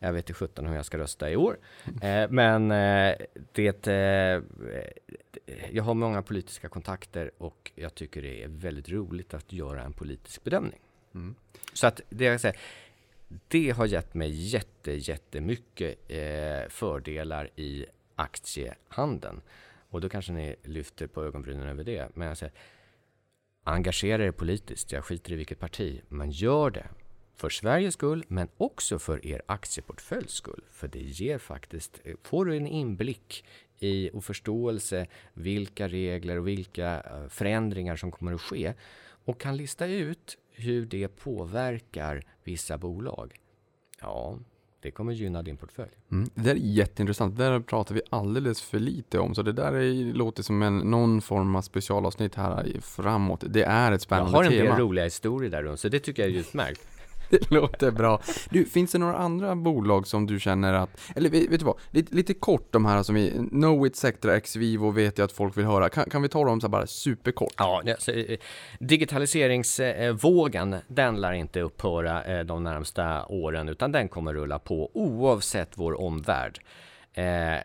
jag 0.00 0.12
vet 0.12 0.30
i 0.30 0.32
17 0.32 0.66
hur 0.66 0.74
jag 0.74 0.84
ska 0.86 0.98
rösta 0.98 1.30
i 1.30 1.36
år. 1.36 1.58
Eh, 2.02 2.30
men 2.30 2.68
det, 3.52 3.86
jag 5.72 5.82
har 5.84 5.94
många 5.94 6.22
politiska 6.22 6.68
kontakter 6.68 7.30
och 7.38 7.72
jag 7.74 7.94
tycker 7.94 8.22
det 8.22 8.42
är 8.42 8.48
väldigt 8.48 8.88
roligt 8.88 9.34
att 9.34 9.52
göra 9.52 9.82
en 9.82 9.92
politisk 9.92 10.44
bedömning. 10.44 10.80
Mm. 11.18 11.34
Så 11.72 11.86
att 11.86 12.00
det 12.08 12.24
jag 12.24 12.40
säger, 12.40 12.58
det 13.48 13.70
har 13.70 13.86
gett 13.86 14.14
mig 14.14 14.30
jätte, 14.30 14.92
jättemycket 14.92 15.98
eh, 16.08 16.68
fördelar 16.68 17.50
i 17.56 17.86
aktiehandeln. 18.14 19.40
Och 19.90 20.00
då 20.00 20.08
kanske 20.08 20.32
ni 20.32 20.56
lyfter 20.64 21.06
på 21.06 21.24
ögonbrynen 21.24 21.68
över 21.68 21.84
det. 21.84 22.08
Men 22.14 22.28
jag 22.28 22.38
säger, 22.38 22.54
engagera 23.64 24.24
er 24.24 24.30
politiskt. 24.30 24.92
Jag 24.92 25.04
skiter 25.04 25.32
i 25.32 25.36
vilket 25.36 25.60
parti. 25.60 26.00
Men 26.08 26.30
gör 26.30 26.70
det. 26.70 26.86
För 27.34 27.50
Sveriges 27.50 27.94
skull, 27.94 28.24
men 28.28 28.48
också 28.56 28.98
för 28.98 29.26
er 29.26 29.42
aktieportföljs 29.46 30.32
skull. 30.32 30.64
För 30.70 30.88
det 30.88 31.02
ger 31.02 31.38
faktiskt, 31.38 32.00
eh, 32.04 32.14
får 32.22 32.44
du 32.44 32.56
en 32.56 32.66
inblick 32.66 33.44
i 33.78 34.10
och 34.12 34.24
förståelse 34.24 35.06
vilka 35.32 35.88
regler 35.88 36.38
och 36.38 36.48
vilka 36.48 37.00
eh, 37.00 37.28
förändringar 37.28 37.96
som 37.96 38.10
kommer 38.10 38.34
att 38.34 38.40
ske 38.40 38.74
och 39.24 39.40
kan 39.40 39.56
lista 39.56 39.86
ut 39.86 40.38
hur 40.58 40.86
det 40.86 41.08
påverkar 41.08 42.24
vissa 42.44 42.78
bolag. 42.78 43.34
Ja, 44.00 44.38
det 44.80 44.90
kommer 44.90 45.12
gynna 45.12 45.42
din 45.42 45.56
portfölj. 45.56 45.90
Mm. 46.12 46.30
Det 46.34 46.42
där 46.42 46.50
är 46.50 46.54
jätteintressant. 46.56 47.36
Det 47.36 47.44
där 47.44 47.60
pratar 47.60 47.94
vi 47.94 48.00
alldeles 48.10 48.62
för 48.62 48.78
lite 48.78 49.18
om. 49.18 49.34
Så 49.34 49.42
det 49.42 49.52
där 49.52 49.72
är, 49.72 50.12
låter 50.14 50.42
som 50.42 50.62
en, 50.62 50.78
någon 50.78 51.20
form 51.22 51.56
av 51.56 51.62
specialavsnitt 51.62 52.34
här 52.34 52.80
framåt. 52.80 53.44
Det 53.46 53.62
är 53.62 53.86
ett 53.86 53.92
Jag 53.92 54.00
spännande 54.00 54.32
har 54.32 54.44
en 54.44 54.50
del 54.50 54.66
tema. 54.66 54.78
roliga 54.78 55.04
historier 55.04 55.50
där 55.50 55.62
runt, 55.62 55.80
så 55.80 55.88
det 55.88 55.98
tycker 56.00 56.22
jag 56.22 56.32
är 56.32 56.38
utmärkt. 56.38 56.88
Det 57.30 57.50
låter 57.50 57.90
bra. 57.90 58.20
Du, 58.50 58.64
finns 58.64 58.92
det 58.92 58.98
några 58.98 59.16
andra 59.16 59.56
bolag 59.56 60.06
som 60.06 60.26
du 60.26 60.40
känner 60.40 60.72
att, 60.72 61.00
eller 61.16 61.30
vet 61.30 61.58
du 61.58 61.64
vad, 61.64 61.76
lite, 61.90 62.14
lite 62.14 62.34
kort 62.34 62.72
de 62.72 62.86
här 62.86 63.02
som 63.02 63.14
vi, 63.14 63.48
Knowit, 63.50 63.96
Sectra, 63.96 64.36
Exvivo 64.36 64.90
vet 64.90 65.18
jag 65.18 65.24
att 65.24 65.32
folk 65.32 65.56
vill 65.56 65.64
höra. 65.64 65.88
Kan, 65.88 66.10
kan 66.10 66.22
vi 66.22 66.28
ta 66.28 66.44
dem 66.44 66.60
så 66.60 66.66
här 66.66 66.72
bara 66.72 66.86
superkort? 66.86 67.54
Ja, 67.56 67.82
alltså, 67.88 68.12
digitaliseringsvågen, 68.78 70.76
den 70.88 71.20
lär 71.20 71.32
inte 71.32 71.60
upphöra 71.60 72.24
eh, 72.24 72.44
de 72.44 72.64
närmsta 72.64 73.26
åren, 73.26 73.68
utan 73.68 73.92
den 73.92 74.08
kommer 74.08 74.34
rulla 74.34 74.58
på 74.58 74.90
oavsett 74.94 75.70
vår 75.74 76.00
omvärld. 76.00 76.58
Eh, 77.14 77.56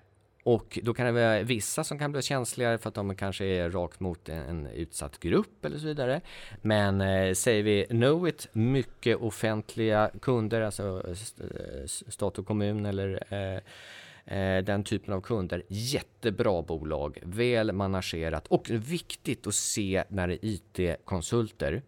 och 0.45 0.79
då 0.83 0.93
kan 0.93 1.05
det 1.05 1.11
vara 1.11 1.43
vissa 1.43 1.83
som 1.83 1.99
kan 1.99 2.11
bli 2.11 2.21
känsligare 2.21 2.77
för 2.77 2.89
att 2.89 2.95
de 2.95 3.15
kanske 3.15 3.45
är 3.45 3.69
rakt 3.69 3.99
mot 3.99 4.29
en, 4.29 4.67
utsatt 4.67 5.19
grupp 5.19 5.65
eller 5.65 5.77
så 5.77 5.85
vidare. 5.85 6.21
Men 6.61 7.01
eh, 7.01 7.33
säger 7.33 7.63
vi 7.63 7.85
Knowit, 7.89 8.47
mycket 8.53 9.17
offentliga 9.17 10.11
kunder, 10.21 10.61
alltså 10.61 11.03
st- 11.11 11.43
stat 11.87 12.37
och 12.39 12.47
kommun 12.47 12.85
eller 12.85 13.23
eh, 13.29 14.37
eh, 14.37 14.63
den 14.63 14.83
typen 14.83 15.13
av 15.13 15.21
kunder. 15.21 15.63
Jättebra 15.67 16.61
bolag, 16.61 17.19
väl 17.23 17.71
managerat 17.71 18.47
och 18.47 18.69
viktigt 18.69 19.47
att 19.47 19.55
se 19.55 20.03
när 20.09 20.27
det 20.27 20.33
är 20.33 20.39
IT-konsulter. 20.45 21.81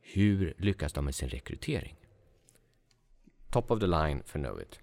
Hur 0.00 0.54
lyckas 0.58 0.92
de 0.92 1.04
med 1.04 1.14
sin 1.14 1.28
rekrytering? 1.28 1.96
Top 3.50 3.70
of 3.70 3.80
the 3.80 3.86
line 3.86 4.22
för 4.26 4.38
Knowit. 4.38 4.78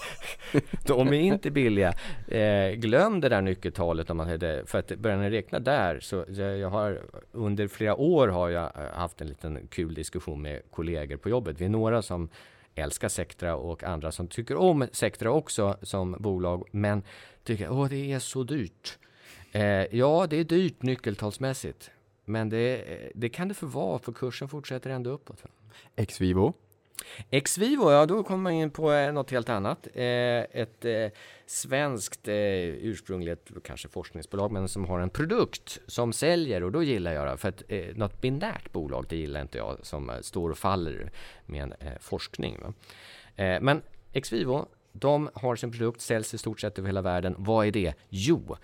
de 0.85 1.07
är 1.07 1.13
inte 1.13 1.51
billiga. 1.51 1.93
Eh, 2.27 2.71
glöm 2.71 3.21
det 3.21 3.29
där 3.29 3.41
nyckeltalet 3.41 4.09
om 4.09 4.17
man 4.17 4.29
hade. 4.29 4.65
För 4.65 4.79
att 4.79 4.95
börjar 4.95 5.17
ni 5.17 5.29
räkna 5.29 5.59
där 5.59 5.99
så 5.99 6.25
jag, 6.27 6.69
har 6.69 7.01
under 7.31 7.67
flera 7.67 7.95
år 7.95 8.27
har 8.27 8.49
jag 8.49 8.63
eh, 8.63 8.93
haft 8.93 9.21
en 9.21 9.27
liten 9.27 9.67
kul 9.67 9.93
diskussion 9.93 10.41
med 10.41 10.61
kollegor 10.71 11.17
på 11.17 11.29
jobbet. 11.29 11.61
Vi 11.61 11.65
är 11.65 11.69
några 11.69 12.01
som 12.01 12.29
älskar 12.75 13.09
Sectra 13.09 13.55
och 13.55 13.83
andra 13.83 14.11
som 14.11 14.27
tycker 14.27 14.55
om 14.55 14.87
Sectra 14.91 15.31
också 15.31 15.77
som 15.81 16.15
bolag 16.19 16.67
men 16.71 17.03
tycker 17.43 17.83
att 17.83 17.89
det 17.89 18.11
är 18.11 18.19
så 18.19 18.43
dyrt. 18.43 18.97
Eh, 19.51 19.95
ja, 19.95 20.27
det 20.29 20.37
är 20.37 20.43
dyrt 20.43 20.81
nyckeltalsmässigt. 20.81 21.91
Men 22.25 22.49
det, 22.49 22.75
eh, 22.75 23.09
det 23.15 23.29
kan 23.29 23.47
det 23.47 23.53
få 23.53 23.65
vara 23.65 23.99
för 23.99 24.11
kursen 24.11 24.47
fortsätter 24.47 24.89
ändå 24.89 25.09
uppåt. 25.09 25.43
Exvivo. 25.95 26.53
Exvivo, 27.29 27.91
ja 27.91 28.05
då 28.05 28.23
kommer 28.23 28.43
man 28.43 28.53
in 28.53 28.71
på 28.71 28.91
eh, 28.91 29.13
något 29.13 29.31
helt 29.31 29.49
annat. 29.49 29.87
Eh, 29.93 30.03
ett 30.03 30.85
eh, 30.85 31.07
svenskt 31.45 32.27
eh, 32.27 32.35
ursprungligt, 32.35 33.51
kanske 33.63 33.87
forskningsbolag, 33.87 34.51
men 34.51 34.69
som 34.69 34.85
har 34.85 34.99
en 34.99 35.09
produkt 35.09 35.79
som 35.87 36.13
säljer 36.13 36.63
och 36.63 36.71
då 36.71 36.83
gillar 36.83 37.13
jag 37.13 37.27
det. 37.27 37.37
För 37.37 37.49
att 37.49 37.63
eh, 37.67 37.95
något 37.95 38.21
binärt 38.21 38.71
bolag, 38.71 39.05
det 39.09 39.15
gillar 39.15 39.41
inte 39.41 39.57
jag 39.57 39.77
som 39.81 40.09
eh, 40.09 40.15
står 40.21 40.49
och 40.49 40.57
faller 40.57 41.11
med 41.45 41.63
en 41.63 41.73
eh, 41.79 41.99
forskning. 41.99 42.57
Eh, 43.35 43.61
men 43.61 43.81
Ex 44.13 44.31
men 44.31 44.65
de 44.91 45.29
har 45.33 45.55
sin 45.55 45.71
produkt, 45.71 46.01
säljs 46.01 46.33
i 46.33 46.37
stort 46.37 46.59
sett 46.59 46.79
över 46.79 46.89
hela 46.89 47.01
världen. 47.01 47.35
Vad 47.37 47.67
är 47.67 47.71
det? 47.71 47.93
Jo, 48.09 48.57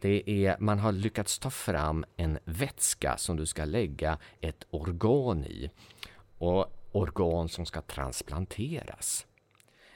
det 0.00 0.30
är, 0.46 0.56
man 0.60 0.78
har 0.78 0.92
lyckats 0.92 1.38
ta 1.38 1.50
fram 1.50 2.04
en 2.16 2.38
vätska 2.44 3.16
som 3.16 3.36
du 3.36 3.46
ska 3.46 3.64
lägga 3.64 4.18
ett 4.40 4.66
organ 4.70 5.44
i. 5.44 5.70
Och 6.38 6.81
organ 6.92 7.48
som 7.48 7.66
ska 7.66 7.80
transplanteras. 7.80 9.26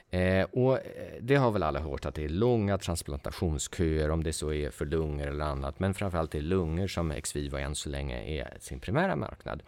Eh, 0.09 0.43
och 0.51 0.73
eh, 0.73 1.21
det 1.21 1.35
har 1.35 1.51
väl 1.51 1.63
alla 1.63 1.79
hört 1.79 2.05
att 2.05 2.15
det 2.15 2.25
är 2.25 2.29
långa 2.29 2.77
transplantationsköer 2.77 4.11
om 4.11 4.23
det 4.23 4.33
så 4.33 4.53
är 4.53 4.69
för 4.71 4.85
lungor 4.85 5.27
eller 5.27 5.45
annat. 5.45 5.79
Men 5.79 5.93
framförallt 5.93 6.35
är 6.35 6.41
lungor 6.41 6.87
som 6.87 7.13
Xviva 7.21 7.59
än 7.59 7.75
så 7.75 7.89
länge 7.89 8.23
är 8.23 8.57
sin 8.59 8.79
primära 8.79 9.15
marknad. 9.15 9.63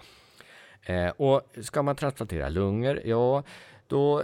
Eh, 0.84 1.10
och 1.10 1.42
ska 1.62 1.82
man 1.82 1.96
transplantera 1.96 2.50
lungor, 2.50 3.02
ja 3.06 3.44
då 3.88 4.24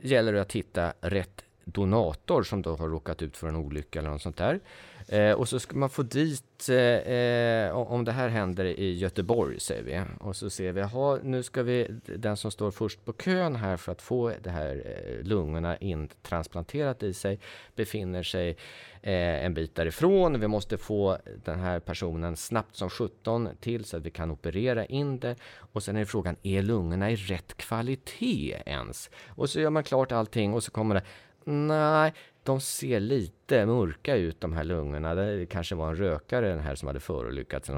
gäller 0.00 0.32
det 0.32 0.40
att 0.40 0.52
hitta 0.52 0.92
rätt 1.00 1.44
donator 1.64 2.42
som 2.42 2.62
då 2.62 2.76
har 2.76 2.88
råkat 2.88 3.22
ut 3.22 3.36
för 3.36 3.48
en 3.48 3.56
olycka 3.56 3.98
eller 3.98 4.10
något 4.10 4.22
sånt 4.22 4.36
där. 4.36 4.60
Eh, 5.08 5.32
och 5.32 5.48
så 5.48 5.60
ska 5.60 5.76
man 5.76 5.90
få 5.90 6.02
dit, 6.02 6.68
eh, 6.68 6.76
eh 6.76 7.76
om 7.76 8.04
det 8.04 8.12
här 8.12 8.28
händer 8.28 8.64
i 8.64 8.98
Göteborg 8.98 9.60
säger 9.60 9.82
vi, 9.82 10.02
och 10.20 10.36
så 10.36 10.50
ser 10.50 10.72
vi, 10.72 10.80
jaha, 10.80 11.18
nu 11.22 11.42
ska 11.42 11.62
vi, 11.62 11.86
den 12.16 12.36
som 12.36 12.50
står 12.50 12.70
först 12.70 13.04
på 13.04 13.12
kön 13.12 13.56
här 13.56 13.76
för 13.76 13.92
att 13.92 14.02
få 14.02 14.32
det 14.42 14.50
här 14.50 14.82
eh, 14.84 15.26
lungorna 15.26 15.76
intransplanterat 15.76 17.02
i 17.02 17.14
sig, 17.14 17.38
befinner 17.76 18.22
sig 18.22 18.56
eh, 19.02 19.44
en 19.44 19.54
bit 19.54 19.74
därifrån. 19.74 20.40
Vi 20.40 20.48
måste 20.48 20.78
få 20.78 21.18
den 21.44 21.60
här 21.60 21.80
personen 21.80 22.36
snabbt 22.36 22.76
som 22.76 22.90
17 22.90 23.48
till 23.60 23.84
så 23.84 23.96
att 23.96 24.02
vi 24.02 24.10
kan 24.10 24.30
operera 24.30 24.84
in 24.84 25.18
det. 25.18 25.36
Och 25.72 25.82
sen 25.82 25.96
är 25.96 26.04
frågan, 26.04 26.36
är 26.42 26.62
lungorna 26.62 27.10
i 27.10 27.16
rätt 27.16 27.56
kvalitet 27.56 28.62
ens? 28.66 29.10
Och 29.28 29.50
så 29.50 29.60
gör 29.60 29.70
man 29.70 29.84
klart 29.84 30.12
allting 30.12 30.54
och 30.54 30.64
så 30.64 30.70
kommer 30.70 30.94
det, 30.94 31.02
nej, 31.44 32.12
de 32.42 32.60
ser 32.60 33.00
lite 33.00 33.66
mörka 33.66 34.16
ut 34.16 34.40
de 34.40 34.52
här 34.52 34.64
lungorna. 34.64 35.14
Det 35.14 35.46
kanske 35.46 35.74
var 35.74 35.88
en 35.88 35.96
rökare 35.96 36.48
den 36.48 36.60
här 36.60 36.74
som 36.74 36.86
hade 36.86 37.00
förolyckats. 37.00 37.70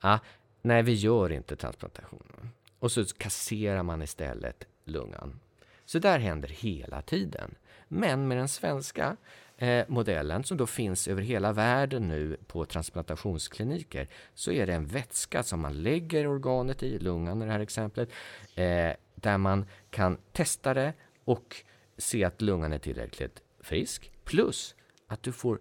Ah, 0.00 0.18
nej, 0.62 0.82
vi 0.82 0.92
gör 0.92 1.32
inte 1.32 1.56
transplantationen. 1.56 2.50
Och 2.78 2.92
så 2.92 3.04
kasserar 3.04 3.82
man 3.82 4.02
istället 4.02 4.66
lungan. 4.84 5.40
Så 5.84 5.98
där 5.98 6.18
händer 6.18 6.48
hela 6.48 7.02
tiden. 7.02 7.54
Men 7.88 8.28
med 8.28 8.38
den 8.38 8.48
svenska 8.48 9.16
eh, 9.56 9.84
modellen 9.88 10.44
som 10.44 10.56
då 10.56 10.66
finns 10.66 11.08
över 11.08 11.22
hela 11.22 11.52
världen 11.52 12.08
nu 12.08 12.36
på 12.46 12.64
transplantationskliniker 12.64 14.08
så 14.34 14.52
är 14.52 14.66
det 14.66 14.74
en 14.74 14.86
vätska 14.86 15.42
som 15.42 15.60
man 15.60 15.82
lägger 15.82 16.26
organet 16.26 16.82
i, 16.82 16.98
lungan 16.98 17.42
i 17.42 17.46
det 17.46 17.52
här 17.52 17.60
exemplet, 17.60 18.08
eh, 18.54 18.92
där 19.14 19.38
man 19.38 19.66
kan 19.90 20.18
testa 20.32 20.74
det 20.74 20.92
och 21.24 21.64
se 21.98 22.24
att 22.24 22.40
lungan 22.40 22.72
är 22.72 22.78
tillräckligt 22.78 23.42
frisk 23.66 24.12
plus 24.24 24.74
att 25.06 25.22
du 25.22 25.32
får 25.32 25.60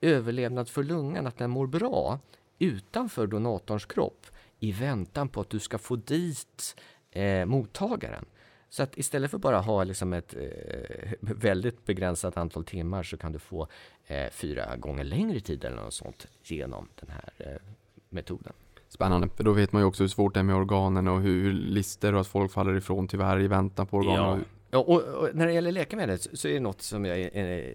överlevnad 0.00 0.68
för 0.68 0.84
lungan, 0.84 1.26
att 1.26 1.38
den 1.38 1.50
mår 1.50 1.66
bra 1.66 2.18
utanför 2.58 3.26
donatorns 3.26 3.86
kropp 3.86 4.26
i 4.58 4.72
väntan 4.72 5.28
på 5.28 5.40
att 5.40 5.50
du 5.50 5.58
ska 5.58 5.78
få 5.78 5.96
dit 5.96 6.76
eh, 7.10 7.44
mottagaren. 7.46 8.24
Så 8.68 8.82
att 8.82 8.98
istället 8.98 9.30
för 9.30 9.38
bara 9.38 9.60
ha 9.60 9.84
liksom 9.84 10.12
ett 10.12 10.34
eh, 10.34 11.12
väldigt 11.20 11.84
begränsat 11.84 12.36
antal 12.36 12.64
timmar 12.64 13.02
så 13.02 13.16
kan 13.16 13.32
du 13.32 13.38
få 13.38 13.68
eh, 14.06 14.30
fyra 14.30 14.76
gånger 14.76 15.04
längre 15.04 15.40
tid 15.40 15.64
eller 15.64 15.76
något 15.76 15.94
sånt 15.94 16.26
genom 16.42 16.88
den 16.94 17.10
här 17.10 17.32
eh, 17.36 17.62
metoden. 18.08 18.52
Spännande, 18.88 19.28
för 19.28 19.44
då 19.44 19.52
vet 19.52 19.72
man 19.72 19.82
ju 19.82 19.86
också 19.86 20.02
hur 20.02 20.08
svårt 20.08 20.34
det 20.34 20.40
är 20.40 20.44
med 20.44 20.56
organen 20.56 21.08
och 21.08 21.20
hur 21.20 21.52
lister 21.52 22.14
och 22.14 22.20
att 22.20 22.26
folk 22.26 22.52
faller 22.52 22.76
ifrån 22.76 23.08
tyvärr 23.08 23.40
i 23.40 23.48
väntan 23.48 23.86
på 23.86 23.96
organen. 23.96 24.38
Ja. 24.38 24.55
Ja, 24.76 24.80
och, 24.80 25.02
och, 25.02 25.34
när 25.34 25.46
det 25.46 25.52
gäller 25.52 25.72
läkemedel 25.72 26.18
så 26.18 26.48
är 26.48 26.52
det 26.52 26.60
något 26.60 26.82
som 26.82 27.04
jag 27.04 27.18
är, 27.18 27.36
är 27.36 27.74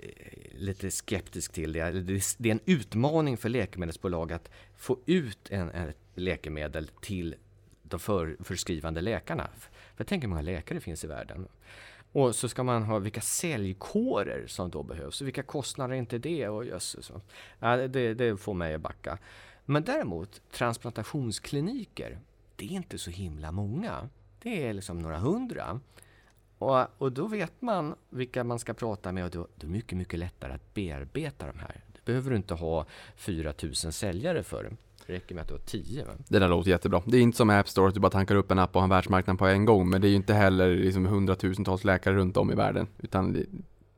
lite 0.55 0.91
skeptisk 0.91 1.53
till. 1.53 1.73
Det 1.73 1.79
är, 1.79 1.91
det 2.37 2.49
är 2.49 2.51
en 2.51 2.59
utmaning 2.65 3.37
för 3.37 3.49
läkemedelsbolag 3.49 4.33
att 4.33 4.49
få 4.77 4.97
ut 5.05 5.49
en, 5.49 5.69
en 5.69 5.93
läkemedel 6.15 6.87
till 7.01 7.35
de 7.83 7.99
för, 7.99 8.37
förskrivande 8.39 9.01
läkarna. 9.01 9.47
För 9.95 10.03
tänk 10.03 10.23
hur 10.23 10.29
många 10.29 10.41
läkare 10.41 10.77
det 10.77 10.81
finns 10.81 11.03
i 11.03 11.07
världen. 11.07 11.47
Och 12.11 12.35
så 12.35 12.49
ska 12.49 12.63
man 12.63 12.83
ha 12.83 12.99
vilka 12.99 13.21
säljkårer 13.21 14.47
som 14.47 14.69
då 14.69 14.83
behövs 14.83 15.21
och 15.21 15.27
vilka 15.27 15.43
kostnader 15.43 15.95
är 15.95 15.99
inte 15.99 16.17
det? 16.17 16.49
Och 16.49 16.65
jösses. 16.65 17.11
Ja, 17.59 17.87
det, 17.87 18.13
det 18.13 18.37
får 18.37 18.53
mig 18.53 18.73
att 18.73 18.81
backa. 18.81 19.17
Men 19.65 19.83
däremot 19.83 20.41
transplantationskliniker, 20.51 22.19
det 22.55 22.65
är 22.65 22.71
inte 22.71 22.97
så 22.97 23.11
himla 23.11 23.51
många. 23.51 24.09
Det 24.41 24.67
är 24.67 24.73
liksom 24.73 24.99
några 24.99 25.17
hundra. 25.17 25.79
Och, 26.61 26.85
och 26.97 27.11
då 27.11 27.27
vet 27.27 27.61
man 27.61 27.95
vilka 28.09 28.43
man 28.43 28.59
ska 28.59 28.73
prata 28.73 29.11
med 29.11 29.25
och 29.25 29.31
då, 29.31 29.39
då 29.39 29.43
är 29.43 29.47
det 29.55 29.67
mycket, 29.67 29.97
mycket 29.97 30.19
lättare 30.19 30.53
att 30.53 30.73
bearbeta 30.73 31.47
de 31.47 31.59
här. 31.59 31.83
Det 31.93 32.05
behöver 32.05 32.29
du 32.29 32.35
inte 32.37 32.53
ha 32.53 32.85
4000 33.15 33.91
säljare 33.91 34.43
för. 34.43 34.71
Det 35.07 35.13
räcker 35.13 35.35
med 35.35 35.41
att 35.41 35.47
du 35.47 35.53
har 35.53 35.61
10. 35.61 36.05
Va? 36.05 36.11
Det 36.27 36.39
där 36.39 36.47
låter 36.47 36.69
jättebra. 36.71 37.01
Det 37.05 37.17
är 37.17 37.21
inte 37.21 37.37
som 37.37 37.49
App 37.49 37.69
Store 37.69 37.87
att 37.87 37.93
du 37.93 37.99
bara 37.99 38.11
tankar 38.11 38.35
upp 38.35 38.51
en 38.51 38.59
app 38.59 38.75
och 38.75 38.81
har 38.81 38.83
en 38.83 38.89
världsmarknad 38.89 39.39
på 39.39 39.47
en 39.47 39.65
gång. 39.65 39.89
Men 39.89 40.01
det 40.01 40.07
är 40.07 40.09
ju 40.09 40.15
inte 40.15 40.33
heller 40.33 40.75
liksom 40.75 41.05
hundratusentals 41.05 41.83
läkare 41.83 42.15
runt 42.15 42.37
om 42.37 42.51
i 42.51 42.55
världen. 42.55 42.87
Utan 42.99 43.33
det, 43.33 43.45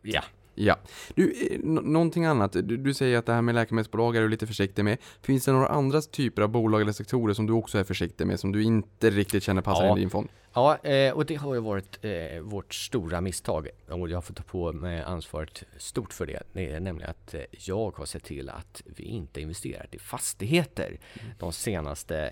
Ja. 0.01 0.21
Ja. 0.55 0.77
Du, 1.15 1.31
eh, 1.51 1.59
nå- 1.63 1.81
någonting 1.81 2.25
annat. 2.25 2.51
Du, 2.53 2.61
du 2.61 2.93
säger 2.93 3.17
att 3.17 3.25
det 3.25 3.33
här 3.33 3.41
med 3.41 3.55
läkemedelsbolag 3.55 4.15
är 4.15 4.21
du 4.21 4.29
lite 4.29 4.47
försiktig 4.47 4.85
med. 4.85 4.97
Finns 5.21 5.45
det 5.45 5.51
några 5.51 5.67
andra 5.67 6.01
typer 6.01 6.41
av 6.41 6.49
bolag 6.49 6.81
eller 6.81 6.91
sektorer 6.91 7.33
som 7.33 7.45
du 7.47 7.53
också 7.53 7.77
är 7.77 7.83
försiktig 7.83 8.27
med, 8.27 8.39
som 8.39 8.51
du 8.51 8.63
inte 8.63 9.09
riktigt 9.09 9.43
känner 9.43 9.61
passar 9.61 9.83
Ja. 9.85 9.91
in 9.91 9.97
i 9.97 9.99
din 9.99 10.09
fond? 10.09 10.29
Ja, 10.55 10.77
eh, 10.77 11.13
och 11.13 11.25
det 11.25 11.35
har 11.35 11.53
ju 11.53 11.59
varit 11.59 11.99
eh, 12.01 12.41
vårt 12.41 12.73
stora 12.73 13.21
misstag 13.21 13.67
och 13.89 14.09
jag 14.09 14.17
har 14.17 14.21
fått 14.21 14.35
ta 14.35 14.43
på 14.43 14.73
mig 14.73 15.01
ansvaret 15.01 15.63
stort 15.77 16.13
för 16.13 16.25
det. 16.25 16.43
Det 16.53 16.69
är 16.71 16.79
nämligen 16.79 17.09
att 17.09 17.35
jag 17.51 17.97
har 17.97 18.05
sett 18.05 18.23
till 18.23 18.49
att 18.49 18.81
vi 18.85 19.03
inte 19.03 19.41
investerat 19.41 19.95
i 19.95 19.99
fastigheter 19.99 20.99
de 21.39 21.51
senaste 21.53 22.31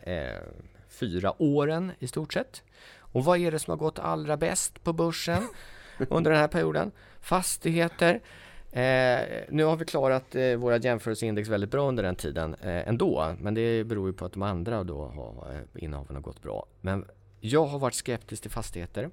fyra 0.89 1.41
åren 1.41 1.91
i 1.99 2.07
stort 2.07 2.33
sett. 2.33 2.63
Och 2.97 3.25
vad 3.25 3.39
är 3.39 3.51
det 3.51 3.59
som 3.59 3.71
har 3.71 3.77
gått 3.77 3.99
allra 3.99 4.37
bäst 4.37 4.83
på 4.83 4.93
börsen 4.93 5.43
under 6.09 6.31
den 6.31 6.39
här 6.39 6.47
perioden? 6.47 6.91
Fastigheter. 7.21 8.21
Eh, 8.71 9.43
nu 9.49 9.63
har 9.63 9.75
vi 9.75 9.85
klarat 9.85 10.35
eh, 10.35 10.55
våra 10.55 10.77
jämförelseindex 10.77 11.49
väldigt 11.49 11.71
bra 11.71 11.87
under 11.87 12.03
den 12.03 12.15
tiden 12.15 12.53
eh, 12.53 12.87
ändå, 12.87 13.35
men 13.39 13.53
det 13.53 13.83
beror 13.83 14.07
ju 14.07 14.13
på 14.13 14.25
att 14.25 14.33
de 14.33 14.41
andra 14.41 14.83
då 14.83 15.05
har 15.05 15.51
eh, 15.51 15.83
innehaven 15.83 16.15
har 16.15 16.21
gått 16.21 16.41
bra. 16.41 16.65
Men 16.81 17.05
jag 17.39 17.65
har 17.65 17.79
varit 17.79 17.93
skeptisk 17.93 18.41
till 18.41 18.51
fastigheter 18.51 19.09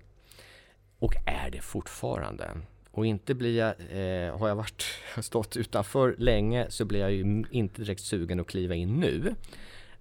och 0.99 1.15
är 1.27 1.51
det 1.51 1.61
fortfarande. 1.61 2.51
Och 2.91 3.07
inte 3.07 3.35
blir 3.35 3.59
jag, 3.59 3.69
eh, 3.69 4.39
har 4.39 4.49
jag 4.49 4.57
varit, 4.57 4.85
stått 5.21 5.57
utanför 5.57 6.15
länge 6.19 6.67
så 6.71 6.85
blir 6.85 7.01
jag 7.01 7.13
ju 7.13 7.45
inte 7.51 7.81
direkt 7.81 8.01
sugen 8.01 8.41
att 8.41 8.47
kliva 8.47 8.75
in 8.75 9.01
nu. 9.01 9.35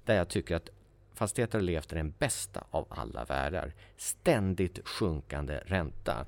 Där 0.06 0.16
jag 0.16 0.28
tycker 0.28 0.56
att 0.56 0.70
fastigheter 1.14 1.60
har 1.60 1.64
levt 1.64 1.94
i 1.94 1.96
den 1.96 2.14
bästa 2.18 2.64
av 2.72 2.88
alla 2.90 3.26
världar. 3.26 3.74
Ständigt 3.98 4.88
sjunkande 4.88 5.60
ränta. 5.66 6.26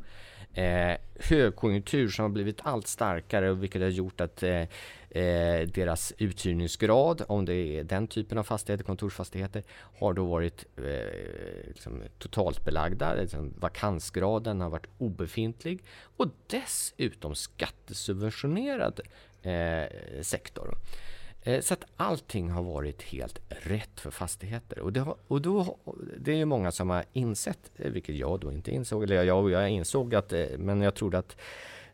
Eh, 0.54 0.98
högkonjunktur 1.16 2.10
som 2.10 2.24
har 2.24 2.30
blivit 2.30 2.60
allt 2.64 2.88
starkare 2.88 3.54
vilket 3.54 3.82
har 3.82 3.90
gjort 3.90 4.22
att 4.22 4.44
eh, 4.44 4.62
eh, 5.10 5.68
deras 5.68 6.14
uthyrningsgrad, 6.18 7.24
om 7.28 7.46
det 7.46 7.54
är 7.54 7.84
den 7.84 8.08
typen 8.08 8.38
av 8.38 8.44
fastigheter, 8.44 8.84
kontorsfastigheter, 8.84 9.64
har 10.00 10.14
då 10.14 10.26
varit 10.26 10.66
eh, 10.78 11.68
liksom 11.68 12.02
totalt 12.18 12.66
belagda. 12.66 13.14
Liksom 13.14 13.54
vakansgraden 13.60 14.62
har 14.62 14.70
varit 14.70 14.88
obefintlig 14.98 15.84
och 16.18 16.28
dessutom 16.48 17.36
skattesubventionerad 17.36 19.00
eh, 19.42 20.22
sektor. 20.22 20.78
Eh, 21.44 21.62
så 21.62 21.74
att 21.74 21.86
allting 21.96 22.50
har 22.50 22.64
varit 22.64 23.02
helt 23.02 23.40
rätt 23.50 24.00
för 24.00 24.12
fastigheter. 24.12 24.80
Och 24.80 24.94
det, 24.94 25.00
har, 25.00 25.16
och 25.28 25.42
då, 25.42 25.78
det 26.18 26.32
är 26.32 26.36
ju 26.36 26.46
många 26.46 26.72
som 26.72 26.90
har 26.90 27.06
insett, 27.14 27.72
eh, 27.76 27.92
vilket 27.92 28.16
jag 28.16 28.40
då 28.40 28.52
inte 28.52 28.72
insåg, 28.72 29.04
eller 29.04 29.24
jag, 29.24 29.52
jag 29.52 29.70
insåg 29.70 30.16
att, 30.16 30.34
eh, 30.34 30.46
men 30.58 30.82
jag 30.82 30.96
trodde 30.96 31.18
att 31.18 31.38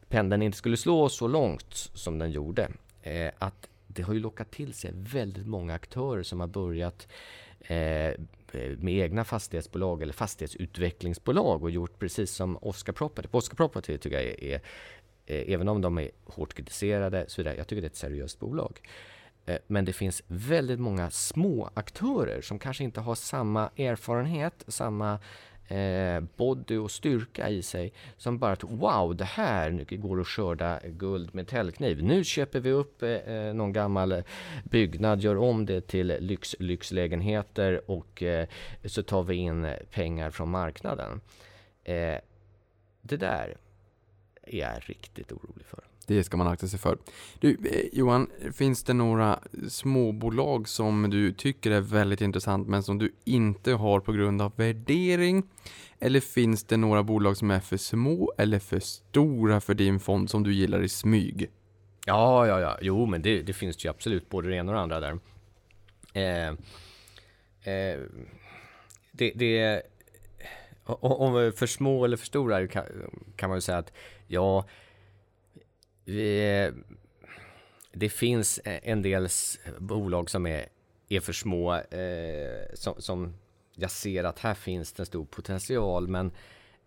pendeln 0.10 0.42
inte 0.42 0.58
skulle 0.58 0.78
slå 0.78 1.10
så 1.10 1.28
långt 1.28 1.74
som 1.74 2.20
den 2.20 2.32
gjorde. 2.32 2.70
Att 3.38 3.70
det 3.88 4.02
har 4.02 4.14
ju 4.14 4.20
lockat 4.20 4.52
till 4.52 4.74
sig 4.74 4.92
väldigt 4.94 5.48
många 5.48 5.74
aktörer 5.74 6.24
som 6.24 6.40
har 6.40 6.48
börjat 6.48 7.08
med 8.78 8.94
egna 8.94 9.24
fastighetsbolag 9.24 10.02
eller 10.02 10.14
fastighetsutvecklingsbolag 10.14 11.64
och 11.64 11.72
gjort 11.72 12.00
precis 12.00 12.32
som 12.32 12.58
Oscar 12.62 12.94
Property. 12.94 13.30
Oscar 13.32 13.56
Property 13.56 13.98
tycker 13.98 14.20
jag 14.20 14.26
är, 14.44 14.62
är 15.26 15.54
även 15.54 15.68
om 15.68 15.82
de 15.82 15.98
är 15.98 16.12
hårt 16.26 16.54
kritiserade, 16.54 17.26
så 17.28 17.42
är 17.42 17.46
det, 17.46 17.56
jag 17.56 17.68
tycker 17.68 17.82
det 17.82 17.86
är 17.86 17.90
ett 17.90 17.96
seriöst 17.96 18.40
bolag. 18.40 18.80
Eh, 19.46 19.58
men 19.68 19.86
det 19.86 19.94
finns 19.94 20.24
väldigt 20.28 20.80
många 20.80 21.10
små 21.10 21.70
aktörer 21.74 22.42
som 22.42 22.60
kanske 22.60 22.84
inte 22.84 23.02
har 23.02 23.16
samma 23.16 23.70
erfarenhet, 23.78 24.64
samma 24.68 25.20
eh, 25.68 26.24
body 26.36 26.78
och 26.78 26.92
styrka 26.92 27.50
i 27.50 27.62
sig 27.62 27.94
som 28.18 28.38
bara 28.38 28.52
att 28.52 28.64
wow, 28.64 29.16
det 29.16 29.26
här 29.26 29.98
går 29.98 30.22
att 30.22 30.28
skörda 30.28 30.80
guld 30.84 31.36
med 31.36 31.48
täljkniv. 31.48 32.04
Nu 32.04 32.24
köper 32.24 32.60
vi 32.60 32.72
upp 32.72 33.04
eh, 33.04 33.10
eh, 33.10 33.54
någon 33.54 33.74
gammal 33.74 34.24
byggnad, 34.64 35.22
gör 35.22 35.38
om 35.38 35.66
det 35.66 35.88
till 35.88 36.18
lyx, 36.20 36.56
lyxlägenheter 36.60 37.92
och 37.92 38.24
eh, 38.24 38.48
så 38.86 39.04
tar 39.04 39.24
vi 39.24 39.36
in 39.36 39.74
pengar 39.92 40.30
från 40.30 40.50
marknaden. 40.50 41.22
Eh, 41.84 42.18
det 43.02 43.18
där 43.18 43.58
är 44.44 44.60
jag 44.60 44.90
riktigt 44.90 45.32
orolig 45.32 45.66
för. 45.66 45.84
Det 46.06 46.24
ska 46.24 46.38
man 46.38 46.48
akta 46.48 46.68
sig 46.68 46.80
för. 46.80 46.98
Du, 47.40 47.50
eh, 47.50 48.00
Johan, 48.00 48.28
finns 48.54 48.84
det 48.84 48.94
några 48.94 49.40
småbolag 49.70 50.68
som 50.68 51.10
du 51.10 51.34
tycker 51.34 51.72
är 51.72 51.82
väldigt 51.82 52.22
intressant 52.22 52.68
men 52.68 52.84
som 52.84 52.98
du 52.98 53.16
inte 53.24 53.74
har 53.74 54.00
på 54.00 54.12
grund 54.12 54.42
av 54.42 54.52
värdering? 54.56 55.44
Eller 56.00 56.20
finns 56.20 56.64
det 56.64 56.78
några 56.78 57.04
bolag 57.04 57.38
som 57.38 57.52
är 57.52 57.60
för 57.60 57.78
små 57.78 58.34
eller 58.38 58.60
för 58.60 58.80
stora 58.80 59.62
för 59.62 59.74
din 59.74 60.00
fond 60.00 60.30
som 60.30 60.44
du 60.44 60.54
gillar 60.54 60.82
i 60.82 60.90
smyg? 60.90 61.50
Ja, 62.06 62.48
ja, 62.48 62.60
ja. 62.60 62.78
Jo, 62.82 63.06
men 63.06 63.22
det, 63.22 63.42
det 63.42 63.54
finns 63.54 63.86
ju 63.86 63.90
absolut 63.90 64.30
både 64.30 64.50
det 64.50 64.56
ena 64.56 64.72
och 64.72 64.76
det 64.76 64.82
andra 64.82 65.00
där. 65.00 65.20
Eh, 66.14 66.48
eh, 67.74 68.00
det, 69.12 69.32
det 69.36 69.84
om 70.86 71.52
för 71.56 71.66
små 71.66 72.06
eller 72.06 72.18
för 72.18 72.26
stora 72.26 72.68
kan, 72.68 72.84
kan 73.36 73.50
man 73.50 73.58
ju 73.58 73.62
säga 73.62 73.78
att 73.78 73.94
ja, 74.28 74.66
vi, 76.06 76.56
eh, 76.66 76.74
det 77.92 78.10
finns 78.10 78.60
en 78.64 79.02
del 79.02 79.28
bolag 79.80 80.30
som 80.30 80.46
är, 80.46 80.66
är 81.10 81.20
för 81.20 81.34
små, 81.34 81.76
eh, 81.76 82.74
som, 82.74 83.02
som 83.02 83.34
jag 83.76 83.92
ser 83.92 84.24
att 84.24 84.40
här 84.40 84.54
finns 84.54 84.94
det 84.94 85.02
en 85.02 85.06
stor 85.06 85.26
potential, 85.26 86.08
men 86.08 86.32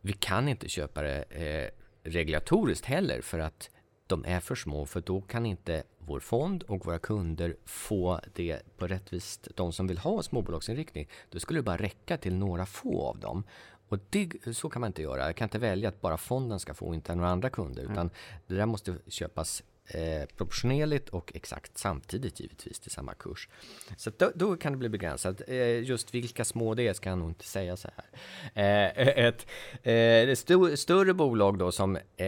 vi 0.00 0.12
kan 0.12 0.48
inte 0.48 0.68
köpa 0.68 1.02
det 1.02 1.22
eh, 1.22 1.70
regulatoriskt 2.10 2.86
heller 2.86 3.20
för 3.20 3.38
att 3.38 3.70
de 4.06 4.24
är 4.24 4.40
för 4.40 4.54
små, 4.54 4.86
för 4.86 5.00
då 5.00 5.20
kan 5.20 5.46
inte 5.46 5.82
vår 5.98 6.20
fond 6.20 6.62
och 6.62 6.86
våra 6.86 6.98
kunder 6.98 7.56
få 7.64 8.20
det 8.34 8.62
på 8.76 8.86
rättvist, 8.86 9.48
de 9.54 9.72
som 9.72 9.86
vill 9.86 9.98
ha 9.98 10.22
småbolagsinriktning. 10.22 11.08
Då 11.30 11.38
skulle 11.38 11.58
det 11.58 11.64
bara 11.64 11.76
räcka 11.76 12.16
till 12.16 12.34
några 12.34 12.66
få 12.66 13.02
av 13.02 13.18
dem. 13.18 13.44
Och 13.88 13.98
det, 14.10 14.28
så 14.52 14.68
kan 14.68 14.80
man 14.80 14.88
inte 14.88 15.02
göra. 15.02 15.26
Jag 15.26 15.36
kan 15.36 15.46
inte 15.46 15.58
välja 15.58 15.88
att 15.88 16.00
bara 16.00 16.16
fonden 16.16 16.60
ska 16.60 16.74
få, 16.74 16.86
och 16.86 16.94
inte 16.94 17.14
några 17.14 17.30
andra 17.30 17.50
kunder, 17.50 17.82
utan 17.82 18.10
det 18.46 18.54
där 18.54 18.66
måste 18.66 18.96
köpas 19.06 19.62
eh, 19.88 20.28
proportionerligt 20.36 21.08
och 21.08 21.32
exakt 21.34 21.78
samtidigt 21.78 22.40
givetvis 22.40 22.80
till 22.80 22.90
samma 22.90 23.14
kurs. 23.14 23.48
Så 23.96 24.10
då, 24.16 24.32
då 24.34 24.56
kan 24.56 24.72
det 24.72 24.78
bli 24.78 24.88
begränsat. 24.88 25.42
Eh, 25.48 25.82
just 25.82 26.14
vilka 26.14 26.44
små 26.44 26.74
det 26.74 26.88
är 26.88 26.92
ska 26.92 27.08
jag 27.08 27.18
nog 27.18 27.30
inte 27.30 27.44
säga 27.44 27.76
så 27.76 27.88
här. 27.96 28.06
Eh, 28.54 29.08
ett 29.26 29.46
eh, 29.82 30.30
ett 30.30 30.38
stor, 30.38 30.76
större 30.76 31.14
bolag 31.14 31.58
då 31.58 31.72
som, 31.72 31.96
eh, 32.16 32.26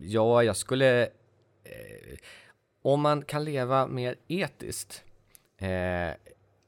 ja, 0.00 0.42
jag 0.42 0.56
skulle, 0.56 1.02
eh, 1.02 2.16
om 2.82 3.00
man 3.00 3.22
kan 3.22 3.44
leva 3.44 3.86
mer 3.86 4.16
etiskt, 4.28 5.04
eh, 5.58 6.10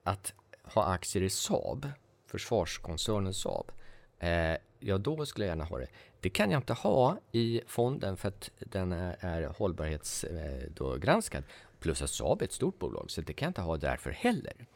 att 0.04 0.34
ha 0.62 0.84
aktier 0.84 1.22
i 1.22 1.30
Saab, 1.30 1.88
försvarskoncernen 2.26 3.34
Saab, 3.34 3.72
eh, 4.18 4.56
ja 4.78 4.98
då 4.98 5.26
skulle 5.26 5.46
jag 5.46 5.50
gärna 5.50 5.64
ha 5.64 5.78
det. 5.78 5.88
Det 6.20 6.30
kan 6.30 6.50
jag 6.50 6.58
inte 6.58 6.72
ha 6.72 7.18
i 7.32 7.60
fonden 7.66 8.16
för 8.16 8.28
att 8.28 8.50
den 8.58 8.92
är, 8.92 9.16
är 9.20 9.42
hållbarhetsgranskad. 9.42 11.42
Eh. 11.42 11.50
Plus 11.80 12.02
att 12.02 12.10
Saab 12.10 12.42
är 12.42 12.44
ett 12.44 12.52
stort 12.52 12.78
bolag, 12.78 13.10
så 13.10 13.20
det 13.20 13.32
kan 13.32 13.46
jag 13.46 13.50
inte 13.50 13.60
ha 13.60 13.76
därför 13.76 14.10
heller. 14.10 14.66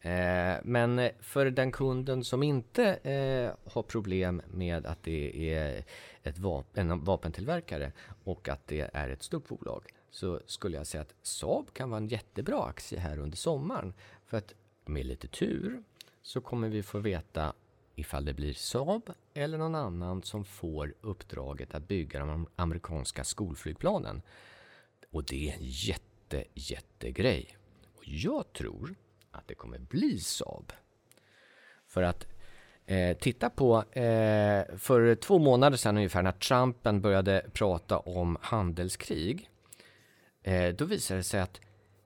Eh, 0.00 0.56
men 0.62 1.10
för 1.20 1.50
den 1.50 1.72
kunden 1.72 2.24
som 2.24 2.42
inte 2.42 2.94
eh, 2.94 3.72
har 3.72 3.82
problem 3.82 4.42
med 4.46 4.86
att 4.86 5.02
det 5.02 5.54
är 5.54 5.84
ett 6.22 6.38
vapen, 6.38 6.90
en 6.90 7.04
vapentillverkare 7.04 7.92
och 8.24 8.48
att 8.48 8.66
det 8.66 8.90
är 8.92 9.08
ett 9.08 9.22
stort 9.22 9.48
bolag 9.48 9.84
så 10.10 10.40
skulle 10.46 10.76
jag 10.76 10.86
säga 10.86 11.02
att 11.02 11.14
Saab 11.22 11.72
kan 11.72 11.90
vara 11.90 11.98
en 11.98 12.08
jättebra 12.08 12.64
aktie 12.64 12.98
här 12.98 13.18
under 13.18 13.36
sommaren. 13.36 13.94
För 14.26 14.38
att 14.38 14.54
med 14.84 15.06
lite 15.06 15.28
tur 15.28 15.82
så 16.22 16.40
kommer 16.40 16.68
vi 16.68 16.82
få 16.82 16.98
veta 16.98 17.52
ifall 18.00 18.24
det 18.24 18.34
blir 18.34 18.54
Saab 18.54 19.10
eller 19.34 19.58
någon 19.58 19.74
annan 19.74 20.22
som 20.22 20.44
får 20.44 20.94
uppdraget 21.00 21.74
att 21.74 21.88
bygga 21.88 22.20
de 22.20 22.46
amerikanska 22.56 23.24
skolflygplanen. 23.24 24.22
Och 25.10 25.24
det 25.24 25.50
är 25.50 25.54
en 25.54 25.62
jätte, 25.62 26.44
jättegrej. 26.54 27.56
Och 27.96 28.08
jag 28.08 28.52
tror 28.52 28.94
att 29.30 29.48
det 29.48 29.54
kommer 29.54 29.78
bli 29.78 30.18
Saab. 30.18 30.72
För 31.86 32.02
att 32.02 32.26
eh, 32.86 33.16
titta 33.16 33.50
på, 33.50 33.78
eh, 33.92 34.76
för 34.76 35.14
två 35.14 35.38
månader 35.38 35.76
sedan 35.76 35.96
ungefär 35.96 36.22
när 36.22 36.32
Trumpen 36.32 37.00
började 37.00 37.46
prata 37.52 37.98
om 37.98 38.38
handelskrig. 38.40 39.50
Eh, 40.42 40.74
då 40.74 40.84
visade 40.84 41.20
det 41.20 41.24
sig 41.24 41.40
att 41.40 41.60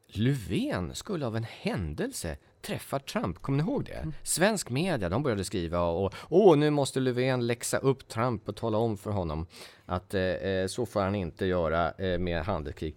Löfven 0.06 0.94
skulle 0.94 1.26
av 1.26 1.36
en 1.36 1.44
händelse 1.44 2.36
träffa 2.64 2.98
Trump. 2.98 3.42
Kommer 3.42 3.62
ni 3.62 3.70
ihåg 3.70 3.84
det? 3.84 4.12
Svensk 4.22 4.70
media, 4.70 5.08
de 5.08 5.22
började 5.22 5.44
skriva 5.44 5.80
och 5.80 6.14
åh, 6.28 6.56
nu 6.56 6.70
måste 6.70 7.00
Löfven 7.00 7.46
läxa 7.46 7.78
upp 7.78 8.08
Trump 8.08 8.48
och 8.48 8.56
tala 8.56 8.78
om 8.78 8.96
för 8.96 9.10
honom 9.10 9.46
att 9.86 10.14
eh, 10.14 10.22
eh, 10.22 10.66
så 10.66 10.86
får 10.86 11.00
han 11.00 11.14
inte 11.14 11.46
göra 11.46 11.92
eh, 11.92 12.18
med 12.18 12.44
handelskrig. 12.44 12.96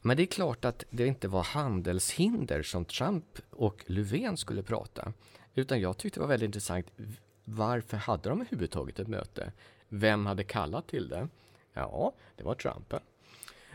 Men 0.00 0.16
det 0.16 0.22
är 0.22 0.26
klart 0.26 0.64
att 0.64 0.84
det 0.90 1.06
inte 1.06 1.28
var 1.28 1.42
handelshinder 1.42 2.62
som 2.62 2.84
Trump 2.84 3.38
och 3.50 3.84
Löfven 3.86 4.36
skulle 4.36 4.62
prata. 4.62 5.12
Utan 5.54 5.80
jag 5.80 5.98
tyckte 5.98 6.20
det 6.20 6.22
var 6.22 6.28
väldigt 6.28 6.46
intressant. 6.46 6.86
Varför 7.44 7.96
hade 7.96 8.28
de 8.28 8.40
överhuvudtaget 8.40 8.98
ett 8.98 9.08
möte? 9.08 9.52
Vem 9.88 10.26
hade 10.26 10.44
kallat 10.44 10.86
till 10.86 11.08
det? 11.08 11.28
Ja, 11.72 12.12
det 12.36 12.44
var 12.44 12.54
Trump. 12.54 12.94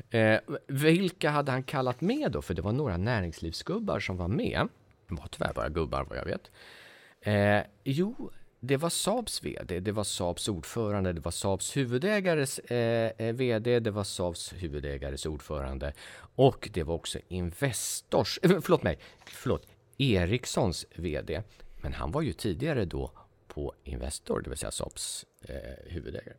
Eh, 0.09 0.39
vilka 0.67 1.29
hade 1.29 1.51
han 1.51 1.63
kallat 1.63 2.01
med 2.01 2.31
då? 2.31 2.41
För 2.41 2.53
det 2.53 2.61
var 2.61 2.71
några 2.71 2.97
näringslivsgubbar 2.97 3.99
som 3.99 4.17
var 4.17 4.27
med. 4.27 4.67
Var 5.09 5.27
tyvärr 5.31 5.53
bara 5.53 5.69
gubbar 5.69 6.05
vad 6.09 6.17
jag 6.17 6.25
vet. 6.25 6.51
Eh, 7.21 7.63
jo, 7.83 8.31
det 8.59 8.77
var 8.77 8.89
Saabs 8.89 9.43
VD, 9.43 9.79
det 9.79 9.91
var 9.91 10.03
Saabs 10.03 10.47
ordförande, 10.47 11.13
det 11.13 11.21
var 11.21 11.31
Saabs 11.31 11.77
huvudägares 11.77 12.59
eh, 12.59 13.11
eh 13.17 13.33
VD, 13.35 13.79
det 13.79 13.91
var 13.91 14.03
Saabs 14.03 14.53
huvudägares 14.53 15.25
ordförande 15.25 15.93
och 16.35 16.69
det 16.73 16.83
var 16.83 16.95
också 16.95 17.19
Investors, 17.27 18.39
eh, 18.43 18.61
förlåt 18.61 18.83
mig, 18.83 18.99
förlåt, 19.25 19.67
Ericssons 19.97 20.85
VD. 20.95 21.41
Men 21.81 21.93
han 21.93 22.11
var 22.11 22.21
ju 22.21 22.33
tidigare 22.33 22.85
då 22.85 23.11
på 23.47 23.73
Investor, 23.83 24.41
det 24.41 24.49
vill 24.49 24.59
säga 24.59 24.71
Saabs 24.71 25.25
eh, 25.41 25.91
huvudägare. 25.91 26.35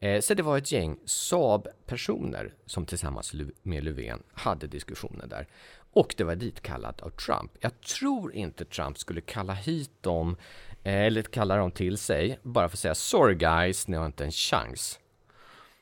Eh, 0.00 0.20
så 0.20 0.34
det 0.34 0.42
var 0.42 0.58
ett 0.58 0.72
gäng 0.72 0.98
Saab-personer 1.04 2.54
som 2.66 2.86
tillsammans 2.86 3.34
med 3.62 3.84
Löfven 3.84 4.22
hade 4.32 4.66
diskussioner 4.66 5.26
där. 5.26 5.46
Och 5.92 6.14
det 6.16 6.24
var 6.24 6.34
ditkallat 6.34 7.00
av 7.00 7.10
Trump. 7.10 7.52
Jag 7.60 7.80
tror 7.80 8.34
inte 8.34 8.64
Trump 8.64 8.98
skulle 8.98 9.20
kalla 9.20 9.52
hit 9.52 9.90
dem, 10.00 10.36
eh, 10.82 10.94
eller 10.94 11.22
kalla 11.22 11.56
dem 11.56 11.70
till 11.70 11.98
sig, 11.98 12.38
bara 12.42 12.68
för 12.68 12.76
att 12.76 12.78
säga 12.78 12.94
sorry 12.94 13.34
guys, 13.34 13.88
ni 13.88 13.96
har 13.96 14.06
inte 14.06 14.24
en 14.24 14.32
chans. 14.32 14.98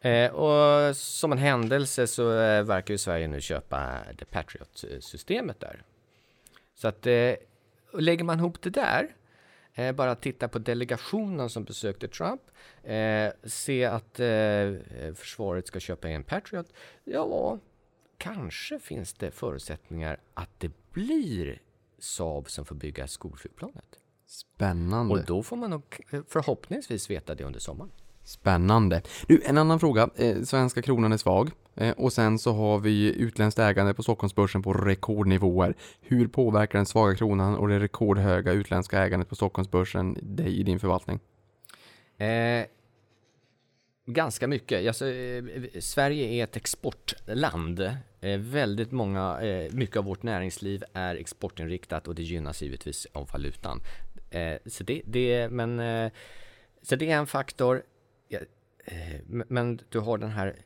Eh, 0.01 0.31
och 0.31 0.97
som 0.97 1.33
en 1.33 1.39
händelse 1.39 2.07
så 2.07 2.41
eh, 2.41 2.63
verkar 2.63 2.95
ju 2.95 2.99
Sverige 2.99 3.29
nu 3.29 3.41
köpa 3.41 3.95
eh, 4.09 4.17
The 4.17 4.25
Patriot-systemet 4.25 5.61
där. 5.61 5.83
Så 6.75 6.89
att 6.89 7.07
eh, 7.07 7.35
lägger 7.93 8.25
man 8.25 8.39
ihop 8.39 8.63
det 8.63 8.71
där, 8.71 9.15
eh, 9.75 9.93
bara 9.93 10.15
titta 10.15 10.49
på 10.49 10.59
delegationen 10.59 11.51
som 11.51 11.65
besökte 11.65 12.09
Trump, 12.09 12.43
eh, 12.83 13.29
se 13.45 13.85
att 13.85 14.21
eh, 14.21 14.73
försvaret 15.15 15.67
ska 15.67 15.81
köpa 15.81 16.09
en 16.09 16.25
Patriot, 16.25 16.73
ja, 17.05 17.59
kanske 18.19 18.79
finns 18.79 19.15
det 19.15 19.31
förutsättningar 19.31 20.21
att 20.35 20.51
det 20.59 20.71
blir 20.93 21.63
Saab 21.99 22.51
som 22.51 22.65
får 22.65 22.75
bygga 22.75 23.07
skolflygplanet. 23.07 23.99
Spännande. 24.27 25.15
Och 25.15 25.25
då 25.25 25.43
får 25.43 25.57
man 25.57 25.71
nog 25.71 25.83
förhoppningsvis 26.29 27.11
veta 27.11 27.35
det 27.35 27.45
under 27.45 27.61
sommaren. 27.61 27.91
Spännande. 28.25 29.03
Du, 29.27 29.43
en 29.45 29.59
annan 29.59 29.81
fråga. 29.81 30.11
Eh, 30.17 30.43
svenska 30.43 30.83
kronan 30.83 31.13
är 31.13 31.17
svag. 31.17 31.51
Eh, 31.75 31.91
och 31.91 32.13
sen 32.13 32.39
så 32.39 32.53
har 32.53 32.79
vi 32.79 33.15
utländskt 33.15 33.59
ägande 33.59 33.95
på 33.95 34.03
Stockholmsbörsen 34.03 34.63
på 34.63 34.73
rekordnivåer. 34.73 35.75
Hur 36.01 36.29
påverkar 36.29 36.79
den 36.79 36.87
svaga 36.87 37.15
kronan 37.15 37.57
och 37.57 37.69
det 37.69 37.81
rekordhöga 37.81 38.53
utländska 38.53 38.99
ägandet 38.99 39.29
på 39.29 39.37
Stockholmsbörsen 39.37 40.17
dig 40.23 40.61
i 40.61 40.63
din 40.63 40.81
förvaltning? 40.81 41.21
Eh, 42.19 42.67
ganska 44.13 44.47
mycket. 44.47 44.89
Alltså, 44.89 45.07
eh, 45.07 45.45
Sverige 45.81 46.27
är 46.29 46.45
ett 46.45 46.57
exportland. 46.57 47.81
Eh, 48.21 48.39
väldigt 48.39 48.93
många, 48.93 49.41
eh, 49.41 49.73
mycket 49.73 49.97
av 49.97 50.05
vårt 50.05 50.23
näringsliv 50.23 50.85
är 50.93 51.15
exportinriktat 51.15 52.09
och 52.09 52.15
det 52.15 52.23
gynnas 52.23 52.63
givetvis 52.63 53.07
av 53.13 53.29
valutan. 53.33 53.81
Eh, 54.31 54.59
så, 54.67 54.85
det, 54.85 55.03
det, 55.05 55.49
men, 55.49 55.81
eh, 55.81 56.13
så 56.83 56.97
det 56.97 57.11
är 57.11 57.17
en 57.17 57.27
faktor. 57.27 57.83
Ja, 58.29 58.39
eh, 58.85 59.21
men 59.27 59.81
du 59.89 59.99
har 59.99 60.19
den 60.19 60.31
här, 60.31 60.57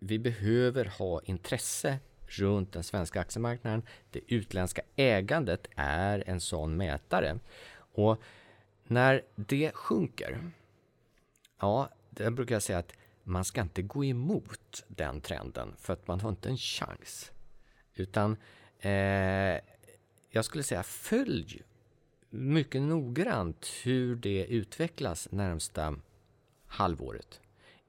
vi 0.00 0.18
behöver 0.18 0.84
ha 0.84 1.20
intresse 1.22 1.98
runt 2.26 2.72
den 2.72 2.82
svenska 2.82 3.20
aktiemarknaden. 3.20 3.82
Det 4.10 4.20
utländska 4.26 4.82
ägandet 4.96 5.68
är 5.76 6.24
en 6.26 6.40
sån 6.40 6.76
mätare. 6.76 7.38
Och 7.76 8.22
när 8.84 9.22
det 9.36 9.70
sjunker, 9.74 10.50
ja, 11.60 11.88
det 12.18 12.30
brukar 12.30 12.54
jag 12.54 12.62
säga 12.62 12.78
att 12.78 12.92
man 13.22 13.44
ska 13.44 13.60
inte 13.60 13.82
gå 13.82 14.04
emot 14.04 14.84
den 14.88 15.20
trenden 15.20 15.74
för 15.78 15.92
att 15.92 16.08
man 16.08 16.20
har 16.20 16.28
inte 16.28 16.48
en 16.48 16.56
chans. 16.56 17.32
Utan 17.94 18.36
eh, 18.78 19.60
jag 20.30 20.44
skulle 20.44 20.62
säga 20.62 20.82
följ 20.82 21.62
mycket 22.30 22.82
noggrant 22.82 23.66
hur 23.84 24.16
det 24.16 24.44
utvecklas 24.44 25.28
närmsta 25.30 25.96
halvåret. 26.66 27.40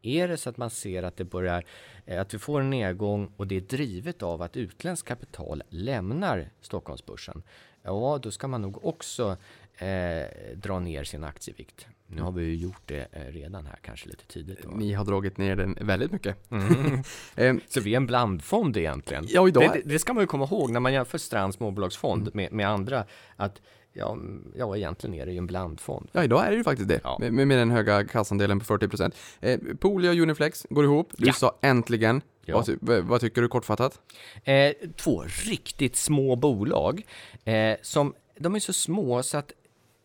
Är 0.01 0.27
det 0.27 0.37
så 0.37 0.49
att 0.49 0.57
man 0.57 0.69
ser 0.69 1.03
att 1.03 1.17
det 1.17 1.23
börjar, 1.23 1.65
eh, 2.05 2.21
att 2.21 2.33
vi 2.33 2.39
får 2.39 2.61
en 2.61 2.69
nedgång 2.69 3.31
och 3.37 3.47
det 3.47 3.55
är 3.55 3.61
drivet 3.61 4.23
av 4.23 4.41
att 4.41 4.57
utländskt 4.57 5.07
kapital 5.07 5.63
lämnar 5.69 6.49
Stockholmsbörsen, 6.61 7.43
ja 7.81 8.19
då 8.21 8.31
ska 8.31 8.47
man 8.47 8.61
nog 8.61 8.85
också 8.85 9.37
eh, 9.77 10.27
dra 10.55 10.79
ner 10.79 11.03
sin 11.03 11.23
aktievikt. 11.23 11.87
Nu 12.11 12.21
har 12.21 12.31
vi 12.31 12.43
ju 12.45 12.55
gjort 12.55 12.81
det 12.85 13.07
eh, 13.11 13.21
redan 13.31 13.65
här, 13.65 13.79
kanske 13.81 14.09
lite 14.09 14.25
tidigt. 14.25 14.59
Då. 14.63 14.69
Ni 14.69 14.93
har 14.93 15.05
dragit 15.05 15.37
ner 15.37 15.55
den 15.55 15.77
väldigt 15.81 16.11
mycket. 16.11 16.37
Eh, 17.35 17.55
Så 17.67 17.81
vi 17.81 17.93
är 17.93 17.97
en 17.97 18.05
blandfond 18.07 18.77
egentligen. 18.77 19.25
Ja, 19.27 19.47
idag- 19.47 19.69
det, 19.73 19.81
det, 19.85 19.99
ska 19.99 20.13
man 20.13 20.23
ju 20.23 20.27
komma 20.27 20.45
ihåg 20.45 20.71
när 20.71 20.79
man 20.79 20.93
jämför 20.93 21.17
Strands 21.17 21.57
småbolagsfond 21.57 22.29
med, 22.35 22.53
med 22.53 22.67
andra. 22.69 23.05
Att 23.35 23.61
ja, 23.93 24.17
ja, 24.55 24.77
egentligen 24.77 25.13
är 25.13 25.25
det 25.25 25.31
ju 25.31 25.37
en 25.37 25.47
blandfond. 25.47 26.09
Ja, 26.11 26.23
idag 26.23 26.45
är 26.45 26.51
det 26.51 26.57
ju 26.57 26.63
faktiskt 26.63 26.89
det. 26.89 26.99
Ja. 27.03 27.17
Med, 27.19 27.47
med 27.47 27.57
den 27.57 27.71
höga 27.71 28.03
kassandelen 28.07 28.59
på 28.59 28.65
40%. 28.77 29.11
Eh, 29.41 29.59
Poolia 29.79 30.11
och 30.11 30.17
Uniflex 30.17 30.65
går 30.69 30.83
ihop. 30.83 31.11
Du 31.17 31.27
Ja. 31.27 31.33
sa 31.33 31.55
äntligen. 31.61 32.21
Ja. 32.45 32.63
Vad, 32.81 32.99
vad 33.03 33.21
tycker 33.21 33.41
du 33.41 33.47
kortfattat? 33.47 33.99
Eh, 34.43 34.71
två 34.95 35.23
riktigt 35.45 35.95
små 35.95 36.35
bolag 36.35 37.01
eh, 37.43 37.75
som 37.81 38.13
de 38.39 38.55
är 38.55 38.59
så 38.59 38.73
små 38.73 39.23
så 39.23 39.37
att 39.37 39.51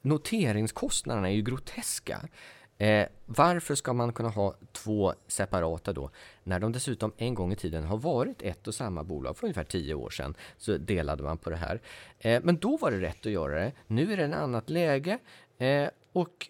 noteringskostnaderna 0.05 1.28
är 1.28 1.32
ju 1.32 1.42
groteska. 1.42 2.20
Eh, 2.78 3.07
varför 3.26 3.74
ska 3.74 3.92
man 3.92 4.12
kunna 4.12 4.28
ha 4.28 4.55
två 4.72 5.14
separata 5.26 5.92
då? 5.92 6.11
När 6.42 6.61
de 6.61 6.72
dessutom 6.72 7.12
en 7.16 7.34
gång 7.34 7.52
i 7.52 7.57
tiden 7.57 7.84
har 7.84 7.96
varit 7.96 8.42
ett 8.42 8.68
och 8.68 8.74
samma 8.74 9.05
bolag 9.05 9.36
för 9.36 9.46
ungefär 9.46 9.64
tio 9.64 9.94
år 9.94 10.11
sedan 10.11 10.34
så 10.59 10.76
delade 10.76 11.22
man 11.22 11.38
på 11.38 11.50
det 11.50 11.57
här. 11.57 11.80
Eh, 12.18 12.40
men 12.42 12.57
då 12.57 12.76
var 12.76 12.90
det 12.90 13.00
rätt 13.00 13.26
att 13.26 13.32
göra 13.32 13.61
det. 13.61 13.72
Nu 13.86 14.12
är 14.12 14.16
det 14.16 14.24
ett 14.24 14.34
annat 14.34 14.70
läge 14.70 15.18
eh, 15.59 15.88
och 16.12 16.48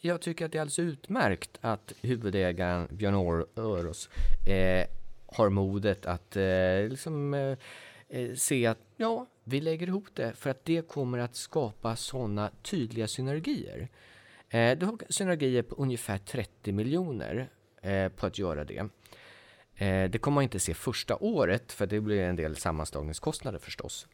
jag 0.00 0.20
tycker 0.20 0.44
att 0.44 0.52
det 0.52 0.58
är 0.58 0.60
alldeles 0.60 0.78
utmärkt 0.78 1.58
att 1.60 1.92
huvudägaren 2.00 2.88
Björn 2.90 3.46
Öros 3.56 4.08
eh, 4.48 4.86
har 5.26 5.48
modet 5.48 6.06
att 6.06 6.36
eh, 6.36 6.88
liksom, 6.88 7.34
eh, 7.34 7.58
eh, 8.12 8.34
se 8.34 8.66
att 8.66 8.78
ja, 8.96 9.26
vi 9.44 9.60
lägger 9.60 9.86
ihop 9.86 10.08
det 10.14 10.32
för 10.32 10.50
att 10.50 10.64
det 10.64 10.88
kommer 10.88 11.18
att 11.18 11.36
skapa 11.36 11.96
sådana 11.96 12.50
tydliga 12.62 13.08
synergier. 13.08 13.88
Eh, 14.48 14.78
du 14.78 14.86
har 14.86 14.98
synergier 15.08 15.62
på 15.62 15.74
ungefär 15.74 16.18
30 16.18 16.72
miljoner 16.72 17.48
eh, 17.82 18.08
på 18.08 18.26
att 18.26 18.38
göra 18.38 18.64
det. 18.64 18.88
Eh, 19.74 20.10
det 20.10 20.18
kommer 20.20 20.34
man 20.34 20.44
inte 20.44 20.60
se 20.60 20.74
första 20.74 21.16
året 21.16 21.72
för 21.72 21.86
det 21.86 22.00
blir 22.00 22.22
en 22.22 22.36
del 22.36 22.56
sammanslagningskostnader 22.56 23.58
förstås. 23.58 24.06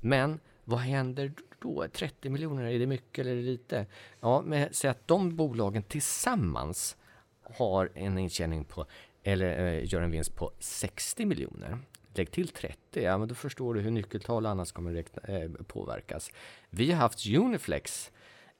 Men 0.00 0.40
vad 0.64 0.80
händer 0.80 1.32
då? 1.60 1.86
30 1.92 2.30
miljoner, 2.30 2.64
är 2.64 2.78
det 2.78 2.86
mycket 2.86 3.18
eller 3.18 3.32
är 3.32 3.36
det 3.36 3.42
lite? 3.42 3.86
Ja, 4.20 4.42
men 4.46 4.68
säg 4.72 4.90
att 4.90 5.08
de 5.08 5.36
bolagen 5.36 5.82
tillsammans 5.82 6.96
har 7.42 7.90
en 7.94 8.18
intjäning 8.18 8.64
på, 8.64 8.86
eller 9.22 9.66
eh, 9.66 9.92
gör 9.92 10.00
en 10.00 10.10
vinst 10.10 10.34
på 10.34 10.52
60 10.58 11.26
miljoner. 11.26 11.78
Lägg 12.14 12.30
till 12.30 12.48
30, 12.48 13.02
ja 13.02 13.18
men 13.18 13.28
då 13.28 13.34
förstår 13.34 13.74
du 13.74 13.80
hur 13.80 13.90
nyckeltal 13.90 14.46
annars 14.46 14.72
kommer 14.72 14.92
räkna, 14.92 15.22
eh, 15.22 15.50
påverkas. 15.50 16.30
Vi 16.70 16.92
har 16.92 16.98
haft 16.98 17.26
Uniflex 17.26 18.10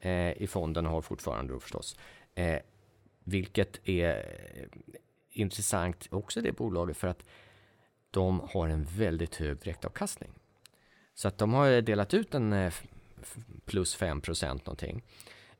eh, 0.01 0.43
i 0.43 0.47
fonden 0.47 0.87
och 0.87 0.93
har 0.93 1.03
fortfarande 1.03 1.53
då 1.53 1.61
förstås. 1.61 1.97
Eh, 2.35 2.59
vilket 3.25 3.89
är 3.89 4.09
eh, 4.55 4.69
intressant 5.31 6.07
också 6.11 6.41
det 6.41 6.53
bolaget 6.53 6.97
för 6.97 7.09
att 7.09 7.25
de 8.11 8.41
har 8.53 8.69
en 8.69 8.85
väldigt 8.85 9.37
hög 9.37 9.59
direktavkastning. 9.59 10.31
Så 11.15 11.29
att 11.29 11.39
de 11.39 11.53
har 11.53 11.81
delat 11.81 12.15
ut 12.15 12.35
en 12.35 12.53
eh, 12.53 12.75
plus 13.65 13.95
5 13.95 14.21
procent 14.21 14.67
någonting. 14.67 15.03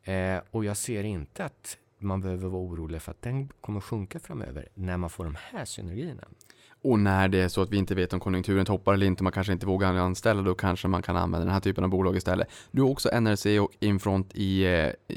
Eh, 0.03 0.41
och 0.51 0.65
jag 0.65 0.77
ser 0.77 1.05
inte 1.05 1.45
att 1.45 1.79
man 1.99 2.21
behöver 2.21 2.49
vara 2.49 2.63
orolig 2.63 3.03
för 3.03 3.11
att 3.11 3.23
den 3.23 3.49
kommer 3.61 3.81
sjunka 3.81 4.21
framöver 4.21 4.69
när 4.75 4.97
man 4.97 5.11
får 5.11 5.25
de 5.25 5.37
här 5.41 5.65
synergierna. 5.65 6.25
Och 6.83 6.99
när 6.99 7.29
det 7.29 7.39
är 7.41 7.49
så 7.49 7.63
att 7.63 7.71
vi 7.71 7.77
inte 7.77 7.95
vet 7.95 8.13
om 8.13 8.21
konjunkturen 8.21 8.65
toppar 8.67 8.95
eller 8.95 9.07
inte, 9.07 9.23
man 9.23 9.33
kanske 9.33 9.53
inte 9.53 9.67
vågar 9.67 9.95
anställa, 9.95 10.43
då 10.43 10.55
kanske 10.55 10.89
man 10.89 11.03
kan 11.03 11.17
använda 11.17 11.45
den 11.45 11.55
här 11.55 11.61
typen 11.61 11.85
av 11.85 11.91
bolag 11.91 12.17
istället. 12.17 12.49
Du 12.71 12.83
har 12.83 12.89
också 12.91 13.09
NRC 13.21 13.59
och 13.61 13.71
Infront 13.81 14.31
i, 14.35 14.65
eh, 14.65 15.15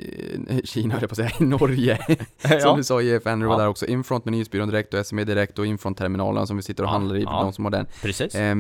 i 0.58 0.62
Kina, 0.66 0.94
jag 1.02 1.10
på 1.10 1.14
att 1.14 1.18
säga, 1.18 1.32
i 1.40 1.44
Norge. 1.44 1.98
Som 2.42 2.52
Ja. 2.52 2.76
du 2.78 2.84
sa, 2.84 3.02
IFN 3.02 3.44
var 3.46 3.54
Ja. 3.56 3.58
där 3.58 3.68
också. 3.68 3.86
Infront 3.86 4.26
med 4.26 4.32
Nyhetsbyrån 4.32 4.70
Direkt 4.70 4.94
och 4.94 5.06
SME 5.06 5.24
Direkt 5.24 5.60
och 5.60 5.66
Infront-terminalen 5.66 6.48
som 6.48 6.58
vi 6.58 6.64
sitter 6.64 6.84
och 6.84 6.88
Ja, 6.88 6.92
handlar 6.92 7.16
i, 7.16 7.24
för 7.24 7.32
ja. 7.32 7.42
de 7.44 7.54
som 7.54 7.66
har 7.66 7.72
den. 7.72 7.86
Precis. 8.02 8.36
Eh, 8.36 8.56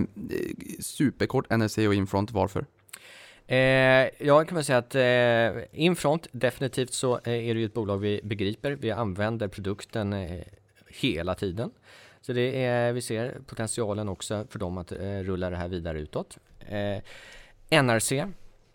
superkort, 0.80 1.46
NRC 1.50 1.88
och 1.88 1.94
Infront, 1.94 2.32
varför? 2.32 2.66
Eh, 3.48 3.58
jag 4.28 4.48
kan 4.48 4.56
väl 4.56 4.64
säga 4.66 4.78
att 4.78 4.96
eh, 4.96 5.64
Infront, 5.84 6.28
definitivt 6.32 6.94
så 6.94 7.14
eh, 7.24 7.34
är 7.50 7.54
det 7.54 7.60
ju 7.60 7.66
ett 7.66 7.74
bolag 7.74 7.98
vi 7.98 8.22
begriper. 8.24 8.72
Vi 8.82 8.92
använder 8.92 9.48
produkten 9.48 10.14
eh, 10.14 10.40
hela 10.88 11.36
tiden. 11.36 11.72
Så 12.22 12.34
det 12.34 12.64
är, 12.64 12.94
vi 12.94 13.02
ser 13.02 13.40
potentialen 13.48 14.10
också 14.10 14.46
för 14.50 14.60
dem 14.60 14.78
att 14.78 14.92
eh, 14.92 15.20
rulla 15.20 15.50
det 15.50 15.58
här 15.58 15.68
vidare 15.68 16.00
utåt. 16.00 16.38
Eh, 16.60 17.02
NRC, 17.84 18.26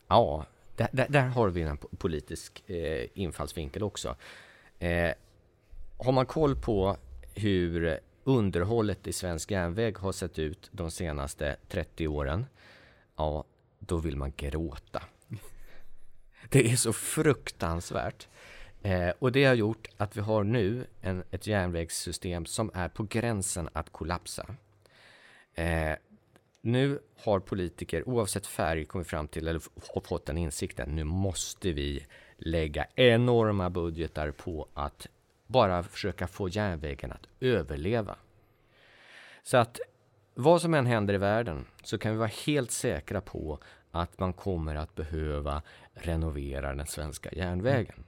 ja, 0.08 0.46
där, 0.76 0.88
där, 0.92 1.06
där 1.08 1.26
har 1.26 1.48
vi 1.48 1.62
en 1.62 1.76
politisk 1.76 2.70
eh, 2.70 3.06
infallsvinkel 3.14 3.82
också. 3.82 4.16
Eh, 4.78 5.10
har 5.98 6.12
man 6.12 6.26
koll 6.26 6.56
på 6.56 6.96
hur 7.34 8.00
underhållet 8.24 9.06
i 9.06 9.12
svensk 9.12 9.50
järnväg 9.50 9.98
har 9.98 10.12
sett 10.12 10.38
ut 10.38 10.68
de 10.72 10.90
senaste 10.90 11.56
30 11.68 12.08
åren, 12.08 12.46
ja, 13.16 13.44
då 13.78 13.96
vill 13.96 14.16
man 14.16 14.32
gråta. 14.36 15.02
Det 16.48 16.72
är 16.72 16.76
så 16.76 16.92
fruktansvärt. 16.92 18.28
Eh, 18.86 19.12
och 19.18 19.32
det 19.32 19.44
har 19.44 19.54
gjort 19.54 19.88
att 19.96 20.16
vi 20.16 20.20
har 20.20 20.44
nu 20.44 20.86
en, 21.00 21.24
ett 21.30 21.46
järnvägssystem 21.46 22.46
som 22.46 22.70
är 22.74 22.88
på 22.88 23.02
gränsen 23.02 23.68
att 23.72 23.92
kollapsa. 23.92 24.46
Eh, 25.54 25.92
nu 26.60 26.98
har 27.16 27.40
politiker 27.40 28.08
oavsett 28.08 28.46
färg 28.46 28.84
kommit 28.84 29.06
fram 29.06 29.28
till, 29.28 29.48
eller 29.48 29.62
fått 30.04 30.26
den 30.26 30.38
insikten, 30.38 30.96
nu 30.96 31.04
måste 31.04 31.72
vi 31.72 32.06
lägga 32.36 32.86
enorma 32.94 33.70
budgetar 33.70 34.30
på 34.30 34.68
att 34.74 35.06
bara 35.46 35.82
försöka 35.82 36.26
få 36.26 36.48
järnvägen 36.48 37.12
att 37.12 37.26
överleva. 37.40 38.16
Så 39.42 39.56
att 39.56 39.80
vad 40.34 40.62
som 40.62 40.74
än 40.74 40.86
händer 40.86 41.14
i 41.14 41.18
världen 41.18 41.66
så 41.82 41.98
kan 41.98 42.12
vi 42.12 42.18
vara 42.18 42.30
helt 42.46 42.70
säkra 42.70 43.20
på 43.20 43.58
att 43.90 44.18
man 44.18 44.32
kommer 44.32 44.74
att 44.74 44.94
behöva 44.94 45.62
renovera 45.94 46.74
den 46.74 46.86
svenska 46.86 47.32
järnvägen. 47.32 48.04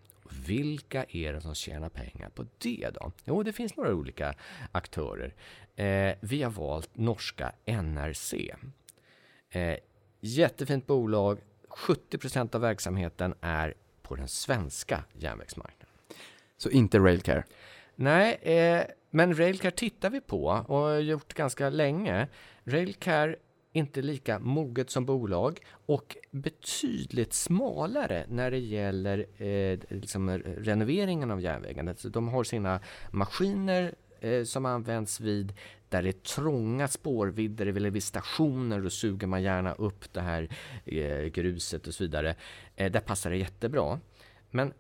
Vilka 0.46 1.04
är 1.08 1.32
det 1.32 1.40
som 1.40 1.54
tjänar 1.54 1.88
pengar 1.88 2.30
på 2.34 2.46
det 2.58 2.90
då? 2.94 3.12
Jo, 3.24 3.42
det 3.42 3.52
finns 3.52 3.76
några 3.76 3.94
olika 3.94 4.34
aktörer. 4.72 5.34
Eh, 5.76 6.14
vi 6.20 6.42
har 6.42 6.50
valt 6.50 6.96
norska 6.96 7.52
NRC. 7.64 8.54
Eh, 9.50 9.76
jättefint 10.20 10.86
bolag. 10.86 11.38
70% 11.68 12.54
av 12.54 12.60
verksamheten 12.60 13.34
är 13.40 13.74
på 14.02 14.16
den 14.16 14.28
svenska 14.28 15.04
järnvägsmarknaden. 15.12 15.94
Så 16.56 16.70
inte 16.70 16.98
Railcare. 16.98 17.44
Nej, 17.94 18.34
eh, 18.34 18.82
men 19.10 19.38
Railcare 19.38 19.70
tittar 19.72 20.10
vi 20.10 20.20
på 20.20 20.44
och 20.46 20.76
har 20.76 20.98
gjort 20.98 21.34
ganska 21.34 21.70
länge. 21.70 22.28
Railcare 22.64 23.36
inte 23.78 24.02
lika 24.02 24.38
moget 24.38 24.90
som 24.90 25.06
bolag 25.06 25.60
och 25.86 26.16
betydligt 26.30 27.32
smalare 27.32 28.24
när 28.28 28.50
det 28.50 28.58
gäller 28.58 29.42
eh, 29.42 29.78
liksom 29.88 30.28
eh, 30.28 30.38
renoveringen 30.38 31.30
av 31.30 31.40
järnvägen. 31.40 31.88
Alltså, 31.88 32.08
de 32.08 32.28
har 32.28 32.44
sina 32.44 32.80
maskiner 33.10 33.94
eh, 34.20 34.44
som 34.44 34.66
används 34.66 35.20
vid 35.20 35.52
där 35.88 36.02
det 36.02 36.08
är 36.08 36.12
trånga 36.12 36.88
spårvidder 36.88 37.66
eller 37.66 37.90
vid 37.90 38.02
stationer 38.02 38.80
då 38.80 38.90
suger 38.90 39.26
man 39.26 39.42
gärna 39.42 39.72
upp 39.72 40.12
det 40.12 40.20
här 40.20 40.48
eh, 40.84 41.24
gruset 41.24 41.86
och 41.86 41.94
så 41.94 42.04
vidare. 42.04 42.34
Eh, 42.76 42.92
där 42.92 43.00
passar 43.00 43.30
det 43.30 43.36
jättebra. 43.36 44.00
Men 44.50 44.72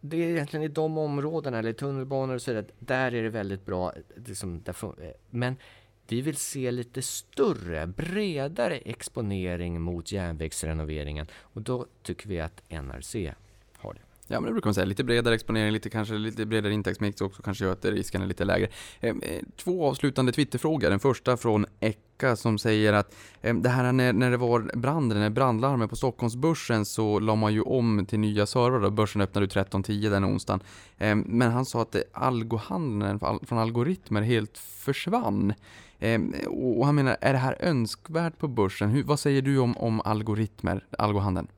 det 0.00 0.16
är 0.16 0.30
egentligen 0.30 0.64
i 0.64 0.68
de 0.68 0.98
områdena, 0.98 1.58
eller 1.58 1.72
tunnelbanor 1.72 2.34
och 2.34 2.42
så 2.42 2.50
vidare, 2.50 2.66
där 2.78 3.14
är 3.14 3.22
det 3.22 3.28
väldigt 3.28 3.66
bra. 3.66 3.92
Eh, 3.92 4.22
liksom, 4.26 4.62
där, 4.62 5.04
eh, 5.04 5.10
men 5.30 5.56
vi 6.12 6.20
vill 6.20 6.36
se 6.36 6.70
lite 6.70 7.02
större, 7.02 7.86
bredare 7.86 8.76
exponering 8.76 9.80
mot 9.80 10.12
järnvägsrenoveringen 10.12 11.26
och 11.34 11.62
då 11.62 11.86
tycker 12.02 12.28
vi 12.28 12.40
att 12.40 12.62
NRC 12.68 13.14
har 13.76 13.94
det. 13.94 14.00
Ja 14.32 14.40
men 14.40 14.46
det 14.46 14.52
brukar 14.52 14.68
man 14.68 14.74
säga, 14.74 14.84
lite 14.84 15.04
bredare 15.04 15.34
exponering, 15.34 15.72
lite 15.72 15.90
kanske 15.90 16.14
lite 16.14 16.46
bredare 16.46 16.72
intäktsmix 16.72 17.20
också 17.20 17.42
kanske 17.42 17.64
gör 17.64 17.72
att 17.72 17.84
risken 17.84 18.22
är 18.22 18.26
lite 18.26 18.44
lägre. 18.44 18.68
Ehm, 19.00 19.22
eh, 19.22 19.42
två 19.56 19.88
avslutande 19.88 20.32
Twitterfrågor. 20.32 20.90
Den 20.90 21.00
första 21.00 21.36
från 21.36 21.66
Ecka 21.80 22.36
som 22.36 22.58
säger 22.58 22.92
att 22.92 23.14
ehm, 23.42 23.62
det 23.62 23.68
här 23.68 23.92
när, 23.92 24.12
när 24.12 24.30
det 24.30 24.36
var 24.36 24.76
branden, 24.76 25.20
när 25.20 25.30
brandlarmen 25.30 25.88
på 25.88 25.96
Stockholmsbörsen 25.96 26.84
så 26.84 27.18
la 27.18 27.34
man 27.34 27.54
ju 27.54 27.62
om 27.62 28.06
till 28.06 28.20
nya 28.20 28.46
servrar 28.46 28.84
och 28.84 28.92
börsen 28.92 29.20
öppnade 29.20 29.46
13.10 29.46 30.10
den 30.10 30.24
onsdagen. 30.24 30.60
Ehm, 30.98 31.20
men 31.20 31.50
han 31.50 31.66
sa 31.66 31.82
att 31.82 31.96
algohandeln 32.12 33.18
från 33.18 33.58
algoritmer 33.58 34.22
helt 34.22 34.58
försvann. 34.58 35.52
Eh, 36.00 36.20
Och 36.48 36.86
han 36.86 36.94
menar, 36.94 37.16
är 37.20 37.32
det 37.32 37.38
här 37.38 37.56
önskvärt 37.60 38.38
på 38.38 38.48
börsen? 38.48 38.90
Hur, 38.90 39.02
vad 39.04 39.20
säger 39.20 39.42
du 39.42 39.58
om, 39.58 39.76
om 39.78 40.00
algoritmer, 40.00 40.84
algohandeln? 40.98 41.48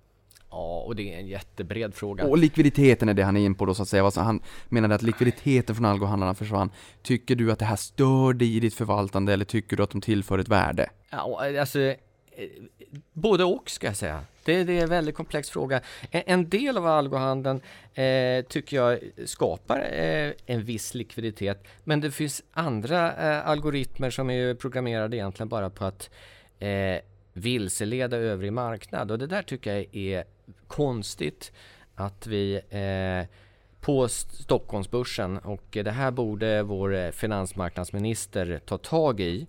Ja, 0.50 0.82
och 0.86 0.96
det 0.96 1.14
är 1.14 1.18
en 1.18 1.26
jättebred 1.26 1.94
fråga. 1.94 2.24
Och 2.24 2.38
likviditeten 2.38 3.08
är 3.08 3.14
det 3.14 3.22
han 3.22 3.36
är 3.36 3.40
in 3.44 3.54
på 3.54 3.66
då 3.66 3.74
så 3.74 3.82
att 3.82 3.88
säga. 3.88 4.04
Alltså 4.04 4.20
han 4.20 4.40
menade 4.68 4.94
att 4.94 5.02
likviditeten 5.02 5.74
från 5.74 5.84
algohandlarna 5.84 6.34
försvann. 6.34 6.70
Tycker 7.02 7.36
du 7.36 7.52
att 7.52 7.58
det 7.58 7.64
här 7.64 7.76
stör 7.76 8.32
dig 8.32 8.56
i 8.56 8.60
ditt 8.60 8.74
förvaltande 8.74 9.32
eller 9.32 9.44
tycker 9.44 9.76
du 9.76 9.82
att 9.82 9.90
de 9.90 10.00
tillför 10.00 10.38
ett 10.38 10.48
värde? 10.48 10.90
Ja, 11.10 11.40
alltså, 11.60 11.94
både 13.12 13.44
och 13.44 13.70
ska 13.70 13.86
jag 13.86 13.96
säga. 13.96 14.24
Det, 14.44 14.64
det 14.64 14.78
är 14.78 14.82
en 14.82 14.88
väldigt 14.88 15.14
komplex 15.14 15.50
fråga. 15.50 15.80
En, 16.10 16.22
en 16.26 16.48
del 16.48 16.76
av 16.76 16.86
algohandeln 16.86 17.60
eh, 17.94 18.44
tycker 18.44 18.76
jag 18.76 18.98
skapar 19.24 19.78
eh, 19.78 20.32
en 20.46 20.64
viss 20.64 20.94
likviditet, 20.94 21.64
men 21.84 22.00
det 22.00 22.10
finns 22.10 22.42
andra 22.52 23.12
eh, 23.12 23.48
algoritmer 23.48 24.10
som 24.10 24.30
är 24.30 24.54
programmerade 24.54 25.16
egentligen 25.16 25.48
bara 25.48 25.70
på 25.70 25.84
att 25.84 26.10
eh, 26.58 26.96
vilseleda 27.32 28.16
övrig 28.16 28.52
marknad. 28.52 29.10
Och 29.10 29.18
det 29.18 29.26
där 29.26 29.42
tycker 29.42 29.74
jag 29.74 29.96
är 29.96 30.24
konstigt 30.66 31.52
att 31.94 32.26
vi 32.26 32.54
eh, 32.54 33.36
på 33.80 34.08
Stockholmsbörsen 34.08 35.38
och 35.38 35.64
det 35.70 35.90
här 35.90 36.10
borde 36.10 36.62
vår 36.62 36.94
eh, 36.94 37.10
finansmarknadsminister 37.10 38.60
ta 38.64 38.78
tag 38.78 39.20
i 39.20 39.46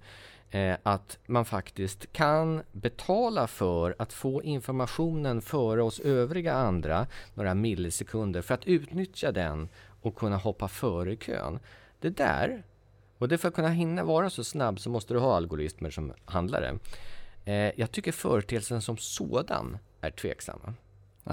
eh, 0.54 0.78
att 0.84 1.18
man 1.26 1.46
faktiskt 1.46 2.14
kan 2.14 2.64
betala 2.72 3.48
för 3.48 3.96
att 4.00 4.14
få 4.14 4.44
informationen 4.44 5.42
före 5.42 5.84
oss 5.84 6.00
övriga 6.00 6.54
andra 6.54 7.08
några 7.34 7.54
millisekunder 7.54 8.42
för 8.42 8.54
att 8.54 8.66
utnyttja 8.66 9.32
den 9.32 9.70
och 10.02 10.16
kunna 10.16 10.38
hoppa 10.38 10.68
före 10.68 11.14
i 11.14 11.18
kön. 11.18 11.60
Det 12.00 12.10
där, 12.10 12.64
och 13.18 13.28
det 13.28 13.38
för 13.38 13.48
att 13.48 13.54
kunna 13.54 13.70
hinna 13.70 14.04
vara 14.04 14.30
så 14.30 14.44
snabb 14.44 14.80
så 14.80 14.90
måste 14.90 15.14
du 15.14 15.20
ha 15.20 15.36
algoritmer 15.36 15.90
som 15.90 16.14
handlare. 16.26 16.80
Eh, 17.46 17.80
jag 17.80 17.92
tycker 17.92 18.12
företeelsen 18.12 18.82
som 18.82 18.98
sådan 18.98 19.78
är 20.02 20.12
tveksamma. 20.12 20.74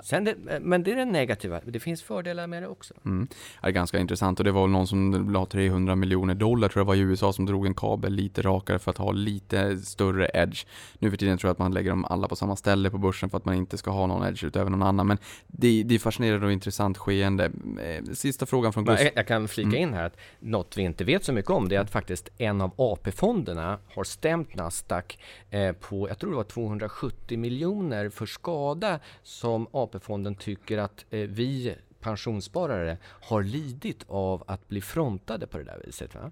Sen 0.04 0.24
det, 0.24 0.60
men 0.60 0.82
det 0.82 0.92
är 0.92 0.96
det 0.96 1.04
negativa. 1.04 1.60
Det 1.64 1.80
finns 1.80 2.02
fördelar 2.02 2.46
med 2.46 2.62
det 2.62 2.68
också. 2.68 2.94
Mm. 3.04 3.28
Det 3.62 3.68
är 3.68 3.70
ganska 3.70 3.98
intressant 3.98 4.38
och 4.38 4.44
det 4.44 4.52
var 4.52 4.66
någon 4.66 4.86
som 4.86 5.30
la 5.32 5.46
300 5.46 5.96
miljoner 5.96 6.34
dollar 6.34 6.68
tror 6.68 6.80
jag 6.80 6.86
var 6.86 6.94
i 6.94 7.00
USA 7.00 7.32
som 7.32 7.46
drog 7.46 7.66
en 7.66 7.74
kabel 7.74 8.12
lite 8.12 8.42
rakare 8.42 8.78
för 8.78 8.90
att 8.90 8.98
ha 8.98 9.12
lite 9.12 9.78
större 9.78 10.30
edge. 10.34 10.66
Nu 10.98 11.10
för 11.10 11.16
tiden 11.16 11.38
tror 11.38 11.48
jag 11.48 11.52
att 11.52 11.58
man 11.58 11.72
lägger 11.72 11.90
dem 11.90 12.04
alla 12.04 12.28
på 12.28 12.36
samma 12.36 12.56
ställe 12.56 12.90
på 12.90 12.98
börsen 12.98 13.30
för 13.30 13.36
att 13.36 13.44
man 13.44 13.54
inte 13.54 13.78
ska 13.78 13.90
ha 13.90 14.06
någon 14.06 14.26
edge 14.26 14.44
utöver 14.44 14.70
någon 14.70 14.82
annan. 14.82 15.06
Men 15.06 15.18
det, 15.46 15.82
det 15.82 15.94
är 15.94 15.98
fascinerande 15.98 16.46
och 16.46 16.52
intressant 16.52 16.98
skeende. 16.98 17.44
Eh, 17.82 18.12
sista 18.12 18.46
frågan 18.46 18.72
från 18.72 18.84
Gustav. 18.84 19.08
Jag 19.14 19.26
kan 19.26 19.48
flika 19.48 19.76
in 19.76 19.92
här 19.94 20.04
att 20.04 20.16
något 20.38 20.76
vi 20.76 20.82
inte 20.82 21.04
vet 21.04 21.24
så 21.24 21.32
mycket 21.32 21.50
om 21.50 21.68
det 21.68 21.76
är 21.76 21.80
att 21.80 21.90
faktiskt 21.90 22.28
en 22.38 22.60
av 22.60 22.70
AP-fonderna 22.76 23.78
har 23.94 24.04
stämt 24.04 24.54
Nasdaq 24.54 25.18
eh, 25.50 25.72
på, 25.72 26.08
jag 26.08 26.18
tror 26.18 26.30
det 26.30 26.36
var 26.36 26.44
270 26.44 27.38
miljoner 27.38 28.08
för 28.08 28.26
skada 28.26 29.00
som 29.22 29.66
AP-fonden 29.82 30.34
tycker 30.34 30.78
att 30.78 31.04
eh, 31.10 31.20
vi 31.20 31.74
pensionssparare 32.00 32.98
har 33.04 33.42
lidit 33.42 34.04
av 34.08 34.44
att 34.46 34.68
bli 34.68 34.80
frontade 34.80 35.46
på 35.46 35.58
det 35.58 35.64
där 35.64 35.82
viset. 35.84 36.10
Va? 36.14 36.30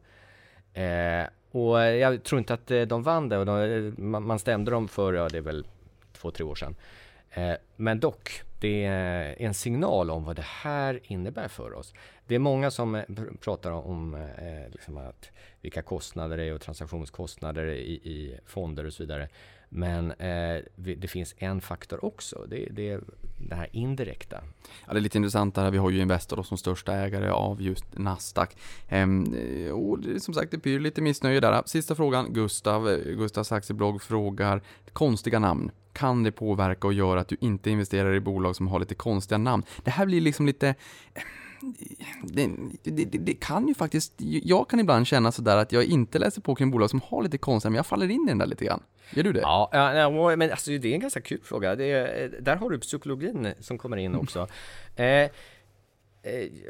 Eh, 0.83 1.27
och 1.51 1.81
jag 1.81 2.23
tror 2.23 2.39
inte 2.39 2.55
att 2.55 2.70
eh, 2.70 2.83
de 2.83 3.03
vann 3.03 3.29
det 3.29 3.39
och 3.39 3.47
de, 3.47 3.61
eh, 3.61 4.05
man 4.20 4.39
stämde 4.39 4.70
dem 4.70 4.89
för, 4.89 5.12
ja 5.12 5.29
det 5.29 5.39
är 5.39 5.43
väl 5.43 5.66
två, 6.12 6.31
tre 6.31 6.45
år 6.45 6.55
sedan. 6.55 6.77
Eh, 7.31 7.55
men 7.77 8.01
dock, 8.01 8.43
det 8.61 8.85
är 8.85 9.35
en 9.39 9.55
signal 9.55 10.11
om 10.11 10.25
vad 10.25 10.37
det 10.37 10.45
här 10.45 11.01
innebär 11.03 11.49
för 11.49 11.75
oss. 11.75 11.95
Det 12.27 12.35
är 12.35 12.39
många 12.39 12.70
som 12.70 12.95
eh, 12.95 13.05
pratar 13.41 13.70
om 13.70 14.15
eh, 14.15 14.70
liksom 14.73 14.97
att 14.97 15.31
vilka 15.61 15.83
kostnader 15.83 16.37
det 16.37 16.45
är 16.45 16.55
och 16.55 16.61
transaktionskostnader 16.61 17.66
i, 17.66 17.93
i 17.93 18.39
fonder 18.47 18.87
och 18.87 18.93
så 18.93 19.03
vidare. 19.03 19.29
Men 19.69 20.11
eh, 20.11 20.62
det 20.77 21.11
finns 21.11 21.35
en 21.39 21.61
faktor 21.61 22.05
också. 22.05 22.47
Det, 22.49 22.69
det 22.70 22.90
är 22.90 23.01
det 23.39 23.55
här 23.55 23.69
indirekta. 23.73 24.40
Ja, 24.86 24.93
det 24.93 24.99
är 24.99 25.01
lite 25.01 25.19
intressant 25.19 25.55
där. 25.55 25.70
Vi 25.70 25.78
har 25.78 25.90
ju 25.90 26.01
Investor 26.01 26.43
som 26.43 26.59
största 26.59 26.93
ägare 26.93 27.31
av 27.31 27.62
just 27.62 27.99
Nasdaq. 27.99 28.57
Ehm, 28.89 29.35
och 29.73 29.99
det, 29.99 30.20
som 30.20 30.35
sagt, 30.35 30.51
det 30.51 30.59
blir 30.59 30.81
lite 30.81 31.01
missnöje 31.01 31.40
där. 31.40 31.62
Sista 31.66 31.95
frågan. 31.95 32.32
Gustav, 32.32 32.89
eh, 32.89 32.97
Gustavs 32.97 33.53
aktieblogg 33.53 34.03
frågar 34.03 34.62
konstiga 34.93 35.39
namn. 35.39 35.70
Kan 35.93 36.23
det 36.23 36.32
påverka 36.32 36.86
och 36.86 36.93
göra 36.93 37.20
att 37.20 37.28
du 37.28 37.36
inte 37.40 37.70
investerar 37.70 38.15
i 38.15 38.20
bolag 38.20 38.57
som 38.57 38.69
har 38.69 38.81
lite 38.81 38.95
konstiga 38.95 39.39
namn? 39.39 39.62
Det 39.85 39.90
här 39.90 40.07
blir 40.07 40.20
liksom 40.20 40.47
lite 40.47 40.74
det, 42.22 42.51
det, 42.82 43.05
det, 43.05 43.35
kan 43.35 43.68
ju 43.68 43.74
faktiskt, 43.74 44.12
jag 44.18 44.70
kan 44.70 44.80
ibland 44.80 45.06
känna 45.06 45.32
sådär 45.32 45.56
att 45.56 45.72
jag 45.72 45.85
inte 45.85 46.18
läser 46.18 46.40
på 46.40 46.55
kring 46.55 46.70
bolag 46.70 46.90
som 46.90 47.01
har 47.05 47.22
lite 47.22 47.39
konstiga, 47.39 47.70
men 47.70 47.76
jag 47.76 47.86
faller 47.86 48.10
in 48.10 48.24
i 48.26 48.28
den 48.28 48.39
där 48.39 48.47
lite 48.47 48.64
grann. 48.64 48.82
Gör 49.10 49.22
du 49.22 49.32
det? 49.32 49.40
Ja, 49.40 49.70
ja 49.72 50.36
men 50.36 50.51
alltså 50.51 50.70
det 50.70 50.89
är 50.89 50.94
en 50.94 51.01
ganska 51.01 51.20
kul 51.20 51.40
fråga. 51.43 51.72
Är, 51.72 52.40
där 52.40 52.56
har 52.56 52.70
du 52.70 52.78
psykologin 52.78 53.55
som 53.60 53.78
kommer 53.78 53.97
in 53.97 54.14
också. 54.14 54.48
Eh, 54.97 55.05
eh, 55.05 55.30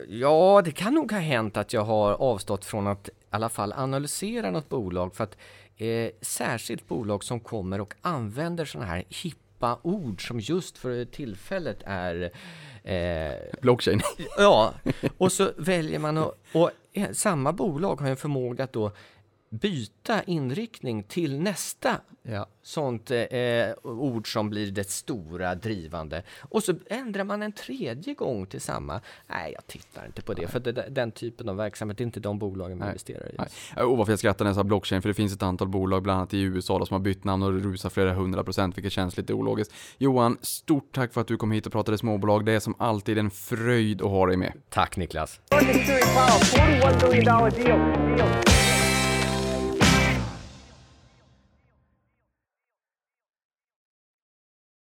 ja, 0.09 0.62
det 0.65 0.70
kan 0.70 0.94
nog 0.94 1.12
ha 1.12 1.19
hänt 1.19 1.56
att 1.56 1.73
jag 1.73 1.85
har 1.85 2.12
avstått 2.12 2.65
från 2.65 2.86
att 2.86 3.09
i 3.09 3.12
alla 3.31 3.48
fall 3.48 3.73
analysera 3.73 4.51
något 4.51 4.69
bolag 4.69 5.15
för 5.15 5.24
att 5.24 5.36
eh, 5.77 6.10
särskilt 6.20 6.89
bolag 6.89 7.24
som 7.24 7.40
kommer 7.40 7.81
och 7.81 7.94
använder 8.01 8.65
sådana 8.65 8.89
här 8.90 9.05
hippa 9.09 9.78
ord 9.82 10.28
som 10.28 10.40
just 10.40 10.78
för 10.78 11.05
tillfället 11.05 11.82
är 11.86 12.31
Eh, 12.89 13.35
Blockchain. 13.60 14.01
ja, 14.39 14.74
och 15.19 15.32
så 15.32 15.51
väljer 15.56 15.98
man 15.98 16.19
att, 16.19 16.35
och 16.52 16.70
samma 17.12 17.52
bolag 17.52 18.01
har 18.01 18.09
en 18.09 18.16
förmåga 18.16 18.65
att 18.65 18.73
då 18.73 18.93
byta 19.51 20.23
inriktning 20.23 21.03
till 21.03 21.41
nästa 21.41 22.01
ja. 22.23 22.47
sånt 22.62 23.11
eh, 23.11 23.19
ord 23.83 24.33
som 24.33 24.51
blir 24.51 24.70
det 24.70 24.91
stora 24.91 25.55
drivande. 25.55 26.23
Och 26.41 26.62
så 26.62 26.75
ändrar 26.87 27.25
man 27.25 27.43
en 27.43 27.53
tredje 27.53 28.15
gång 28.15 28.47
till 28.47 28.61
samma. 28.61 29.01
Nej, 29.27 29.53
jag 29.53 29.66
tittar 29.66 30.07
inte 30.07 30.23
på 30.23 30.35
det, 30.35 30.43
Nej. 30.43 30.51
för 30.51 30.61
det, 30.61 30.73
den 30.73 31.12
typen 31.12 31.49
av 31.49 31.57
verksamhet 31.57 32.01
är 32.01 32.05
inte 32.05 32.20
de 32.20 32.39
bolagen 32.39 32.79
vi 32.79 32.87
investerar 32.87 33.29
i. 33.29 33.35
Nej. 33.39 33.85
Och 33.85 33.97
varför 33.97 34.12
jag 34.12 34.19
skrattar 34.19 34.45
när 34.45 34.49
jag 34.49 34.57
sa 34.57 34.65
blockchain, 34.65 35.03
för 35.03 35.09
det 35.09 35.15
finns 35.15 35.35
ett 35.35 35.43
antal 35.43 35.69
bolag, 35.69 36.03
bland 36.03 36.19
annat 36.19 36.35
i 36.35 36.41
USA, 36.41 36.79
då, 36.79 36.87
som 36.87 36.95
har 36.95 37.01
bytt 37.01 37.25
namn 37.25 37.43
och 37.43 37.53
rusar 37.53 37.91
flera 37.91 38.15
hundra 38.15 38.45
procent, 38.45 38.77
vilket 38.77 38.93
känns 38.93 39.16
lite 39.16 39.35
ologiskt. 39.35 39.75
Johan, 39.99 40.39
stort 40.43 40.95
tack 40.95 41.12
för 41.12 41.20
att 41.20 41.27
du 41.27 41.37
kom 41.37 41.53
hit 41.53 41.66
och 41.66 41.73
pratade 41.73 41.99
småbolag. 41.99 42.45
Det 42.45 42.53
är 42.53 42.61
som 42.61 42.75
alltid 42.79 43.19
en 43.19 43.31
fröjd 43.31 44.03
att 44.03 44.09
ha 44.09 44.27
dig 44.27 44.37
med. 44.37 44.53
Tack 44.69 44.97
Niklas. 44.97 45.41